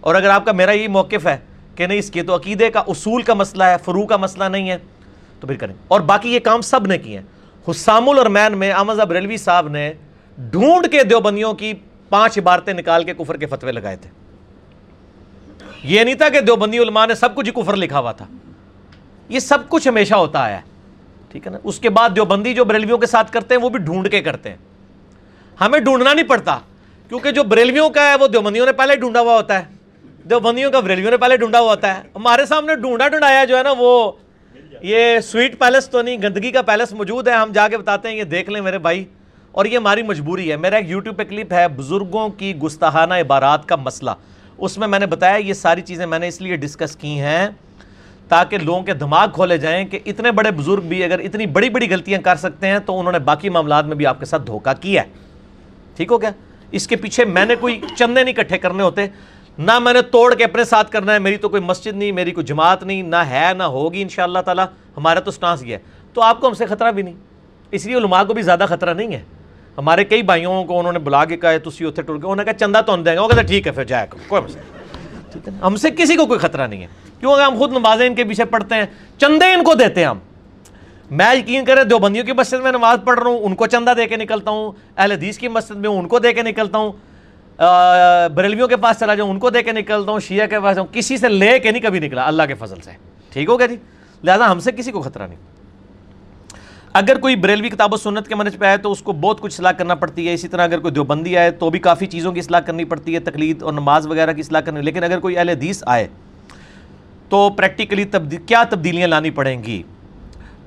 [0.00, 1.38] اور اگر آپ کا میرا یہ موقف ہے
[1.80, 4.70] کہ نہیں، اس کی تو عقیدے کا اصول کا مسئلہ ہے فرو کا مسئلہ نہیں
[4.70, 4.76] ہے۔
[5.40, 7.26] تو پھر کریں۔ اور باقی یہ کام سب نے کیے ہیں۔
[7.70, 9.92] حسام الرمین میں احمد بریلوی صاحب نے
[10.38, 11.72] ڈھونڈ کے دیوبندیوں کی
[12.08, 14.10] پانچ عبارتیں نکال کے کفر کے فتوے لگائے تھے۔
[15.82, 18.26] یہ نہیں تھا کہ دیوبندی علماء نے سب کچھ ہی کفر لکھا ہوا تھا۔
[19.28, 20.60] یہ سب کچھ ہمیشہ ہوتا ہے۔
[21.28, 23.78] ٹھیک ہے نا؟ اس کے بعد دیوبندی جو بریلویوں کے ساتھ کرتے ہیں، وہ بھی
[23.78, 24.56] ڈھونڈ کے کرتے ہیں۔
[25.60, 26.58] ہمیں ڈھونڈنا نہیں پڑتا،
[27.08, 29.79] کیونکہ جو بریلویوں کا ہے، وہ دیوبندیوں نے پہلے ڈھونڈا ہوا ہوتا ہے۔
[30.24, 33.62] دیوبندیوں کا بریلویوں نے پہلے ڈھونڈا ہوا ہوتا ہے۔ ہمارے سامنے ڈھونڈا ڈھونڈایا جو ہے
[33.62, 34.12] نا وہ
[34.80, 38.16] یہ سویٹ پیلس تو نہیں، گندگی کا پیلس موجود ہے۔ ہم جا کے بتاتے ہیں،
[38.16, 39.04] یہ دیکھ لیں میرے بھائی۔
[39.52, 43.66] اور یہ ہماری مجبوری ہے۔ میرا ایک یوٹیوب پہ کلپ ہے بزرگوں کی گستاحانہ عبارات
[43.66, 44.10] کا مسئلہ۔
[44.58, 47.48] اس میں میں نے بتایا، یہ ساری چیزیں میں نے اس لیے ڈسکس کی ہیں
[48.28, 51.90] تاکہ لوگوں کے دماغ کھولے جائیں کہ اتنے بڑے بزرگ بھی اگر اتنی بڑی بڑی
[51.90, 54.82] غلطیاں کر سکتے ہیں تو انہوں نے باقی معاملات میں بھی آپ کے ساتھ دھوکہ
[54.82, 55.08] کیا ہے۔
[55.96, 56.30] ٹھیک ہو گیا؟
[56.70, 59.06] اس کے پیچھے میں نے کوئی چندے نہیں کٹھے کرنے ہوتے۔
[59.58, 62.30] نہ میں نے توڑ کے اپنے ساتھ کرنا ہے، میری تو کوئی مسجد نہیں، میری
[62.30, 64.64] کوئی جماعت نہیں، نہ ہے، نہ ہوگی ان شاء اللہ تعالیٰ،
[64.96, 65.78] ہمارا تو سٹانس یہ ہے۔
[66.14, 67.14] تو آپ کو ہم سے خطرہ بھی نہیں۔
[67.70, 69.22] اس لیے علماء کو بھی زیادہ خطرہ نہیں ہے۔
[69.78, 72.44] ہمارے کئی بھائیوں کو انہوں نے بلا کے کہا تھی اتنے ٹر کے، انہوں نے
[72.44, 74.62] کہا چندہ تو ہم دیں گے۔ وہ کہتے ٹھیک ہے، پھر جائے کوئی مسئلہ
[75.32, 76.86] ٹھیک ہے ہم سے کسی کو کوئی خطرہ نہیں ہے۔
[77.20, 78.86] کیوں اگر ہم خود نمازیں ان کے پیچھے پڑھتے ہیں،
[79.18, 80.18] چندے ان کو دیتے ہیں ہم۔
[81.10, 83.92] میں یقین کرے دو بندیوں کی مسجد میں نماز پڑھ رہا ہوں، ان کو چندہ
[83.96, 86.92] دے کے نکلتا ہوں۔ اہل حدیث کی مسجد میں ان کو دے کے نکلتا ہوں۔
[88.34, 90.86] بریلویوں کے پاس چلا جاؤں، ان کو دے کے نکلتا ہوں شیعہ کے پاس جاؤں،
[90.92, 92.90] کسی سے لے کے نہیں کبھی نکلا، اللہ کے فضل سے۔
[93.32, 93.76] ٹھیک ہو گیا جی؟
[94.24, 95.38] لہٰذا ہم سے کسی کو خطرہ نہیں۔
[96.92, 99.54] اگر کوئی بریلوی کتاب و سنت کے منج پہ آئے تو اس کو بہت کچھ
[99.54, 102.38] اصلاح کرنا پڑتی ہے۔ اسی طرح اگر کوئی دیوبندی آئے تو بھی کافی چیزوں کی
[102.38, 105.48] اصلاح کرنی پڑتی ہے، تقلید اور نماز وغیرہ کی اصلاح کرنی۔ لیکن اگر کوئی اہل
[105.48, 106.06] حدیث آئے
[107.28, 108.04] تو پریکٹیکلی
[108.46, 109.82] کیا تبدیلیاں لانی پڑیں گی؟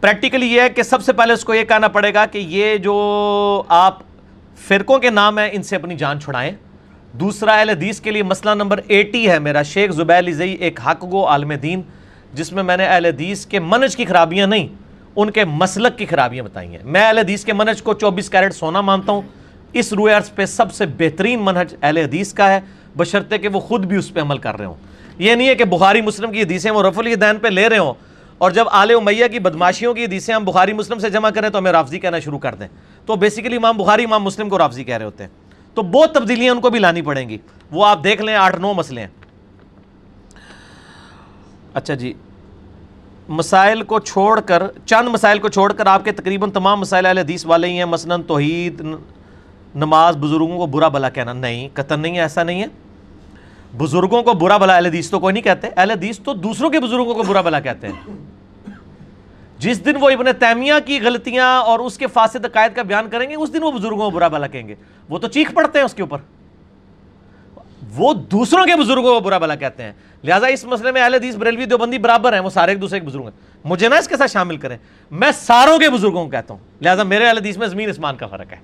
[0.01, 2.77] پریکٹیکلی یہ ہے کہ سب سے پہلے اس کو یہ کہنا پڑے گا کہ یہ
[2.77, 3.99] جو آپ
[4.57, 6.51] فرقوں کے نام ہیں، ان سے اپنی جان چھڑائیں۔
[7.19, 11.03] دوسرا اہل حدیث کے لیے مسئلہ نمبر ایٹی ہے میرا شیخ زبیر زئی ایک حق
[11.11, 11.81] گو عالم دین،
[12.33, 14.67] جس میں میں نے اہل حدیث کے منج کی خرابیاں نہیں،
[15.15, 18.53] ان کے مسلک کی خرابیاں بتائی ہیں۔ میں اہل حدیث کے منج کو چوبیس کیرٹ
[18.53, 19.21] سونا مانتا ہوں۔
[19.73, 22.59] اس روئے عرض پہ سب سے بہترین منج اہل حدیث کا ہے،
[22.97, 24.75] بشرطے کہ وہ خود بھی اس پہ عمل کر رہے ہوں۔
[25.17, 27.93] یہ نہیں ہے کہ بخاری مسلم کی حدیثیں وہ رف الدین پہ لے رہے ہوں
[28.37, 31.57] اور جب آل امیہ کی بدماشیوں کی حدیثیں ہم بخاری مسلم سے جمع کریں تو
[31.57, 32.67] ہمیں رافضی کہنا شروع کر دیں۔
[33.05, 35.42] تو بیسیکلی امام بخاری، امام مسلم کو رافضی کہہ رہے ہوتے ہیں۔
[35.73, 37.37] تو بہت تبدیلیاں ان کو بھی لانی پڑیں گی۔
[37.71, 39.07] وہ آپ دیکھ لیں، آٹھ نو مسئلے ہیں۔
[41.73, 42.13] اچھا جی
[43.29, 47.17] مسائل کو چھوڑ کر، چند مسائل کو چھوڑ کر آپ کے تقریباً تمام مسائل اہل
[47.17, 48.81] حدیث والے ہی ہیں۔ مثلا توحید
[49.75, 52.67] نماز، بزرگوں کو برا بلا کہنا۔ نہیں، قطن نہیں ہے، ایسا نہیں ہے۔
[53.77, 56.79] بزرگوں کو برا بلا اہل حدیث تو کوئی نہیں کہتے۔ اہل حدیث تو دوسروں کے
[56.79, 57.93] بزرگوں کو برا بلا کہتے ہیں۔
[59.63, 63.29] جس دن وہ ابن تیمیہ کی غلطیاں اور اس کے فاسد عقائد کا بیان کریں
[63.29, 64.75] گے، اس دن وہ بزرگوں کو برا بلا کہیں گے۔
[65.09, 66.17] وہ تو چیخ پڑتے ہیں اس کے اوپر۔
[67.95, 69.91] وہ دوسروں کے بزرگوں کو برا بلا کہتے ہیں۔
[70.23, 73.05] لہٰذا اس مسئلے میں اہل حدیث بریلوی دیوبندی برابر ہیں، وہ سارے ایک دوسرے کے
[73.05, 73.31] بزرگ ہیں۔
[73.63, 74.77] مجھے نا اس کے ساتھ شامل کریں۔
[75.11, 78.27] میں ساروں کے بزرگوں کو کہتا ہوں۔ لہٰذا میرے اہل حدیث میں زمین اسمان کا
[78.27, 78.57] فرق ہے۔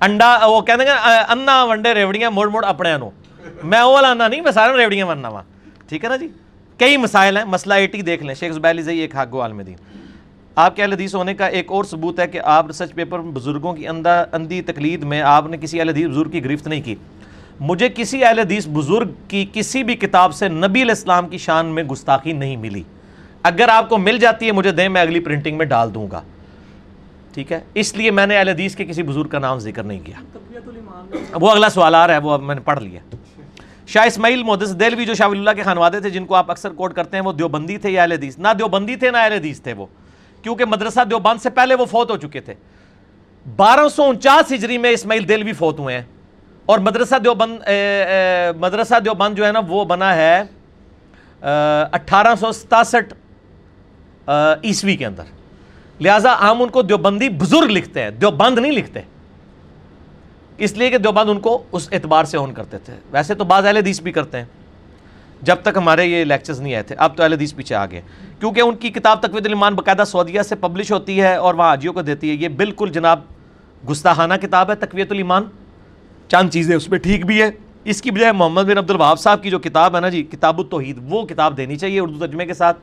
[0.00, 0.90] انڈا، وہ کہتے ہیں
[1.28, 3.10] انا ونڈے ریوڑیاں موڑ موڑ اپنے انو
[3.64, 5.42] میں وہ والا انا نہیں، میں سارے ریوڑیاں ورنا ہوا
[5.88, 6.28] ٹھیک ہے نا جی؟
[6.78, 9.76] کئی مسائل ہیں مسئلہ ایٹی دیکھ لیں۔ شیخ زبیر زئی ایک حق عالم دین۔
[10.56, 13.74] آپ کے اہل حدیث ہونے کا ایک اور ثبوت ہے کہ آپ ریسرچ پیپر بزرگوں
[13.74, 16.94] کی اندھا اندھی تقلید میں آپ نے کسی اہل حدیث بزرگ کی گرفت نہیں کی۔
[17.60, 21.66] مجھے کسی اہل حدیث بزرگ کی کسی بھی کتاب سے نبی علیہ السلام کی شان
[21.66, 22.82] میں گستاخی نہیں ملی۔
[23.42, 26.22] اگر آپ کو مل جاتی ہے مجھے دیں میں اگلی پرنٹنگ میں ڈال دوں گا۔
[27.34, 30.00] ٹھیک ہے؟ اس لیے میں نے اہل حدیث کے کسی بزرگ کا نام ذکر نہیں
[30.04, 30.38] کیا۔
[31.32, 33.00] وہ اگلا سوال آ رہا ہے وہ میں نے پڑھ لیا۔
[33.86, 36.70] شاہ اسماعیل محدث دلوی جو شاہ ولی اللہ کے خانوادے تھے، جن کو آپ اکثر
[36.70, 39.60] کوٹ کرتے ہیں، وہ دیوبندی تھے یا اہل حدیث؟ نہ دیوبندی تھے، نہ اہل حدیث
[39.60, 39.86] تھے وہ،
[40.42, 42.54] کیونکہ مدرسہ دیوبند سے پہلے وہ فوت ہو چکے تھے۔
[43.56, 46.04] بارہ سو انچاس ہجری میں اسماعیل دلوی فوت ہوئے ہیں۔
[46.66, 47.56] اور مدرسہ دیوبند
[48.56, 50.42] مدرسہ دیوبند جو ہے نا، وہ بنا ہے
[51.92, 53.14] اٹھارہ سو ستاسٹھ
[54.64, 55.22] عیسوی کے اندر۔
[56.00, 59.00] لہٰذا ہم ان کو دیوبندی بزرگ لکھتے ہیں، دیوبند نہیں لکھتے۔
[60.58, 63.66] اس لیے کہ دیوبند ان کو اس اعتبار سے اون کرتے تھے۔ ویسے تو بعض
[63.66, 64.44] اہل حدیث بھی کرتے ہیں۔
[65.42, 68.00] جب تک ہمارے یہ لیکچرز نہیں آئے تھے، اب تو اہل حدیث پیچھے آ گئے
[68.40, 71.92] کیونکہ ان کی کتاب تقوید الایمان باقاعدہ سعودیہ سے پبلش ہوتی ہے اور وہاں حاجیوں
[71.92, 73.20] کو دیتی ہے۔ یہ بالکل جناب
[73.90, 75.44] گستاخانہ کتاب ہے تقویت الایمان۔
[76.28, 77.50] چند چیزیں اس میں ٹھیک بھی ہے
[77.84, 80.58] اس کی بجائے محمد بن عبد الوہاب صاحب کی جو کتاب ہے نا جی کتاب
[80.58, 82.78] التوحید، وہ کتاب دینی چاہیے اردو ترجمے کے ساتھ۔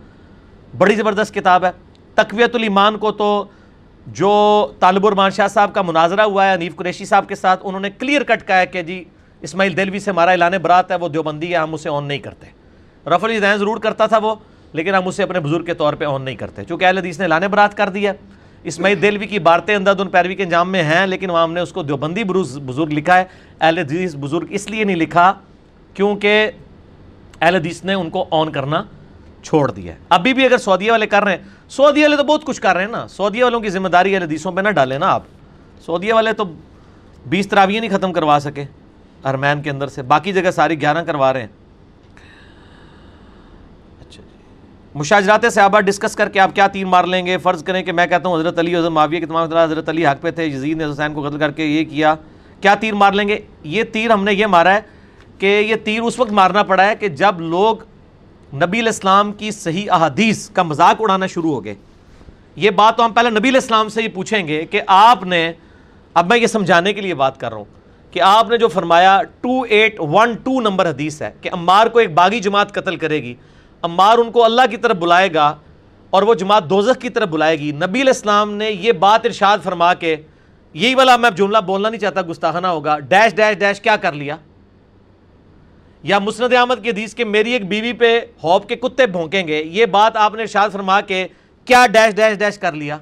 [0.78, 1.72] بڑی زبردست کتاب ہے۔
[2.16, 3.46] تقویت الایمان کو تو
[4.08, 4.32] جو
[4.80, 7.90] طالب الرمان شاہ صاحب کا مناظرہ ہوا ہے، انیف قریشی صاحب کے ساتھ، انہوں نے
[7.90, 9.04] کلیئر کٹ کہا ہے کہ جی
[9.42, 12.48] اسماعیل دلوی سے ہمارا اعلان برات ہے، وہ دیوبندی ہے، ہم اسے آن نہیں کرتے۔
[13.10, 14.36] رف علی دین ضرور کرتا تھا وہ،
[14.74, 17.24] لیکن ہم اسے اپنے بزرگ کے طور پہ آن نہیں کرتے۔ چونکہ اہل حدیث نے
[17.24, 18.14] اعلان برات کر دیا
[18.64, 21.62] اسماعیل دلوی کی بارتیں اندر ان پیروی کے انجام میں ہیں، لیکن وہاں ہم نے
[21.62, 23.24] اس کو دیوبندی بزرگ لکھا ہے۔
[23.60, 25.34] اہل حدیث بزرگ اس لیے نہیں لکھا
[25.94, 26.52] کیونکہ
[27.42, 28.84] اہل حدیث نے ان کو آن کرنا
[29.50, 32.46] چھوڑ دیا ہے۔ ابھی بھی اگر سعودیہ والے کر رہے ہیں، سعودیہ والے تو بہت
[32.46, 35.00] کچھ کر رہے ہیں نا۔ سعودیہ والوں کی ذمہ داری اہل حدیثوں پہ نہ ڈالیں
[35.00, 35.24] نا آپ۔
[35.86, 36.44] سعودیہ والے تو
[37.26, 38.64] بیس تراویہ نہیں ختم کروا سکے۔
[39.24, 41.48] ارمین کے اندر سے۔ باقی جگہ ساری گیارہ کروا رہے ہیں۔
[44.00, 44.38] اچھا جی۔
[44.96, 48.08] مشاجرات صحابہ ڈسکس کر کے آپ کیا تیر مار لیں گے؟ فرض کریں کہ میں
[48.08, 50.86] کہتا ہوں حضرت علی حضرت معاویہ کے تمام حضرت علی حق پہ تھے، یزید نے
[50.86, 52.16] حسین کو قتل کر کے یہ کیا۔
[52.62, 54.80] کیا تیر مار لیں گے؟ یہ تیر ہم نے یہ مارا ہے
[55.38, 57.78] کہ یہ تیر اس وقت مارنا پڑا ہے کہ جب لوگ
[58.54, 61.76] نبی الاسلام کی صحیح احادیث کا مذاق اڑانا شروع ہو گئے۔
[62.56, 65.54] یہ بات تو ہم پہلے نبی الاسلام سے یہ پوچھیں گے کہ آپ نے،
[66.14, 67.66] اب میں یہ سمجھانے کے لیے بات کر رہا ہوں
[68.12, 72.00] کہ آپ نے جو فرمایا two eight one two number حدیث ہے کہ امار کو
[72.00, 73.34] ایک باغی جماعت قتل کرے گی۔
[73.82, 75.56] امار ان کو اللہ کی طرف بلائے گا
[76.10, 79.94] اور وہ جماعت دوزخ کی طرف بلائے گی۔ نبی الاسلام نے یہ بات ارشاد فرما
[79.94, 80.16] کے،
[80.74, 84.36] یہی والا میں جملہ بولنا نہیں چاہتا، گستاخانہ ہوگا۔ ڈیش ڈیش ڈیش، کیا کر لیا؟
[86.04, 89.64] یا مسند احمد کی حدیث کے میری ایک بیوی پہ ہوپ کے کتے بھونکیں گے،
[89.64, 91.28] یہ بات آپ نے ارشاد فرما کے
[91.66, 92.98] کیا ڈیش ڈیش ڈیش کر لیا؟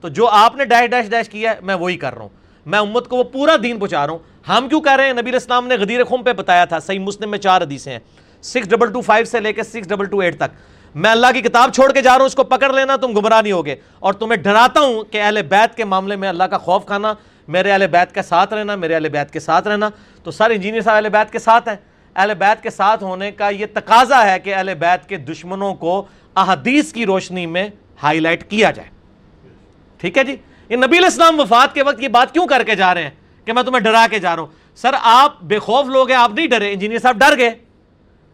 [0.00, 2.28] تو جو آپ نے ڈیش ڈیش ڈیش کیا ہے، میں وہی کر رہا ہوں۔
[2.66, 5.36] میں امت کو وہ پورا دین پہنچا رہا ہوں۔ ہم کیوں کہہ رہے ہیں؟ نبی
[5.36, 7.98] اسلام نے غدیر خم پہ بتایا تھا، صحیح مسلم میں چار حدیثیں ہیں۔
[8.42, 10.50] سکس ڈبل ٹو فائیو سے لے کے سکس ڈبل ٹو ایٹ تک۔
[10.94, 13.42] میں اللہ کی کتاب چھوڑ کے جا رہا ہوں، اس کو پکڑ لینا، تم گمراہ
[13.42, 16.86] نہیں ہوگے۔ اور تمہیں ڈراتا ہوں کہ اہل بیت کے معاملے میں اللہ کا خوف
[16.86, 17.14] کھانا،
[17.48, 19.90] میرے اہل بیت کے ساتھ رہنا، میرے اہل بیت کے ساتھ رہنا۔
[20.24, 21.76] تو سر انجینئر صاحب اہل بیت کے ساتھ ہیں۔
[22.18, 26.04] اہل بیت کے ساتھ ہونے کا یہ تقاضا ہے کہ اہل بیت کے دشمنوں کو
[26.36, 27.68] احادیث کی روشنی میں
[28.02, 28.88] ہائی لائٹ کیا جائے۔
[29.98, 30.36] ٹھیک ہے جی؟
[30.68, 33.10] یہ نبی الاسلام وفات کے وقت یہ بات کیوں کر کے جا رہے ہیں
[33.44, 36.30] کہ میں تمہیں ڈرا کے جا رہا ہوں؟ سر، آپ بے خوف لوگ ہیں، آپ
[36.34, 37.54] نہیں ڈرے۔ انجینئر صاحب ڈر گئے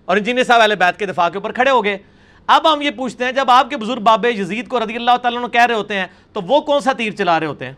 [0.04, 1.98] اور انجینئر صاحب اہل بیت کے دفاع کے اوپر کھڑے ہو گئے۔
[2.46, 5.50] اب ہم یہ پوچھتے ہیں، جب آپ کے بزرگ بابے یزید کو رضی اللہ تعالیٰ
[5.52, 7.72] کہہ رہے ہوتے ہیں، تو وہ کون سا تیر چلا رہے ہوتے ہیں؟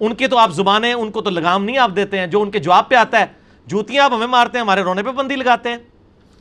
[0.00, 2.50] ان کے تو آپ زبانیں ان کو تو لگام نہیں آپ دیتے ہیں، جو ان
[2.50, 3.26] کے جواب پہ آتا ہے۔
[3.66, 5.76] جوتیاں آپ ہمیں مارتے ہیں، ہمارے رونے پہ بندی لگاتے ہیں۔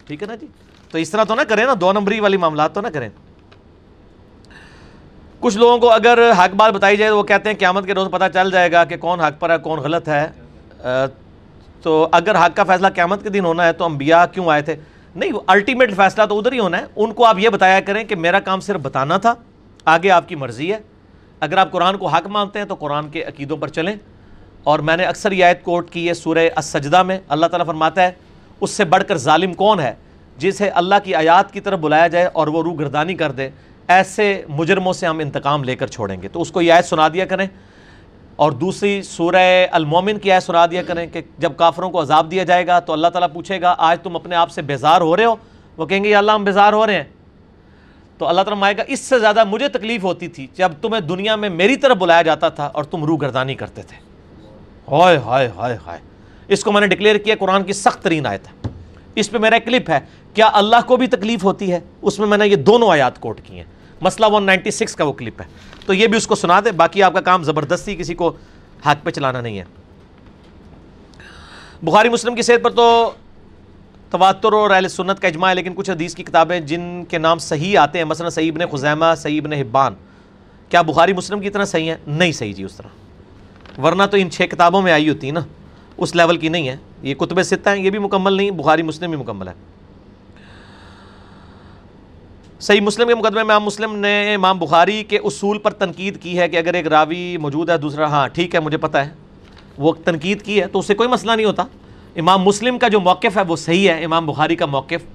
[0.07, 0.47] ٹھیک ہے نا جی؟
[0.91, 3.09] تو اس طرح تو نہ کریں نا، دو نمبری والی معاملات تو نہ کریں۔
[5.39, 8.07] کچھ لوگوں کو اگر حق بات بتائی جائے تو وہ کہتے ہیں قیامت کے روز
[8.11, 10.27] پتہ چل جائے گا کہ کون حق پر ہے، کون غلط ہے۔
[11.81, 14.75] تو اگر حق کا فیصلہ قیامت کے دن ہونا ہے تو انبیاء کیوں آئے تھے؟
[15.15, 18.15] نہیں الٹیمیٹ فیصلہ تو ادھر ہی ہونا ہے۔ ان کو آپ یہ بتایا کریں کہ
[18.15, 19.33] میرا کام صرف بتانا تھا،
[19.85, 20.79] آگے آپ کی مرضی ہے۔
[21.39, 23.95] اگر آپ قرآن کو حق مانتے ہیں تو قرآن کے عقیدوں پر چلیں۔
[24.63, 28.03] اور میں نے اکثر یہ آیت کوٹ کی ہے سورہ السجدہ میں، اللہ تعالیٰ فرماتا
[28.03, 28.11] ہے،
[28.61, 29.93] اس سے بڑھ کر ظالم کون ہے؟
[30.37, 33.49] جسے اللہ کی آیات کی طرف بلایا جائے اور وہ روح گردانی کر دے،
[33.87, 37.07] ایسے مجرموں سے ہم انتقام لے کر چھوڑیں گے۔ تو اس کو یہ آیت سنا
[37.07, 37.47] دیا کریں۔
[38.35, 42.43] اور دوسری، سورہ المومن کی آیت سنا دیا کریں کہ جب کافروں کو عذاب دیا
[42.43, 45.25] جائے گا تو اللہ تعالیٰ پوچھے گا، آج تم اپنے آپ سے بیزار ہو رہے
[45.25, 45.35] ہو؟
[45.77, 47.03] وہ کہیں گے، یا اللہ ہم بیزار ہو رہے ہیں۔
[48.17, 51.35] تو اللہ تعالیٰ مائے گا، اس سے زیادہ مجھے تکلیف ہوتی تھی جب تمہیں دنیا
[51.35, 54.08] میں میری طرف بلایا جاتا تھا اور تم روح گردانی کرتے تھے۔
[54.91, 55.99] ہائے ہائے ہائے ہائے۔
[56.47, 58.67] اس کو میں نے ڈکلیئر کیا، قرآن کی سخت ترین آیت ہے۔
[59.15, 59.99] اس پہ میرا کلپ ہے۔
[60.33, 63.41] کیا اللہ کو بھی تکلیف ہوتی ہے؟ اس میں میں نے یہ دونوں آیات کوٹ
[63.43, 63.63] کی ہیں۔
[64.01, 65.45] مسئلہ 196 کا وہ کلپ ہے۔
[65.85, 68.33] تو یہ بھی اس کو سنا دے۔ باقی آپ کا کام زبردستی کسی کو
[68.85, 69.63] ہاتھ پہ چلانا نہیں ہے۔
[71.83, 73.11] بخاری مسلم کی صحت پر تو
[74.09, 77.37] تواتر اور اہل سنت کا اجماع ہے، لیکن کچھ حدیث کی کتابیں جن کے نام
[77.37, 79.93] صحیح آتے ہیں، مثلا سعید نے خزیمہ سعید نے حبان۔
[80.69, 83.08] کیا بخاری مسلم کی طرح صحیح ہے؟ نہیں صحیح جی اس طرح۔
[83.83, 85.39] ورنہ تو ان چھ کتابوں میں آئی ہوتی نا،
[85.97, 89.09] اس لیول کی نہیں ہے۔ یہ کتب ستہ ہیں، یہ بھی مکمل نہیں، بخاری مسلم
[89.09, 89.53] بھی مکمل ہے۔
[92.59, 96.39] صحیح مسلم کے مقدمے میں امام مسلم نے امام بخاری کے اصول پر تنقید کی
[96.39, 99.09] ہے کہ اگر ایک راوی موجود ہے، دوسرا ہاں ٹھیک ہے، مجھے پتہ ہے۔
[99.77, 101.63] وہ تنقید کی ہے، تو اس سے کوئی مسئلہ نہیں ہوتا۔
[102.15, 105.05] امام مسلم کا جو موقف ہے، وہ صحیح ہے۔ امام بخاری کا موقف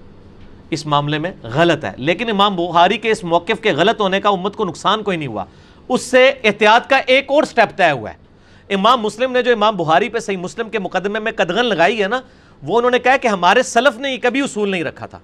[0.71, 4.29] اس معاملے میں غلط ہے۔ لیکن امام بخاری کے اس موقف کے غلط ہونے کا
[4.29, 5.45] امت کو نقصان کوئی نہیں ہوا۔
[5.89, 8.24] اس سے احتیاط کا ایک اور سٹیپ طے ہوا ہے۔
[8.69, 12.09] امام مسلم نے جو امام بخاری پہ صحیح مسلم کے مقدمے میں قدغن لگائی ہے
[12.09, 12.21] نا،
[12.63, 15.19] وہ انہوں نے کہا کہ ہمارے سلف نے یہ کبھی اصول نہیں رکھا تھا۔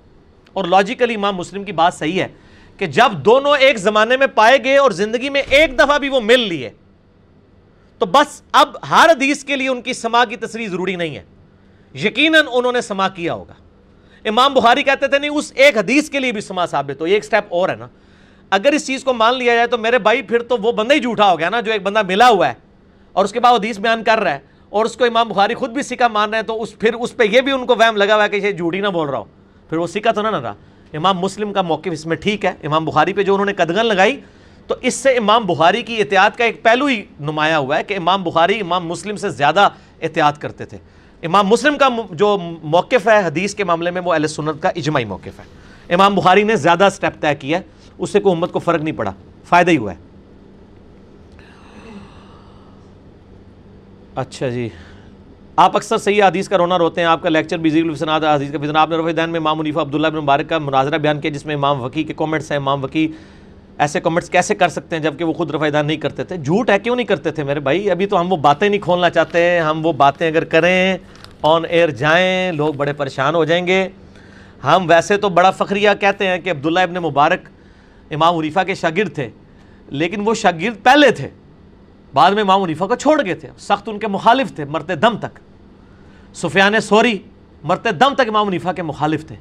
[0.52, 2.28] اور لاجیکلی امام مسلم کی بات صحیح ہے
[2.76, 6.20] کہ جب دونوں ایک زمانے میں پائے گئے اور زندگی میں ایک دفعہ بھی وہ
[6.20, 6.70] مل لیے،
[7.98, 11.22] تو بس اب ہر حدیث کے لیے ان کی سما کی تصریح ضروری نہیں ہے۔
[11.94, 13.54] یقیناً انہوں نے سما کیا ہوگا۔
[14.24, 17.14] امام بخاری کہتے تھے، نہیں، اس ایک حدیث کے لیے بھی سما ثابت ہو، یہ
[17.14, 17.88] ایک سٹیپ اور ہے نا۔
[18.50, 21.00] اگر اس چیز کو مان لیا جائے تو میرے بھائی، پھر تو وہ بندہ ہی
[21.00, 22.69] جھوٹا ہو گیا نا، جو ایک بندہ ملا ہوا ہے۔
[23.12, 25.70] اور اس کے بعد حدیث بیان کر رہا ہے اور اس کو امام بخاری خود
[25.70, 27.96] بھی سکا مان رہے ہیں، تو اس پھر اس پہ یہ بھی ان کو وہم
[27.96, 29.24] لگا ہوا ہے کہ یہ جھوٹی نہ بول رہا ہو۔
[29.68, 30.54] پھر وہ سکا تو نہ رہا
[30.94, 33.86] امام مسلم کا موقف اس میں ٹھیک ہے۔ امام بخاری پہ جو انہوں نے قدغن
[33.86, 34.20] لگائی،
[34.66, 37.96] تو اس سے امام بخاری کی احتیاط کا ایک پہلو ہی نمایاں ہوا ہے کہ
[37.96, 39.68] امام بخاری امام مسلم سے زیادہ
[40.02, 40.78] احتیاط کرتے تھے۔
[41.22, 45.04] امام مسلم کا جو موقف ہے حدیث کے معاملے میں، وہ اہل سنت کا اجماعی
[45.04, 45.44] موقف ہے۔
[45.94, 47.60] امام بخاری نے زیادہ سٹیپ طے کیا
[47.98, 49.12] اس سے کوئی امت کو فرق نہیں پڑا۔
[49.44, 50.09] فائدہ ہی ہوا ہے۔
[54.20, 54.68] اچھا جی۔
[55.56, 58.58] آپ اکثر صحیح حدیث کا رونا روتے ہیں۔ آپ کا لیکچر بھی الفسناد حدیث کا
[58.58, 61.30] فضن آپ نے رفع دین میں امام منیفہ عبداللہ بن مبارک کا مناظرہ بیان کیا،
[61.30, 63.08] جس میں امام وقی کے کومنٹس ہیں۔ امام وقی
[63.78, 66.70] ایسے کمنٹس کیسے کر سکتے ہیں جبکہ وہ خود رفع دین نہیں کرتے تھے؟ جھوٹ
[66.70, 69.42] ہے، کیوں نہیں کرتے تھے میرے بھائی؟ ابھی تو ہم وہ باتیں نہیں کھولنا چاہتے
[69.42, 70.98] ہیں۔ ہم وہ باتیں اگر کریں
[71.42, 73.88] آن ایئر جائیں، لوگ بڑے پریشان ہو جائیں گے۔
[74.64, 77.40] ہم ویسے تو بڑا فخریہ کہتے ہیں کہ عبداللہ ابن مبارک
[78.10, 79.30] امام منیفہ کے شاگرد تھے،
[79.88, 81.28] لیکن وہ شاگرد پہلے تھے۔
[82.14, 85.18] بعد میں امام منیفہ کو چھوڑ گئے تھے۔ سخت ان کے مخالف تھے، مرتے دم
[85.18, 85.38] تک۔
[86.34, 87.18] سفیان سوری،
[87.62, 89.36] مرتے دم تک امام منیفہ کے مخالف تھے۔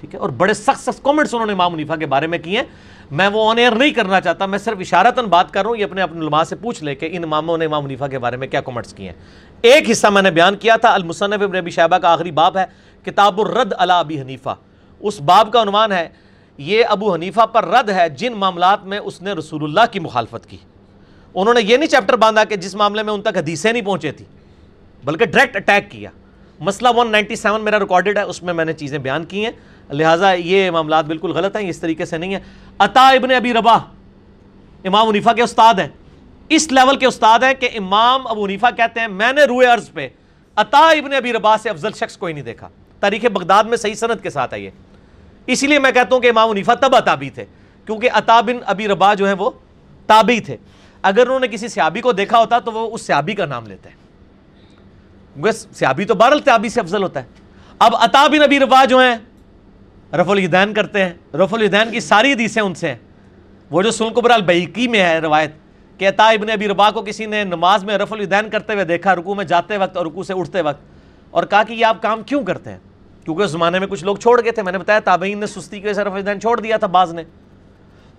[0.00, 2.62] ٹھیک ہے؟ اور بڑے سخت سخت کومنٹس انہوں نے امام منیفہ کے بارے میں کیے
[3.10, 5.84] میں وہ آن ایئر نہیں کرنا چاہتا، میں صرف اشارتاً بات کر رہا ہوں، یہ
[5.84, 8.48] اپنے اپنے علماء سے پوچھ لے کہ ان اماموں نے امام منیفہ کے بارے میں
[8.48, 9.16] کیا کومنٹس کیے ہیں۔
[9.62, 12.64] ایک حصہ میں نے بیان کیا تھا، المصنف ابن ابی شہبہ کا آخری باب ہے،
[13.04, 14.54] کتاب الرد علی ابی حنیفہ۔
[15.00, 16.08] اس باب کا عنوان ہے،
[16.58, 20.46] یہ ابو حنیفہ پر رد ہے جن معاملات میں اس نے رسول اللہ کی مخالفت
[20.46, 20.56] کی۔
[21.34, 24.12] انہوں نے یہ نہیں چیپٹر باندھا کہ جس معاملے میں ان تک حدیثیں نہیں پہنچے
[24.12, 24.24] تھی،
[25.04, 26.10] بلکہ ڈائریکٹ اٹیک کیا۔
[26.60, 29.52] مسئلہ 197 میرا ریکارڈڈ ہے، اس میں میں نے چیزیں بیان کی ہیں۔
[29.90, 32.40] لہٰذا یہ معاملات بالکل غلط ہیں، اس طریقے سے نہیں ہے
[32.78, 33.78] عطا ابن ابی ربا
[34.84, 35.88] امام عنیفہ کے استاد ہیں۔
[36.48, 39.92] اس لیول کے استاد ہیں کہ امام ابو عنیفہ کہتے ہیں، میں نے روئے عرض
[39.92, 40.08] پہ
[40.56, 42.68] عطا ابن ابی ربا سے افضل شخص کوئی نہیں دیکھا۔
[43.00, 44.70] تاریخ بغداد میں صحیح صنعت کے ساتھ ہے یہ۔
[45.46, 47.44] اسی لیے میں کہتا ہوں کہ امام عنیفہ تب تابی تھے،
[47.86, 49.50] کیونکہ عطا بن ابی ربا جو ہیں وہ
[50.06, 50.56] تابی تھے۔
[51.02, 53.88] اگر انہوں نے کسی سیابی کو دیکھا ہوتا تو وہ اس سیابی کا نام لیتے
[53.88, 53.98] ہیں۔
[55.52, 57.26] سیابی تو بارل تابی سے افضل ہوتا ہے۔
[57.78, 59.16] اب عطا بن ابی ربا جو ہیں
[60.12, 62.96] رف الیدین کرتے ہیں۔ رف الیدین کی ساری حدیثیں ان سے ہیں۔
[63.70, 65.52] وہ جو سلقبر البیقی میں ہے روایت،
[66.00, 69.14] کہ عطا ابن ابی ربا کو کسی نے نماز میں رف الیدین کرتے ہوئے دیکھا
[69.14, 70.80] رکو میں جاتے وقت اور رکو سے اٹھتے وقت،
[71.30, 72.78] اور کہا کہ یہ آپ کام کیوں کرتے ہیں؟
[73.24, 75.80] کیونکہ اس زمانے میں کچھ لوگ چھوڑ گئے تھے۔ میں نے بتایا تابعین نے سستی
[75.80, 77.22] کی وجہ سے رف الیدین چھوڑ دیا تھا، بعض نے۔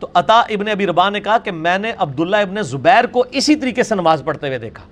[0.01, 3.55] تو عطا ابن ابی ربا نے کہا کہ میں نے عبداللہ ابن زبیر کو اسی
[3.55, 4.83] طریقے سے نماز پڑھتے ہوئے دیکھا۔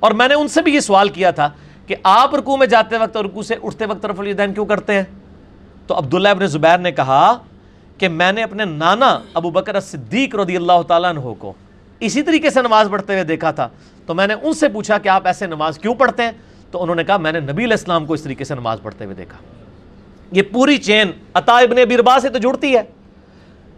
[0.00, 1.50] اور میں نے ان سے بھی یہ سوال کیا تھا
[1.86, 4.94] کہ آپ رکو میں جاتے وقت اور رکو سے اٹھتے وقت رف الیدین کیوں کرتے
[4.94, 5.02] ہیں؟
[5.86, 7.38] تو عبداللہ ابن زبیر نے کہا
[7.98, 11.52] کہ میں نے اپنے نانا ابو بکر صدیق رضی اللہ تعالیٰ عنہ کو
[12.00, 13.68] اسی طریقے سے نماز پڑھتے ہوئے دیکھا تھا۔
[14.06, 16.32] تو میں نے ان سے پوچھا کہ آپ ایسے نماز کیوں پڑھتے ہیں؟
[16.70, 19.04] تو انہوں نے کہا میں نے نبی علیہ السلام کو اس طریقے سے نماز پڑھتے
[19.04, 19.38] ہوئے دیکھا۔
[20.32, 22.82] یہ پوری چین عطا ابن بربا سے تو جڑتی ہے۔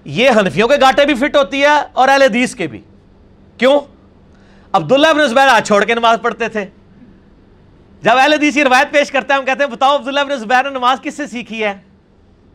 [0.04, 2.80] یہ حنفیوں کے گاٹے بھی فٹ ہوتی ہے اور اہل حدیث کے بھی۔
[3.58, 3.80] کیوں؟
[4.72, 6.64] عبداللہ ابن زبیر ہاتھ چھوڑ کے نماز پڑھتے تھے۔
[8.02, 10.62] جب اہل حدیث یہ روایت پیش کرتے ہیں، ہم کہتے ہیں، بتاؤ عبداللہ ابن زبیر
[10.62, 11.74] نے نماز کس سے سیکھی ہے؟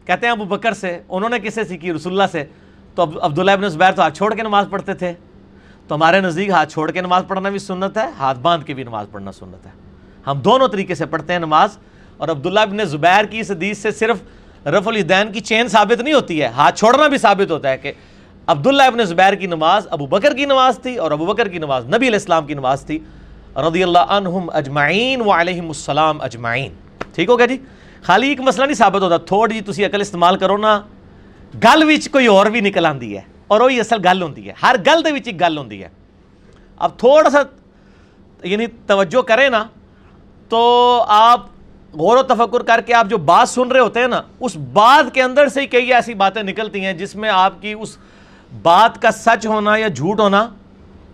[0.05, 2.43] کہتے ہیں ابو بکر سے۔ انہوں نے کسے سیکھی؟ رسول اللہ سے۔
[2.95, 5.13] تو عبداللہ ابن زبیر تو ہاتھ چھوڑ کے نماز پڑھتے تھے۔
[5.87, 8.83] تو ہمارے نزدیک ہاتھ چھوڑ کے نماز پڑھنا بھی سنت ہے، ہاتھ باندھ کے بھی
[8.83, 9.71] نماز پڑھنا سنت ہے۔
[10.27, 11.77] ہم دونوں طریقے سے پڑھتے ہیں نماز۔
[12.17, 14.17] اور عبداللہ ابن زبیر کی اس حدیث سے صرف
[14.65, 17.91] رف الدین کی چین ثابت نہیں ہوتی ہے، ہاتھ چھوڑنا بھی ثابت ہوتا ہے کہ
[18.47, 21.85] عبداللہ ابن زبیر کی نماز ابو بکر کی نماز تھی اور ابو بکر کی نماز
[21.85, 22.99] نبی علیہ السلام کی نماز تھی۔
[23.55, 26.73] رضی اللہ عنہم اجمعین و علیہم السلام اجمعین۔
[27.13, 27.57] ٹھیک ہو گیا جی؟
[28.03, 30.81] خالی ایک مسئلہ نہیں ثابت ہوتا، تھوڑی جی تسی عقل استعمال کرو نا،
[31.63, 34.75] گل وچ کوئی اور بھی نکل آندی ہے اور وہی اصل گل ہوندی ہے۔ ہر
[34.87, 35.89] گل دے وچ ایک گل ہوندی ہے۔
[36.77, 37.41] اب تھوڑا سا
[38.43, 39.63] یعنی توجہ کریں نا،
[40.49, 41.45] تو آپ
[41.95, 45.13] غور و تفکر کر کے آپ جو بات سن رہے ہوتے ہیں نا، اس بات
[45.13, 47.97] کے اندر سے ہی کئی ایسی باتیں نکلتی ہیں جس میں آپ کی اس
[48.61, 50.49] بات کا سچ ہونا یا جھوٹ ہونا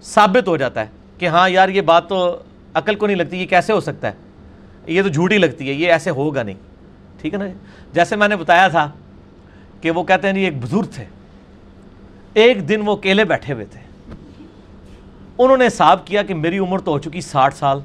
[0.03, 0.85] ثابت ہو جاتا ہے
[1.17, 2.37] کہ ہاں یار، یہ بات تو
[2.73, 4.13] عقل کو نہیں لگتی، یہ کیسے ہو سکتا ہے؟
[4.87, 6.55] یہ تو جھوٹ ہی لگتی ہے، یہ ایسے ہوگا نہیں۔
[7.21, 7.45] ٹھیک ہے نا؟
[7.93, 8.91] جیسے میں نے بتایا تھا
[9.81, 11.05] کہ وہ کہتے ہیں جی ایک بزرگ تھے۔
[12.33, 13.79] ایک دن وہ اکیلے بیٹھے ہوئے تھے۔
[15.37, 17.79] انہوں نے حساب کیا کہ میری عمر تو ہو چکی ساٹھ سال۔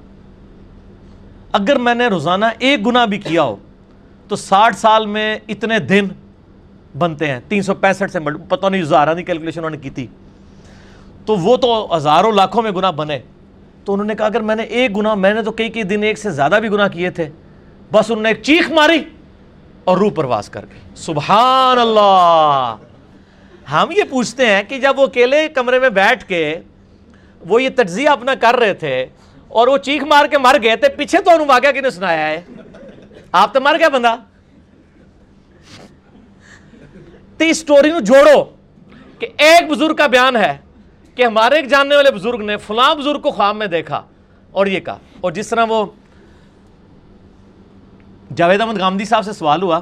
[1.53, 3.57] اگر میں نے روزانہ ایک گناہ بھی کیا ہو،
[4.29, 6.09] تو ساٹھ سال میں اتنے دن
[6.99, 8.19] بنتے ہیں، تین سو پینسٹھ سے
[8.49, 10.07] پتہ نہیں ہزارہ نہیں کیلکولیشن انہوں نے کی تھی۔
[11.27, 13.19] تو وہ تو ہزاروں لاکھوں میں گناہ بنے۔
[13.85, 16.03] تو انہوں نے کہا، اگر میں نے ایک گناہ، میں نے تو کئی کئی دن
[16.03, 17.29] ایک سے زیادہ بھی گناہ کیے تھے،
[17.93, 18.99] بس انہوں نے ایک چیخ ماری
[19.85, 22.77] اور روح پرواز کر گئی۔ سبحان اللہ۔
[23.73, 26.57] ہم یہ پوچھتے ہیں کہ جب وہ اکیلے کمرے میں بیٹھ کے
[27.49, 29.07] وہ یہ تجزیہ اپنا کر رہے تھے
[29.49, 32.41] اور وہ چیخ مار کے مر گئے تھے، پیچھے تو انہوں واقعہ کنے سنایا ہے؟
[33.33, 34.17] آپ تو مر گیا بندہ۔
[37.37, 38.45] تی سٹوری نو جوڑو
[39.19, 40.57] کہ ایک بزرگ کا بیان ہے
[41.15, 44.03] کہ ہمارے ایک جاننے والے بزرگ نے فلاں بزرگ کو خواب میں دیکھا
[44.51, 45.87] اور یہ کہا۔ اور جس طرح وہ
[48.37, 49.81] جاوید احمد گامدی صاحب سے سوال ہوا،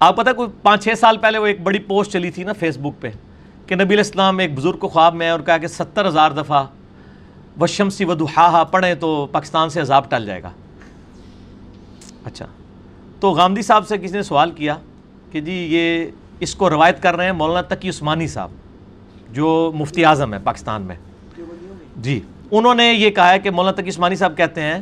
[0.00, 2.78] آپ پتہ کوئی پانچ چھ سال پہلے وہ ایک بڑی پوسٹ چلی تھی نا فیس
[2.78, 3.10] بک پہ
[3.66, 6.66] کہ نبی الاسلام ایک بزرگ کو خواب میں اور کہا کہ ستر ہزار دفعہ
[7.60, 10.50] وشمسی ودوحاہا پڑھیں تو پاکستان سے عذاب ٹل جائے گا۔
[12.24, 12.46] اچھا۔
[13.20, 14.76] تو غامدی صاحب سے کسی نے سوال کیا
[15.32, 16.06] کہ جی یہ
[16.40, 18.50] اس کو روایت کر رہے ہیں مولانا تقی عثمانی صاحب،
[19.32, 20.96] جو مفتی اعظم ہے پاکستان میں۔
[21.96, 24.78] جی انہوں نے یہ کہا ہے کہ مولانا تقی عثمانی صاحب کہتے ہیں،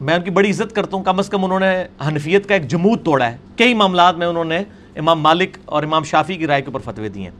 [0.00, 2.68] میں ان کی بڑی عزت کرتا ہوں، کم از کم انہوں نے حنفیت کا ایک
[2.68, 4.62] جمود توڑا ہے۔ کئی معاملات میں انہوں نے
[4.96, 7.30] امام مالک اور امام شافی کی رائے کے اوپر فتوے دیے۔ ہیں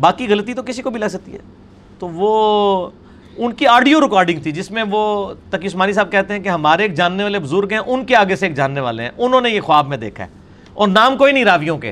[0.00, 1.38] باقی غلطی تو کسی کو بھی لے سکتی ہے۔
[1.98, 2.90] تو وہ
[3.40, 6.82] ان کی آڈیو ریکارڈنگ تھی، جس میں وہ تقی عثمانی صاحب کہتے ہیں کہ ہمارے
[6.82, 9.50] ایک جاننے والے بزرگ ہیں، ان کے آگے سے ایک جاننے والے ہیں۔ انہوں نے
[9.50, 10.28] یہ خواب میں دیکھا ہے۔
[10.74, 11.88] اور نام کوئی نہیں راویوں کے۔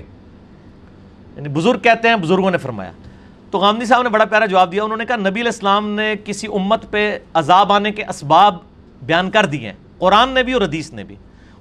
[1.37, 2.91] یعنی بزرگ کہتے ہیں، بزرگوں نے فرمایا۔
[3.51, 6.15] تو غامدی صاحب نے بڑا پیارا جواب دیا۔ انہوں نے کہا، نبی علیہ السلام نے
[6.25, 8.57] کسی امت پہ عذاب آنے کے اسباب
[9.03, 11.17] بیان کر دیے ہیں۔ قرآن نے بھی اور حدیث نے بھی۔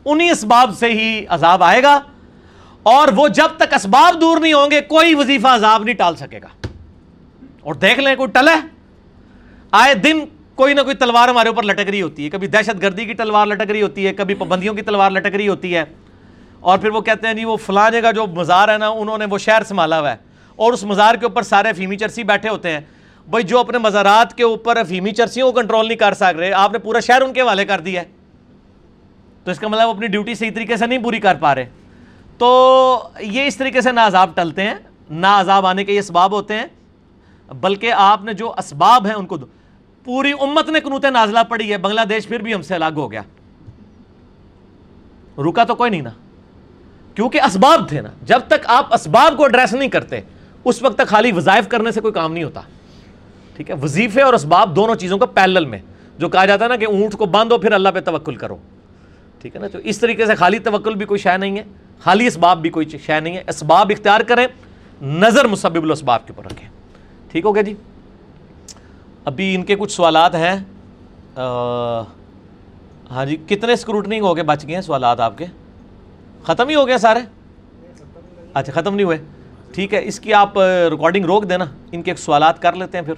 [0.05, 1.99] انہی اسباب سے ہی عذاب آئے گا۔
[2.83, 6.39] اور وہ جب تک اسباب دور نہیں ہوں گے، کوئی وظیفہ عذاب نہیں ٹال سکے
[6.43, 6.67] گا۔
[7.61, 8.76] اور دیکھ لیں، کوئی ٹل ہے۔
[9.71, 13.05] آئے دن کوئی نہ کوئی تلوار ہمارے اوپر لٹک رہی ہوتی ہے۔ کبھی دہشت گردی
[13.05, 15.83] کی تلوار لٹک رہی ہوتی ہے، کبھی پابندیوں کی تلوار لٹک رہی ہوتی ہے۔
[16.59, 19.25] اور پھر وہ کہتے ہیں جی وہ فلاں جگہ جو مزار ہے نا، انہوں نے
[19.29, 20.15] وہ شہر سنبھالا ہوا ہے۔
[20.55, 22.79] اور اس مزار کے اوپر سارے فیمی چرسی بیٹھے ہوتے ہیں۔
[23.27, 26.71] بھائی، جو اپنے مزارات کے اوپر فیمی چرسیوں کو کنٹرول نہیں کر سک رہے، آپ
[26.71, 28.07] نے پورا شہر ان کے والے کر دیا ہے۔
[29.43, 31.65] تو اس کا مطلب اپنی ڈیوٹی صحیح طریقے سے نہیں پوری کر پا رہے۔
[32.37, 34.75] تو یہ اس طریقے سے نہ عذاب ٹلتے ہیں۔
[35.09, 36.65] نہ عذاب آنے کے یہ اسباب ہوتے ہیں،
[37.53, 39.45] بلکہ آپ نے جو اسباب ہیں ان کو دو
[40.07, 43.11] پوری امت نے قنوت نازلہ پڑی ہے، بنگلہ دیش پھر بھی ہم سے الگ ہو
[43.11, 43.21] گیا۔
[45.37, 46.09] رکا تو کوئی نہیں نا۔
[47.15, 50.21] کیونکہ اسباب تھے نا۔ جب تک آپ اسباب کو ایڈریس نہیں کرتے،
[50.63, 52.61] اس وقت تک خالی وظائف کرنے سے کوئی کام نہیں ہوتا۔
[53.55, 55.79] ٹھیک ہے؟ وظیفے اور اسباب دونوں چیزوں کا پیلل میں،
[56.17, 58.57] جو کہا جاتا ہے نا کہ اونٹ کو باندھو، پھر اللہ پہ توکل کرو۔
[59.41, 61.63] ٹھیک ہے نا؟ تو اس طریقے سے خالی توکل بھی کوئی شے نہیں ہے۔
[61.99, 64.47] خالی اسباب بھی کوئی شے نہیں ہے۔ اسباب اختیار کریں،
[65.01, 66.69] نظر مسبب الاسباب کے اوپر رکھیں۔
[67.31, 67.73] ٹھیک ہو گیا جی؟
[69.27, 70.55] ابھی ان کے کچھ سوالات ہیں۔
[73.11, 75.45] ہاں جی کتنے اسکروٹنگ ہو گئے، بچ گئے ہیں سوالات آپ کے؟
[76.43, 77.19] ختم ہی ہو گیا سارے؟
[78.53, 79.17] اچھا ختم نہیں ہوئے۔
[79.73, 80.59] ٹھیک ہے، اس کی آپ
[80.91, 83.13] ریکارڈنگ روک دینا۔ ان کے سوالات کر لیتے ہیں پھر۔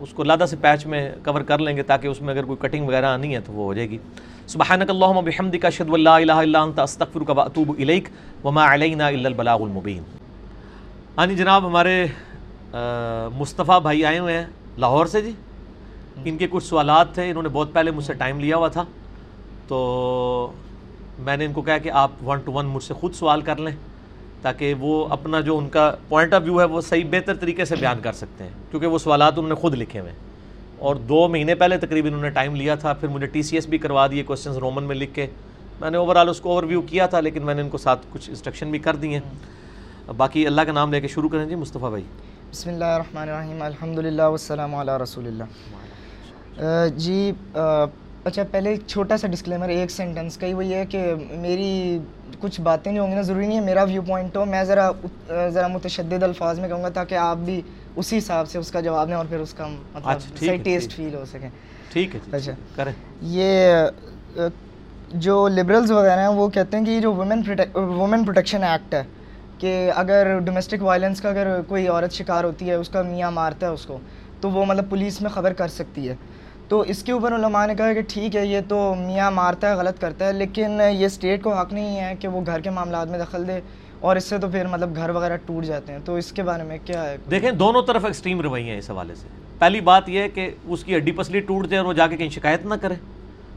[0.00, 2.58] اس کو لادہ سے پیچ میں کور کر لیں گے تاکہ اس میں اگر کوئی
[2.60, 3.98] کٹنگ وغیرہ آنی ہے تو وہ ہو جائے گی۔
[4.46, 8.08] سبحانک اللہم بحمدک، اشہد واللہ الہ الا انت، استغفرک و اتوب الیک۔
[8.44, 10.02] وما علینا الا البلاغ المبین۔
[11.18, 12.06] ہاں جی جناب، ہمارے
[13.38, 14.46] مصطفیٰ بھائی آئے ہوئے ہیں۔
[14.78, 15.32] لاہور سے جی؟
[16.24, 18.84] ان کے کچھ سوالات تھے، انہوں نے بہت پہلے مجھ سے ٹائم لیا ہوا تھا۔
[19.68, 20.52] تو
[21.18, 23.56] میں نے ان کو کہا کہ آپ ون ٹو ون مجھ سے خود سوال کر
[23.56, 23.76] لیں،
[24.42, 27.76] تاکہ وہ اپنا جو ان کا پوائنٹ آف ویو ہے، وہ صحیح بہتر طریقے سے
[27.76, 30.18] بیان کر سکتے ہیں۔ کیونکہ وہ سوالات انہوں نے خود لکھے ہوئے ہیں۔
[30.78, 33.66] اور دو مہینے پہلے تقریباً انہوں نے ٹائم لیا تھا، پھر مجھے ٹی سی ایس
[33.66, 35.26] بھی کروا دیے کوشچنز رومن میں لکھ کے۔
[35.80, 37.78] میں نے اوور آل اس کو اوور ویو کیا تھا، لیکن میں نے ان کو
[37.78, 39.20] ساتھ کچھ انسٹرکشن بھی کر دی ہیں۔
[40.16, 42.04] باقی اللہ کا نام لے کے شروع کریں جی مصطفیٰ بھائی۔
[42.50, 45.44] بسم اللہ الرحمن الرحیم الحمد للہ والسلام علی رسول اللہ۔
[46.96, 51.02] جی اچھا پہلے ایک چھوٹا سا ڈسکلیمر ایک سینٹنس کا ہی وہ یہ ہے کہ
[51.32, 51.98] میری
[52.40, 54.90] کچھ باتیں جو ہوں گی نا ضروری نہیں ہے میرا ویو پوائنٹ ہو میں ذرا
[55.48, 57.60] ذرا متشدد الفاظ میں کہوں گا تاکہ آپ بھی
[57.96, 61.14] اسی حساب سے اس کا جواب دیں اور پھر اس کا مطلب صحیح ٹیسٹ فیل
[61.14, 61.48] ہو سکے۔
[61.92, 62.92] ٹھیک ہے اچھا۔ کریں۔
[63.22, 63.86] یہ
[65.14, 67.42] جو لبرلز وغیرہ ہیں وہ کہتے ہیں کہ یہ جو وومن
[67.74, 69.02] وومن پروٹیکشن ایکٹ ہے
[69.58, 73.66] کہ اگر ڈومیسٹک وائلنس کا اگر کوئی عورت شکار ہوتی ہے اس کا میاں مارتا
[73.66, 73.98] ہے اس کو
[74.40, 76.14] تو وہ مطلب پولیس میں خبر کر سکتی ہے۔
[76.68, 79.74] تو اس کے اوپر علماء نے کہا کہ ٹھیک ہے، یہ تو میاں مارتا ہے،
[79.74, 83.08] غلط کرتا ہے، لیکن یہ اسٹیٹ کو حق نہیں ہے کہ وہ گھر کے معاملات
[83.08, 83.60] میں دخل دے
[84.00, 86.62] اور اس سے تو پھر مطلب گھر وغیرہ ٹوٹ جاتے ہیں۔ تو اس کے بارے
[86.62, 89.28] میں کیا ہے؟ دیکھیں، دونوں طرف ایکسٹریم روئی ہیں اس حوالے سے۔
[89.58, 92.16] پہلی بات یہ ہے کہ اس کی ہڈی پسلی ٹوٹ جائے اور وہ جا کے
[92.16, 92.94] کہیں شکایت نہ کرے۔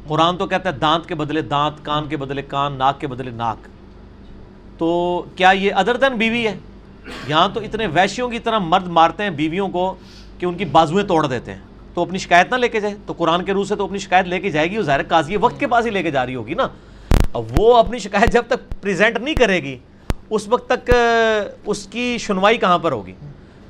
[0.08, 3.32] قرآن تو کہتا ہے دانت کے بدلے دانت، کان کے بدلے کان، ناک کے بدلے
[3.32, 3.58] ناک۔
[4.78, 6.58] تو کیا یہ ادر دین بیوی ہے؟
[7.28, 9.96] یہاں تو اتنے ویشیوں کی طرح مرد مارتے ہیں بیویوں کو
[10.40, 11.67] کہ ان کی بازویں توڑ دیتے ہیں۔
[11.98, 14.26] تو اپنی شکایت نہ لے کے جائے۔ تو قرآن کے روح سے تو اپنی شکایت
[14.26, 16.36] لے کے جائے گی وہ ظاہر قاضی وقت کے پاس ہی لے کے جا رہی
[16.36, 16.68] ہوگی نا۔
[17.34, 19.78] اب وہ اپنی شکایت جب تک پریزنٹ نہیں کرے گی،
[20.30, 20.92] اس وقت تک
[21.66, 23.14] اس کی سنوائی کہاں پر ہوگی؟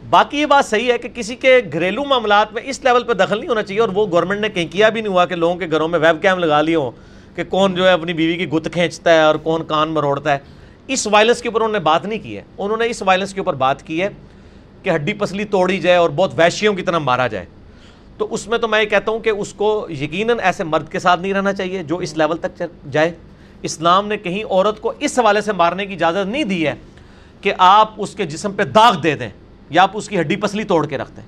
[0.09, 3.39] باقی یہ بات صحیح ہے کہ کسی کے گھریلو معاملات میں اس لیول پہ دخل
[3.39, 5.67] نہیں ہونا چاہیے اور وہ گورنمنٹ نے کہیں کیا بھی نہیں ہوا کہ لوگوں کے
[5.71, 6.91] گھروں میں ویب کیم لگا لی ہوں
[7.35, 10.37] کہ کون جو ہے اپنی بیوی کی گت کھینچتا ہے اور کون کان مروڑتا ہے۔
[10.87, 13.39] اس وائلنس کے اوپر انہوں نے بات نہیں کی ہے۔ انہوں نے اس وائلنس کے
[13.39, 14.09] اوپر بات کی ہے
[14.83, 17.45] کہ ہڈی پسلی توڑی جائے اور بہت ویشیوں کی طرح مارا جائے۔
[18.17, 20.99] تو اس میں تو میں یہ کہتا ہوں کہ اس کو یقیناً ایسے مرد کے
[20.99, 23.11] ساتھ نہیں رہنا چاہیے جو اس لیول تک جائے۔
[23.61, 26.73] اسلام نے کہیں عورت کو اس حوالے سے مارنے کی اجازت نہیں دی ہے
[27.41, 29.29] کہ آپ اس کے جسم پہ داغ دے دیں
[29.69, 31.23] یا آپ اس کی ہڈی پسلی توڑ کے رکھ دیں۔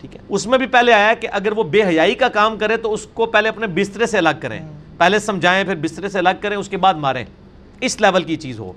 [0.00, 2.76] ٹھیک ہے۔ اس میں بھی پہلے آیا کہ اگر وہ بے حیائی کا کام کرے
[2.76, 4.60] تو اس کو پہلے اپنے بسترے سے الگ کریں۔
[4.98, 7.24] پہلے سمجھائیں، پھر بسترے سے الگ کریں، اس کے بعد ماریں۔
[7.80, 8.72] اس لیول کی چیز ہو،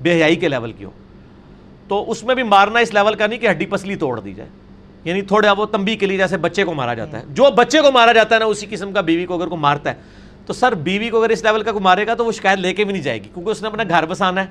[0.00, 0.90] بے حیائی کے لیول کی ہو۔
[1.88, 4.50] تو اس میں بھی مارنا اس لیول کا نہیں کہ ہڈی پسلی توڑ دی جائے۔
[5.04, 7.92] یعنی تھوڑا وہ تمبی کے لیے جیسے بچے کو مارا جاتا ہے۔ جو بچے کو
[7.92, 10.00] مارا جاتا ہے نا، اسی قسم کا بیوی کو اگر کو مارتا ہے،
[10.46, 12.72] تو سر بیوی کو اگر اس لیول کا کو مارے گا، تو وہ شکایت لے
[12.74, 14.46] کے بھی نہیں جائے گی۔ کیونکہ اس نے اپنا گھر بسانا ہے۔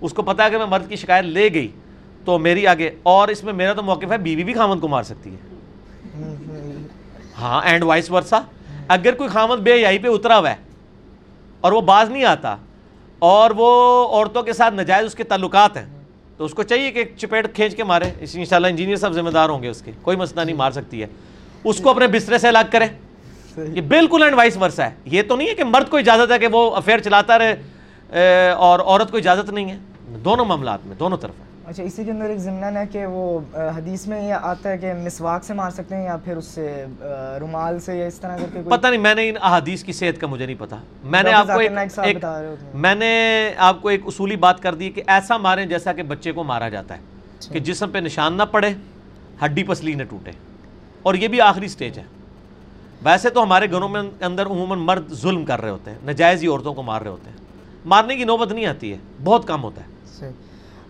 [0.00, 1.68] اس کو پتا ہے کہ میں مرد کی شکایت لے گئی،
[2.24, 5.02] تو میری آگے، اور اس میں میرا تو موقف ہے، بیوی بھی خامد کو مار
[5.02, 5.38] سکتی ہے۔
[7.40, 8.40] ہاں اینڈ وائس ورسا
[8.88, 10.56] اگر کوئی خامد بے یائی پہ اترا ہوا ہے
[11.60, 12.56] اور وہ باز نہیں آتا،
[13.18, 13.68] اور وہ
[14.08, 15.86] عورتوں کے ساتھ نجائز اس کے تعلقات ہیں
[16.40, 19.12] تو اس کو چاہیے کہ چپیٹ کھینچ کے مارے۔ اس ان شاء اللہ انجینئر صاحب
[19.12, 21.06] ذمہ دار ہوں گے اس کے۔ کوئی مسئلہ نہیں مار سکتی ہے۔
[21.64, 22.86] اس کو اپنے بسترے سے الگ کرے
[23.56, 26.38] یہ بالکل اینڈ وائس ورسا ہے۔ یہ تو نہیں ہے کہ مرد کو اجازت ہے
[26.38, 29.78] کہ وہ افیئر چلاتا رہے اور عورت کو اجازت نہیں ہے۔
[30.24, 31.34] دونوں معاملات میں دونوں طرف
[31.70, 34.92] اچھا اسی کے اندر ایک ضمن ہے کہ وہ حدیث میں یہ آتا ہے کہ
[34.94, 36.84] مسواک سے مار سکتے ہیں یا پھر اس سے
[37.40, 40.20] رومال سے یا اس طرح کر کے پتہ نہیں میں نے ان احادیث کی صحت
[40.20, 42.24] کا مجھے نہیں پتا میں نے آپ کو ایک
[42.74, 43.14] میں نے
[43.56, 46.68] آپ کو ایک اصولی بات کر دی کہ ایسا ماریں جیسا کہ بچے کو مارا
[46.68, 47.00] جاتا ہے
[47.38, 48.70] اچھا۔ کہ جسم پہ نشان نہ پڑے
[49.44, 50.30] ہڈی پسلی نہ ٹوٹے۔
[51.02, 52.04] اور یہ بھی آخری سٹیج ہے۔
[53.02, 56.48] ویسے تو ہمارے گھروں میں اندر عموماً مرد ظلم کر رہے ہوتے ہیں نجائز ہی
[56.48, 57.36] عورتوں کو مار رہے ہوتے ہیں۔
[57.84, 60.00] مارنے کی نوبت نہیں آتی ہے بہت کم ہوتا ہے۔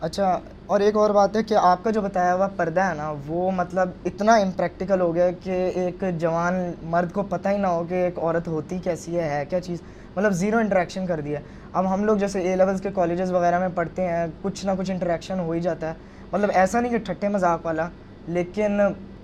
[0.01, 3.13] اچھا اور ایک اور بات ہے کہ آپ کا جو بتایا ہوا پردہ ہے نا،
[3.27, 6.55] وہ مطلب اتنا امپریکٹیکل ہو گیا کہ ایک جوان
[6.91, 9.83] مرد کو پتہ ہی نہ ہو کہ ایک عورت ہوتی کیسی ہے ہے کیا چیز؟
[10.17, 11.41] مطلب زیرو انٹریکشن کر دیا۔
[11.73, 14.91] اب ہم لوگ جیسے اے لیولس کے کالجز وغیرہ میں پڑھتے ہیں، کچھ نہ کچھ
[14.91, 15.95] انٹریکشن ہو ہی جاتا ہے۔
[16.33, 17.89] مطلب ایسا نہیں کہ ٹھٹے مذاق والا،
[18.29, 18.81] لیکن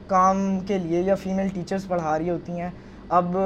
[0.06, 2.70] کام کے لیے یا فیمیل ٹیچرس پڑھا رہی ہوتی ہیں۔
[3.08, 3.36] اب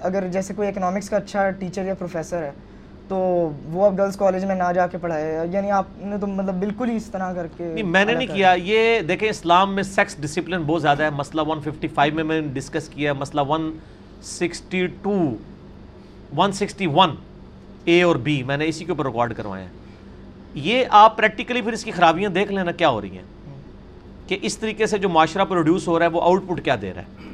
[0.00, 2.50] اگر جیسے کوئی اکنامکس کا اچھا ٹیچر یا پروفیسر ہے
[3.08, 3.16] تو
[3.64, 6.90] وہ اب گرلس کالج میں نہ جا کے پڑھائے یعنی آپ نے تو مطلب بالکل
[6.90, 10.16] ہی اس طرح کر کے نہیں میں نے نہیں کیا یہ دیکھیں اسلام میں سیکس
[10.20, 15.34] ڈسپلن بہت زیادہ ہے۔ مسئلہ 155 میں میں نے ڈسکس کیا ہے مسئلہ 162
[16.38, 17.14] 161
[17.84, 19.70] اے اور بی میں نے اسی کے اوپر ریکارڈ کروائے ہیں۔
[20.54, 23.24] یہ آپ پریکٹیکلی پھر اس کی خرابیاں دیکھ لینا کیا ہو رہی ہیں۔
[24.26, 26.92] کہ اس طریقے سے جو معاشرہ پروڈیوس ہو رہا ہے وہ آؤٹ پٹ کیا دے
[26.94, 27.33] رہا ہے؟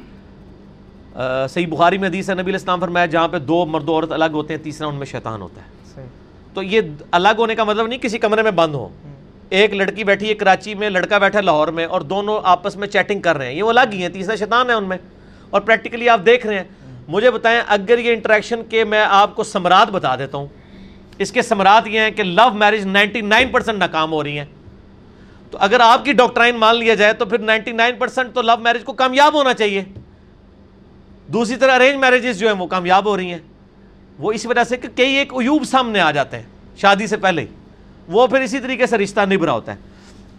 [1.49, 4.25] صحیح بخاری میں حدیث ہے نبی الاسلام فرمایا جہاں پہ دو مرد و عورت الگ
[4.33, 5.67] ہوتے ہیں تیسرا ان میں شیطان ہوتا ہے۔
[6.53, 6.81] تو یہ
[7.11, 8.89] الگ ہونے کا مطلب نہیں کسی کمرے میں بند ہو۔
[9.49, 12.87] ایک لڑکی بیٹھی ہے کراچی میں لڑکا بیٹھا ہے لاہور میں اور دونوں آپس میں
[12.87, 14.97] چیٹنگ کر رہے ہیں۔ یہ وہ الگ ہی ہیں تیسرا شیطان ہے ان میں۔
[15.49, 16.63] اور پریکٹیکلی آپ دیکھ رہے ہیں۔
[17.07, 20.47] مجھے بتائیں اگر یہ انٹریکشن کے میں آپ کو سمرات بتا دیتا ہوں
[21.17, 24.45] اس کے سمرات یہ ہیں کہ love marriage ninety nine percent ناکام ہو رہی ہیں۔
[25.51, 28.53] تو اگر آپ کی ڈاکٹرائن مان لیا جائے تو پھر نائنٹی نائن پرسینٹ تو لو
[28.59, 29.83] میرج کو کامیاب ہونا چاہیے۔
[31.33, 33.39] دوسری طرح ارینج میرجز جو ہیں وہ کامیاب ہو رہی ہیں۔
[34.19, 36.43] وہ اس وجہ سے کہ کئی ایک عیوب سامنے آ جاتے ہیں
[36.77, 37.47] شادی سے پہلے ہی۔
[38.07, 39.77] وہ پھر اسی طریقے سے رشتہ نبھرا ہوتا ہے۔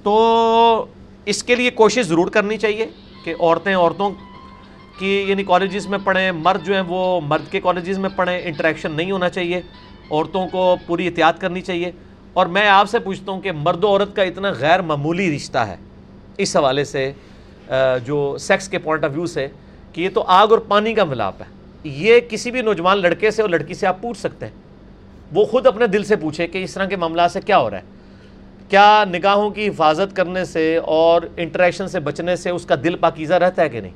[0.03, 0.87] تو
[1.25, 2.87] اس کے لیے کوشش ضرور کرنی چاہیے
[3.25, 4.11] کہ عورتیں عورتوں
[4.99, 8.93] کی یعنی کالجز میں پڑھیں۔ مرد جو ہیں وہ مرد کے کالجز میں پڑھیں۔ انٹریکشن
[8.93, 9.61] نہیں ہونا چاہیے۔
[10.11, 11.91] عورتوں کو پوری احتیاط کرنی چاہیے۔
[12.33, 15.59] اور میں آپ سے پوچھتا ہوں کہ مرد و عورت کا اتنا غیر معمولی رشتہ
[15.59, 15.77] ہے۔
[16.39, 17.13] اس حوالے سے
[18.05, 19.49] جو سیکس کے پوائنٹ آف ویو سے
[19.93, 21.47] کہ یہ تو آگ اور پانی کا ملاپ ہے۔
[21.85, 24.53] یہ کسی بھی نوجوان لڑکے سے اور لڑکی سے آپ پوچھ سکتے ہیں۔
[25.33, 27.77] وہ خود اپنے دل سے پوچھے کہ اس طرح کے معاملات سے کیا ہو رہا
[27.77, 27.83] ہے۔
[28.69, 33.35] کیا نگاہوں کی حفاظت کرنے سے اور انٹریکشن سے بچنے سے اس کا دل پاکیزہ
[33.35, 33.93] رہتا ہے کہ نہیں؟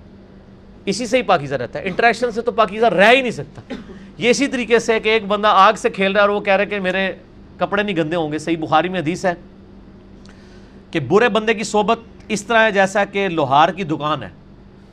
[0.85, 3.75] اسی سے ہی پاکیزہ رہتا ہے۔ انٹریکشن سے تو پاکیزہ رہ ہی نہیں سکتا۔
[4.19, 6.53] یہ اسی طریقے سے کہ ایک بندہ آگ سے کھیل رہا ہے اور وہ کہہ
[6.53, 7.13] رہا ہے کہ میرے
[7.57, 9.35] کپڑے نہیں گندے ہوں گے۔ صحیح بخاری میں حدیث ہے
[10.91, 14.29] کہ برے بندے کی صحبت اس طرح ہے جیسا کہ لوہار کی دکان ہے۔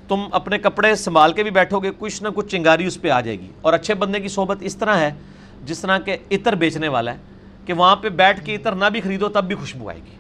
[0.08, 3.22] تم اپنے کپڑے سنبھال کے بھی بیٹھو گے کچھ نہ کچھ چنگاری اس پہ آ
[3.22, 5.12] جائے گی۔ اور اچھے بندے کی صحبت اس طرح ہے،
[5.66, 7.18] جس طرح کہ عطر بیچنے والا ہے،
[7.66, 10.16] کہ وہاں پہ بیٹھ کے عطر نہ بھی خریدو تب بھی خوشبو آئے گی۔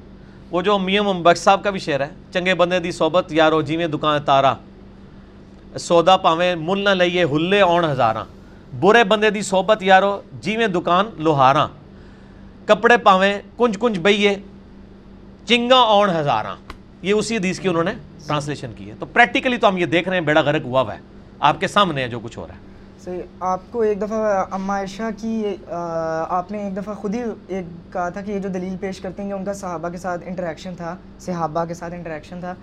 [0.51, 3.87] وہ جو میاں ممبخش صاحب کا بھی شعر ہے، چنگے بندے دی صحبت، یارو جیویں
[3.87, 4.53] دکان تارا۔
[5.79, 8.25] سودا پاویں مل نہ لئیے ہلے اون ہزاراں۔
[8.79, 11.67] برے بندے دی صحبت، یارو جیویں دکان لوہاراں۔
[12.65, 14.35] کپڑے پاویں کنج کنج بئیے،
[15.45, 16.55] چنگا اون ہزاراں۔
[17.03, 17.91] یہ اسی حدیث کی انہوں نے
[18.27, 20.93] ٹرانسلیشن کی ہے۔ تو پریکٹیکلی تو ہم یہ دیکھ رہے ہیں بیڑا غرق ہوا ہوا
[20.95, 20.99] ہے۔
[21.39, 22.59] آپ کے سامنے ہے جو کچھ ہو رہا ہے۔
[23.03, 25.43] صحیح آپ کو ایک دفعہ اما عائشہ کی
[26.29, 29.23] آپ نے ایک دفعہ خود ہی ایک کہا تھا کہ یہ جو دلیل پیش کرتے
[29.23, 32.53] ہیں کہ ان کا صحابہ کے ساتھ انٹریکشن تھا صحابہ کے ساتھ انٹریکشن تھا۔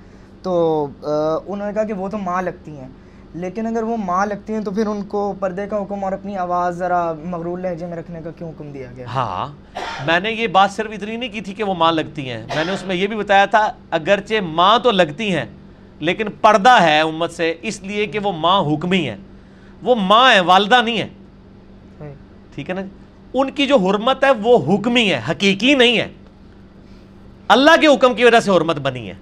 [0.43, 0.87] تو
[1.47, 2.89] انہوں نے کہا کہ وہ تو ماں لگتی ہیں۔
[3.35, 6.37] لیکن اگر وہ ماں لگتی ہیں تو پھر ان کو پردے کا حکم اور اپنی
[6.37, 10.47] آواز ذرا مغرور لہجے میں رکھنے کا کیوں حکم دیا گیا؟ ہاں۔ میں نے یہ
[10.47, 12.95] بات صرف اتنی نہیں کی تھی کہ وہ ماں لگتی ہیں۔ میں نے اس میں
[12.95, 15.45] یہ بھی بتایا تھا اگرچہ ماں تو لگتی ہیں
[15.99, 19.17] لیکن پردہ ہے امت سے اس لیے کہ وہ ماں حکمی ہے
[19.83, 21.09] وہ ماں ہے والدہ نہیں ہے
[22.55, 22.81] ٹھیک ہے نا؟
[23.35, 26.09] ان کی جو حرمت ہے وہ حکمی ہے حقیقی نہیں ہے۔
[27.49, 29.15] اللہ کے حکم کی وجہ سے حرمت بنی ہے۔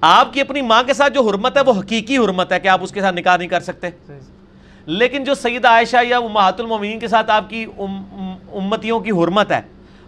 [0.00, 2.82] آپ کی اپنی ماں کے ساتھ جو حرمت ہے وہ حقیقی حرمت ہے کہ آپ
[2.82, 3.86] اس کے ساتھ نکاح نہیں کر سکتے؟
[4.86, 7.66] لیکن جو سیدہ عائشہ یا محت المومنین کے ساتھ آپ کی
[8.52, 9.60] امتیوں کی حرمت ہے،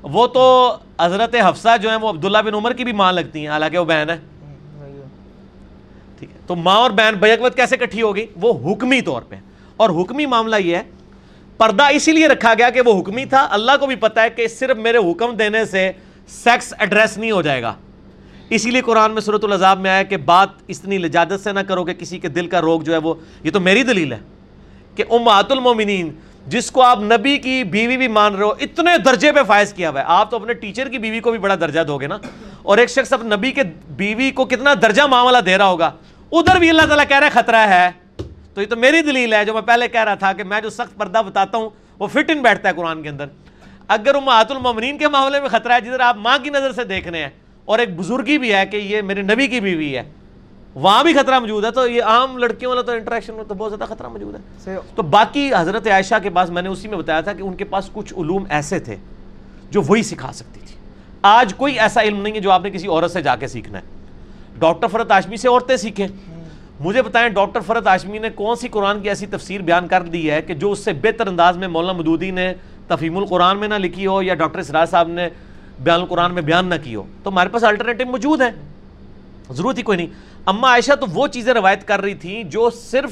[0.02, 3.48] وہ تو حضرت حفصہ جو ہیں، وہ عبداللہ بن عمر کی بھی ماں لگتی ہیں،
[3.48, 4.16] حالانکہ وہ بہن ہے
[6.18, 9.36] ٹھیک ہے، تو ماں اور بہن بیکوت کیسے کٹھی ہوگی؟ وہ حکمی طور پہ۔
[9.76, 10.82] اور حکمی معاملہ یہ ہے،
[11.56, 14.48] پردہ اسی لیے رکھا گیا کہ وہ حکمی تھا۔ اللہ کو بھی پتا ہے کہ
[14.48, 15.92] صرف میرے حکم دینے سے
[16.28, 17.74] سیکس ایڈریس نہیں ہو جائے گا۔
[18.50, 21.84] اسی لیے قرآن میں صورت العذاب میں آیا کہ بات اتنی لجادت سے نہ کرو
[21.84, 24.18] کہ کسی کے دل کا روگ جو ہے وہ، یہ تو میری دلیل ہے۔
[24.96, 26.10] کہ امات المومنین،
[26.46, 29.90] جس کو آپ نبی کی بیوی بھی مان رہے ہو، اتنے درجے پہ فائز کیا
[29.90, 32.18] ہوا ہے۔ آپ تو اپنے ٹیچر کی بیوی کو بھی بڑا درجہ دو گے نا۔
[32.62, 35.90] اور ایک شخص اب نبی کے بیوی کو کتنا درجہ معاملہ دے رہا ہوگا۔
[36.32, 37.90] ادھر بھی اللہ تعالیٰ کہہ رہا ہے خطرہ ہے۔
[38.54, 40.70] تو یہ تو میری دلیل ہے، جو میں پہلے کہہ رہا تھا کہ میں جو
[40.70, 43.26] سخت پردہ بتاتا ہوں، وہ فٹ ان بیٹھتا ہے قرآن کے اندر۔
[43.88, 47.08] اگر امات المومنین کے معاملے میں خطرہ ہے، جدھر آپ ماں کی نظر سے دیکھ
[47.08, 47.30] رہے ہیں،
[47.64, 50.02] اور ایک بزرگی بھی ہے کہ یہ میرے نبی کی بیوی ہے۔
[50.76, 53.72] وہاں بھی خطرہ موجود ہے تو یہ عام لڑکیوں والا تو انٹریکشن میں تو بہت
[53.72, 54.40] زیادہ خطرہ موجود ہے۔
[54.94, 57.64] تو باقی حضرت عائشہ کے پاس میں نے اسی میں بتایا تھا کہ ان کے
[57.64, 58.96] پاس کچھ علوم ایسے تھے
[59.70, 60.74] جو وہی سکھا سکتی تھی۔
[61.22, 63.78] آج کوئی ایسا علم نہیں ہے جو آپ نے کسی عورت سے جا کے سیکھنا
[63.78, 63.84] ہے۔
[64.58, 66.08] ڈاکٹر فرت آشمی سے عورتیں سیکھیں۔
[66.80, 70.30] مجھے بتائیں ڈاکٹر فرت آشمی نے کون سی قرآن کی ایسی تفسیر بیان کر دی
[70.30, 72.54] ہے کہ جو اس سے بہتر انداز میں مولانا مدودی نے
[72.86, 75.28] تفہیم القرآن میں نہ لکھی ہو یا ڈاکٹر اسرار صاحب نے
[75.80, 78.50] بیان القرآن میں بیان نہ کی ہو؟ تو ہمارے پاس الٹرنیٹو موجود ہے
[79.50, 83.10] ضرورت ہی کوئی نہیں۔ اما عائشہ تو وہ چیزیں روایت کر رہی تھیں جو صرف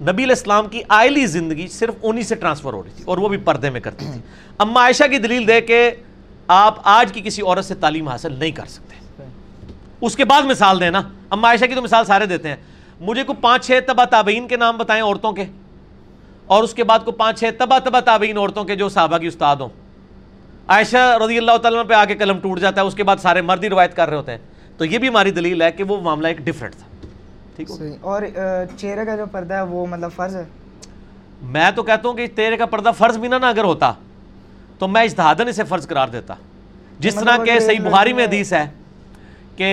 [0.00, 3.36] نبی الاسلام کی آئلی زندگی صرف انہی سے ٹرانسفر ہو رہی تھی اور وہ بھی
[3.36, 4.20] پردے میں کرتی تھی۔
[4.58, 5.90] اما عائشہ کی دلیل دے کے
[6.48, 9.22] آپ آج کی کسی عورت سے تعلیم حاصل نہیں کر سکتے۔
[10.00, 12.56] اس کے بعد مثال دیں نا۔ اما عائشہ کی تو مثال سارے دیتے ہیں۔
[13.00, 15.44] مجھے کو پانچ چھ تبا تابعین کے نام بتائیں عورتوں کے؟
[16.46, 19.26] اور اس کے بعد کو پانچ چھ تبا تبا تابعین عورتوں کے جو صحابہ کی
[19.26, 19.68] استاد ہوں۔
[20.68, 23.64] عائشہ رضی اللہ تعالیٰ پہ آگے قلم ٹوٹ جاتا ہے، اس کے بعد سارے مرد
[23.64, 24.38] ہی روایت کر رہے ہوتے ہیں۔
[24.82, 27.06] تو یہ بھی ہماری دلیل ہے کہ وہ معاملہ ایک ڈفرینٹ تھا۔
[27.56, 27.70] ٹھیک
[28.00, 28.22] اور
[28.76, 30.44] چہرے کا جو پردہ ہے وہ مطلب فرض ہے؟
[31.42, 33.92] میں تو کہتا ہوں کہ تیرے کا پردہ فرض بھی نہ نہ اگر ہوتا
[34.78, 36.34] تو میں اجتہادن اسے فرض قرار دیتا۔
[36.98, 38.70] جس طرح کہ صحیح بخاری میں حدیث ہے
[39.56, 39.66] کہ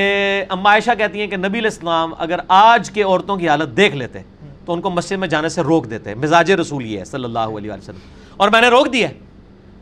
[0.50, 4.20] اما عائشہ کہتی ہیں کہ نبی الاسلام اگر آج کے عورتوں کی حالت دیکھ لیتے
[4.66, 7.58] تو ان کو مسجد میں جانے سے روک دیتے۔ مزاج رسول یہ ہے صلی اللہ
[7.58, 8.00] علیہ وسلم۔
[8.38, 9.08] اور میں نے روک دیا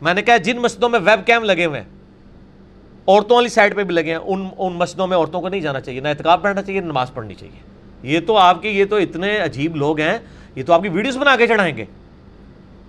[0.02, 1.97] میں نے کہا جن مسجدوں میں ویب کیم لگے ہوئے ہیں
[3.08, 5.80] عورتوں والی سائڈ پہ بھی لگے ہیں ان ان مسجدوں میں عورتوں کو نہیں جانا
[5.80, 7.60] چاہیے نہ اعتکاب پڑھنا چاہیے نماز پڑھنی چاہیے۔
[8.02, 10.18] یہ تو آپ کے یہ تو اتنے عجیب لوگ ہیں
[10.56, 11.84] یہ تو آپ کی ویڈیوز بنا کے چڑھائیں گے۔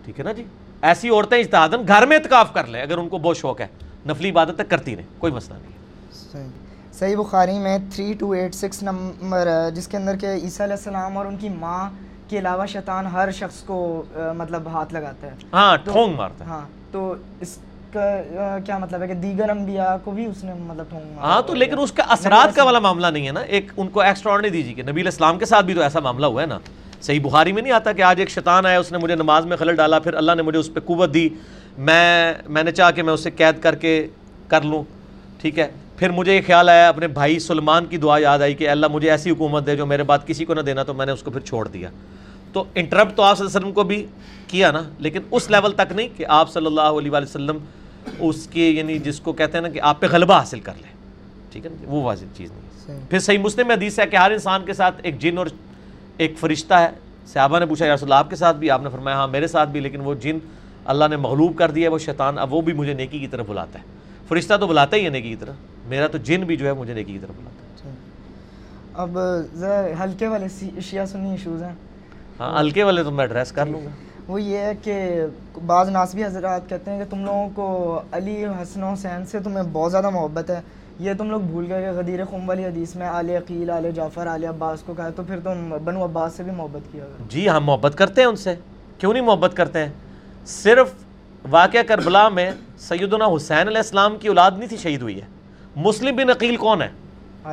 [0.05, 0.43] ٹھیک ہے نا جی؟
[0.81, 3.67] ایسی عورتیں اجتہادن گھر میں اعتکاف کر لیں اگر ان کو بہت شوق ہے۔
[4.07, 5.71] نفلی عبادت کرتی رہیں کوئی مسئلہ نہیں۔
[6.93, 11.17] صحیح۔ بخاری میں three two eight six number جس کے اندر کہ عیسیٰ علیہ السلام
[11.17, 11.89] اور ان کی ماں
[12.27, 14.03] کے علاوہ شیطان ہر شخص کو
[14.37, 17.57] مطلب ہاتھ لگاتا ہے۔ ہاں ٹھونگ مارتا ہے۔ ہاں تو اس
[17.91, 21.91] کیا مطلب ہے کہ دیگر انبیاء کو بھی اس نے مطلب ہاں تو لیکن اس
[21.91, 24.83] کا اثرات کا والا معاملہ نہیں ہے نا؟ ایک ان کو ایکسٹرا نہیں دیجیے کہ
[24.83, 26.57] نبی الاسلام کے ساتھ بھی تو ایسا معاملہ ہوا ہے نا؟
[27.01, 29.57] صحیح بخاری میں نہیں آتا کہ آج ایک شیطان آیا اس نے مجھے نماز میں
[29.57, 31.27] خلل ڈالا پھر اللہ نے مجھے اس پہ قوت دی
[31.79, 33.95] میں میں نے چاہا کہ میں اسے قید کر کے
[34.47, 34.83] کر لوں
[35.41, 38.69] ٹھیک ہے؟ پھر مجھے یہ خیال آیا اپنے بھائی سلمان کی دعا یاد آئی کہ
[38.69, 41.11] اللہ مجھے ایسی حکومت دے جو میرے بات کسی کو نہ دینا تو میں نے
[41.11, 41.89] اس کو پھر چھوڑ دیا۔
[42.53, 44.05] تو انٹرپٹ تو آپ صلی اللہ علیہ وسلم کو بھی
[44.47, 47.57] کیا نا لیکن اس لیول تک نہیں کہ آپ صلی اللہ علیہ وسلم
[48.19, 50.93] اس کے یعنی جس کو کہتے ہیں نا کہ آپ پہ غلبہ حاصل کر لیں
[51.51, 54.31] ٹھیک ہے نا وہ واضح چیز نہیں پھر صحیح مسلم میں حدیث ہے کہ ہر
[54.31, 55.47] انسان کے ساتھ ایک جن اور
[56.17, 56.89] ایک فرشتہ ہے۔
[57.27, 59.47] صحابہ نے پوچھا یا رسول اللہ آپ کے ساتھ بھی؟ آپ نے فرمایا ہاں میرے
[59.47, 60.37] ساتھ بھی لیکن وہ جن
[60.85, 63.45] اللہ نے مغلوب کر دیا ہے وہ شیطان اب وہ بھی مجھے نیکی کی طرف
[63.47, 63.83] بلاتا ہے۔
[64.27, 65.55] فرشتہ تو بلاتا ہی ہے نیکی کی طرف۔
[65.87, 67.95] میرا تو جن بھی جو ہے مجھے نیکی کی طرف بلاتا ہے۔
[68.93, 69.17] اب
[70.03, 70.47] ہلکے والے
[70.81, 71.73] شیعہ سنی ایشوز ہیں۔
[72.39, 73.89] ہاں ہلکے والے تو میں ایڈریس کر لوں گا۔
[74.29, 75.21] وہ یہ ہے کہ
[75.65, 79.63] بعض ناسبی حضرات کہتے ہیں کہ تم لوگوں کو علی حسن و حسین سے تمہیں
[79.71, 80.61] بہت زیادہ محبت ہے۔
[80.99, 84.27] یہ تم لوگ بھول گئے کہ غدیر خم والی حدیث میں آل عقیل آل جعفر
[84.27, 87.63] آل عباس کو کہا تو پھر تم بنو عباس سے بھی محبت کیا جی ہم
[87.63, 88.55] محبت کرتے ہیں ان سے۔
[88.97, 89.89] کیوں نہیں محبت کرتے ہیں؟
[90.45, 90.87] صرف
[91.49, 95.25] واقعہ کربلا میں سیدنا حسین علیہ السلام کی اولاد نہیں تھی شہید ہوئی ہے۔
[95.75, 96.89] مسلم بن عقیل کون ہے؟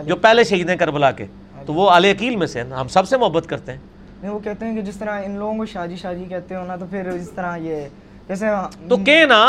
[0.02, 1.26] جو پہلے شہید ہیں کربلا کے۔
[1.66, 3.78] تو وہ عقیل میں سے ہیں۔ ہم سب سے محبت کرتے ہیں۔
[4.22, 6.76] نہیں وہ کہتے ہیں کہ جس طرح ان لوگوں کو شادی شادی کہتے ہو نا
[6.76, 7.88] تو پھر اس طرح یہ
[8.28, 8.46] جیسے
[8.88, 9.40] تو کہ نا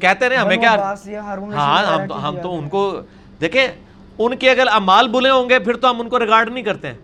[0.00, 0.74] کہتے رہے ہمیں کیا؟
[1.54, 1.82] ہاں
[2.22, 3.00] ہم تو ان کو
[3.40, 3.66] دیکھیں
[4.18, 6.88] ان کے اگر اعمال بلے ہوں گے پھر تو ہم ان کو ریگارڈ نہیں کرتے۔
[6.88, 6.98] ہیں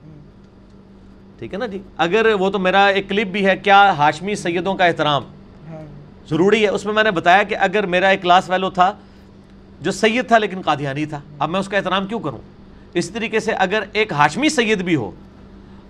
[1.39, 4.74] ٹھیک ہے نا جی؟ اگر وہ تو میرا ایک کلپ بھی ہے کیا ہاشمی سیدوں
[4.74, 5.24] کا احترام؟
[5.70, 5.82] ہاں۔
[6.30, 8.92] ضروری ہے۔ اس میں میں نے بتایا کہ اگر میرا ایک کلاس ویلو تھا
[9.80, 12.39] جو سید تھا لیکن قادیانی تھا اب میں اس کا احترام کیوں کروں؟
[12.94, 15.10] اس طریقے سے اگر ایک ہاشمی سید بھی ہو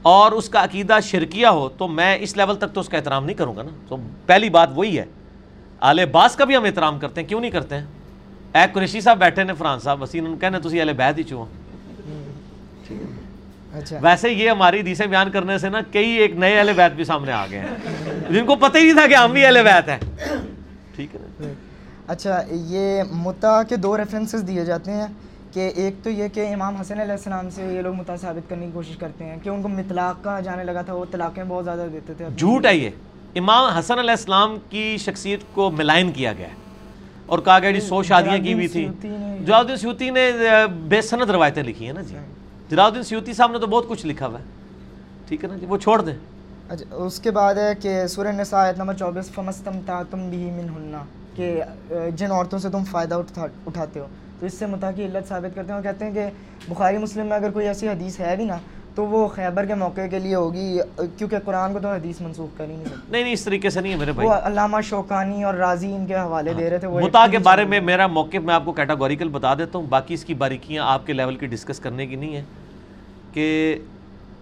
[0.02, 3.24] اور اس کا عقیدہ شرکیہ ہو تو میں اس لیول تک تو اس کا احترام
[3.24, 3.96] نہیں کروں گا نا۔ تو
[4.26, 5.04] پہلی بات وہی ہے۔
[5.80, 7.86] آل باس کا بھی ہم احترام کرتے ہیں کیوں نہیں کرتے ہیں؟
[8.54, 11.44] اے قریشی صاحب بیٹھے نے فران صاحب وسیم ان کہنے تسی اہل بیت ہی چوں
[13.74, 17.04] اچھا۔ ویسے یہ ہماری حدیثیں بیان کرنے سے نا کئی ایک نئے اہل بیت بھی
[17.04, 17.76] سامنے آ گئے ہیں۔
[18.30, 19.98] جن کو پتہ ہی نہیں تھا کہ ہم بھی اہل بیت ہیں۔
[20.96, 21.54] ٹھیک۔ ہے
[22.06, 25.06] اچھا یہ متا کے دو ریفرنسز دیے جاتے ہیں۔
[25.52, 28.66] کہ ایک تو یہ کہ امام حسن علیہ السلام سے یہ لوگ متا ثابت کرنے
[28.66, 31.64] کی کوشش کرتے ہیں کہ ان کو مطلاق کا جانے لگا تھا وہ طلاقیں بہت
[31.64, 32.90] زیادہ دیتے تھے۔ جھوٹ ہے یہ۔
[33.34, 36.54] امام حسن علیہ السلام کی شخصیت کو ملائن کیا گیا ہے۔
[37.26, 40.30] اور کہا گیا جی سو شادیاں کی ہوئی تھی جلال الدین سیوتی نے
[40.88, 42.16] بے سند روایتیں لکھی ہیں نا جی۔
[42.70, 44.44] جلال الدین سیوتی صاحب نے تو بہت کچھ لکھا ہوا ہے۔
[45.28, 46.14] ٹھیک ہے نا جی وہ چھوڑ دیں۔
[46.68, 50.50] اچھا اس کے بعد ہے کہ سورہ نساء آیت نمبر چوبیس فمستم تا تم بھی
[50.50, 51.02] من ہننا
[51.36, 51.62] کہ
[52.16, 54.06] جن عورتوں سے تم فائدہ اٹھا اٹھاتے ہو۔
[54.40, 56.26] تو اس سے متا کی علت ثابت کرتے ہیں اور کہتے ہیں کہ
[56.68, 58.56] بخاری مسلم میں اگر کوئی ایسی حدیث ہے بھی نا
[58.94, 60.78] تو وہ خیبر کے موقع کے لیے ہوگی
[61.16, 63.80] کیونکہ قرآن کو تو حدیث منسوخ کر ہی نہیں سکتے نہیں نہیں اس طریقے سے
[63.80, 66.88] نہیں ہے میرے بھائی۔ وہ علامہ شوکانی اور راضی ان کے حوالے دے رہے تھے
[66.88, 70.14] وہ متا کے بارے میں میرا موقف میں آپ کو کیٹاگوریکل بتا دیتا ہوں۔ باقی
[70.14, 72.42] اس کی باریکیاں آپ کے لیول کی ڈسکس کرنے کی نہیں ہے
[73.32, 73.78] کہ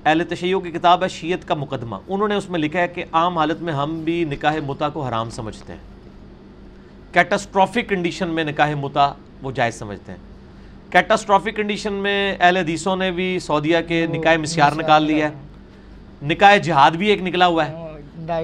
[0.05, 3.05] اہل تشیعوں کی کتاب ہے شیعت کا مقدمہ۔ انہوں نے اس میں لکھا ہے کہ
[3.13, 5.81] عام حالت میں ہم بھی نکاح متا کو حرام سمجھتے ہیں۔
[7.13, 10.19] کیٹاسٹرافک کنڈیشن میں نکاح متا وہ جائز سمجھتے ہیں۔
[10.91, 15.35] کیٹاسٹرافک کنڈیشن میں اہل حدیثوں نے بھی سعودیہ کے نکاح مسیار نکال لیا ہے۔
[16.23, 17.75] نکاح جہاد بھی ایک نکلا ہوا ہے۔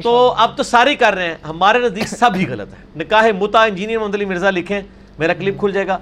[0.03, 3.63] تو اب تو سارے کر رہے ہیں۔ ہمارے نزدیک سب ہی غلط ہے۔ نکاح متا
[3.63, 4.81] انجینئر محمد علی مرزا لکھیں
[5.19, 5.99] میرا کلپ کھل جائے گا۔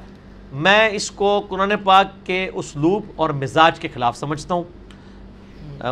[0.53, 4.63] میں اس کو قرآن پاک کے اسلوب اور مزاج کے خلاف سمجھتا ہوں۔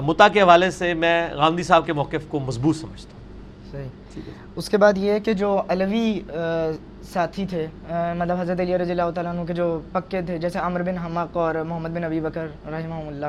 [0.01, 3.20] متا کے حوالے سے میں غامدی صاحب کے موقف کو مضبوط سمجھتا ہوں۔
[3.70, 4.00] صحیح۔
[4.57, 6.21] اس کے بعد یہ کہ جو علوی
[7.03, 7.67] ساتھی تھے
[8.17, 11.37] مطلب حضرت علی رضی اللہ تعالیٰ عنہ کے جو پکے تھے جیسے عمر بن حمق
[11.37, 13.27] اور محمد بن ابی بکر رحمہ اللہ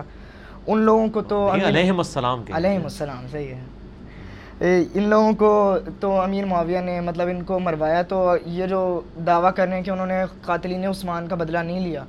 [0.68, 5.32] ان لوگوں کو تو یہ امیر- علیہم السلام کے۔ علیہ السلام صحیح ہے۔ ان لوگوں
[5.34, 5.51] کو
[6.00, 8.82] تو امیر معاویہ نے مطلب ان کو مروایا تو یہ جو
[9.27, 12.03] دعویٰ کر رہے ہیں کہ انہوں نے قاتلین عثمان کا بدلہ نہیں لیا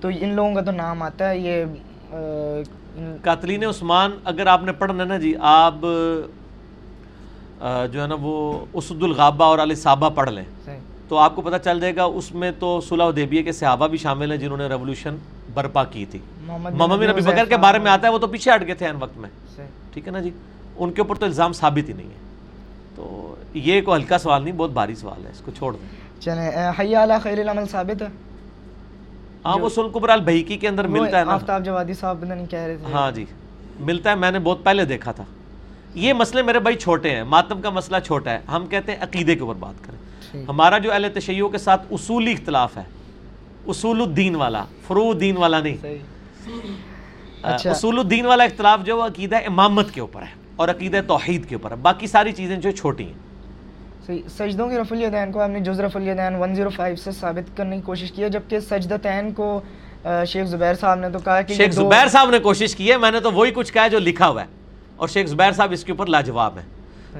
[0.00, 1.64] تو ان لوگوں کا تو نام آتا ہے یہ
[3.22, 5.84] قاتلین عثمان اگر آپ نے پڑھنا نا جی آپ
[7.92, 10.44] جو ہے نا وہ اسد الغابہ اور علی صحابہ پڑھ لیں۔
[11.08, 13.98] تو آپ کو پتہ چل جائے گا اس میں تو صلح حدیبیہ کے صحابہ بھی
[13.98, 15.16] شامل ہیں جنہوں نے ریولوشن
[15.54, 18.50] برپا کی تھی۔ محمد بن ابی بکر کے بارے میں آتا ہے وہ تو پیچھے
[18.54, 19.30] ہٹ گئے تھے ان وقت میں۔
[19.92, 20.30] ٹھیک ہے نا جی؟
[20.76, 22.26] ان کے اوپر تو الزام ثابت ہی نہیں ہے۔
[22.96, 26.48] تو یہ کوئی ہلکا سوال نہیں بہت بھاری سوال ہے اس کو چھوڑ دیں۔ چلیں
[26.48, 28.08] اہ، حی علی خیر العمل ثابت۔ ہے
[29.44, 32.46] ہاں وہ سن قبر البحیقی کے اندر ملتا ہے نا۔ آفتاب جوادی صاحب پتہ نہیں
[32.46, 33.24] کہہ رہے تھے۔ ہاں جی
[33.80, 35.24] ملتا ہے میں نے بہت پہلے دیکھا تھا۔
[35.94, 39.34] یہ مسئلے میرے بھائی چھوٹے ہیں ماتم کا مسئلہ چھوٹا ہے۔ ہم کہتے ہیں عقیدے
[39.34, 39.98] کے اوپر بات کریں۔
[40.48, 42.82] ہمارا جو اہل تشیعوں کے ساتھ اصولی اختلاف ہے
[43.66, 45.76] اصول الدین والا فرو الدین والا نہیں۔
[47.42, 51.54] اچھا۔ اصول الدین والا اختلاف جو عقیدہ امامت کے اوپر ہے اور عقیدہ توحید کے
[51.54, 53.28] اوپر ہے۔ باقی ساری چیزیں جو چھوٹی ہیں۔
[54.28, 57.82] سجدوں کے رفع الیدین کو آپ نے جز رفع الیدین 105 سے ثابت کرنے کی
[57.82, 59.60] کوشش کی ہے جبکہ سجدتین کو
[60.26, 63.10] شیخ زبیر صاحب نے تو کہا کہ شیخ زبیر صاحب نے کوشش کی ہے میں
[63.10, 64.57] نے تو وہی کچھ کہا جو لکھا ہوا ہے۔
[64.98, 66.66] اور شیخ زبیر صاحب اس کے اوپر لاجواب ہیں۔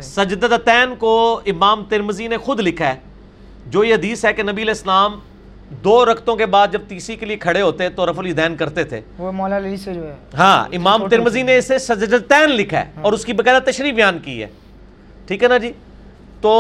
[0.01, 2.95] سجدتین کو امام ترمزی نے خود لکھا ہے۔
[3.67, 5.19] جو یہ حدیث ہے کہ نبی علیہ السلام
[5.71, 9.01] دو رکتوں کے بعد جب تیسری کے لیے کھڑے ہوتے تو رف الیدین کرتے تھے۔
[9.19, 13.13] وہ مولا علی سے جو ہے۔ ہاں امام ترمزی نے اسے سجدتین لکھا ہے اور
[13.13, 14.47] اس کی باقاعدہ تشریح بیان کی ہے۔
[15.27, 15.73] ٹھیک ہے نا جی؟
[16.41, 16.53] تو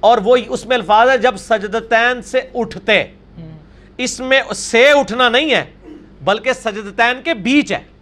[0.00, 3.56] اور وہ اس میں الفاظ ہے جب سجدتین سے اٹھتے۔ ہم،
[3.96, 5.64] اس میں سے اٹھنا نہیں ہے
[6.24, 7.95] بلکہ سجدتین کے بیچ ہے۔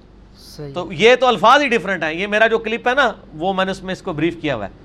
[0.74, 2.12] تو یہ تو الفاظ ہی ڈیفرنٹ ہیں.
[2.12, 4.57] یہ میرا جو کلپ ہے نا وہ میں نے اس میں اس کو بریف کیا
[4.57, 4.84] ہوا ہے.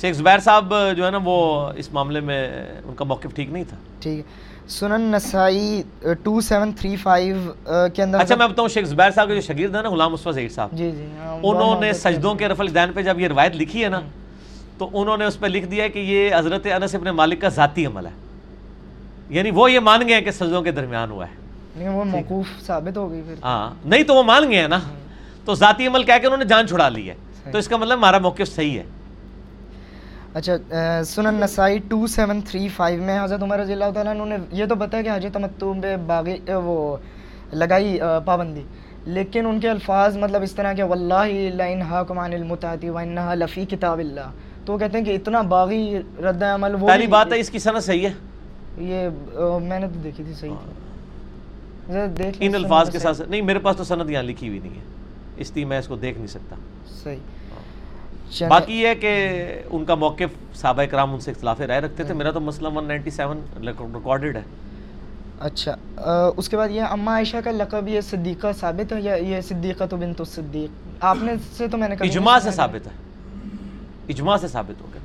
[0.00, 3.64] شیخ زبیر صاحب جو ہے نا وہ اس معاملے میں ان کا موقف ٹھیک نہیں
[3.68, 3.76] تھا.
[4.00, 4.18] ٹھیک.
[4.18, 7.50] ہے سنن نسائی 2735
[7.94, 10.32] کے اندر اچھا میں بتاؤں شیخ زبیر صاحب کے جو شاگرد ہیں نا غلام مصطفیٰ
[10.32, 13.56] ظہیر صاحب جی جی ہاں، انہوں نے سجدوں کے رفع الدین پہ جب یہ روایت
[13.56, 14.00] لکھی ہے نا
[14.78, 17.86] تو انہوں نے اس پہ لکھ دیا کہ یہ حضرت انس ابن مالک کا ذاتی
[17.86, 18.10] عمل ہے۔
[19.28, 21.34] یعنی وہ یہ مان گئے ہیں کہ سجدوں کے درمیان ہوا ہے۔
[21.76, 24.78] لیکن وہ موقوف ثابت ہو گئی پھر۔ ہاں نہیں تو وہ مان گئے ہیں نا۔
[25.46, 27.14] تو ذاتی عمل کہہ کے انہوں نے جان چھڑا لی ہے۔
[27.52, 28.84] تو اس کا مطلب ہمارا موقف صحیح ہے۔
[30.34, 30.52] اچھا
[31.04, 34.66] Sunan Nasai two seven three five میں حضرت عمر رضی اللہ تعالیٰ عنہ نے یہ
[34.66, 36.96] تو بتایا کہ حج تمتع پہ باغی وہ
[37.52, 38.62] لگائی پابندی۔
[39.04, 43.64] لیکن ان کے الفاظ مطلب اس طرح کہ واللہ لَإِنْ حَاكُمْ عَنِ الْمُتَعَةِ وَإِنَّهَا لَفِي
[43.66, 44.30] کتاب اللہ۔
[44.64, 47.58] تو وہ کہتے ہیں کہ اتنا باغی رد عمل وہ پہلی بات ہے اس کی
[47.58, 48.12] صنعت صحیح ہے۔
[48.78, 49.08] یہ
[49.62, 50.52] میں نے تو دیکھی تھی صحیح۔
[51.86, 54.74] تھی لیں ان الفاظ کے۔ ساتھ نہیں میرے پاس تو سند یہاں لکھی ہوئی نہیں
[54.74, 54.84] ہے۔
[55.36, 56.56] اس لیے میں اس کو دیکھ نہیں سکتا۔
[57.02, 57.16] صحیح۔
[58.30, 59.34] چلیں، باقی یہ کہ
[59.70, 63.40] ان کا موقف صحابہ کرام ان سے اختلاف رائے رکھتے تھے۔ میرا تو مسئلہ 197
[63.94, 64.42] ریکارڈڈ ہے۔
[65.40, 65.76] اچھا۔
[66.36, 69.84] اس کے بعد یہ اما عائشہ کا لقب یہ صدیقہ ثابت ہے یا یہ صدیقہ
[69.90, 72.92] تو بنت الصدیق؟ آپ نے سے تو میں نے نہیں اجماع سے ثابت ہے۔
[74.08, 75.00] اجماع سے ثابت ہو گیا۔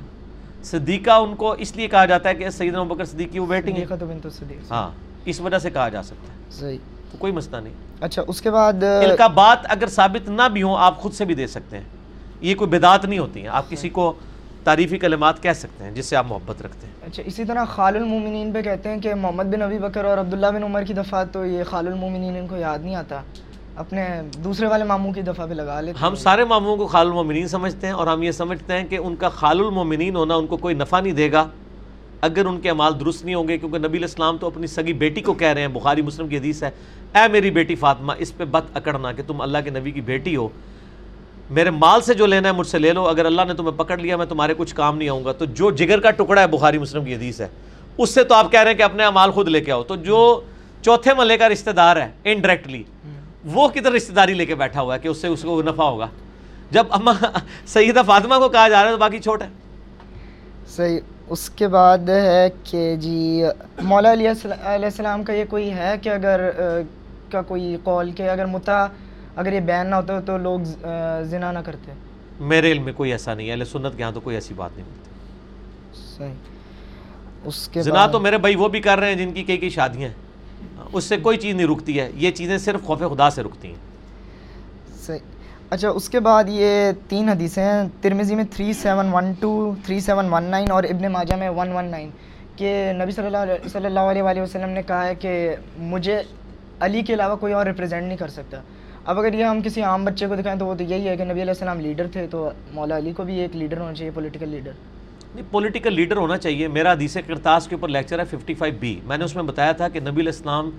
[0.64, 3.72] صدیقہ ان کو اس لیے کہا جاتا ہے کہ سیدنا ابوبکر صدیق کی وہ بیٹنگ
[3.72, 4.90] ہے۔ صدیقہ تو بنت الصدیق۔ ہاں
[5.24, 6.78] اس وجہ سے کہا جا سکتا ہے۔ صحیح۔
[7.12, 10.62] تو کوئی مسئلہ نہیں۔ اچھا اس کے بعد ان کا بات اگر ثابت نہ بھی
[10.62, 11.84] ہوں آپ خود سے بھی دے سکتے ہیں۔
[12.40, 14.12] یہ کوئی بدعت نہیں ہوتی ہیں۔ آپ کسی کو
[14.64, 17.96] تعریفی کلمات کہہ سکتے ہیں جس سے آپ محبت رکھتے ہیں۔ اچھا اسی طرح خال
[17.96, 21.24] المومنین پہ کہتے ہیں کہ محمد بن ابی بکر اور عبداللہ بن عمر کی دفعہ
[21.32, 23.20] تو یہ خال المومنین ان کو یاد نہیں آتا۔
[23.76, 27.48] اپنے دوسرے والے ماموں کی دفعہ پہ لگا لیتے ہم۔ سارے ماموں کو خال المومنین
[27.48, 30.56] سمجھتے ہیں اور ہم یہ سمجھتے ہیں کہ ان کا خال المومنین ہونا ان کو
[30.56, 31.48] کوئی نفع نہیں دے گا۔
[32.22, 34.92] اگر ان کے اعمال درست نہیں ہوں گے، کیونکہ نبی علیہ السلام تو اپنی سگی
[34.92, 36.70] بیٹی کو کہہ رہے ہیں۔ بخاری مسلم کی حدیث ہے،
[37.14, 40.36] اے میری بیٹی فاطمہ، اس پہ بت اکڑنا کہ تم اللہ کے نبی کی بیٹی
[40.36, 40.48] ہو۔
[41.50, 43.98] میرے مال سے جو لینا ہے مجھ سے لے لو، اگر اللہ نے تمہیں پکڑ
[43.98, 46.78] لیا، میں تمہارے کچھ کام نہیں آؤں گا۔ تو جو جگر کا ٹکڑا ہے، بخاری
[46.78, 47.48] مسلم کی حدیث ہے۔
[47.98, 49.96] اس سے تو آپ کہہ رہے ہیں کہ اپنے اعمال خود لے کے آؤ۔ تو
[49.96, 50.40] جو
[50.82, 52.82] چوتھے ملے کا رشتہ دار ہے انڈائریکٹلی
[53.44, 55.84] وہ کدھر رشتہ داری لے کے بیٹھا ہوا ہے کہ اس سے اس کو نفع
[55.84, 56.06] ہوگا؟
[56.70, 57.12] جب اما
[57.66, 59.48] سیدہ فاطمہ کو کہا جا رہا ہے تو باقی چھوٹ ہے۔
[60.68, 63.42] صحیح۔ اس کے بعد ہے کہ جی
[63.82, 66.40] مولا علیہ السلام علیہ السلام کا یہ کوئی ہے کہ اگر
[67.30, 68.86] کا کوئی قول کہ اگر متا
[69.36, 70.60] اگر یہ بیان نہ ہوتا تو لوگ
[71.30, 71.92] زنا نہ کرتے؟
[72.40, 74.86] میرے علم میں کوئی ایسا نہیں ہے سنت کے ہاں تو کوئی ایسی بات نہیں
[74.88, 75.10] ملتی
[76.16, 79.56] صحیح۔ اس کے زنا تو میرے بھائی وہ بھی کر رہے ہیں جن کی کئی
[79.56, 83.30] کئی شادیاں ہیں۔ اس سے کوئی چیز نہیں رکتی ہے یہ چیزیں صرف خوف خدا
[83.30, 83.74] سے رکتی ہیں۔
[85.06, 85.18] صحیح۔
[85.72, 89.52] اچھا اس کے بعد یہ تین حدیثیں ہیں ترمیزی میں three seven one two
[89.84, 92.10] three seven one nine اور ابن ماجہ میں ون ون نائن
[92.56, 95.32] کہ نبی صلی اللہ علیہ صلی اللہ علیہ وآلہ وسلم نے کہا ہے کہ
[95.92, 96.20] مجھے
[96.86, 98.60] علی کے علاوہ کوئی اور ریپرزینٹ نہیں کر سکتا۔
[99.04, 101.24] اب اگر یہ ہم کسی عام بچے کو دکھائیں تو وہ تو یہی ہے کہ
[101.24, 104.48] نبی علیہ السلام لیڈر تھے تو مولا علی کو بھی ایک لیڈر ہونا چاہیے پولیٹیکل
[104.48, 104.72] لیڈر
[105.34, 109.18] نہیں پولیٹیکل لیڈر ہونا چاہیے۔ میرا حدیث کرتاس کے اوپر لیکچر ہے 55 بی میں
[109.18, 110.70] نے اس میں بتایا تھا کہ نبی علیہ السلام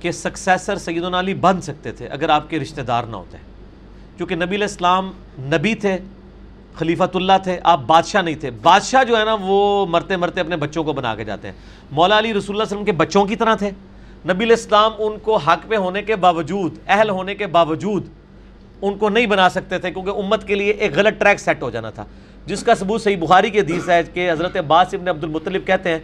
[0.00, 3.38] کے سکسیسر سیدنا علی بن سکتے تھے اگر آپ کے رشتہ دار نہ ہوتے۔
[4.18, 5.98] کیونکہ نبی علیہ السلام نبی تھے،
[6.74, 10.56] خلیفۃ اللہ تھے، آپ بادشاہ نہیں تھے۔ بادشاہ جو ہے نا، وہ مرتے مرتے اپنے
[10.56, 11.54] بچوں کو بنا کے جاتے ہیں۔
[11.90, 13.70] مولا علی رسول اللہ علیہ وسلم کے بچوں کی طرح تھے۔
[14.26, 18.08] نبی علیہ السلام ان کو حق پہ ہونے کے باوجود، اہل ہونے کے باوجود
[18.82, 21.70] ان کو نہیں بنا سکتے تھے، کیونکہ امت کے لیے ایک غلط ٹریک سیٹ ہو
[21.70, 22.04] جانا تھا۔
[22.46, 25.90] جس کا ثبوت صحیح بخاری کی حدیث ہے کہ حضرت عباس ابن عبد المطلب کہتے
[25.90, 25.98] ہیں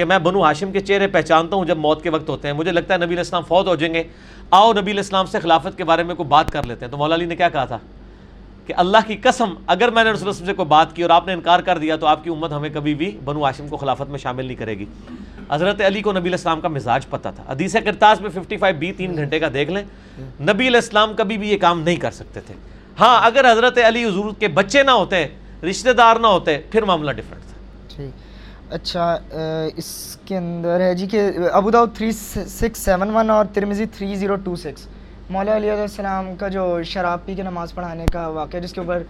[0.00, 2.72] کہ میں بنو ہاشم کے چہرے پہچانتا ہوں جب موت کے وقت ہوتے ہیں۔ مجھے
[2.72, 4.02] لگتا ہے نبی علیہ السلام فوت ہو جائیں گے۔
[4.50, 6.98] آؤ نبی علیہ السلام سے خلافت کے بارے میں کوئی بات کر لیتے ہیں۔ تو
[6.98, 7.78] مولا علی نے کیا کہا تھا؟
[8.66, 11.26] کہ اللہ کی قسم، اگر میں نے رسول وسلم سے کوئی بات کی اور آپ
[11.26, 14.10] نے انکار کر دیا تو آپ کی امت ہمیں کبھی بھی بنو ہاشم کو خلافت
[14.10, 14.84] میں شامل نہیں کرے گی۔
[15.50, 18.92] حضرت علی کو نبی علیہ السلام کا مزاج پتہ تھا۔ حدیث کرتاس میں 55 بی
[18.92, 19.82] تین گھنٹے کا دیکھ لیں۔
[20.40, 22.54] نبی علیہ السلام کبھی بھی یہ کام نہیں کر سکتے تھے۔
[23.00, 25.26] ہاں اگر حضرت علی حضور کے بچے نہ ہوتے،
[25.70, 27.58] رشتہ دار نہ ہوتے، پھر معاملہ ڈیفرنٹ تھا۔
[27.96, 28.29] ٹھیک۔
[28.72, 29.04] اچھا
[29.76, 31.20] اس کے اندر ہے جی کہ
[31.52, 34.86] Abu Dawud three six seven one اور Tirmidhi three zero two six
[35.30, 39.02] مولا علیہ السلام کا جو شراب پی کے نماز پڑھانے کا واقعہ جس کے اوپر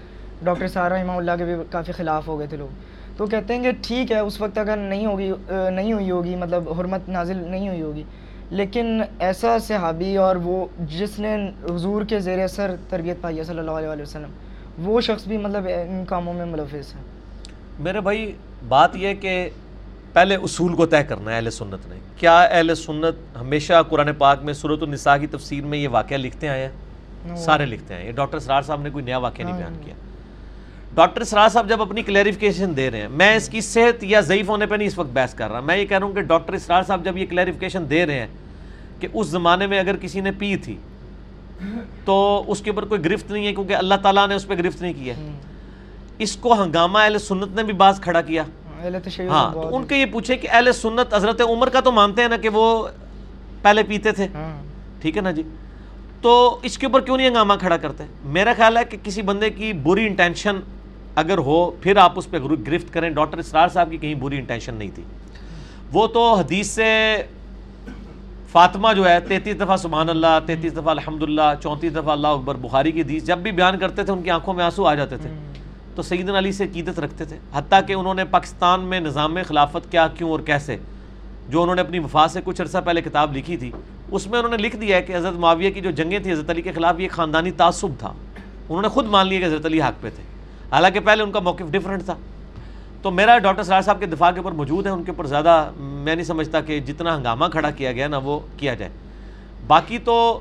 [0.44, 2.68] ڈاکٹر سارا رحمہ اللہ کے بھی کافی خلاف ہو گئے تھے لوگ۔
[3.16, 6.68] تو کہتے ہیں کہ ٹھیک ہے، اس وقت اگر نہیں ہوگی نہیں ہوئی ہوگی مطلب
[6.78, 8.02] حرمت نازل نہیں ہوئی ہوگی۔
[8.50, 10.66] لیکن ایسا صحابی اور وہ
[10.98, 11.34] جس نے
[11.70, 14.30] حضور کے زیر اثر تربیت پائی ہے صلی اللہ علیہ وسلم،
[14.86, 17.00] وہ شخص بھی مطلب ان کاموں میں ملوث ہے۔
[17.78, 18.32] میرے بھائی
[18.68, 19.50] بات یہ کہ
[20.12, 24.42] پہلے اصول کو طے کرنا ہے اہل سنت نے۔ کیا اہل سنت ہمیشہ قرآن پاک
[24.42, 28.12] میں صورت النساء کی تفسیر میں یہ واقعہ لکھتے آئے ہیں؟ سارے لکھتے ہیں۔ یہ
[28.12, 29.94] ڈاکٹر سرار صاحب نے کوئی نیا واقعہ نہیں بیان کیا۔
[30.94, 34.48] ڈاکٹر سرار صاحب جب اپنی کلیریفیکیشن دے رہے ہیں میں اس کی صحت یا ضعیف
[34.48, 36.52] ہونے پہ نہیں اس وقت بحث کر رہا۔ میں یہ کہہ رہا ہوں کہ ڈاکٹر
[36.52, 38.26] اسرار صاحب جب یہ کلیریفیکیشن دے رہے ہیں
[39.00, 40.76] کہ اس زمانے میں اگر کسی نے پی تھی
[42.04, 44.82] تو اس کے اوپر کوئی گرفت نہیں ہے کیونکہ اللہ تعالیٰ نے اس پہ گرفت
[44.82, 45.14] نہیں کی ہے۔
[46.20, 48.42] اس کو ہنگامہ اہل سنت نے بھی باز کھڑا کیا۔
[49.28, 52.28] ہاں تو ان کے یہ پوچھے کہ اہل سنت حضرت عمر کا تو مانتے ہیں
[52.28, 52.88] نا کہ وہ
[53.62, 54.62] پہلے پیتے تھے۔ ہاں۔
[55.02, 55.42] ٹھیک ہے نا جی؟
[56.20, 59.50] تو اس کے اوپر کیوں نہیں ہنگامہ کھڑا کرتے؟ میرا خیال ہے کہ کسی بندے
[59.50, 60.60] کی بری انٹینشن
[61.14, 64.74] اگر ہو پھر آپ اس پہ گرفت کریں۔ ڈاکٹر اسرار صاحب کی کہیں بری انٹینشن
[64.74, 65.02] نہیں تھی۔
[65.92, 67.16] وہ تو حدیث سے
[68.52, 72.92] فاطمہ جو ہے تینتیس دفعہ سبحان اللہ تینتیس دفعہ الحمدللہ چونتیس دفعہ اللہ اکبر بخاری
[72.92, 75.49] کی حدیث جب بھی بیان کرتے تھے ان کی آنکھوں میں آنسو آ جاتے تھے۔
[76.00, 79.38] تو تو سیدنا علی سے عقیدت رکھتے تھے، حتیٰ کہ انہوں نے پاکستان میں نظام
[79.46, 80.76] خلافت کیا کیوں اور کیسے؟
[81.48, 83.70] جو انہوں نے اپنی وفات سے کچھ عرصہ پہلے کتاب لکھی تھی،
[84.10, 86.50] اس میں انہوں نے لکھ دیا ہے کہ حضرت معاویہ کی جو جنگیں تھیں، حضرت
[86.50, 89.82] علی کے خلاف یہ خاندانی تعصب تھا۔ انہوں نے خود مان لیا کہ حضرت علی
[89.82, 90.22] حق پہ تھے۔
[90.72, 92.14] حالانکہ پہلے ان کا موقف ڈفرینٹ تھا۔
[93.02, 95.70] تو میرا ڈاکٹر سرار صاحب کے دفاع کے اوپر موجود ہے ان کے اوپر زیادہ
[95.76, 98.92] میں نہیں سمجھتا کہ جتنا ہنگامہ کھڑا کیا گیا نا، وہ کیا جائے۔
[99.66, 100.40] باقی تو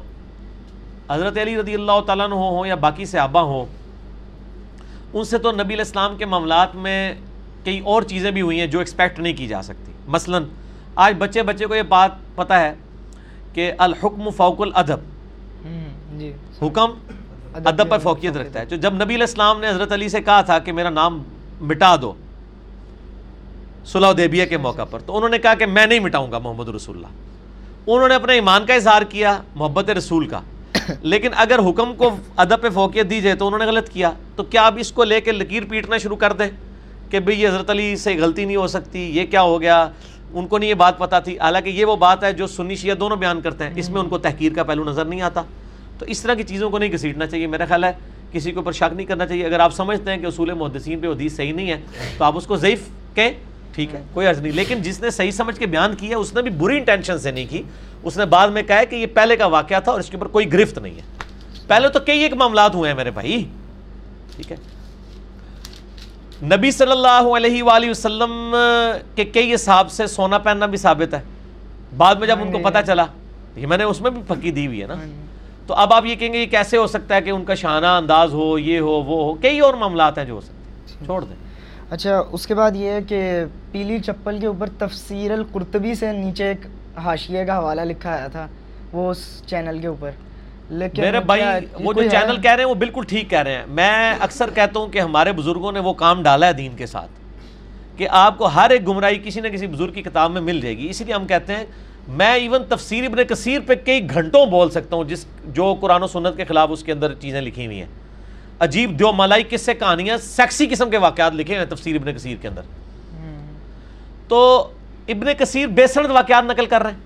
[1.12, 3.66] حضرت علی رضی اللہ تعالیٰ عنہ ہوں یا باقی صحابہ ہوں
[5.14, 7.16] ان سے تو نبی الاسلام کے معاملات میں
[7.64, 10.40] کئی اور چیزیں بھی ہوئی ہیں جو ایکسپیکٹ نہیں کی جا سکتی۔ مثلا
[10.96, 12.74] آج بچے بچے کو یہ بات پتہ ہے
[13.54, 15.00] کہ الحکم فوق الادب۔
[16.20, 16.92] جی۔ حکم
[17.54, 20.42] ادب پر فوقیت رکھتا ہے۔ جو جب نبی علیہ السلام نے حضرت علی سے کہا
[20.42, 21.24] تھا کہ میرا نام
[21.62, 22.14] مٹا دو
[23.86, 26.70] صلح دیبیہ کے موقع پر تو انہوں نے کہا کہ میں نہیں مٹاؤں گا محمد
[26.70, 27.08] رسول اللہ۔
[27.88, 30.42] انہوں نے اپنے ایمان کا اظہار کیا محبت رسول کا۔
[31.02, 34.44] لیکن اگر حکم کو ادب پہ فوقیت دی جائے تو انہوں نے غلط کیا، تو
[34.44, 36.48] کیا اب اس کو لے کے لکیر پیٹنا شروع کر دیں
[37.10, 39.90] کہ بھئی یہ حضرت علی سے غلطی نہیں ہو سکتی، یہ کیا ہو گیا؟
[40.34, 42.96] ان کو نہیں یہ بات پتہ تھی۔ حالانکہ یہ وہ بات ہے جو سنی شیعہ
[42.96, 45.42] دونوں بیان کرتے ہیں۔ اس میں ان کو تحقیر کا پہلو نظر نہیں آتا۔
[46.00, 47.92] تو اس طرح کی چیزوں کو نہیں گھسیٹنا چاہیے۔ میرا خیال ہے
[48.32, 51.08] کسی کے اوپر شک نہیں کرنا چاہیے۔ اگر آپ سمجھتے ہیں کہ اصول محدثین پہ
[51.08, 51.82] حدیث صحیح نہیں ہے،
[52.18, 52.82] تو آپ اس کو ضعیف
[53.16, 53.32] کہیں۔
[53.80, 56.42] ٹھیک ہے کوئی عرض نہیں۔ لیکن جس نے صحیح سمجھ کے بیان کیا اس نے
[56.42, 57.64] بھی بری انٹینشن سے نہیں کی۔
[58.04, 60.18] اس نے بعد میں کہا ہے کہ یہ پہلے کا واقعہ تھا اور اس کے
[60.18, 61.02] اوپر کوئی گرفت نہیں ہے۔
[61.68, 63.46] پہلے تو کئی ایک معاملات ہوئے ہیں میرے بھائی۔
[64.36, 64.58] ٹھیک ہے۔
[66.44, 68.56] نبی صلی اللہ علیہ وآلہ وسلم
[69.16, 71.22] کے کئی حساب سے سونا پہننا بھی ثابت ہے۔
[71.98, 73.06] بعد میں جب ان کو پتہ چلا
[73.56, 74.94] یہ میں نے اس میں بھی پکی دی ہوئی ہے نا۔
[75.68, 77.86] تو اب آپ یہ کہیں گے یہ کیسے ہو سکتا ہے کہ ان کا شانہ
[77.86, 81.24] انداز ہو یہ ہو وہ ہو کئی اور معاملات ہیں جو ہو سکتے ہیں۔ چھوڑ
[81.24, 81.49] دیں۔
[81.92, 86.48] اچھا اس کے بعد یہ ہے کہ پیلی چپل کے اوپر تفسیر القرطبی سے نیچے
[86.48, 86.66] ایک
[86.98, 88.48] حاشیے کا حوالہ لکھا آیا تھا
[88.92, 90.12] وہ اس چینل کے اوپر۔
[90.70, 91.42] لیکن میرے بھائی
[91.84, 94.80] وہ جو؟ چینل کہہ رہے ہیں وہ بالکل ٹھیک کہہ رہے ہیں۔ میں اکثر کہتا
[94.80, 97.12] ہوں کہ ہمارے بزرگوں نے وہ کام ڈالا ہے دین کے ساتھ
[97.98, 100.78] کہ آپ کو ہر ایک گمراہی کسی نہ کسی بزرگ کی کتاب میں مل جائے
[100.78, 101.66] گی۔ اسی لیے ہم کہتے ہیں
[102.08, 106.08] میں ایون تفسیر ابن کثیر پہ کئی گھنٹوں بول سکتا ہوں جس جو قرآن و
[106.08, 107.88] سنت کے خلاف اس کے اندر چیزیں لکھی ہوئی ہیں۔
[108.60, 112.38] عجیب دیو ملائی قصے سے کہانیاں سیکسی قسم کے واقعات لکھے ہیں تفسیر ابن کثیر
[112.42, 112.62] کے اندر۔
[114.28, 114.72] تو
[115.08, 117.00] ابن کثیر بے سند واقعات نقل کر رہے ہیں۔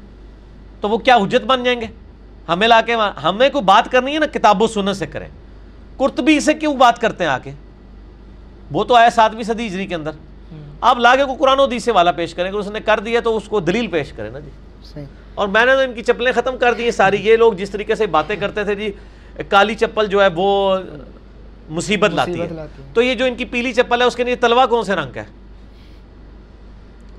[0.81, 1.85] تو وہ کیا حجت بن جائیں گے؟
[2.49, 5.27] ہمیں لا کے ہمیں کوئی بات کرنی ہے نا کتاب و سنت سے کریں۔
[5.97, 7.51] قرطبی سے کیوں بات کرتے ہیں آ کے؟
[8.71, 10.11] وہ تو آیا ساتویں صدی ہجری کے اندر۔
[10.81, 13.19] آپ لاگے کو قرآن و حدیث سے والا پیش کریں اگر اس نے کر دیا
[13.19, 14.49] تو اس کو دلیل پیش کریں نا جی۔
[14.83, 17.53] صحیح۔ اور میں نے تو ان کی چپلیں ختم کر دی ہیں ساری یہ لوگ
[17.53, 18.91] جس طریقے سے باتیں کرتے تھے جی
[19.49, 20.77] کالی چپل جو ہے وہ
[21.69, 22.47] مصیبت لاتی ہے۔
[22.93, 25.11] تو یہ جو ان کی پیلی چپل ہے اس کے لیے تلوا کون سے رنگ
[25.11, 25.25] کا ہے؟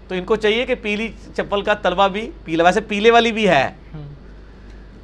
[0.09, 3.49] تو ان کو چاہیے کہ پیلی چپل کا تلوا بھی پیلا ویسے پیلے والی بھی
[3.49, 3.71] ہے۔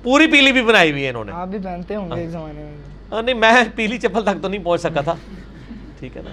[0.02, 2.62] پوری پیلی بھی بنائی ہوئی ہے انہوں نے۔ آپ بھی پہنتے ہوں گے ایک زمانے
[2.62, 2.72] میں۔
[3.12, 5.14] ہاں، نہیں میں پیلی چپل تک تو نہیں پہنچ سکا تھا۔
[5.98, 6.30] ٹھیک ہے نا؟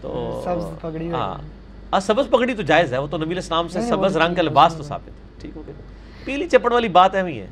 [0.00, 1.34] تو سبز پگڑی ہاں۔
[1.92, 4.74] ہاں سبز پگڑی تو جائز ہے وہ تو نبی الاسلام سے سبز رنگ کا لباس
[4.74, 5.74] تو ثابت ہے۔ ٹھیک ہو گیا
[6.24, 7.46] پیلی چپڑ والی بات ہے ہے۔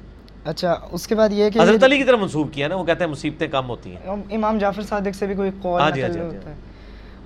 [0.48, 3.04] اچھا اس کے بعد یہ کہ حضرت علی کی طرف منسوب کیا نا وہ کہتے
[3.04, 6.08] ہیں مصیبتیں کم ہوتی ہیں۔ امام جعفر صادق سے بھی کوئی قول ہاں جی، ہاں
[6.08, 6.54] جی، ہاں جی، ہوتا ہے۔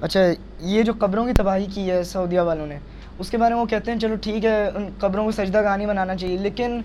[0.00, 0.20] اچھا
[0.60, 2.78] یہ جو قبروں کی تباہی کی ہے سعودیہ والوں نے
[3.18, 5.86] اس کے بارے میں وہ کہتے ہیں چلو ٹھیک ہے ان قبروں کو سجدہ گانی
[5.86, 6.80] بنانا چاہیے لیکن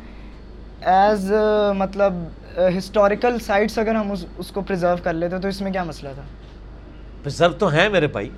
[0.81, 1.31] ایز
[1.77, 2.13] مطلب
[2.77, 6.23] ہسٹوریکل سائٹس اگر ہم اس کو پرزرو کر لیتے تو اس میں کیا مسئلہ تھا؟
[7.23, 8.29] پرزرو تو ہیں میرے بھائی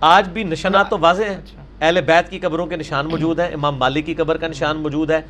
[0.00, 3.48] آج بھی نشانات تو واضح ہیں۔ اچھا۔ اہل بیت کی قبروں کے نشان موجود ہیں
[3.54, 5.20] امام مالک کی قبر کا نشان موجود ہے۔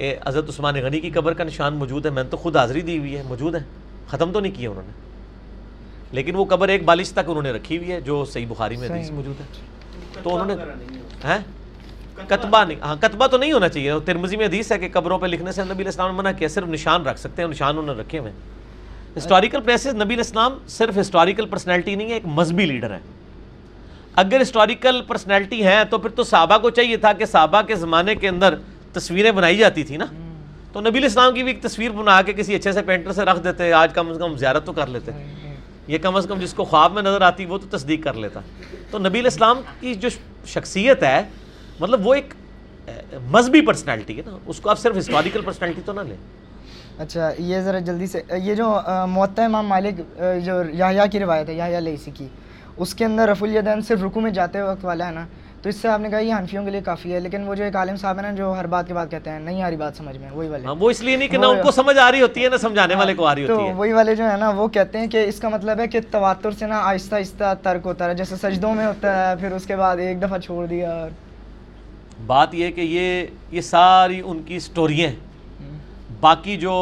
[0.00, 2.98] حضرت عثمان غنی کی قبر کا نشان موجود ہے میں نے تو خود حاضری دی
[2.98, 3.60] ہوئی ہے موجود ہے
[4.08, 4.92] ختم تو نہیں کیا انہوں نے۔
[6.12, 8.88] لیکن وہ قبر ایک بالش تک انہوں نے رکھی ہوئی ہے جو صحیح بخاری میں
[8.88, 9.44] حدیث۔ موجود ہے۔
[10.22, 10.54] تو انہوں نے
[11.24, 11.38] ہیں
[12.28, 15.26] کتبہ نہیں ہاں کتبہ تو نہیں ہونا چاہیے۔ ترمزی میں حدیث ہے کہ قبروں پہ
[15.26, 17.94] لکھنے سے نبی علیہ السلام نے منع کیا صرف نشان رکھ سکتے ہیں نشان انہوں
[17.94, 18.38] نے رکھے ہوئے ہیں۔
[19.18, 22.98] ہسٹوریکل پلیسز نبی علیہ السلام صرف ہسٹوریکل پرسنالٹی نہیں ہے ایک مذہبی لیڈر ہے
[24.14, 28.14] اگر ہسٹوریکل پرسنالٹی ہے تو پھر تو صحابہ کو چاہیے تھا کہ صحابہ کے زمانے
[28.14, 28.54] کے اندر
[28.98, 30.06] تصویریں بنائی جاتی تھی نا،
[30.72, 33.24] تو نبی علیہ السلام کی بھی ایک تصویر بنا کے کسی اچھے سے پینٹر سے
[33.24, 35.12] رکھ دیتے، آج کم از کم زیارت تو کر لیتے۔
[35.88, 38.40] یہ کم از کم جس کو خواب میں نظر آتی وہ تو تصدیق کر لیتا۔
[38.90, 40.08] تو نبی علیہ السلام کی جو
[40.46, 41.22] شخصیت ہے
[41.80, 42.34] مطلب وہ ایک
[43.30, 46.16] مذہبی پرسنالٹی ہے نا۔ اس کو آپ صرف ہسٹوریکل پرسنالٹی تو نہ لیں۔
[46.98, 48.68] اچھا یہ ذرا جلدی سے، یہ جو
[49.10, 50.00] معطا امام مالک
[50.44, 52.26] جو یحییٰ کی روایت ہے، یحییٰ لیسی کی،
[52.76, 55.26] اس کے اندر رفع الیدین صرف رکوع میں جاتے وقت والا ہے نا۔
[55.66, 57.64] تو اس سے آپ نے کہا یہ حنفیوں کے لیے کافی ہے لیکن وہ جو
[57.64, 59.76] ایک عالم صاحب ہیں نا جو ہر بات کے بعد کہتے ہیں نہیں آ رہی
[59.76, 61.96] بات سمجھ میں وہی والے۔ ہاں وہ اس لیے نہیں کہ نہ ان کو سمجھ
[61.98, 64.14] آ رہی ہوتی ہے نہ سمجھانے والے کو آ رہی تو ہوتی ہے۔ وہی والے
[64.14, 66.78] جو ہے نا وہ کہتے ہیں کہ اس کا مطلب ہے کہ تواتر سے نا
[66.80, 70.22] آہستہ آہستہ ترک ہوتا ہے جیسے سجدوں میں ہوتا ہے پھر اس کے بعد ایک
[70.22, 71.08] دفعہ چھوڑ دیا۔
[72.26, 75.16] بات یہ کہ یہ یہ ساری ان کی سٹوریاں ہیں۔
[76.20, 76.74] باقی جو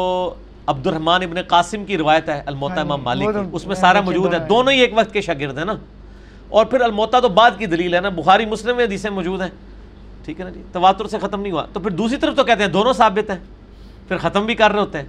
[0.67, 3.75] عبد الرحمن ابن قاسم کی روایت ہے الموتا ہاں جی، امام مالک تو اس میں
[3.75, 5.73] سارا موجود ہے۔ دونوں ہی ایک وقت کے شاگرد ہیں نا۔
[6.49, 9.49] اور پھر الموتا تو بعد کی دلیل ہے نا بخاری مسلم میں حدیثیں موجود ہیں۔
[10.25, 12.63] ٹھیک ہے نا جی؟ تواتر سے ختم نہیں ہوا۔ تو پھر دوسری طرف تو کہتے
[12.63, 13.37] ہیں دونوں ثابت ہیں۔
[14.07, 15.05] پھر ختم بھی کر رہے ہوتے ہیں۔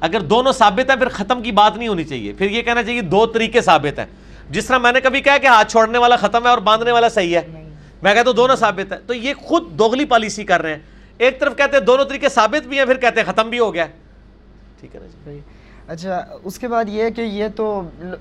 [0.00, 3.00] اگر دونوں ثابت ہیں پھر ختم کی بات نہیں ہونی چاہیے۔ پھر یہ کہنا چاہیے
[3.00, 4.06] دو طریقے ثابت ہیں۔
[4.50, 7.08] جس طرح میں نے کبھی کہا کہ ہاتھ چھوڑنے والا ختم ہے اور باندھنے والا
[7.08, 7.62] صحیح ہے۔
[8.02, 10.78] میں کہتا ہوں دونوں ثابت ہے تو یہ خود دوغلی پالیسی کر رہے ہیں۔
[11.18, 13.74] ایک طرف کہتے ہیں دونوں طریقے ثابت بھی ہیں پھر کہتے ہیں ختم بھی ہو
[13.74, 13.86] گیا۔
[14.80, 15.40] ٹھیک ہے نا جی؟
[15.88, 17.66] اچھا اس کے بعد یہ ہے کہ یہ تو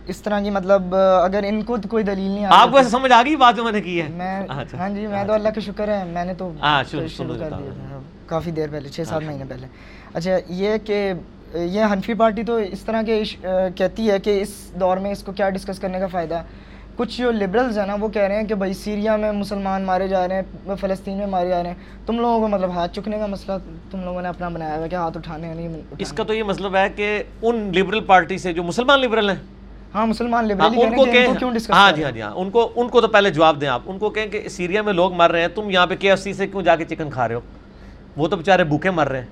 [0.08, 3.36] اس طرح کی مطلب اگر ان کو کوئی دلیل نہیں آپ کو سمجھ آ گئی
[3.36, 5.88] بات جو میں نے کی ہے میں اچھا۔ ہاں جی میں تو اللہ کا شکر
[5.90, 6.52] ہے میں نے تو
[6.90, 9.68] شروع- کر۔ دیا کافی دیر پہلے چھ سات مہینے پہلے
[10.14, 11.02] اچھا یہ کہ
[11.56, 13.22] یہ حنفی پارٹی تو اس طرح کے
[13.76, 16.42] کہتی ہے کہ اس دور میں اس کو کیا ڈسکس کرنے کا فائدہ
[16.98, 20.08] کچھ جو لبرلز ہیں نا وہ کہہ رہے ہیں کہ بھائی سیریا میں مسلمان مارے
[20.08, 21.76] جا رہے ہیں فلسطین میں مارے جا رہے ہیں۔
[22.06, 23.58] تم لوگوں کو مطلب ہاتھ چکنے کا مسئلہ
[23.92, 26.44] تم لوگوں نے اپنا بنایا ہوا ہے کہ ہاتھ اٹھانے نہیں۔ اس کا تو یہ
[26.44, 29.36] مطلب ہے کہ ان لبرل پارٹی سے جو مسلمان لبرل ہیں۔
[29.96, 32.50] ہاں مسلمان ہاں، لبرل ان کو کیوں کہیں ڈسکس ہاں جی ہاں جی ہاں۔ ان
[32.50, 35.14] کو ان کو تو پہلے جواب دیں آپ۔ ان کو کہیں کہ سیریا میں لوگ
[35.14, 37.28] مر رہے ہیں تم یہاں پہ کے ایف سی سے کیوں جا کے چکن کھا
[37.28, 37.40] رہے ہو؟
[38.18, 39.28] وہ تو بےچارے بھوکے مر رہے ہیں۔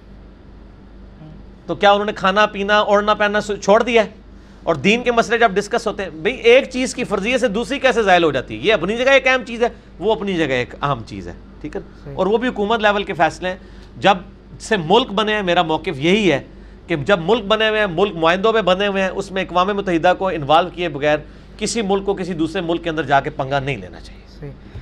[1.66, 4.23] تو کیا انہوں نے کھانا پینا اوڑھنا پہننا چھوڑ دیا ہے؟
[4.64, 7.80] اور دین کے مسئلے جب ڈسکس ہوتے ہیں بھئی ایک چیز کی فرضیے سے دوسری
[7.80, 9.67] کیسے زائل ہو جاتی؟ ہے یہ اپنی جگہ ایک اہم چیز ہے
[10.00, 11.82] وہ اپنی جگہ ایک اہم چیز ہے ٹھیک ہے؟
[12.14, 13.56] اور وہ بھی حکومت لیول کے فیصلے ہیں۔
[13.98, 14.17] جب
[14.59, 16.43] سے ملک بنے ہیں میرا موقف یہی ہے
[16.88, 19.67] کہ جب ملک بنے ہوئے ہیں ملک معاہدوں میں بنے ہوئے ہیں اس میں اقوام
[19.67, 21.17] متحدہ کو انوالو کیے بغیر
[21.58, 24.22] کسی ملک کو کسی دوسرے ملک کے اندر جا کے پنگا نہیں لینا چاہیے۔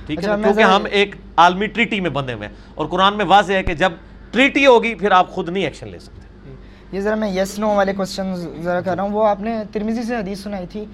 [0.06, 3.24] ٹھیک ہے؟ اچھا، کیونکہ ہم ایک عالمی ٹریٹی میں بندے ہوئے ہیں۔ اور قرآن میں
[3.24, 3.92] واضح ہے کہ جب
[4.30, 6.31] ٹریٹی ہوگی پھر آپ خود نہیں ایکشن لے سکتے۔
[6.92, 10.02] یہ ذرا میں یس نو والے کوشچن ذرا کر رہا ہوں۔ وہ آپ نے ترمیزی
[10.02, 10.84] سے حدیث سنائی تھی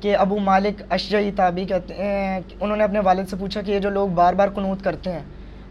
[0.00, 3.78] کہ ابو مالک اشجعی تابی کہتے ہیں انہوں نے اپنے والد سے پوچھا کہ یہ
[3.78, 5.22] جو لوگ بار بار قنوت کرتے ہیں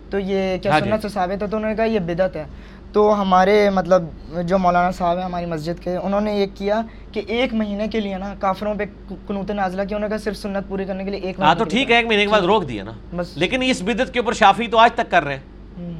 [0.09, 2.35] تو یہ کیا ہاں جی۔ سنت سے ثابت ہے؟ تو انہوں نے کہا یہ بدعت
[2.35, 2.45] ہے۔
[2.93, 4.03] تو ہمارے مطلب
[4.45, 7.99] جو مولانا صاحب ہیں ہماری مسجد کے انہوں نے یہ کیا کہ ایک مہینے کے
[7.99, 8.83] لیے نا کافروں پہ
[9.27, 11.59] قنوت نازلہ کیا۔ انہوں نے کہا صرف سنت پوری کرنے کے لیے ایک ہاں مہینے
[11.59, 14.19] تو ٹھیک ہے ایک مہینے کے بعد روک دیا نا۔ بس۔ لیکن اس بدت کے
[14.19, 15.41] اوپر شافی تو آج تک کر رہے ہیں۔
[15.77, 15.93] ہوں۔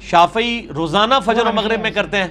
[0.00, 2.28] شافعی روزانہ فجر و مغرب میں۔ کرتے ہیں۔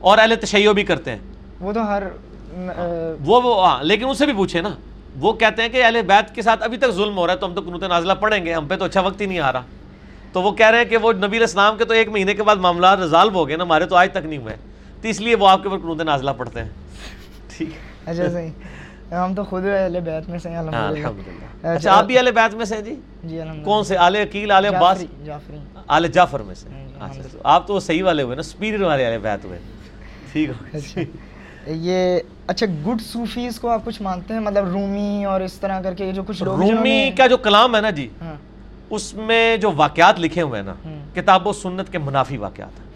[0.00, 1.18] اور اہل تشیع بھی کرتے ہیں۔
[1.60, 4.68] وہ تو ہر ا، وہ وہ ہاں لیکن ان سے بھی پوچھے نا۔
[5.20, 7.46] وہ کہتے ہیں کہ اہل بیت کے ساتھ ابھی تک ظلم ہو رہا ہے تو
[7.46, 9.62] ہم تو قنوت نازلہ پڑھیں گے ہم پہ تو اچھا وقت ہی نہیں آ رہا۔
[10.32, 12.42] تو وہ کہہ رہے ہیں کہ وہ نبی علیہ السلام کے تو ایک مہینے کے
[12.42, 14.56] بعد معاملات ریزالو ہو گئے نا ہمارے تو آج تک نہیں ہوئے۔
[15.02, 16.68] تو اس لیے وہ آپ کے اوپر قنوت نازلہ پڑھتے ہیں۔
[17.56, 21.68] ٹھیک۔ ہے اچھا صحیح۔ ہم تو خود اہل بیت میں سے ہیں ہاں الحمدللہ۔ الحمدللہ۔
[21.68, 22.94] اچھا آپ بھی اہل بیت میں سے ہیں جی؟
[23.24, 25.04] جی الحمدللہ۔ کون سے؟ آل عقیل آل عباس؟
[25.86, 26.68] آل جعفر میں سے۔
[27.00, 29.58] ہاں اچھا تو آپ تو صحیح والے ہوئے نا سپیریئر والے آل بیت ہوئے۔
[30.32, 31.00] ٹھیک اچھا۔
[31.66, 35.94] یہ اچھا گڈ صوفیز کو آپ کچھ مانتے ہیں؟ مطلب رومی اور اس طرح کر
[35.94, 38.34] کے یہ جو کچھ رومی کا جو کلام ہے نا جی ہاں۔
[38.90, 42.80] اس میں جو واقعات لکھے ہوئے ہیں نا ہوں۔ کتاب و سنت کے منافی واقعات
[42.80, 42.86] ہیں۔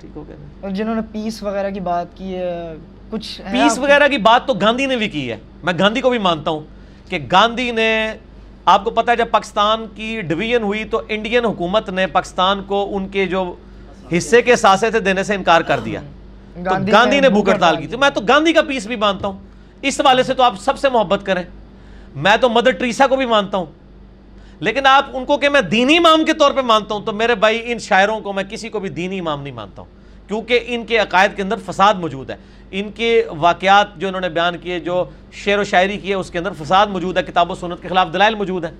[0.00, 2.74] ٹھیک ہو گیا نا۔ اور جنہوں نے پیس وغیرہ کی بات کی ہے
[3.10, 6.18] کچھ پیس وغیرہ کی بات تو گاندھی نے بھی کی ہے۔ میں گاندھی کو بھی
[6.18, 6.60] مانتا ہوں
[7.08, 8.12] کہ گاندھی نے
[8.64, 12.96] آپ کو پتا ہے جب پاکستان کی ڈویژن ہوئی تو انڈین حکومت نے پاکستان کو
[12.96, 13.54] ان کے جو
[14.16, 16.00] حصے کے ساسے تھے دینے سے انکار کر دیا۔
[16.64, 19.38] تو گاندھی نے بھوک ہڑتال کی تھی۔ میں تو گاندھی کا پیس بھی مانتا ہوں۔
[19.82, 21.42] اس حوالے سے تو آپ سب سے محبت کریں۔
[22.14, 23.66] میں تو مدر ٹریسا کو بھی مانتا ہوں۔
[24.60, 27.34] لیکن آپ ان کو کہ میں دینی امام کے طور پہ مانتا ہوں تو میرے
[27.34, 29.88] بھائی ان شاعروں کو میں کسی کو بھی دینی امام نہیں مانتا ہوں۔
[30.28, 32.36] کیونکہ ان کے عقائد کے اندر فساد موجود ہے۔
[32.70, 36.30] ان کے واقعات جو انہوں نے بیان کیے جو شعر و شاعری کی ہے اس
[36.30, 38.70] کے اندر فساد موجود ہے کتاب و سنت کے خلاف دلائل موجود ہے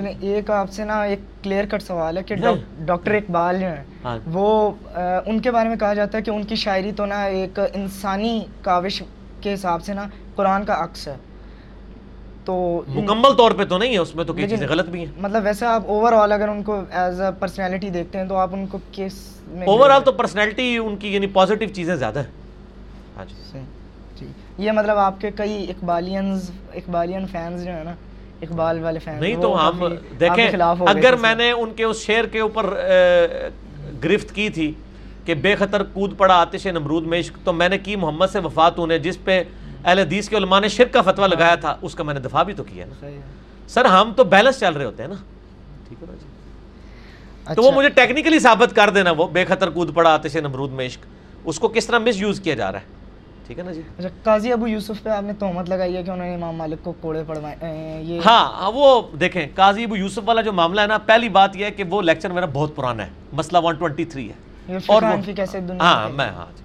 [0.00, 3.66] چلیں ایک آپ سے نا ایک کلیئر کٹ سوال ہے کہ۔ ڈاک- ڈاکٹر اقبال جو
[3.66, 4.18] ہیں ہاں.
[4.32, 4.70] وہ
[5.26, 8.44] ان کے بارے میں کہا جاتا ہے کہ ان کی شاعری تو نا ایک انسانی
[8.62, 9.02] کاوش
[9.40, 11.16] کے حساب سے نا قرآن کا عکس ہے۔
[12.44, 15.12] تو مکمل طور پہ تو نہیں ہے اس میں تو کئی چیزیں غلط بھی ہیں۔
[15.20, 18.48] مطلب ویسے آپ اوور آل اگر ان کو ایز اے پرسنالٹی دیکھتے ہیں تو آپ
[18.52, 22.30] ان کو کس میں اوور آل تو پرسنالٹی ان کی یعنی پازیٹیو چیزیں زیادہ ہیں۔
[23.16, 23.60] ہاں جی۔
[24.20, 24.26] جی۔
[24.58, 27.94] یہ مطلب آپ کے کئی اقبالینز اقبالین فینز جو ہیں نا
[28.42, 29.84] اقبال والے فینز نہیں تو ہم
[30.20, 30.46] دیکھیں
[30.88, 32.66] اگر میں نے ان کے اس شعر کے اوپر
[34.04, 34.72] گرفت کی تھی
[35.26, 38.38] کہ بے خطر کود پڑا آتش نمرود میں عشق تو میں نے کی محمد سے
[38.38, 39.42] وفات نے جس پہ
[39.84, 42.42] اہل حدیث کے علماء نے شرک کا فتویٰ لگایا تھا اس کا میں نے دفاع
[42.42, 43.08] بھی تو کیا۔ نا
[43.70, 45.14] سر ہم تو بیلنس چل رہے ہوتے ہیں نا۔
[45.88, 49.94] ٹھیک ہے نا جی تو وہ مجھے ٹیکنیکلی ثابت کر دینا وہ بے خطر کود
[49.94, 51.04] پڑا آتش نمرود میں عشق
[51.44, 52.96] اس کو کس طرح مس یوز کیا جا رہا ہے؟
[53.48, 56.10] ٹھیک ہے نا جی؟ اچھا قاضی ابو یوسف پہ آپ نے تہمت لگائی ہے کہ
[56.10, 60.40] انہوں نے امام مالک کو کوڑے پڑوائے ہاں ہاں، وہ دیکھیں قاضی ابو یوسف والا
[60.40, 63.10] جو معاملہ ہے نا پہلی بات یہ ہے کہ وہ لیکچر میرا بہت پرانا ہے
[63.32, 66.62] مسئلہ 123 ہے۔ اور ہاں میں میں ہاں جی۔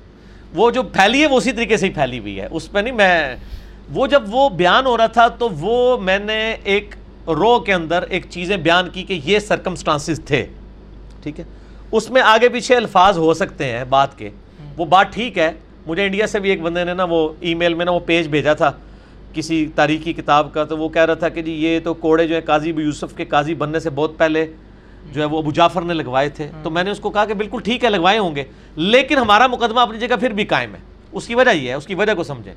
[0.56, 2.94] وہ جو پھیلی ہے وہ اسی طریقے سے ہی پھیلی ہوئی ہے۔ اس پہ نہیں
[2.94, 3.36] میں
[3.94, 6.96] وہ جب وہ بیان ہو رہا تھا تو وہ میں نے ایک
[7.28, 10.46] رو کے اندر ایک چیزیں بیان کی کہ یہ سرکمسٹانسز تھے۔
[11.24, 11.46] ٹھیک ہے؟
[11.92, 14.30] اس میں آگے پیچھے الفاظ ہو سکتے ہیں بات کے۔
[14.78, 15.52] وہ بات ٹھیک ہے
[15.88, 18.28] مجھے انڈیا سے بھی ایک بندے نے نا وہ ای میل میں نا وہ پیج
[18.28, 18.72] بھیجا تھا،
[19.34, 22.36] کسی تاریخی کتاب کا، تو وہ کہہ رہا تھا کہ جی یہ تو کوڑے جو
[22.36, 24.46] ہے قاضی ابو یوسف کے قاضی بننے سے بہت پہلے
[25.12, 27.34] جو ہے وہ ابو جعفر نے لگوائے تھے۔ تو میں نے اس کو کہا کہ
[27.34, 28.44] بالکل ٹھیک ہے، لگوائے ہوں گے،
[28.76, 30.80] لیکن ہمارا مقدمہ اپنی جگہ پھر بھی قائم ہے۔
[31.12, 32.54] اس کی وجہ یہ ہے، اس کی وجہ کو سمجھیں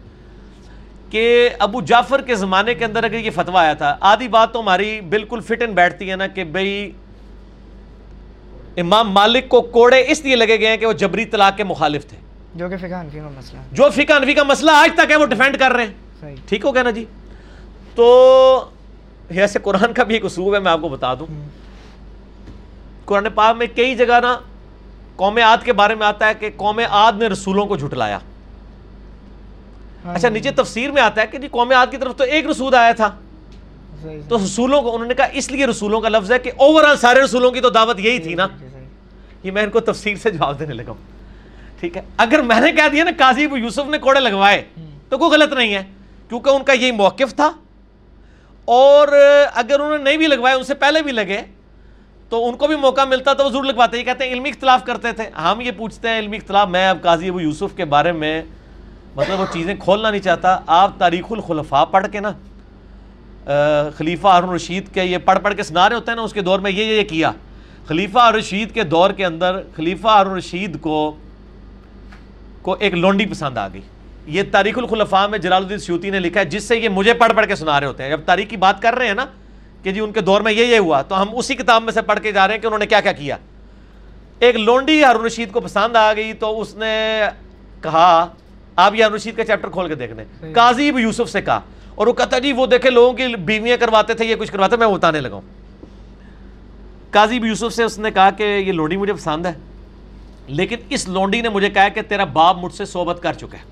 [1.10, 4.60] کہ ابو جعفر کے زمانے کے اندر اگر یہ فتویٰ آیا تھا، آدھی بات تو
[4.60, 6.90] ہماری بالکل فٹ اینڈ بیٹھتی ہے نا کہ بھئی
[8.76, 12.06] امام مالک کو کوڑے اس لیے لگے گئے ہیں کہ وہ جبری طلاق کے مخالف
[12.06, 12.16] تھے۔
[12.56, 15.16] جو کہ فقہ حنفی کا مسئلہ ہے۔ جو فقہ انفی کا مسئلہ آج تک ہے
[15.16, 17.04] وہ ڈیفینڈ کر رہے ہیں۔ ٹھیک ہو گیا نا جی؟
[17.94, 18.64] تو
[19.28, 21.26] ایسے قرآن کا بھی ایک اصول ہے میں آپ کو بتا دوں۔
[23.04, 24.38] قرآن پاک میں کئی جگہ نا
[25.16, 28.18] قوم عاد کے بارے میں آتا ہے کہ قوم عاد نے رسولوں کو جھٹلایا۔
[30.04, 32.46] ہاں۔ اچھا نیچے تفسیر میں آتا ہے کہ جی قوم عاد کی طرف تو ایک
[32.46, 33.10] رسول آیا تھا۔
[34.28, 36.96] تو رسولوں کو انہوں نے کہا اس لیے رسولوں کا لفظ ہے کہ اوور آل
[36.96, 38.46] سارے رسولوں کی تو دعوت یہی تھی نا۔
[39.42, 41.15] یہ میں ان کو تفسیر سے جواب دینے لگا ہوں۔
[41.80, 44.62] ٹھیک ہے۔ اگر میں نے کہہ دیا نا قاضی ابو یوسف نے کوڑے لگوائے،
[45.08, 45.82] تو کوئی غلط نہیں ہے،
[46.28, 47.52] کیونکہ ان کا یہی موقف تھا۔
[48.64, 49.08] اور
[49.54, 51.40] اگر انہوں نے نہیں بھی لگوائے، ان سے پہلے بھی لگے،
[52.28, 54.84] تو ان کو بھی موقع ملتا تو وہ ضرور لگواتے۔ یہ کہتے ہیں، علمی اختلاف
[54.84, 58.12] کرتے تھے۔ ہم یہ پوچھتے ہیں، علمی اختلاف، میں اب قاضی ابو یوسف کے بارے
[58.12, 58.42] میں
[59.16, 62.32] مطلب وہ چیزیں کھولنا نہیں چاہتا۔ آپ تاریخ الخلفاء پڑھ کے نا
[63.96, 66.40] خلیفہ ہارون رشید کے یہ پڑھ پڑھ کے سنا رہے ہوتے ہیں نا، اس کے
[66.40, 67.30] دور میں یہ یہ کیا۔
[67.86, 71.16] خلیفہ رشید کے دور کے اندر، خلیفہ ہارون رشید کو
[72.66, 73.80] کو ایک لونڈی پسند آ گئی۔
[74.26, 77.32] یہ تاریخ الخلفاء میں جلال الدین سیوتی نے لکھا ہے جس سے یہ مجھے پڑھ
[77.32, 79.26] پڑھ کے سنا رہے ہوتے ہیں۔ جب تاریخ کی بات کر رہے ہیں نا
[79.82, 82.02] کہ جی ان کے دور میں یہ یہ ہوا تو ہم اسی کتاب میں سے
[82.02, 83.36] پڑھ کے جا رہے ہیں کہ انہوں نے کیا کیا کیا۔
[84.38, 87.20] ایک لونڈی ہارون رشید کو پسند آ گئی تو اس نے
[87.82, 88.26] کہا
[88.76, 91.60] آپ یہ ہارون رشید کا چیپٹر کھول کے دیکھ لیں قاضی یوسف سے کہا
[91.94, 94.86] اور وہ کہتا جی وہ دیکھے لوگوں کی بیویاں کرواتے تھے یہ کچھ کرواتے میں
[94.86, 95.42] بتانے لگا ہوں۔
[97.10, 99.52] قاضی یوسف سے اس نے کہا کہ یہ لونڈی مجھے پسند ہے۔
[100.46, 103.62] لیکن اس لونڈی نے مجھے کہا کہ تیرا باپ مجھ سے صحبت کر چکا ہے۔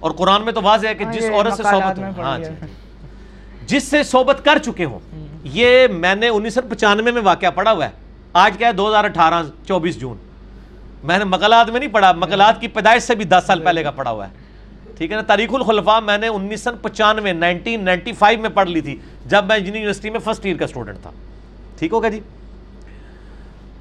[0.00, 2.66] اور قرآن میں تو واضح ہے کہ جس عورت سے صحبت ہاں جی۔
[3.66, 4.98] جس سے صحبت کر چکے ہوں
[5.44, 7.90] یہ میں نے انیس سو پچانوے میں واقعہ پڑھا ہوا ہے۔
[8.32, 10.16] آج کیا ہے؟ دو ہزار اٹھارہ چوبیس جون۔
[11.04, 13.90] میں نے مقالات میں نہیں پڑھا مقالات کی پیدائش سے بھی دس سال پہلے کا
[13.90, 14.32] پڑھا ہوا ہے۔
[14.98, 18.68] ٹھیک ہے نا؟ تاریخ الخلفاء میں نے انیس سو پچانوے نائنٹین نائنٹی فائیو میں پڑھ
[18.68, 21.10] لی تھی جب میں انجینئرنگ یونیورسٹی میں فرسٹ ایئر کا اسٹوڈنٹ تھا۔
[21.78, 22.20] ٹھیک ہوگا جی؟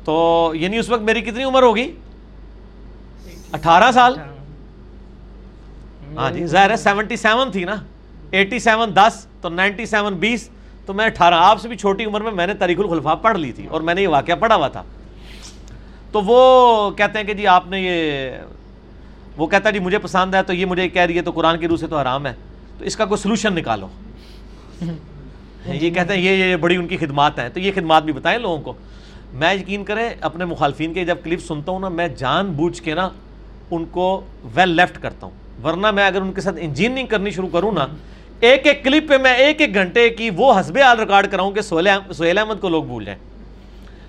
[0.03, 1.91] تو یعنی اس وقت میری کتنی عمر ہوگی؟
[3.55, 4.15] اٹھارہ سال؟
[6.17, 7.75] ہاں جی ظاہر ہے سیونٹی سیون تھی نا۔
[8.31, 10.49] ایٹی سیون دس تو نائنٹی سیون بیس۔
[10.85, 13.51] تو میں اٹھارہ آپ سے بھی چھوٹی عمر میں میں نے تاریخ الخلفاء پڑھ لی
[13.51, 14.83] تھی اور میں نے یہ واقعہ پڑھا ہوا تھا۔
[16.11, 18.31] تو وہ کہتے ہیں کہ جی آپ نے یہ
[19.37, 21.57] وہ کہتا ہے جی مجھے پسند ہے تو یہ مجھے کہہ رہی ہے تو قرآن
[21.57, 22.33] کی روح سے تو حرام ہے۔
[22.77, 23.87] تو اس کا کوئی سلوشن نکالو۔
[25.65, 28.39] یہ کہتے ہیں یہ یہ بڑی ان کی خدمات ہیں۔ تو یہ خدمات بھی بتائیں
[28.39, 28.73] لوگوں کو۔
[29.33, 32.93] میں یقین کریں اپنے مخالفین کے جب کلپ سنتا ہوں نا میں جان بوجھ کے
[32.93, 33.09] نا
[33.71, 34.21] ان کو
[34.55, 37.87] ویل لیفٹ کرتا ہوں۔ ورنہ میں اگر ان کے ساتھ انجینئرنگ کرنی شروع کروں نا،
[38.39, 41.61] ایک ایک کلپ پہ میں ایک ایک گھنٹے کی وہ حسب حال ریکارڈ کراؤں کہ
[41.61, 43.19] سہیل احمد کو لوگ بھول جائیں۔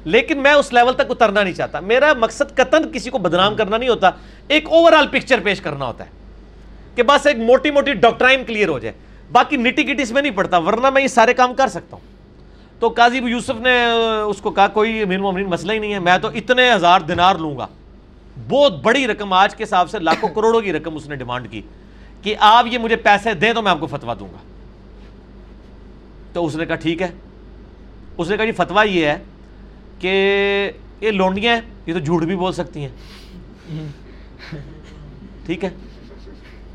[0.05, 3.77] لیکن میں اس لیول تک اترنا نہیں چاہتا۔ میرا مقصد قطن کسی کو بدنام کرنا
[3.77, 4.11] نہیں ہوتا،
[4.49, 6.11] ایک اوور آل پکچر پیش کرنا ہوتا ہے
[6.95, 8.95] کہ بس ایک موٹی موٹی ڈاکٹرائن کلیئر ہو جائے۔
[9.33, 12.17] باقی نٹی کٹی اس میں نہیں پڑتا، ورنہ میں یہ سارے کام کر سکتا ہوں۔
[12.81, 13.87] تو قاضی یوسف نے
[14.27, 17.37] اس کو کہا، کوئی امیر مومنین مسئلہ ہی نہیں ہے، میں تو اتنے ہزار دینار
[17.37, 17.67] لوں گا۔
[18.49, 21.63] بہت بڑی رقم آج کے حساب سے لاکھوں کروڑوں کی رقم اس نے ڈیمانڈ کی
[22.23, 24.37] کہ آپ یہ مجھے پیسے دیں تو میں آپ کو فتوا دوں گا۔
[26.33, 27.09] تو اس نے کہا ٹھیک ہے۔
[28.17, 29.19] اس نے کہا جی فتوا یہ ہے
[29.99, 32.89] کہ یہ لونڈیاں ہیں، یہ تو جھوٹ بھی بول سکتی ہیں۔
[35.47, 35.71] ٹھیک ہے۔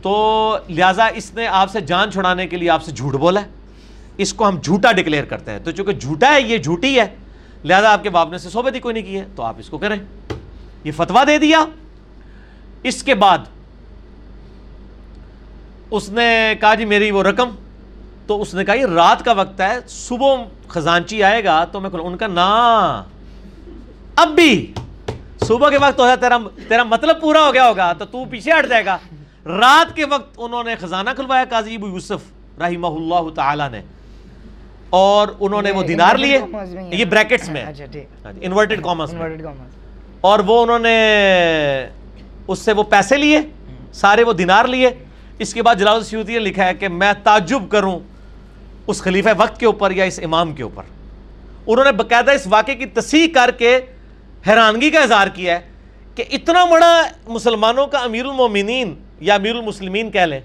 [0.01, 3.45] تو لہٰذا اس نے آپ سے جان چھڑانے کے لیے آپ سے جھوٹ بولا۔ ہے
[4.17, 7.15] اس کو ہم جھوٹا ڈکلیئر کرتے ہیں۔ تو چونکہ جھوٹا ہے، یہ جھوٹی ہے،
[7.63, 9.69] لہٰذا آپ کے باپ نے سے صحبت ہی کوئی نہیں کی ہے، تو آپ اس
[9.69, 9.97] کو کریں۔
[10.83, 11.65] یہ فتوا دے دیا۔
[12.83, 13.37] اس کے بعد
[15.91, 17.49] اس نے کہا جی میری وہ رقم۔
[18.27, 20.35] تو اس نے کہا یہ رات کا وقت ہے صبح
[20.67, 22.47] خزانچی آئے گا تو میں ان کا نا
[24.15, 24.73] اب بھی
[25.47, 26.37] صبح کے وقت ہو جائے تیرا
[26.69, 28.97] تیرا مطلب پورا ہو گیا ہوگا تو تو پیچھے ہٹ جائے گا۔
[29.45, 32.21] رات کے وقت انہوں نے خزانہ کھلوایا قاضی ابو یوسف
[32.61, 33.81] رحمہ اللہ تعالی نے۔
[34.89, 36.39] اور انہوں نے وہ دینار لیے
[36.91, 39.80] یہ بریکٹس میں۔ اچھا انورٹڈ کامرس میں۔ انورٹڈ کامرس
[40.21, 40.97] اور وہ انہوں نے
[42.47, 43.39] اس سے وہ پیسے لیے،
[43.93, 44.89] سارے وہ دینار لیے۔
[45.39, 47.99] اس کے بعد جلال السیوطی نے لکھا ہے کہ میں تعجب کروں
[48.87, 50.83] اس خلیفہ وقت کے اوپر یا اس امام کے اوپر۔
[51.67, 53.79] انہوں نے باقاعدہ اس واقعے کی تصحیح کر کے
[54.47, 55.59] حیرانگی کا اظہار کیا ہے
[56.15, 60.39] کہ اتنا بڑا مسلمانوں کا امیر المومنین یا امیر المسلمین کہہ لیں،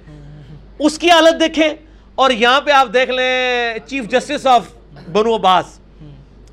[0.79, 1.69] اس کی حالت دیکھیں۔
[2.15, 4.63] اور یہاں پہ آپ دیکھ لیں، چیف جسٹس آف
[5.13, 5.81] بنو عباس۔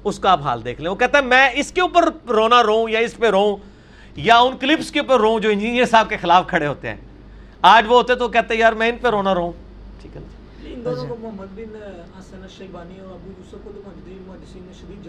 [0.03, 2.89] اس کا آپ حال دیکھ لیں۔ وہ کہتا ہے میں اس کے اوپر رونا رہوں
[2.89, 3.57] یا اس پہ رہوں
[4.15, 6.95] یا ان کلپس کے اوپر رہوں جو انجینئر صاحب کے خلاف کھڑے ہوتے ہیں۔
[7.61, 9.51] آج وہ ہوتے تو کہتے ہیں یار میں ان پہ رونا رہوں۔
[10.01, 10.21] ٹھیک ہے
[14.81, 15.03] شدید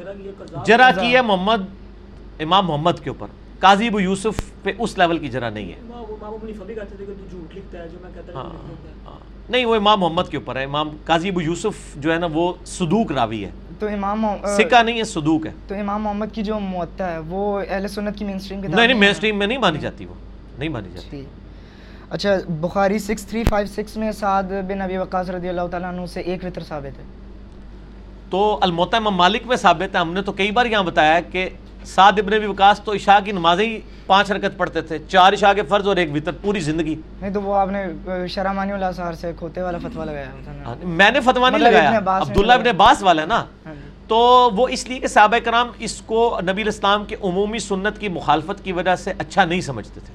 [0.67, 1.63] جرا کی ہے محمد
[2.41, 3.27] امام محمد کے اوپر۔
[3.59, 5.79] قاضی ابو یوسف پہ اس لیول کی جرا نہیں ہے۔
[8.35, 8.45] ہاں
[9.07, 12.27] ہاں۔ نہیں وہ امام محمد کے اوپر ہے۔ امام قاضی ابو یوسف جو ہے نا
[12.33, 16.43] وہ صدوق راوی ہے۔ تو امام سکہ نہیں ہے صدوق ہے۔ تو امام محمد کی
[16.43, 19.39] جو معطا ہے وہ اہل سنت کی مین اسٹریم کتاب نہیں نہیں مین ہے؟ اسٹریم
[19.39, 20.15] میں نہیں مانی جاتی وہ۔
[20.59, 21.25] نہیں مانی جاتی۔ ٹھیک۔
[22.11, 26.07] اچھا Bukhari six three five six میں سعد بن ابی وقاص رضی اللہ تعالیٰ عنہ
[26.07, 27.05] سے ایک وطر ثابت ہے۔
[28.31, 31.49] تو الموتا امام مالک میں ثابت ہے۔ ہم نے تو کئی بار یہاں بتایا کہ
[31.85, 35.53] سعد ابن ابی وقاص تو عشاء کی نمازیں ہی پانچ رکعت پڑھتے تھے چار عشاء
[35.53, 37.85] کے فرض اور ایک وطر پوری زندگی۔ نہیں تو وہ آپ نے
[38.29, 40.31] شرح مانی اللہ سے کھوتے والا فتویٰ لگایا
[40.67, 43.89] ہاں، میں نے فتوا نہیں مطلب لگایا عبداللہ ابن۔ عباس والا ہے نا؟ ہاں جی۔
[44.09, 44.17] تو
[44.57, 48.65] وہ اس لیے کہ صحابہ کرام اس کو نبی الاسلام کے عمومی سنت کی مخالفت
[48.65, 50.13] کی وجہ سے اچھا نہیں سمجھتے تھے۔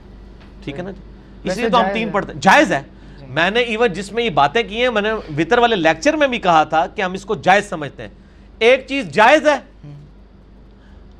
[0.63, 1.01] ٹھیک ہے نا جی؟
[1.43, 2.81] اس لیے تو ہم تین۔ پڑھتے ہیں جائز ہے۔
[3.27, 6.27] میں نے ایون جس میں یہ باتیں کی ہیں میں نے وطر والے لیکچر میں
[6.27, 8.09] بھی کہا تھا کہ ہم اس کو جائز سمجھتے ہیں۔
[8.59, 9.57] ایک چیز جائز ہے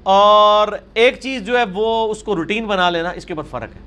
[0.09, 3.75] اور ایک چیز جو ہے وہ اس کو روٹین بنا لینا اس کے اوپر فرق
[3.75, 3.81] ہے۔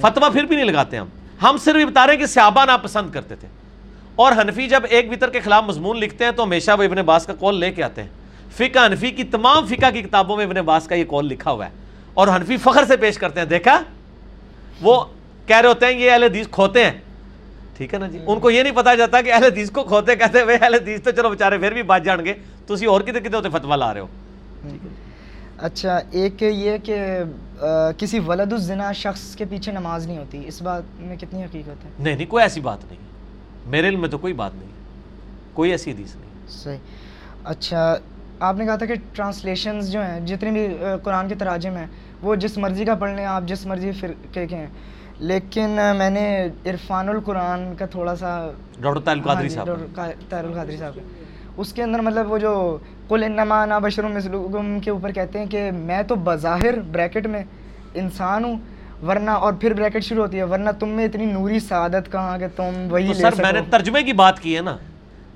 [0.00, 1.06] فتوا پھر بھی نہیں لگاتے ہم۔
[1.42, 3.48] ہم صرف یہ بتا رہے ہیں کہ صحابہ ناپسند کرتے تھے۔
[4.16, 7.26] اور حنفی جب ایک وطر کے خلاف مضمون لکھتے ہیں تو ہمیشہ وہ ابن باس
[7.26, 8.08] کا قول لے کے آتے ہیں۔
[8.56, 11.66] فقہ حنفی کی تمام فقہ کی کتابوں میں ابن باس کا یہ قول لکھا ہوا
[11.66, 11.70] ہے۔
[12.14, 13.82] اور حنفی فخر سے پیش کرتے ہیں۔ دیکھا؟
[14.80, 15.04] وہ
[15.46, 16.92] کہہ رہے ہوتے ہیں یہ اہل حدیث کھوتے ہیں۔
[17.76, 20.16] ٹھیک ہے نا جی؟ ان کو یہ نہیں پتا جاتا کہ اہل حدیث کو کھوتے
[20.16, 22.34] کہتے ہیں اہل حدیث تو چلو بیچارے پھر بھی بات جان گے۔
[22.66, 24.06] تسی اور کتے کتے ہوتے فتوا لا رہے ہو۔
[25.62, 26.96] اچھا ایک یہ کہ
[27.98, 31.90] کسی ولد الزنا شخص کے پیچھے نماز نہیں ہوتی اس بات میں کتنی حقیقت ہے؟
[31.98, 33.00] نہیں نہیں کوئی ایسی بات نہیں۔
[33.66, 34.70] میرے علم میں تو کوئی بات نہیں
[35.52, 36.78] کوئی ایسی حدیث نہیں۔ صحیح۔
[37.44, 37.94] اچھا
[38.40, 40.66] آپ نے کہا تھا کہ ٹرانسلیشنز جو ہیں جتنے بھی
[41.02, 41.86] قرآن کے تراجم ہیں
[42.22, 44.66] وہ جس مرضی کا پڑھ لیں آپ جس مرضی فرقے کے ہیں۔
[45.18, 48.50] لیکن میں نے عرفان القرآن کا تھوڑا سا
[48.80, 49.68] ڈاکٹر طالب ہاں قادری جی، صاحب۔
[50.28, 50.98] طاہر القادری صاحب۔
[51.56, 52.78] اس کے اندر مطلب وہ جو
[53.12, 57.44] کل انما انا بشر مثلکم کے اوپر کہتے ہیں کہ میں تو بظاہر بریکٹ میں
[57.94, 58.56] انسان ہوں
[59.06, 62.46] ورنہ اور پھر بریکٹ شروع ہوتی ہے ورنہ تم میں اتنی نوری سعادت کہاں کہ
[62.56, 64.76] تم وہی تو لے سر میں نے ترجمے کی بات کی ہے نا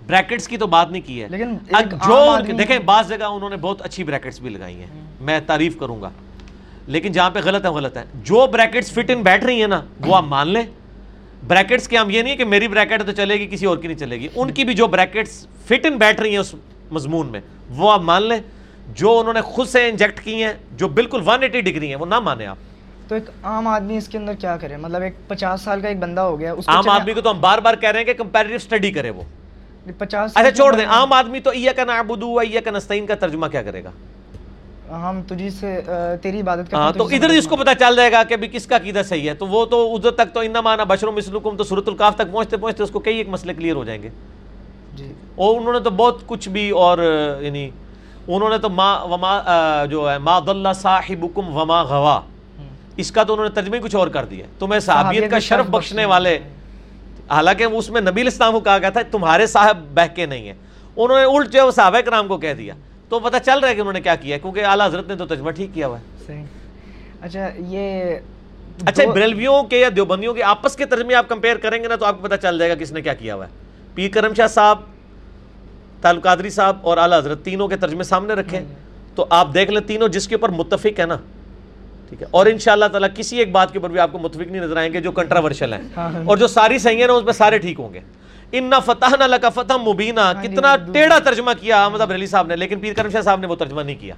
[0.06, 3.56] بریکٹس کی تو بات نہیں کی ہے۔ لیکن ایک جو دیکھیں بعض جگہ انہوں نے
[3.56, 4.86] بہت اچھی بریکٹس بھی لگائی ہیں
[5.20, 6.10] میں تعریف کروں گا۔
[6.86, 9.80] لیکن جہاں پہ غلط ہے غلط ہے۔ جو بریکٹس فٹ ان بیٹھ رہی ہیں نا
[10.00, 10.62] وہ آپ مان لیں۔
[11.46, 13.88] بریکٹس کے ہم یہ نہیں ہے کہ میری بریکٹ تو چلے گی کسی اور کی
[13.88, 16.54] نہیں چلے گی۔ ان کی بھی جو بریکٹس فٹ ان بیٹھ رہی ہیں اس
[16.90, 17.40] مضمون میں۔
[17.70, 18.38] وہ آپ مان لیں
[18.94, 22.20] جو انہوں نے خود سے انجیکٹ کی ہیں جو بالکل 180 ڈگری ہیں وہ نہ
[22.20, 22.56] مانے آپ۔
[23.08, 25.98] تو ایک عام آدمی اس کے اندر کیا کرے؟ مطلب ایک پچاس سال کا ایک
[25.98, 28.14] بندہ ہو گیا اس عام آدمی کو تو ہم بار بار کہہ رہے ہیں کہ
[28.14, 29.22] کمپیریٹیو اسٹڈی کرے وہ۔
[29.98, 33.84] پچاس اچھا چھوڑ دیں۔ عام آدمی تو ایک نعبدو ایک نستعین کا ترجمہ کیا کرے
[33.84, 33.90] گا؟
[34.90, 35.80] ہم تجھی سے
[36.22, 38.48] تیری عبادت کرتے ہاں ہیں تو ادھر اس کو پتا چل جائے گا کہ بھی
[38.48, 41.56] کس کا عقیدہ صحیح ہے۔ تو وہ تو ادھر تک تو انما انا بشر مثلکم
[41.56, 44.08] تو سورۃ الکاف تک پہنچتے پہنچتے اس کو کئی ایک مسئلے کلیئر ہو جائیں گے۔
[45.36, 46.98] اور انہوں نے تو بہت کچھ بھی اور
[47.40, 47.68] یعنی
[48.26, 52.20] انہوں نے تو ما وما جو ہے ما ضل صاحبکم وما غوا۔
[52.96, 56.04] اس کا تو انہوں نے ترجمہ کچھ اور کر دیا۔ تمہیں صحابیت کا شرف بخشنے
[56.04, 56.38] والے۔
[57.30, 60.54] حالانکہ اس میں نبی الاسلام کو کہا گیا تھا تمہارے صاحب بہکے نہیں ہیں۔
[60.96, 62.74] انہوں نے الٹ جو ہے وہ صحابہ کرام کو کہہ دیا۔
[63.08, 65.26] تو پتہ چل رہا ہے کہ انہوں نے کیا کیا کیونکہ اعلیٰ حضرت نے تو
[65.26, 66.44] ترجمہ ٹھیک کیا ہوا ہے۔
[67.20, 68.14] اچھا یہ
[68.86, 72.04] اچھا بریلویوں کے یا دیوبندیوں کے آپس کے ترجمے آپ کمپیئر کریں گے نا تو
[72.04, 73.50] آپ کو پتہ چل جائے گا کس نے کیا کیا ہوا ہے۔
[73.94, 74.78] پیر کرم شاہ صاحب
[76.00, 78.60] تعلق قادری صاحب اور اعلیٰ حضرت تینوں کے ترجمے سامنے رکھیں
[79.14, 81.16] تو آپ دیکھ لیں تینوں جس کے اوپر متفق ہے نا۔
[82.08, 84.18] ٹھیک ہے۔ اور ان شاء اللہ تعالیٰ کسی ایک بات کے اوپر بھی آپ کو
[84.18, 87.12] متفق نہیں نظر آئیں گے جو کنٹراورشل ہیں۔ ہاں۔ اور جو ساری صحیح ہیں نا
[87.12, 88.00] اس میں سارے ٹھیک ہوں گے۔
[88.52, 92.80] ان فتح نہ لکا فتح مبینہ کتنا ٹیڑھا ترجمہ کیا احمد ابریلی صاحب نے لیکن
[92.80, 94.14] پیر کرم شاہ صاحب نے وہ ترجمہ نہیں کیا۔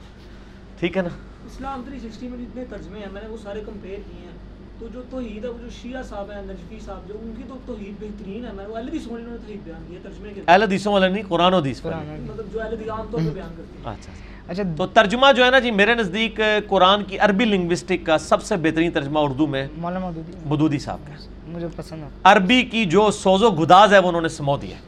[0.80, 1.08] ٹھیک ہے نا۔
[1.46, 4.47] اسلام 360 میں جتنے ترجمے ہیں میں نے وہ سارے کمپیئر کیے ہیں۔
[4.78, 7.56] تو جو توحید ہے وہ جو شیعہ صاحب ہیں نجفی صاحب جو ان کی تو
[7.66, 10.32] توحید بہترین ہے میں وہ اہل حدیث میں انہوں نے توحید بیان کی ہے ترجمے
[10.34, 13.20] کے اہل حدیثوں والا نہیں قرآن و حدیث قرآن مطلب جو اہل حدیث عام طور
[13.20, 14.12] پہ بیان کرتے ہیں۔ اچھا
[14.48, 18.42] اچھا۔ تو ترجمہ جو ہے نا جی میرے نزدیک قرآن کی عربی لنگوسٹک کا سب
[18.42, 20.10] سے بہترین ترجمہ اردو میں مولانا
[20.46, 21.12] مدودی صاحب کا۔
[21.46, 24.76] مجھے پسند ہے۔ عربی کی جو سوز و گداز ہے وہ انہوں نے سمو دیا
[24.76, 24.82] ہے۔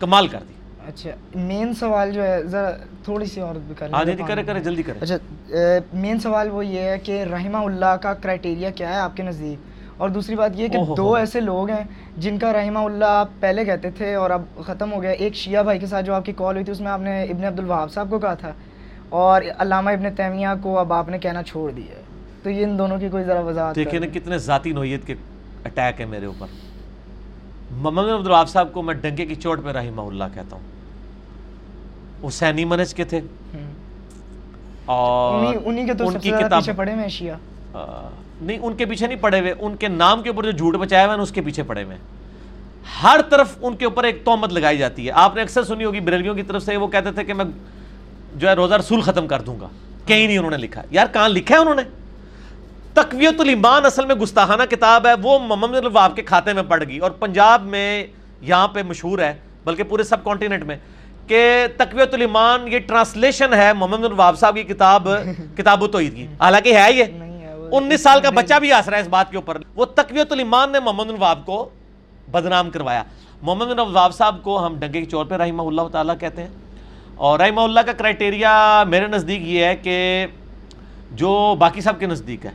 [0.00, 0.52] کمال کر دی۔
[0.86, 2.70] اچھا مین سوال جو ہے ذرا
[3.04, 5.16] تھوڑی سی اور بھی کر لیں ہاں جی کرے کرے جلدی کرے۔ اچھا
[5.92, 9.58] مین سوال وہ یہ ہے کہ رحمہ اللہ کا کرائٹیریا کیا ہے آپ کے نزدیک؟
[9.96, 11.84] اور دوسری بات یہ کہ دو۔ ایسے لوگ ہیں
[12.16, 15.62] جن کا رحمہ اللہ آپ پہلے کہتے تھے اور اب ختم ہو گیا۔ ایک شیعہ
[15.62, 17.58] بھائی کے ساتھ جو آپ کی کال ہوئی تھی اس میں آپ نے ابن عبد
[17.58, 18.52] الوہاب صاحب کو کہا تھا
[19.08, 22.02] اور علامہ ابن تیمیہ کو اب آپ نے کہنا چھوڑ دیا ہے۔
[22.42, 25.14] تو یہ ان دونوں کی کوئی ذرا وضاحت دیکھیں نا۔ کتنے ذاتی نوعیت کے
[25.64, 26.46] اٹیک ہے میرے اوپر۔
[27.70, 30.75] محمد عبد الوہاب صاحب کو میں ڈنکے کی چوٹ پہ رحمہ اللہ کہتا ہوں۔
[32.22, 33.20] وہ سینی منج کے تھے۔
[34.84, 35.54] اور
[36.00, 37.36] ان کی کتاب ہوئے ہیں شیعہ۔
[38.40, 41.06] نہیں ان کے پیچھے نہیں پڑے ہوئے۔ ان کے نام کے اوپر جو جھوٹ بچایا
[41.06, 41.96] ہوا ہے اس کے پیچھے پڑے ہوئے
[43.02, 46.00] ہر طرف ان کے اوپر ایک تومت لگائی جاتی ہے۔ آپ نے اکثر سنی ہوگی
[46.00, 47.44] بریلویوں کی طرف سے وہ کہتے تھے کہ میں
[48.34, 49.68] جو ہے روزہ رسول ختم کر دوں گا۔
[50.06, 51.82] کہیں نہیں انہوں نے لکھا۔ یار کہاں لکھا ہے انہوں نے؟
[52.94, 56.98] تقویت الایمان اصل میں گستاخانہ کتاب ہے۔ وہ محمد الواب کے کھاتے میں پڑ گئی۔
[56.98, 58.06] اور پنجاب میں
[58.40, 60.76] یہاں پہ مشہور ہے بلکہ پورے سب کانٹیننٹ میں۔
[61.26, 65.08] کہ تقویت الایمان یہ ٹرانسلیشن ہے محمد الواب صاحب کی کتاب
[65.56, 67.04] کتاب و توحید کی۔ حالانکہ ہے یہ۔
[67.72, 70.72] انیس سال کا بچہ بھی ہنس رہا ہے اس بات کے اوپر۔ وہ تقویت الایمان
[70.72, 71.68] نے محمد الواب کو
[72.30, 73.02] بدنام کروایا۔
[73.42, 76.50] محمد الواب صاحب کو ہم ڈنگے کے چور پہ رحمہ اللہ تعالیٰ کہتے ہیں۔
[77.14, 80.26] اور رحمہ اللہ کا کرائٹیریا میرے نزدیک یہ ہے کہ
[81.12, 82.50] جو باقی صاحب کے نزدیک ہے۔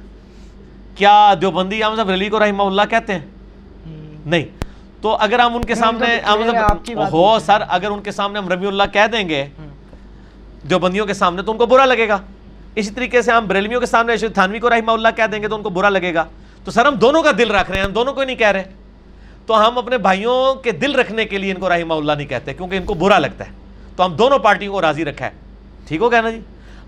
[0.95, 3.25] کیا دیوبندی احمد صاحب علی کو رحمہ اللہ کہتے ہیں؟
[4.25, 4.60] نہیں۔
[5.01, 6.19] تو اگر ہم ان کے نہیں، سامنے
[6.95, 9.47] بات ہو سر اگر ان کے سامنے ہم ربی اللہ کہہ دیں گے
[10.69, 12.17] دیوبندیوں کے سامنے تو ان کو برا لگے گا۔
[12.75, 15.47] اسی طریقے سے ہم بریلویوں کے سامنے ارشد تھانوی کو رحمہ اللہ کہہ دیں گے
[15.47, 16.25] تو ان کو برا لگے گا۔
[16.63, 18.47] تو سر ہم دونوں کا دل رکھ رہے ہیں ہم دونوں کو ہی نہیں کہہ
[18.47, 18.63] رہے۔
[19.45, 22.53] تو ہم اپنے بھائیوں کے دل رکھنے کے لیے ان کو رحمہ اللہ نہیں کہتے
[22.53, 23.51] کیونکہ ان کو برا لگتا ہے۔
[23.95, 25.31] تو ہم دونوں پارٹیوں کو راضی رکھا ہے۔
[25.87, 26.39] ٹھیک ہو گیا نا جی؟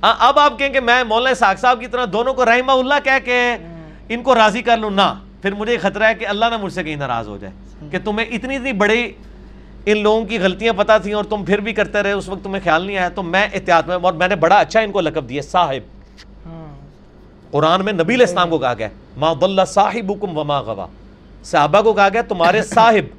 [0.01, 3.25] اب آپ کہیں کہ میں مولانا اسحاق صاحب کی طرح دونوں کو رحمہ اللہ کہہ
[3.25, 3.57] کے
[4.09, 6.83] ان کو راضی کر لوں نہ۔ پھر مجھے خطرہ ہے کہ اللہ نہ مجھ سے
[6.83, 7.53] کہیں ناراض ہو جائے
[7.91, 9.11] کہ تمہیں اتنی اتنی بڑی
[9.85, 12.63] ان لوگوں کی غلطیاں پتہ تھیں اور تم پھر بھی کرتے رہے اس وقت تمہیں
[12.63, 15.29] خیال نہیں آیا تو میں احتیاط میں اور میں نے بڑا اچھا ان کو لقب
[15.29, 16.15] دیا صاحب۔
[16.45, 16.75] ہاں
[17.51, 20.87] قرآن میں نبی علیہ السلام کو کہا گیا ما ضل صاحبکم وما غوا.
[21.43, 23.15] صحابہ کو کہا گیا تمہارے صاحب.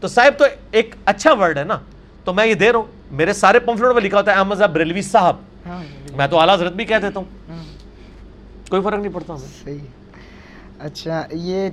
[0.00, 1.78] تو صاحب تو ایک اچھا ورڈ ہے نا۔
[2.24, 4.72] تو میں یہ دے رہا ہوں میرے سارے پمفلٹ میں لکھا ہوتا ہے احمد صاحب
[4.72, 5.36] بریلوی صاحب.
[5.66, 5.82] ہاں
[6.16, 7.64] میں تو اعلیٰ حضرت بھی کہہ دیتا ہوں۔ ہاں۔
[8.70, 9.78] کوئی فرق نہیں پڑتا۔ صحیح۔
[10.80, 11.68] اچھا یہ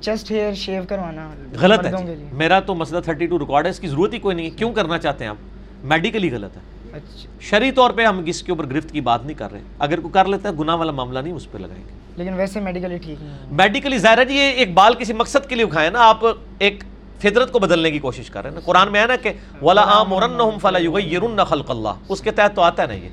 [0.00, 1.30] چیسٹ ہیئر شیو کروانا
[1.60, 1.92] غلط ہے۔
[2.32, 4.98] میرا تو مسئلہ 32 ریکارڈ ہے اس کی ضرورت ہی کوئی نہیں ہے۔ کیوں کرنا
[4.98, 5.36] چاہتے ہیں آپ؟
[5.84, 6.60] میڈیکلی غلط ہے۔
[6.92, 10.00] اچھا۔ شرعی طور پہ ہم اس کے اوپر گرفت کی بات نہیں کر رہے۔ اگر
[10.00, 12.98] کوئی کر لیتا ہے گناہ والا معاملہ نہیں اس پہ لگائیں گے۔ لیکن ویسے میڈیکلی
[12.98, 15.98] ٹھیک نہیں میڈیکلی ظاہر ہے جی یہ ایک بال کسی مقصد کے لیے اٹھائے نا
[16.08, 16.18] آپ
[16.58, 16.84] ایک
[17.18, 19.32] فطرت کو بدلنے کی کوشش کر رہے ہیں۔ نا قرآن میں ہے نا کہ
[19.62, 23.08] ولا امرنہم فلا یغیرن خلق اللہ اس کے تحت تو آتا ہے نا یہ۔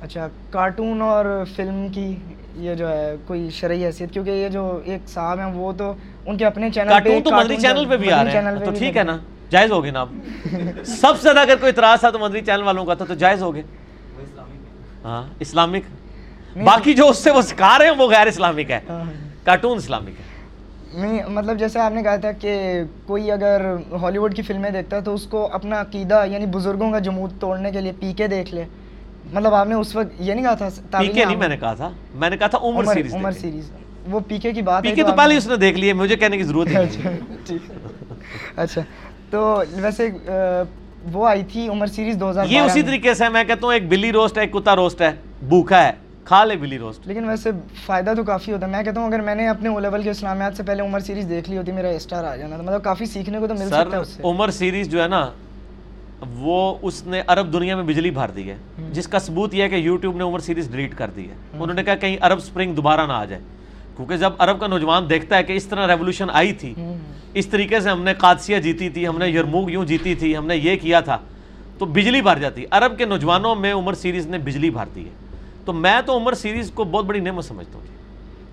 [0.00, 2.16] اچھا کارٹون اور فلم کی
[2.56, 5.94] یہ جو ہے کوئی شرعی حیثیت کیونکہ یہ جو ایک صاحب ہیں وہ تو
[6.26, 8.96] ان کے اپنے چینل کارٹون تو مدری چینل پہ بھی آ رہے ہیں۔ تو ٹھیک
[8.96, 9.16] ہے نا؟
[9.50, 10.08] جائز ہوگے نا آپ۔
[10.84, 13.42] سب سے زیادہ اگر کوئی اعتراض تھا تو مدری چینل والوں کا تھا تو جائز
[13.42, 13.62] ہوگے۔
[15.04, 15.82] ہاں اسلامک۔
[16.64, 18.80] باقی جو اس سے وہ سکھا رہے ہیں وہ غیر اسلامک ہے۔
[19.44, 20.30] کارٹون اسلامک ہے۔
[20.94, 24.96] نہیں مطلب جیسے آپ نے کہا تھا کہ کوئی اگر ہالی ووڈ کی فلمیں دیکھتا
[24.96, 28.26] ہے تو اس کو اپنا عقیدہ یعنی بزرگوں کا جمود توڑنے کے لیے پی کے
[28.26, 28.64] دیکھ لے۔
[29.32, 31.74] مطلب آپ نے اس وقت یہ نہیں کہا تھا پی کے نہیں میں نے کہا
[31.74, 33.70] تھا میں نے کہا تھا عمر سیریز عمر سیریز
[34.10, 36.16] وہ پی کے کی بات پی کے تو پہلے اس نے دیکھ لی ہے مجھے
[36.16, 37.16] کہنے کی ضرورت ہے ہے۔
[38.56, 38.80] اچھا
[39.30, 39.40] تو
[39.72, 40.08] ویسے
[41.12, 43.88] وہ آئی تھی عمر سیریز دو ہزار یہ اسی طریقے سے میں کہتا ہوں ایک
[43.88, 45.10] بلی روسٹ ہے ایک کتا روسٹ ہے
[45.48, 45.92] بھوکا ہے
[46.24, 47.50] کھا لے بلی روسٹ۔ لیکن ویسے
[47.86, 50.10] فائدہ تو کافی ہوتا ہے۔ میں کہتا ہوں اگر میں نے اپنے او لیول کے
[50.10, 53.06] اسلامیات سے پہلے عمر سیریز دیکھ لی ہوتی میرا اسٹار آ جانا تھا مطلب کافی
[53.06, 55.24] سیکھنے کو تو مل سکتا ہے اس سے۔ عمر سیریز جو ہے نا
[56.30, 58.56] وہ اس نے عرب دنیا میں بجلی بھر دی ہے۔
[58.92, 61.74] جس کا ثبوت یہ ہے کہ یوٹیوب نے عمر سیریز ڈیلیٹ کر دی ہے۔ انہوں
[61.74, 63.42] نے کہا کہیں عرب سپرنگ دوبارہ نہ آ جائے۔
[63.96, 66.74] کیونکہ جب عرب کا نوجوان دیکھتا ہے کہ اس طرح ریولوشن آئی تھی
[67.34, 70.46] اس طریقے سے ہم نے قادسیہ جیتی تھی ہم نے یرموگ یوں جیتی تھی ہم
[70.46, 71.18] نے یہ کیا تھا
[71.78, 75.10] تو بجلی بھر جاتی۔ عرب کے نوجوانوں میں عمر سیریز نے بجلی بھر دی ہے۔
[75.64, 77.86] تو میں تو عمر سیریز کو بہت بڑی نعمت سمجھتا ہوں۔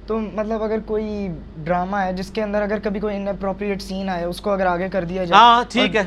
[0.07, 1.27] تو مطلب اگر کوئی
[1.64, 4.65] ڈرامہ ہے جس کے اندر اگر کبھی کوئی ان اپروپریٹ سین آئے اس کو اگر
[4.65, 6.03] آگے کر دیا جائے۔ ہاں ٹھیک ہے۔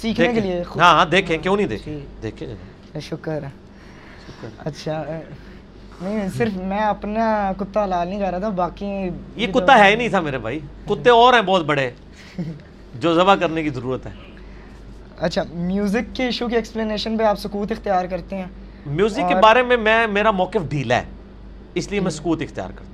[0.00, 3.44] سیکھنے کے۔ لیے ہاں ہاں دیکھیں کیوں نہیں دیکھیں؟ ٹھیک۔ دیکھیں۔ جناب۔ شکر۔
[4.58, 5.04] اچھا
[6.02, 8.86] نہیں صرف میں اپنا کتا لال نہیں کر رہا تھا باقی
[9.36, 11.90] یہ کتا ہے ہی نہیں تھا میرے بھائی۔ کتے اور ہیں بہت بڑے۔
[12.94, 14.10] جو ذبح کرنے کی ضرورت ہے۔
[15.18, 18.46] اچھا میوزک کے ایشو کی ایکسپلینیشن پہ آپ سکوت اختیار کرتے ہیں۔
[18.86, 21.04] میوزک کے بارے میں میں میرا موقف ڈھیلا ہے
[21.74, 22.93] اس لیے میں سکوت اختیار کرتا ہوں۔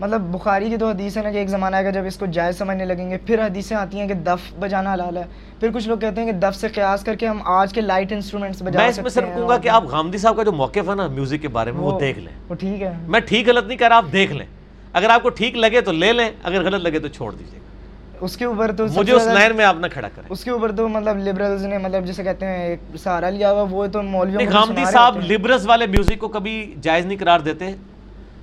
[0.00, 2.26] مطلب بخاری کی تو حدیث ہے نا کہ ایک زمانہ آئے گا جب اس کو
[2.26, 5.22] جائز سمجھنے لگیں گے پھر حدیثیں آتی ہیں کہ دف بجانا حلال ہے۔
[5.60, 8.12] پھر کچھ لوگ کہتے ہیں کہ دف سے قیاس کر کے ہم آج کے لائٹ
[8.12, 10.42] انسٹرومنٹس بجا میں سکتے اس ہیں میں صرف کہوں گا کہ آپ غامدی صاحب کا
[10.42, 13.20] جو موقف ہے نا میوزک کے بارے میں وہ دیکھ لیں۔ وہ ٹھیک ہے۔ میں
[13.20, 14.46] ٹھیک غلط نہیں کہہ رہا آپ دیکھ لیں۔
[14.92, 18.16] اگر آپ کو ٹھیک لگے تو لے لیں اگر غلط لگے تو چھوڑ دیجیے گا۔
[18.20, 20.72] اس کے اوپر تو مجھے اس لائن میں آپ نہ کھڑا کریں۔ اس کے اوپر
[20.72, 24.52] تو مطلب لبرلز نے مطلب جسے کہتے ہیں ایک سہارا لیا ہوا وہ تو مولویوں
[24.52, 27.74] غامدی صاحب۔ لبرس والے میوزک کو کبھی جائز نہیں قرار دیتے۔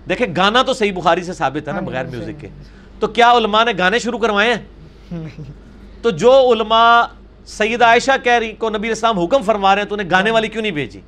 [0.09, 2.47] دیکھیں گانا تو صحیح بخاری سے ثابت ہے نا ہاں جی، بغیر میوزک کے۔
[2.99, 4.61] تو کیا علماء نے گانے شروع کروائے ہیں؟
[6.01, 7.03] تو جو علماء
[7.45, 10.47] سیدہ عائشہ کہہ رہی کو نبی اسلام حکم فرما رہے ہیں تو انہیں گانے والی
[10.47, 10.99] کیوں نہیں بھیجی؟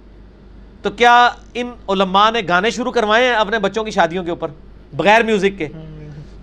[0.81, 4.47] تو کیا ان علماء نے گانے شروع کروائے ہیں اپنے بچوں کی شادیوں کے اوپر
[4.93, 5.67] بغیر میوزک کے؟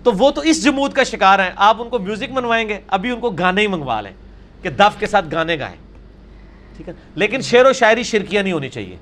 [0.03, 3.11] تو وہ تو اس جمود کا شکار ہیں۔ آپ ان کو میوزک منوائیں گے ابھی
[3.11, 4.11] ان کو گانے ہی منگوا لیں
[4.61, 5.75] کہ دف کے ساتھ گانے گائیں۔
[6.77, 8.95] ٹھیک ہے؟ لیکن شعر و شاعری شرکیاں نہیں ہونی چاہیے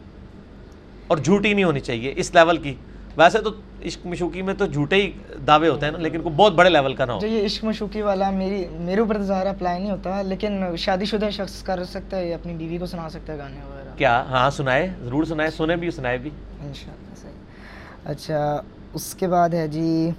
[1.07, 2.73] اور جھوٹی نہیں ہونی چاہیے اس لیول کی۔
[3.17, 3.49] ویسے تو
[3.85, 5.11] عشق مشوقی میں تو جھوٹے ہی
[5.47, 8.01] دعوے ہوتے ہیں نا لیکن کو بہت بڑے لیول کا نہ ہو۔ یہ عشق مشوقی
[8.01, 12.17] والا میری میرے اوپر تو ظاہر اپلائی نہیں ہوتا لیکن شادی شدہ شخص کر سکتا
[12.17, 15.75] ہے اپنی بیوی کو سنا سکتا ہے گانے وغیرہ۔ کیا؟ ہاں سنائے ضرور سنائے سنے
[15.75, 16.29] بھی سنائے بھی۔
[16.61, 18.61] ان شاء اللہ صحیح۔ اچھا
[18.93, 20.09] اس کے بعد ہے جی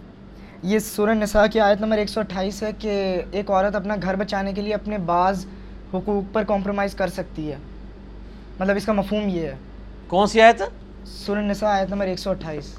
[0.63, 4.17] یہ سورہ نساء کی آیت نمبر ایک سو اٹھائیس ہے کہ ایک عورت اپنا گھر
[4.17, 5.47] بچانے کے لیے اپنے بعض
[5.95, 7.57] حقوق پر کمپرومائز کر سکتی ہے۔
[8.61, 9.55] مطلب اس کا مفہوم یہ ہے۔
[10.09, 10.63] کون سی آیت
[11.05, 12.79] سورہ نساء آیت نمبر ایک سو اٹھائیس۔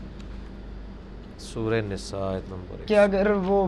[1.39, 3.65] سورہ نساء آیت نمبر کہ اگر وہ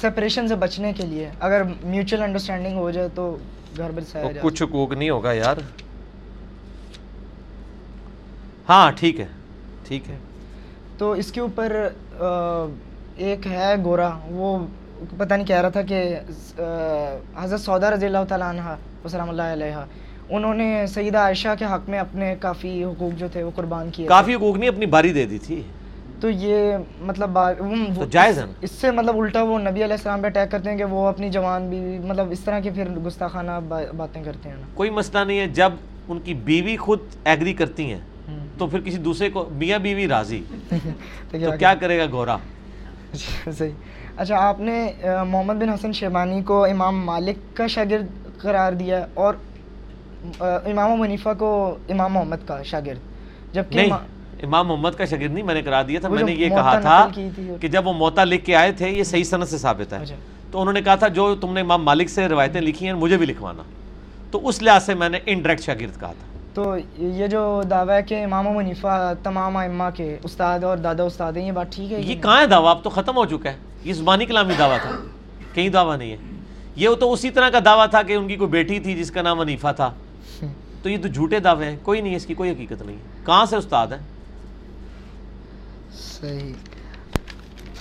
[0.00, 3.36] سپریشن سے بچنے کے لیے اگر میوچل انڈرسٹینڈنگ ہو جائے تو
[3.76, 5.56] گھر بچایا وہ جائے کچھ حقوق نہیں ہوگا یار؟
[8.68, 9.26] ہاں ٹھیک ہے
[9.86, 10.16] ٹھیک ہے۔
[10.98, 11.72] تو اس کے اوپر
[13.16, 14.58] ایک ہے گورا وہ
[15.18, 16.02] پتہ نہیں کہہ رہا تھا کہ
[17.36, 18.74] حضرت سودا رضی اللہ تعالیٰ عنہ
[19.04, 19.84] وسلم اللہ علیہ
[20.30, 24.06] انہوں نے سیدہ عائشہ کے حق میں اپنے کافی حقوق جو تھے وہ قربان کیے۔
[24.06, 25.62] کافی حقوق نہیں اپنی باری دے دی تھی۔
[26.20, 27.38] تو یہ مطلب
[27.96, 30.78] تو جائز ہے؟ اس سے مطلب الٹا وہ نبی علیہ السلام پہ اٹیک کرتے ہیں
[30.78, 34.56] کہ وہ اپنی جوان بھی مطلب اس طرح کی پھر گستاخانہ با- باتیں کرتے ہیں
[34.74, 35.72] کوئی مسئلہ نہیں ہے۔ جب
[36.08, 38.00] ان کی بیوی خود ایگری کرتی ہیں۔
[38.58, 40.42] تو پھر کسی دوسرے کو میاں بیوی راضی۔
[41.30, 42.36] تو کیا کرے؟ گا گورا؟
[43.58, 43.70] صحیح۔
[44.16, 44.92] اچھا آپ نے
[45.26, 48.06] محمد بن حسن شیبانی کو امام مالک کا شاگرد
[48.38, 49.34] قرار دیا اور
[50.40, 52.98] امام ابو حنیفہ کو امام محمد کا شاگرد
[53.54, 53.78] جبکہ
[54.42, 57.08] امام محمد کا شاگرد نہیں میں نے کرا دیا تھا میں نے یہ کہا تھا
[57.60, 60.16] کہ جب وہ موتا لکھ کے آئے تھے یہ صحیح صنعت سے ثابت ہے۔ اچھا۔
[60.50, 63.16] تو انہوں نے کہا تھا جو تم نے امام مالک سے روایتیں لکھی ہیں مجھے
[63.16, 63.62] بھی لکھوانا۔
[64.30, 68.02] تو اس لحاظ سے میں نے انڈائریکٹ شاگرد کہا تھا۔ تو یہ جو دعویٰ ہے
[68.02, 71.92] کہ امام ابو حنیفہ تمام ائمہ کے استاد اور دادا استاد ہیں یہ بات ٹھیک
[71.92, 74.78] ہے یہ؟ کہاں ہے دعویٰ؟ اب تو ختم ہو چکا ہے۔ یہ زبانی کلامی دعویٰ
[74.82, 74.90] تھا۔
[75.54, 76.16] کہیں دعویٰ نہیں ہے۔
[76.76, 79.22] یہ تو اسی طرح کا دعویٰ تھا کہ ان کی کوئی بیٹی تھی جس کا
[79.22, 79.90] نام حنیفہ تھا۔
[80.82, 83.02] تو یہ تو جھوٹے دعوے ہیں۔ کوئی نہیں ہے اس کی کوئی حقیقت نہیں ہے۔
[83.26, 84.17] کہاں سے استاد ہیں؟
[86.20, 86.52] صحیح۔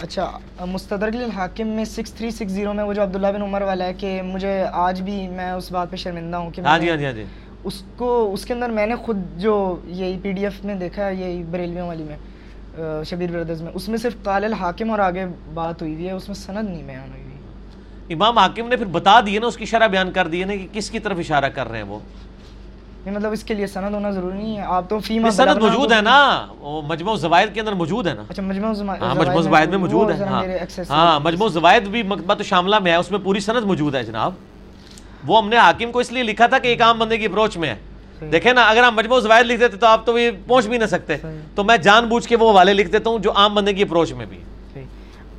[0.02, 0.26] اچھا
[0.72, 3.94] مستدرک الحاکم میں سکس تھری سکس زیرو میں وہ جو عبداللہ بن عمر والا ہے
[4.00, 7.06] کہ مجھے آج بھی میں اس بات پہ شرمندہ ہوں کہ ہاں جی ہاں جی
[7.06, 7.24] ہاں جی۔
[7.64, 11.06] اس کو اس کے اندر میں نے خود جو یہی پی ڈی ایف میں دیکھا
[11.06, 15.26] ہے یہی بریلویوں والی میں شبیر بردرز میں اس میں صرف قال الحاکم اور آگے
[15.54, 18.86] بات ہوئی ہوئی ہے اس میں سند نہیں بیان ہوئی ہوئی۔ امام حاکم نے پھر
[18.92, 21.20] بتا دیے نا اس کی شرح بیان کر دی ہے نا کہ کس کی طرف
[21.20, 22.00] اشارہ کر رہے ہیں وہ؟
[23.08, 25.92] نہیں مطلب اس کے لیے سند ہونا ضروری نہیں ہے۔ آپ تو یہ سند موجود
[25.92, 26.48] ہے نا۔
[26.88, 30.10] مجموع زوائد کے اندر موجود ہے نا۔ اچھا مجموع زما- ہاں مجموع زوائد میں موجود
[30.12, 30.44] ہے ہاں۔
[30.90, 34.32] ہاں مجموع زوائد بھی مکتبہ شاملہ میں ہے اس میں پوری سند موجود ہے جناب۔
[35.28, 37.58] وہ ہم نے حاکم کو اس لیے لکھا تھا کہ ایک عام بندے کی اپروچ
[37.58, 37.76] میں ہے۔
[38.32, 40.86] دیکھیں نا اگر ہم مجموع زوائد لکھ دیتے تو آپ تو یہ پہنچ بھی نہ
[40.86, 41.18] سکتے۔
[41.56, 44.14] تو میں جان بوجھ کے وہ والے لکھ دیتا ہوں جو عام بندے کی اپروچ
[44.14, 44.57] میں بھی ہے۔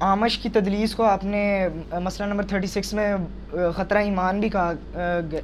[0.01, 3.17] آمش کی تدلیس کو آپ نے مسئلہ نمبر 36 میں
[3.71, 4.73] خطرہ ایمان بھی کہا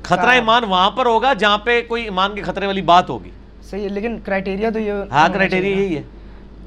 [0.03, 3.31] خطرہ ایمان وہاں پر ہوگا جہاں پہ کوئی ایمان کے خطرے والی بات ہوگی۔
[3.63, 6.03] صحیح ہے لیکن کرائٹیریا تو یہ ہاں کرائٹیریا۔ یہی ہے۔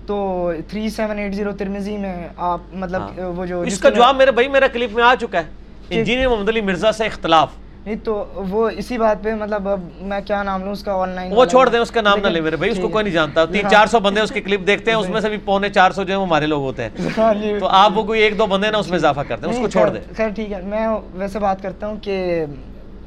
[0.05, 4.67] تو 3780 ترمزی میں آپ مطلب ہاں۔ وہ جو اس کا جواب میرے بھائی میرا
[4.67, 5.43] کلپ میں آ چکا ہے۔
[5.87, 7.49] کہ- انجینئر محمد علی مرزا سے اختلاف۔
[7.87, 8.13] نہیں تو
[8.49, 9.67] وہ اسی بات پہ مطلب
[10.01, 12.27] میں کیا نام لوں اس کا آن لائن وہ چھوڑ دیں اس کا نام نہ
[12.27, 14.65] لے میرے بھائی اس کو کوئی نہیں جانتا۔ تین چار سو بندے اس کے کلپ
[14.67, 16.83] دیکھتے ہیں اس میں سے بھی پونے چار سو جو ہیں وہ ہمارے لوگ ہوتے
[16.83, 19.47] ہیں۔ ہاں جی۔ تو آپ وہ کوئی ایک دو بندے نا اس میں اضافہ کرتے
[19.47, 22.45] ہیں اس کو چھوڑ دیں۔ خیر ٹھیک ہے۔ میں ویسے بات کرتا ہوں کہ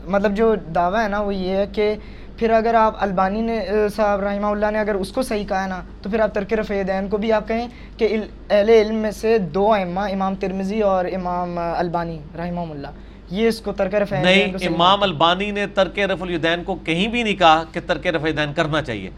[0.07, 1.95] مطلب جو دعویٰ ہے نا وہ یہ ہے کہ
[2.37, 3.59] پھر اگر آپ البانی نے
[3.97, 6.53] صاحب رحمہ اللہ نے اگر اس کو صحیح کہا ہے نا تو پھر آپ ترک
[6.53, 8.09] رفع دین کو بھی آپ کہیں کہ
[8.51, 13.61] اہل علم میں سے دو ائمہ امام ترمزی اور امام البانی رحمہ اللہ۔ یہ اس
[13.61, 17.65] کو ترک رفع نہیں امام البانی نے ترک رفع الیدین کو کہیں بھی نہیں کہا
[17.73, 19.11] کہ ترک رفع دین کرنا چاہیے۔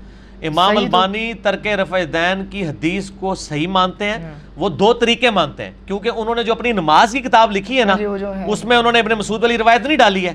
[0.43, 5.31] امام البانی ترک رفع دین کی حدیث کو صحیح مانتے ہیں ہاں۔ وہ دو طریقے
[5.31, 8.25] مانتے ہیں۔ کیونکہ انہوں نے جو اپنی نماز کی کتاب لکھی ہے نا ہاں جی،۔
[8.47, 10.33] اس میں انہوں نے ابن مسعود والی روایت نہیں ڈالی ہے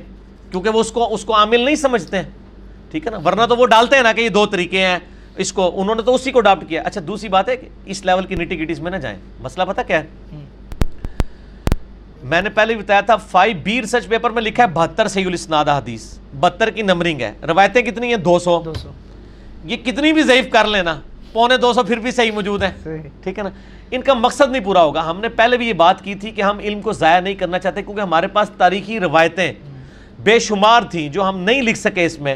[0.52, 2.30] کیونکہ وہ اس کو اس کو عامل نہیں سمجھتے ہیں۔
[2.92, 5.00] ٹھیک ہے نا؟ ورنہ تو وہ ڈالتے ہیں نا کہ یہ دو طریقے ہیں
[5.36, 8.06] اس کو انہوں نے تو اسی کو اڈاپٹ کیا۔ اچھا دوسری بات ہے کہ اس
[8.06, 10.42] لیول کی نیٹی گٹیز میں نہ جائیں۔ مسئلہ پتہ کیا ہے؟ ہوں۔
[12.24, 15.66] میں نے پہلے بتایا تھا فائیو بی ریسرچ پیپر میں لکھا ہے بہتر صحیح الاسناد
[15.66, 18.64] حدیث بہتر کی نمبرنگ ہے۔ روایتیں کتنی ہیں؟ دو سو۔
[19.66, 21.02] یہ کتنی بھی ضعیف کر لینا
[21.34, 23.50] پونے دو سو پھر بھی صحیح موجود صحیح۔ ٹھیک ہے نا؟
[23.92, 26.42] ان کا مقصد نہیں پورا ہوگا۔ ہم نے پہلے بھی یہ بات کی تھی کہ
[26.42, 29.54] ہم علم کو ضائع نہیں کرنا چاہتے کیونکہ ہمارے پاس تاریخی روایتیں
[30.24, 32.36] بے شمار تھیں جو ہم نہیں لکھ سکے اس میں۔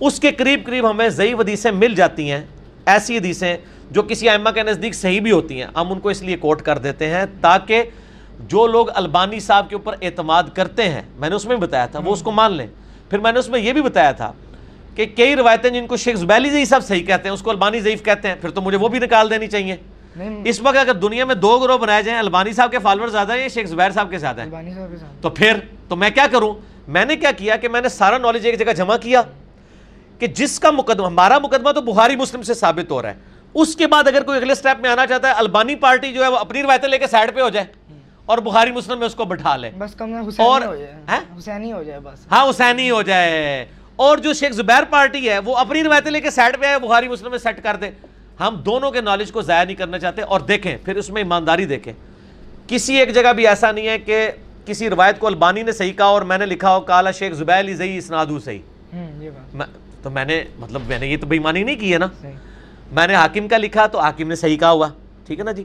[0.00, 2.40] اس کے قریب قریب ہمیں ضعیف حدیثیں مل جاتی ہیں۔
[2.86, 3.56] ایسی حدیثیں
[3.90, 6.62] جو کسی ائمہ کے نزدیک صحیح بھی ہوتی ہیں۔ ہم ان کو اس لیے کوٹ
[6.62, 7.82] کر دیتے ہیں تاکہ
[8.48, 12.00] جو لوگ البانی صاحب کے اوپر اعتماد کرتے ہیں میں نے اس میں بتایا تھا
[12.04, 12.66] وہ اس کو مان لیں۔
[13.10, 14.32] پھر میں نے اس میں یہ بھی بتایا تھا
[14.94, 17.80] کہ کئی روایتیں جن کو شیخ زبیلی ضعیف صاحب صحیح کہتے ہیں اس کو البانی
[17.80, 19.76] ضعیف کہتے ہیں پھر تو مجھے وہ بھی نکال دینی چاہیے۔
[20.44, 23.42] اس وقت اگر دنیا میں دو گروہ بنائے جائیں البانی صاحب کے فالوور زیادہ ہیں
[23.42, 24.50] یا شیخ زبیر صاحب کے زیادہ ہیں؟
[25.20, 25.56] تو پھر
[25.88, 26.54] تو میں کیا کروں؟
[26.88, 29.22] میں نے کیا کیا کہ میں نے سارا نالج ایک جگہ جمع کیا
[30.18, 33.14] کہ جس کا مقدمہ ہمارا مقدمہ تو بخاری مسلم سے ثابت ہو رہا ہے۔
[33.54, 36.28] اس کے بعد اگر کوئی اگلے سٹیپ میں آنا چاہتا ہے البانی پارٹی جو ہے
[36.28, 37.66] وہ اپنی روایتیں لے کے سائڈ پہ ہو جائے۔
[38.26, 41.72] اور بخاری مسلم میں اس کو بٹھا لے۔ بس کم اور- حسینی ہو جائے؟ حسینی
[41.72, 45.82] ہو جائے بس۔ ہاں حسینی ہو جائے۔ اور جو شیخ زبیر پارٹی ہے وہ اپنی
[45.82, 47.90] روایتیں لے کے سائڈ پہ آئے بخاری مسلم میں سیٹ کر دے
[48.40, 51.64] ہم دونوں کے نالج کو ضائع نہیں کرنا چاہتے اور دیکھیں پھر اس میں ایمانداری
[51.64, 51.92] دیکھیں۔
[52.66, 54.30] کسی ایک جگہ بھی ایسا نہیں ہے کہ
[54.66, 57.58] کسی روایت کو البانی نے صحیح کہا اور میں نے لکھا ہو کالا شیخ زبیر
[57.58, 58.58] علی زئی اسنادو صحیح۔
[60.02, 62.06] تو میں نے مطلب میں نے یہ تو بےمانی نہیں کی ہے نا۔
[62.92, 64.88] میں نے حاکم کا لکھا تو حاکم نے صحیح کہا ہوا۔
[65.26, 65.64] ٹھیک ہے نا جی؟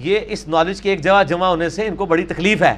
[0.00, 2.74] یہ اس نالج کی ایک جگہ جمع ہونے سے ان کو بڑی تکلیف ہے۔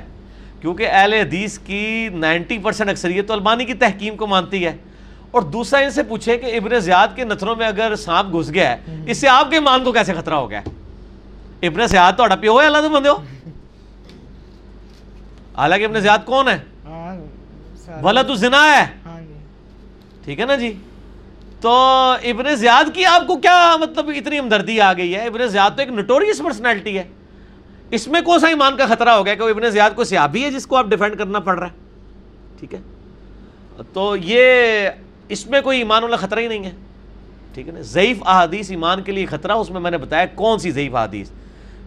[0.61, 4.77] کیونکہ اہل حدیث کی نائنٹی پرسنٹ اکثریت تو البانی کی تحکیم کو مانتی ہے۔
[5.31, 8.71] اور دوسرا ان سے پوچھے کہ ابن زیاد کے نتھروں میں اگر سانپ گھس گیا
[8.71, 10.71] ہے اس سے آپ کے ایمان کو کیسے خطرہ ہو گیا ہے؟
[11.67, 13.17] ابن زیاد تو پیو ہے اللہ تو بندے ہو۔
[15.57, 16.59] حالانکہ ابن زیاد کون ہے؟
[17.85, 19.33] سارا- ولد الزنا ہے۔ ہاں جی۔
[20.25, 20.73] ٹھیک ہے نا جی؟
[21.63, 21.71] تو
[22.23, 25.83] ابن زیاد کی آپ کو کیا مطلب اتنی ہمدردی آ گئی ہے؟ ابن زیاد تو
[25.83, 27.05] ایک نٹوریس پرسنالٹی ہے۔
[27.91, 30.45] اس میں کون سا ایمان کا خطرہ ہو گیا کہ وہ ابن زیاد کو سیابی
[30.45, 31.73] ہے جس کو آپ ڈیفینڈ کرنا پڑ رہا ہے؟
[32.59, 32.81] ٹھیک ہے؟
[33.93, 34.89] تو یہ
[35.29, 36.71] اس میں کوئی ایمان والا خطرہ ہی نہیں ہے۔
[37.55, 40.59] ٹھیک ہے نا؟ ضعیف احادیث ایمان کے لیے خطرہ، اس میں میں نے بتایا کون
[40.59, 41.31] سی ضعیف احادیث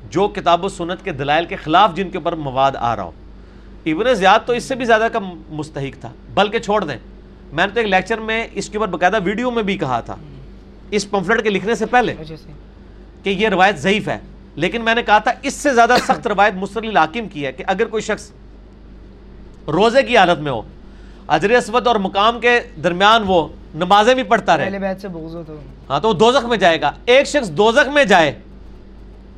[0.10, 3.12] جو کتاب و سنت کے دلائل کے خلاف جن کے اوپر مواد آ رہا ہو۔
[3.86, 6.98] ابن زیاد تو اس سے بھی زیادہ کا مستحق تھا، بلکہ چھوڑ دیں۔
[7.54, 10.16] میں نے تو ایک لیکچر میں اس کے اوپر باقاعدہ ویڈیو میں بھی کہا تھا۔
[10.92, 12.36] اس پمفلٹ کے لکھنے سے پہلے اچھا
[13.24, 14.18] کہ یہ روایت ضعیف ہے۔
[14.56, 17.64] لیکن میں نے کہا تھا اس سے زیادہ سخت روایت مستقل الحاکم کی ہے کہ
[17.68, 18.32] اگر کوئی شخص
[19.68, 20.62] روزے کی حالت میں ہو
[21.28, 25.56] اجر اسود اور مقام کے درمیان وہ نمازیں بھی پڑھتا رہے۔ بیت سے تو
[25.90, 28.40] ہاں تو وہ دوزخ میں جائے گا۔ ایک شخص دوزخ میں جائے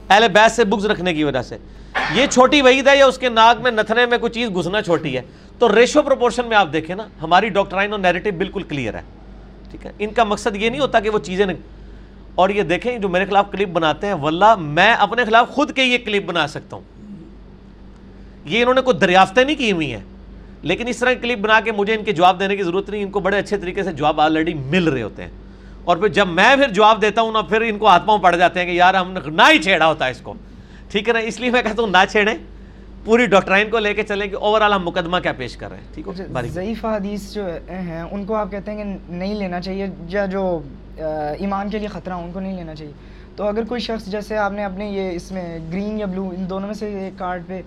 [0.10, 1.58] اہل بیت سے بغض رکھنے کی وجہ سے۔
[2.14, 5.18] یہ چھوٹی وعید ہے یا اس کے ناک میں نتھنے میں کوئی چیز گھسنا چھوٹی
[5.18, 5.22] ہے؟
[5.60, 9.02] تو ریشو پروپورشن میں آپ دیکھیں نا، ہماری ڈاکٹرائن اور نیریٹو بالکل کلیئر ہے۔
[9.72, 11.58] ٹھیک ہے؟ ان کا مقصد یہ نہیں ہوتا کہ وہ چیزیں نہیں
[12.36, 15.84] اور یہ دیکھیں، جو میرے خلاف کلپ بناتے ہیں، واللہ میں اپنے خلاف خود کے
[15.84, 16.84] یہ کلپ بنا سکتا ہوں۔
[18.46, 20.04] یہ انہوں نے کوئی دریافتیں نہیں کی ہوئی ہیں۔
[20.62, 23.04] لیکن اس طرح کی کلپ بنا کے مجھے ان کے جواب دینے کی ضرورت نہیں،
[23.04, 25.32] ان کو بڑے اچھے طریقے سے جواب آلریڈی مل رہے ہوتے ہیں۔
[25.84, 28.36] اور پھر جب میں پھر جواب دیتا ہوں نا، پھر ان کو ہاتھ پاؤں پڑ
[28.36, 30.34] جاتے ہیں کہ یار ہم نے نہ ہی چھیڑا ہوتا ہے اس کو۔
[30.92, 32.38] ٹھیک ہے نا؟ اس لیے میں کہتا ہوں نہ چھیڑیں۔
[33.06, 35.78] پوری ڈاکٹرائن کو لے کے چلیں کہ اوور آل ہم مقدمہ کیا پیش کر رہے
[35.78, 39.36] ہیں؟ ٹھیک ہے باریک ضعیف حدیث جو ہیں ان کو آپ کہتے ہیں کہ نہیں
[39.36, 40.60] لینا چاہیے یا جو
[40.98, 42.94] ایمان کے لیے خطرہ ان کو نہیں لینا چاہیے۔
[43.36, 46.50] تو اگر کوئی شخص جیسے آپ نے اپنے یہ اس میں گرین یا بلو ان
[46.50, 47.62] دونوں میں سے ایک کارڈ پہ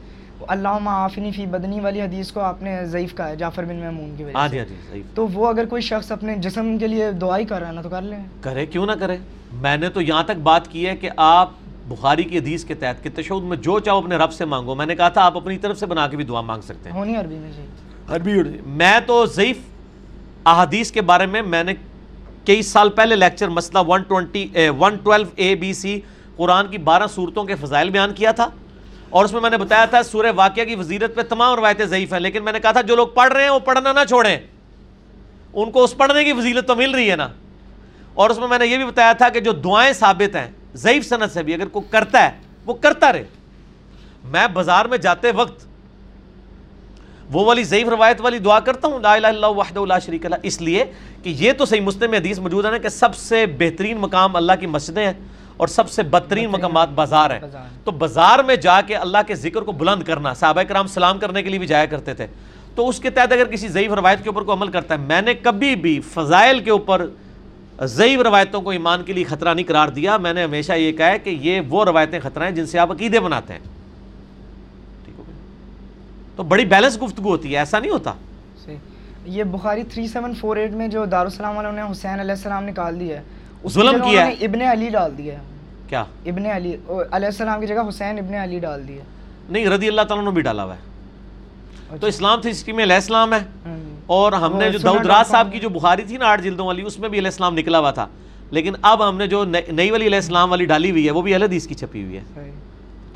[0.49, 4.15] اللہ معافنی فی بدنی والی حدیث کو آپ نے ضعیف کہا ہے جعفر بن محمون
[4.17, 6.79] کی ہاں وجہ جی سے ہاں جی صحیح تو وہ اگر کوئی شخص اپنے جسم
[6.79, 9.17] کے لیے دعائی کر رہا ہے نا تو کر لیں۔ کرے کیوں نہ کرے؟
[9.53, 11.51] میں نے تو یہاں تک بات کی ہے کہ آپ
[11.89, 14.87] بخاری کی حدیث کے تحت کہ تشہد میں جو چاہو اپنے رب سے مانگو۔ میں
[14.87, 17.17] نے کہا تھا آپ اپنی طرف سے بنا کے بھی دعا مانگ سکتے ہیں۔ ہونی
[17.17, 17.69] عربی میں چاہیے
[18.09, 19.59] عربی میں تو ضعیف
[20.47, 21.75] احادیث کے بارے میں میں نے
[22.45, 26.01] کئی سال پہلے لیکچر مسئلہ 120 112 اے بی سی
[26.37, 28.49] قرآن کی بارہ صورتوں کے فضائل بیان کیا تھا۔
[29.11, 32.13] اور اس میں میں نے بتایا تھا سورہ واقعہ کی وزیرت پہ تمام روایتیں ضعیف
[32.13, 34.39] ہیں لیکن میں نے کہا تھا جو لوگ پڑھ رہے ہیں وہ پڑھنا نہ چھوڑیں۔
[35.55, 37.29] ان کو اس پڑھنے کی وزیرت تو مل رہی ہے نا۔
[38.15, 41.09] اور اس میں میں نے یہ بھی بتایا تھا کہ جو دعائیں ثابت ہیں ضعیف
[41.09, 42.31] صنعت سے بھی اگر کوئی کرتا ہے
[42.67, 43.25] وہ کرتا رہے۔
[44.25, 45.67] میں بازار میں جاتے وقت
[47.33, 50.27] وہ والی ضعیف روایت والی دعا کرتا ہوں لا الہ الا اللہ وحدہ لا شریک
[50.27, 50.85] لہ اس لیے
[51.23, 54.37] کہ یہ تو صحیح مسلم میں حدیث موجود ہے نا کہ سب سے بہترین مقام
[54.37, 55.13] اللہ کی مسجدیں ہیں
[55.57, 57.41] اور سب سے بدترین مقامات بازار ہیں۔
[57.85, 61.43] تو بازار میں جا کے اللہ کے ذکر کو بلند کرنا صحابہ کرام سلام کرنے
[61.43, 62.27] کے لیے بھی جایا کرتے تھے۔
[62.75, 65.23] تو اس کے تحت اگر کسی ضعیف روایت کے اوپر کو عمل کرتا ہے میں
[65.23, 67.07] نے کبھی بھی فضائل کے اوپر
[67.85, 71.07] ضعیف روایتوں کو ایمان کے لیے خطرہ نہیں قرار دیا۔ میں نے ہمیشہ یہ کہا
[71.07, 73.61] ہے کہ یہ وہ روایتیں خطرہ ہیں جن سے آپ عقیدے بناتے ہیں۔
[75.05, 75.25] ٹھیک ہو
[76.37, 78.13] تو بڑی بیلنس گفتگو ہوتی ہے ایسا نہیں ہوتا۔
[79.25, 83.23] یہ بخاری 3748 میں جو دارالسلام والوں نے حسین علیہ السلام نکال دیا ہے
[83.69, 85.43] ظلم کیا ہے۔ ابن علی ڈال دیا ہے۔
[85.89, 86.77] کیا؟ ابن علی
[87.11, 89.03] علیہ السلام کی جگہ حسین ابن علی ڈال دیا
[89.51, 92.95] نہیں رضی اللہ تعالیٰ نے بھی ڈالا ہوا ہے۔ تو اسلام تھی ہسٹری میں علیہ
[92.95, 93.39] السلام ہے۔
[94.17, 96.83] اور ہم نے جو داؤد راز صاحب کی جو بخاری تھی نا آٹھ جلدوں والی
[96.83, 98.07] اس میں بھی علیہ السلام نکلا ہوا تھا۔
[98.51, 101.33] لیکن اب ہم نے جو نئی والی علیہ السلام والی ڈالی ہوئی ہے وہ بھی
[101.35, 102.51] اہل حدیث کی چھپی ہوئی ہے۔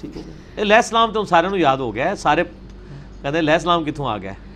[0.00, 0.22] ٹھیک ہے۔
[0.62, 3.84] علیہ السلام تو ہم سارے نو یاد ہو گیا ہے سارے کہتے ہیں علیہ السلام
[3.84, 4.52] کتوں آ گیا ہے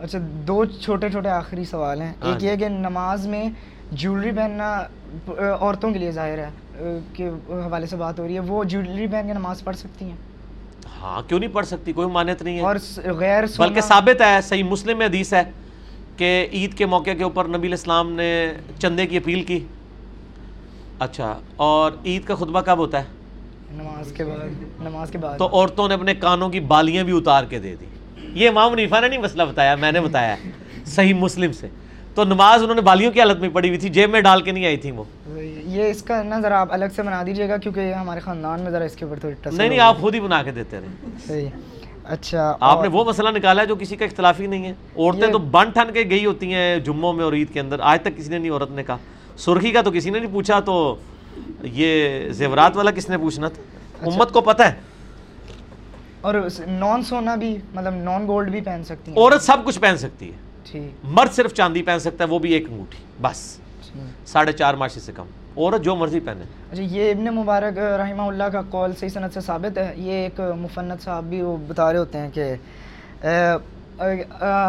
[0.00, 3.48] اچھا دو چھوٹے چھوٹے آخری سوال ہیں۔ ہاں ایک جی۔ یہ کہ نماز میں
[3.92, 4.82] جیولری پہننا
[5.60, 9.26] عورتوں کے لیے ظاہر ہے کے حوالے سے بات ہو رہی ہے وہ جیولری پہن
[9.26, 10.16] کے نماز پڑھ سکتی ہیں؟
[11.00, 14.64] ہاں کیوں نہیں پڑھ سکتی؟ کوئی مانت نہیں ہے۔ اور غیر بلکہ ثابت ہے صحیح
[14.64, 15.42] مسلم میں حدیث ہے۔
[16.16, 19.64] کہ عید کے موقع کے اوپر نبی علیہ السلام نے چندے کی اپیل کی؟
[20.98, 23.04] اچھا اور عید کا خطبہ کب ہوتا ہے؟
[23.72, 27.44] نماز کے بعد نماز کے بعد۔ تو عورتوں نے اپنے کانوں کی بالیاں بھی اتار
[27.44, 27.86] کے دے دی۔
[28.34, 30.50] یہ امام منیفا نے نہیں مسئلہ بتایا میں نے بتایا ہے
[30.86, 31.68] صحیح مسلم سے۔
[32.14, 34.52] تو نماز انہوں نے بالیوں کی حالت میں پڑی ہوئی تھی جیب میں ڈال کے
[34.52, 35.04] نہیں آئی تھی وہ؟
[35.66, 38.70] یہ اس کا نا ذرا آپ الگ سے بنا دیجیے گا کیونکہ ہمارے خاندان میں
[38.70, 41.48] ذرا اس کے اوپر تھوڑی نہیں نہیں آپ خود ہی بنا کے دیتے رہے۔ صحیح۔
[42.08, 45.26] اچھا آپ نے وہ مسئلہ نکالا ہے جو کسی کا اختلاف ہی نہیں ہے۔ عورتیں
[45.32, 48.16] تو بن ٹھن کے گئی ہوتی ہیں جمعوں میں اور عید کے اندر۔ آج تک
[48.16, 48.96] کسی نے نہیں عورت نے کہا۔
[49.36, 50.96] سرخی کا تو کسی نے نہیں پوچھا تو
[51.62, 53.62] یہ زیورات والا کس نے پوچھنا تھا؟
[54.06, 54.74] امت کو پتہ ہے۔
[56.20, 56.34] اور
[56.66, 60.32] نان سونا بھی مطلب نان گولڈ بھی پہن سکتی ہیں۔ عورت سب کچھ پہن سکتی
[60.32, 63.58] ہے۔ مرد صرف چاندی پہن سکتا ہے وہ بھی ایک انگوٹھی بس۔
[64.26, 65.24] ساڑھے چار ماشی سے کم۔
[65.56, 69.40] عورت جو مرضی پہنے۔ اچھا یہ ابن مبارک رحمہ اللہ کا قول صحیح صنعت سے
[69.40, 72.54] ثابت ہے۔ یہ ایک مفنت صاحب بھی وہ بتا رہے ہوتے ہیں کہ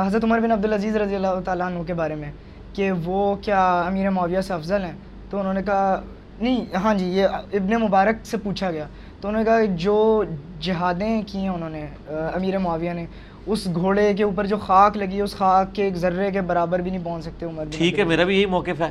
[0.06, 2.32] حضرت عمر بن عبدالعزیز رضی اللہ تعالیٰ عنہ کے بارے میں
[2.74, 4.92] کہ وہ کیا امیر معاویہ سے افضل ہیں؟
[5.30, 6.02] تو انہوں نے کہا
[6.40, 7.28] نہیں ہاں جی یہ
[7.60, 8.86] ابن مبارک سے پوچھا گیا۔
[9.22, 10.24] تو انہوں نے کہا جو
[10.62, 13.06] جہادیں کی ہیں انہوں نے امیر معاویہ نے
[13.46, 16.80] اس گھوڑے کے اوپر جو خاک لگی ہے اس خاک کے ایک ذرے کے برابر
[16.80, 18.90] بھی نہیں پہنچ سکتے عمر ٹھیک ہے میرا بھی یہی موقف ہے۔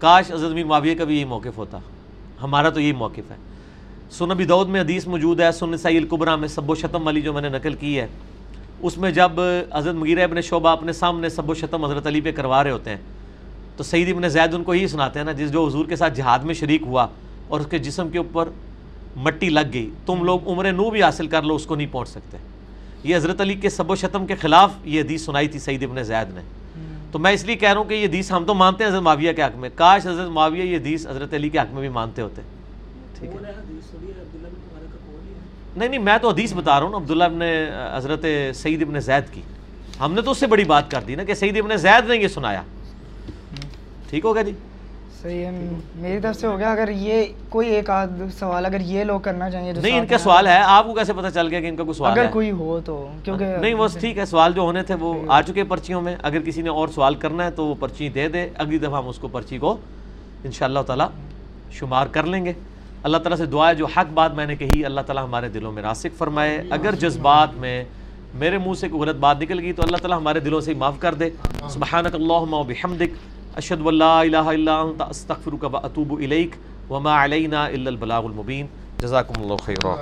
[0.00, 1.78] کاش حضرت امیر معاویہ کا بھی یہی موقف ہوتا۔
[2.42, 3.36] ہمارا تو یہی موقف ہے۔
[4.10, 7.20] سن ابی دعود میں حدیث موجود ہے سن سعی القبرہ میں سب و شتم والی
[7.20, 8.06] جو میں نے نقل کی ہے،
[8.80, 9.32] اس میں جب
[9.74, 12.90] حضرت مغیرہ ابن شعبہ اپنے سامنے سب و شتم حضرت علی پہ کروا رہے ہوتے
[12.90, 12.96] ہیں،
[13.76, 16.14] تو سعید ابن زید ان کو یہی سناتے ہیں نا، جس جو حضور کے ساتھ
[16.14, 17.06] جہاد میں شریک ہوا
[17.48, 18.48] اور اس کے جسم کے اوپر
[19.16, 22.08] مٹی لگ گئی، تم لوگ عمر نو بھی حاصل کر لو، اس کو نہیں پہنچ
[22.08, 22.36] سکتے۔
[23.04, 26.02] یہ حضرت علی کے سب و شتم کے خلاف یہ حدیث سنائی تھی سعید ابن
[26.02, 26.40] زید نے۔
[27.12, 29.02] تو میں اس لیے کہہ رہا ہوں کہ یہ حدیث ہم تو مانتے ہیں حضرت
[29.02, 31.88] معاویہ کے حق میں۔ کاش حضرت معاویہ یہ حدیث حضرت علی کے حق میں بھی
[31.88, 32.42] مانتے ہوتے۔
[33.18, 33.36] ٹھیک ہے۔
[35.76, 37.42] نہیں نہیں میں تو حدیث بتا رہا ہوں نا عبداللہ ابن
[37.96, 38.24] حضرت
[38.54, 39.42] سعید ابن زید کی۔
[40.00, 42.16] ہم نے تو اس سے بڑی بات کر دی نا کہ سعید ابن زید نے
[42.16, 42.62] یہ سنایا۔
[44.10, 44.52] ٹھیک ہوگا جی؟
[45.24, 49.50] میری طرف سے ہو گیا۔ اگر یہ کوئی ایک آدھ سوال اگر یہ لوگ کرنا
[49.50, 51.84] چاہیں نہیں ان کا سوال ہے۔ آپ کو کیسے پتہ چل گیا کہ ان کا
[51.84, 54.94] کوئی سوال اگر کوئی ہو تو کیونکہ نہیں وہ ٹھیک ہے سوال جو ہونے تھے
[54.94, 58.08] وہ آ چکے پرچیوں میں۔ اگر کسی نے اور سوال کرنا ہے تو وہ پرچی
[58.08, 59.76] دے دے۔ اگلی دفعہ ہم اس کو پرچی کو
[60.44, 61.08] ان شاء اللہ تعالیٰ
[61.70, 62.52] شمار کر لیں گے۔
[63.02, 65.72] اللہ تعالیٰ سے دعا ہے جو حق بات میں نے کہی اللہ تعالیٰ ہمارے دلوں
[65.72, 67.84] میں راسک فرمائے۔ اگر جذبات میں
[68.34, 70.76] میرے منہ سے کوئی غلط بات نکل گئی تو اللہ تعالیٰ ہمارے دلوں سے ہی
[70.76, 71.30] معاف کر دے۔
[71.68, 76.54] سبحانک اللہم و بحمدک۔ اشد اللہ لا الہ الا انت، استغفرک و اطوب الیک،
[76.90, 78.66] وما علینا الا البلاغ المبین.
[78.98, 79.94] جزاکم اللہ خیرہ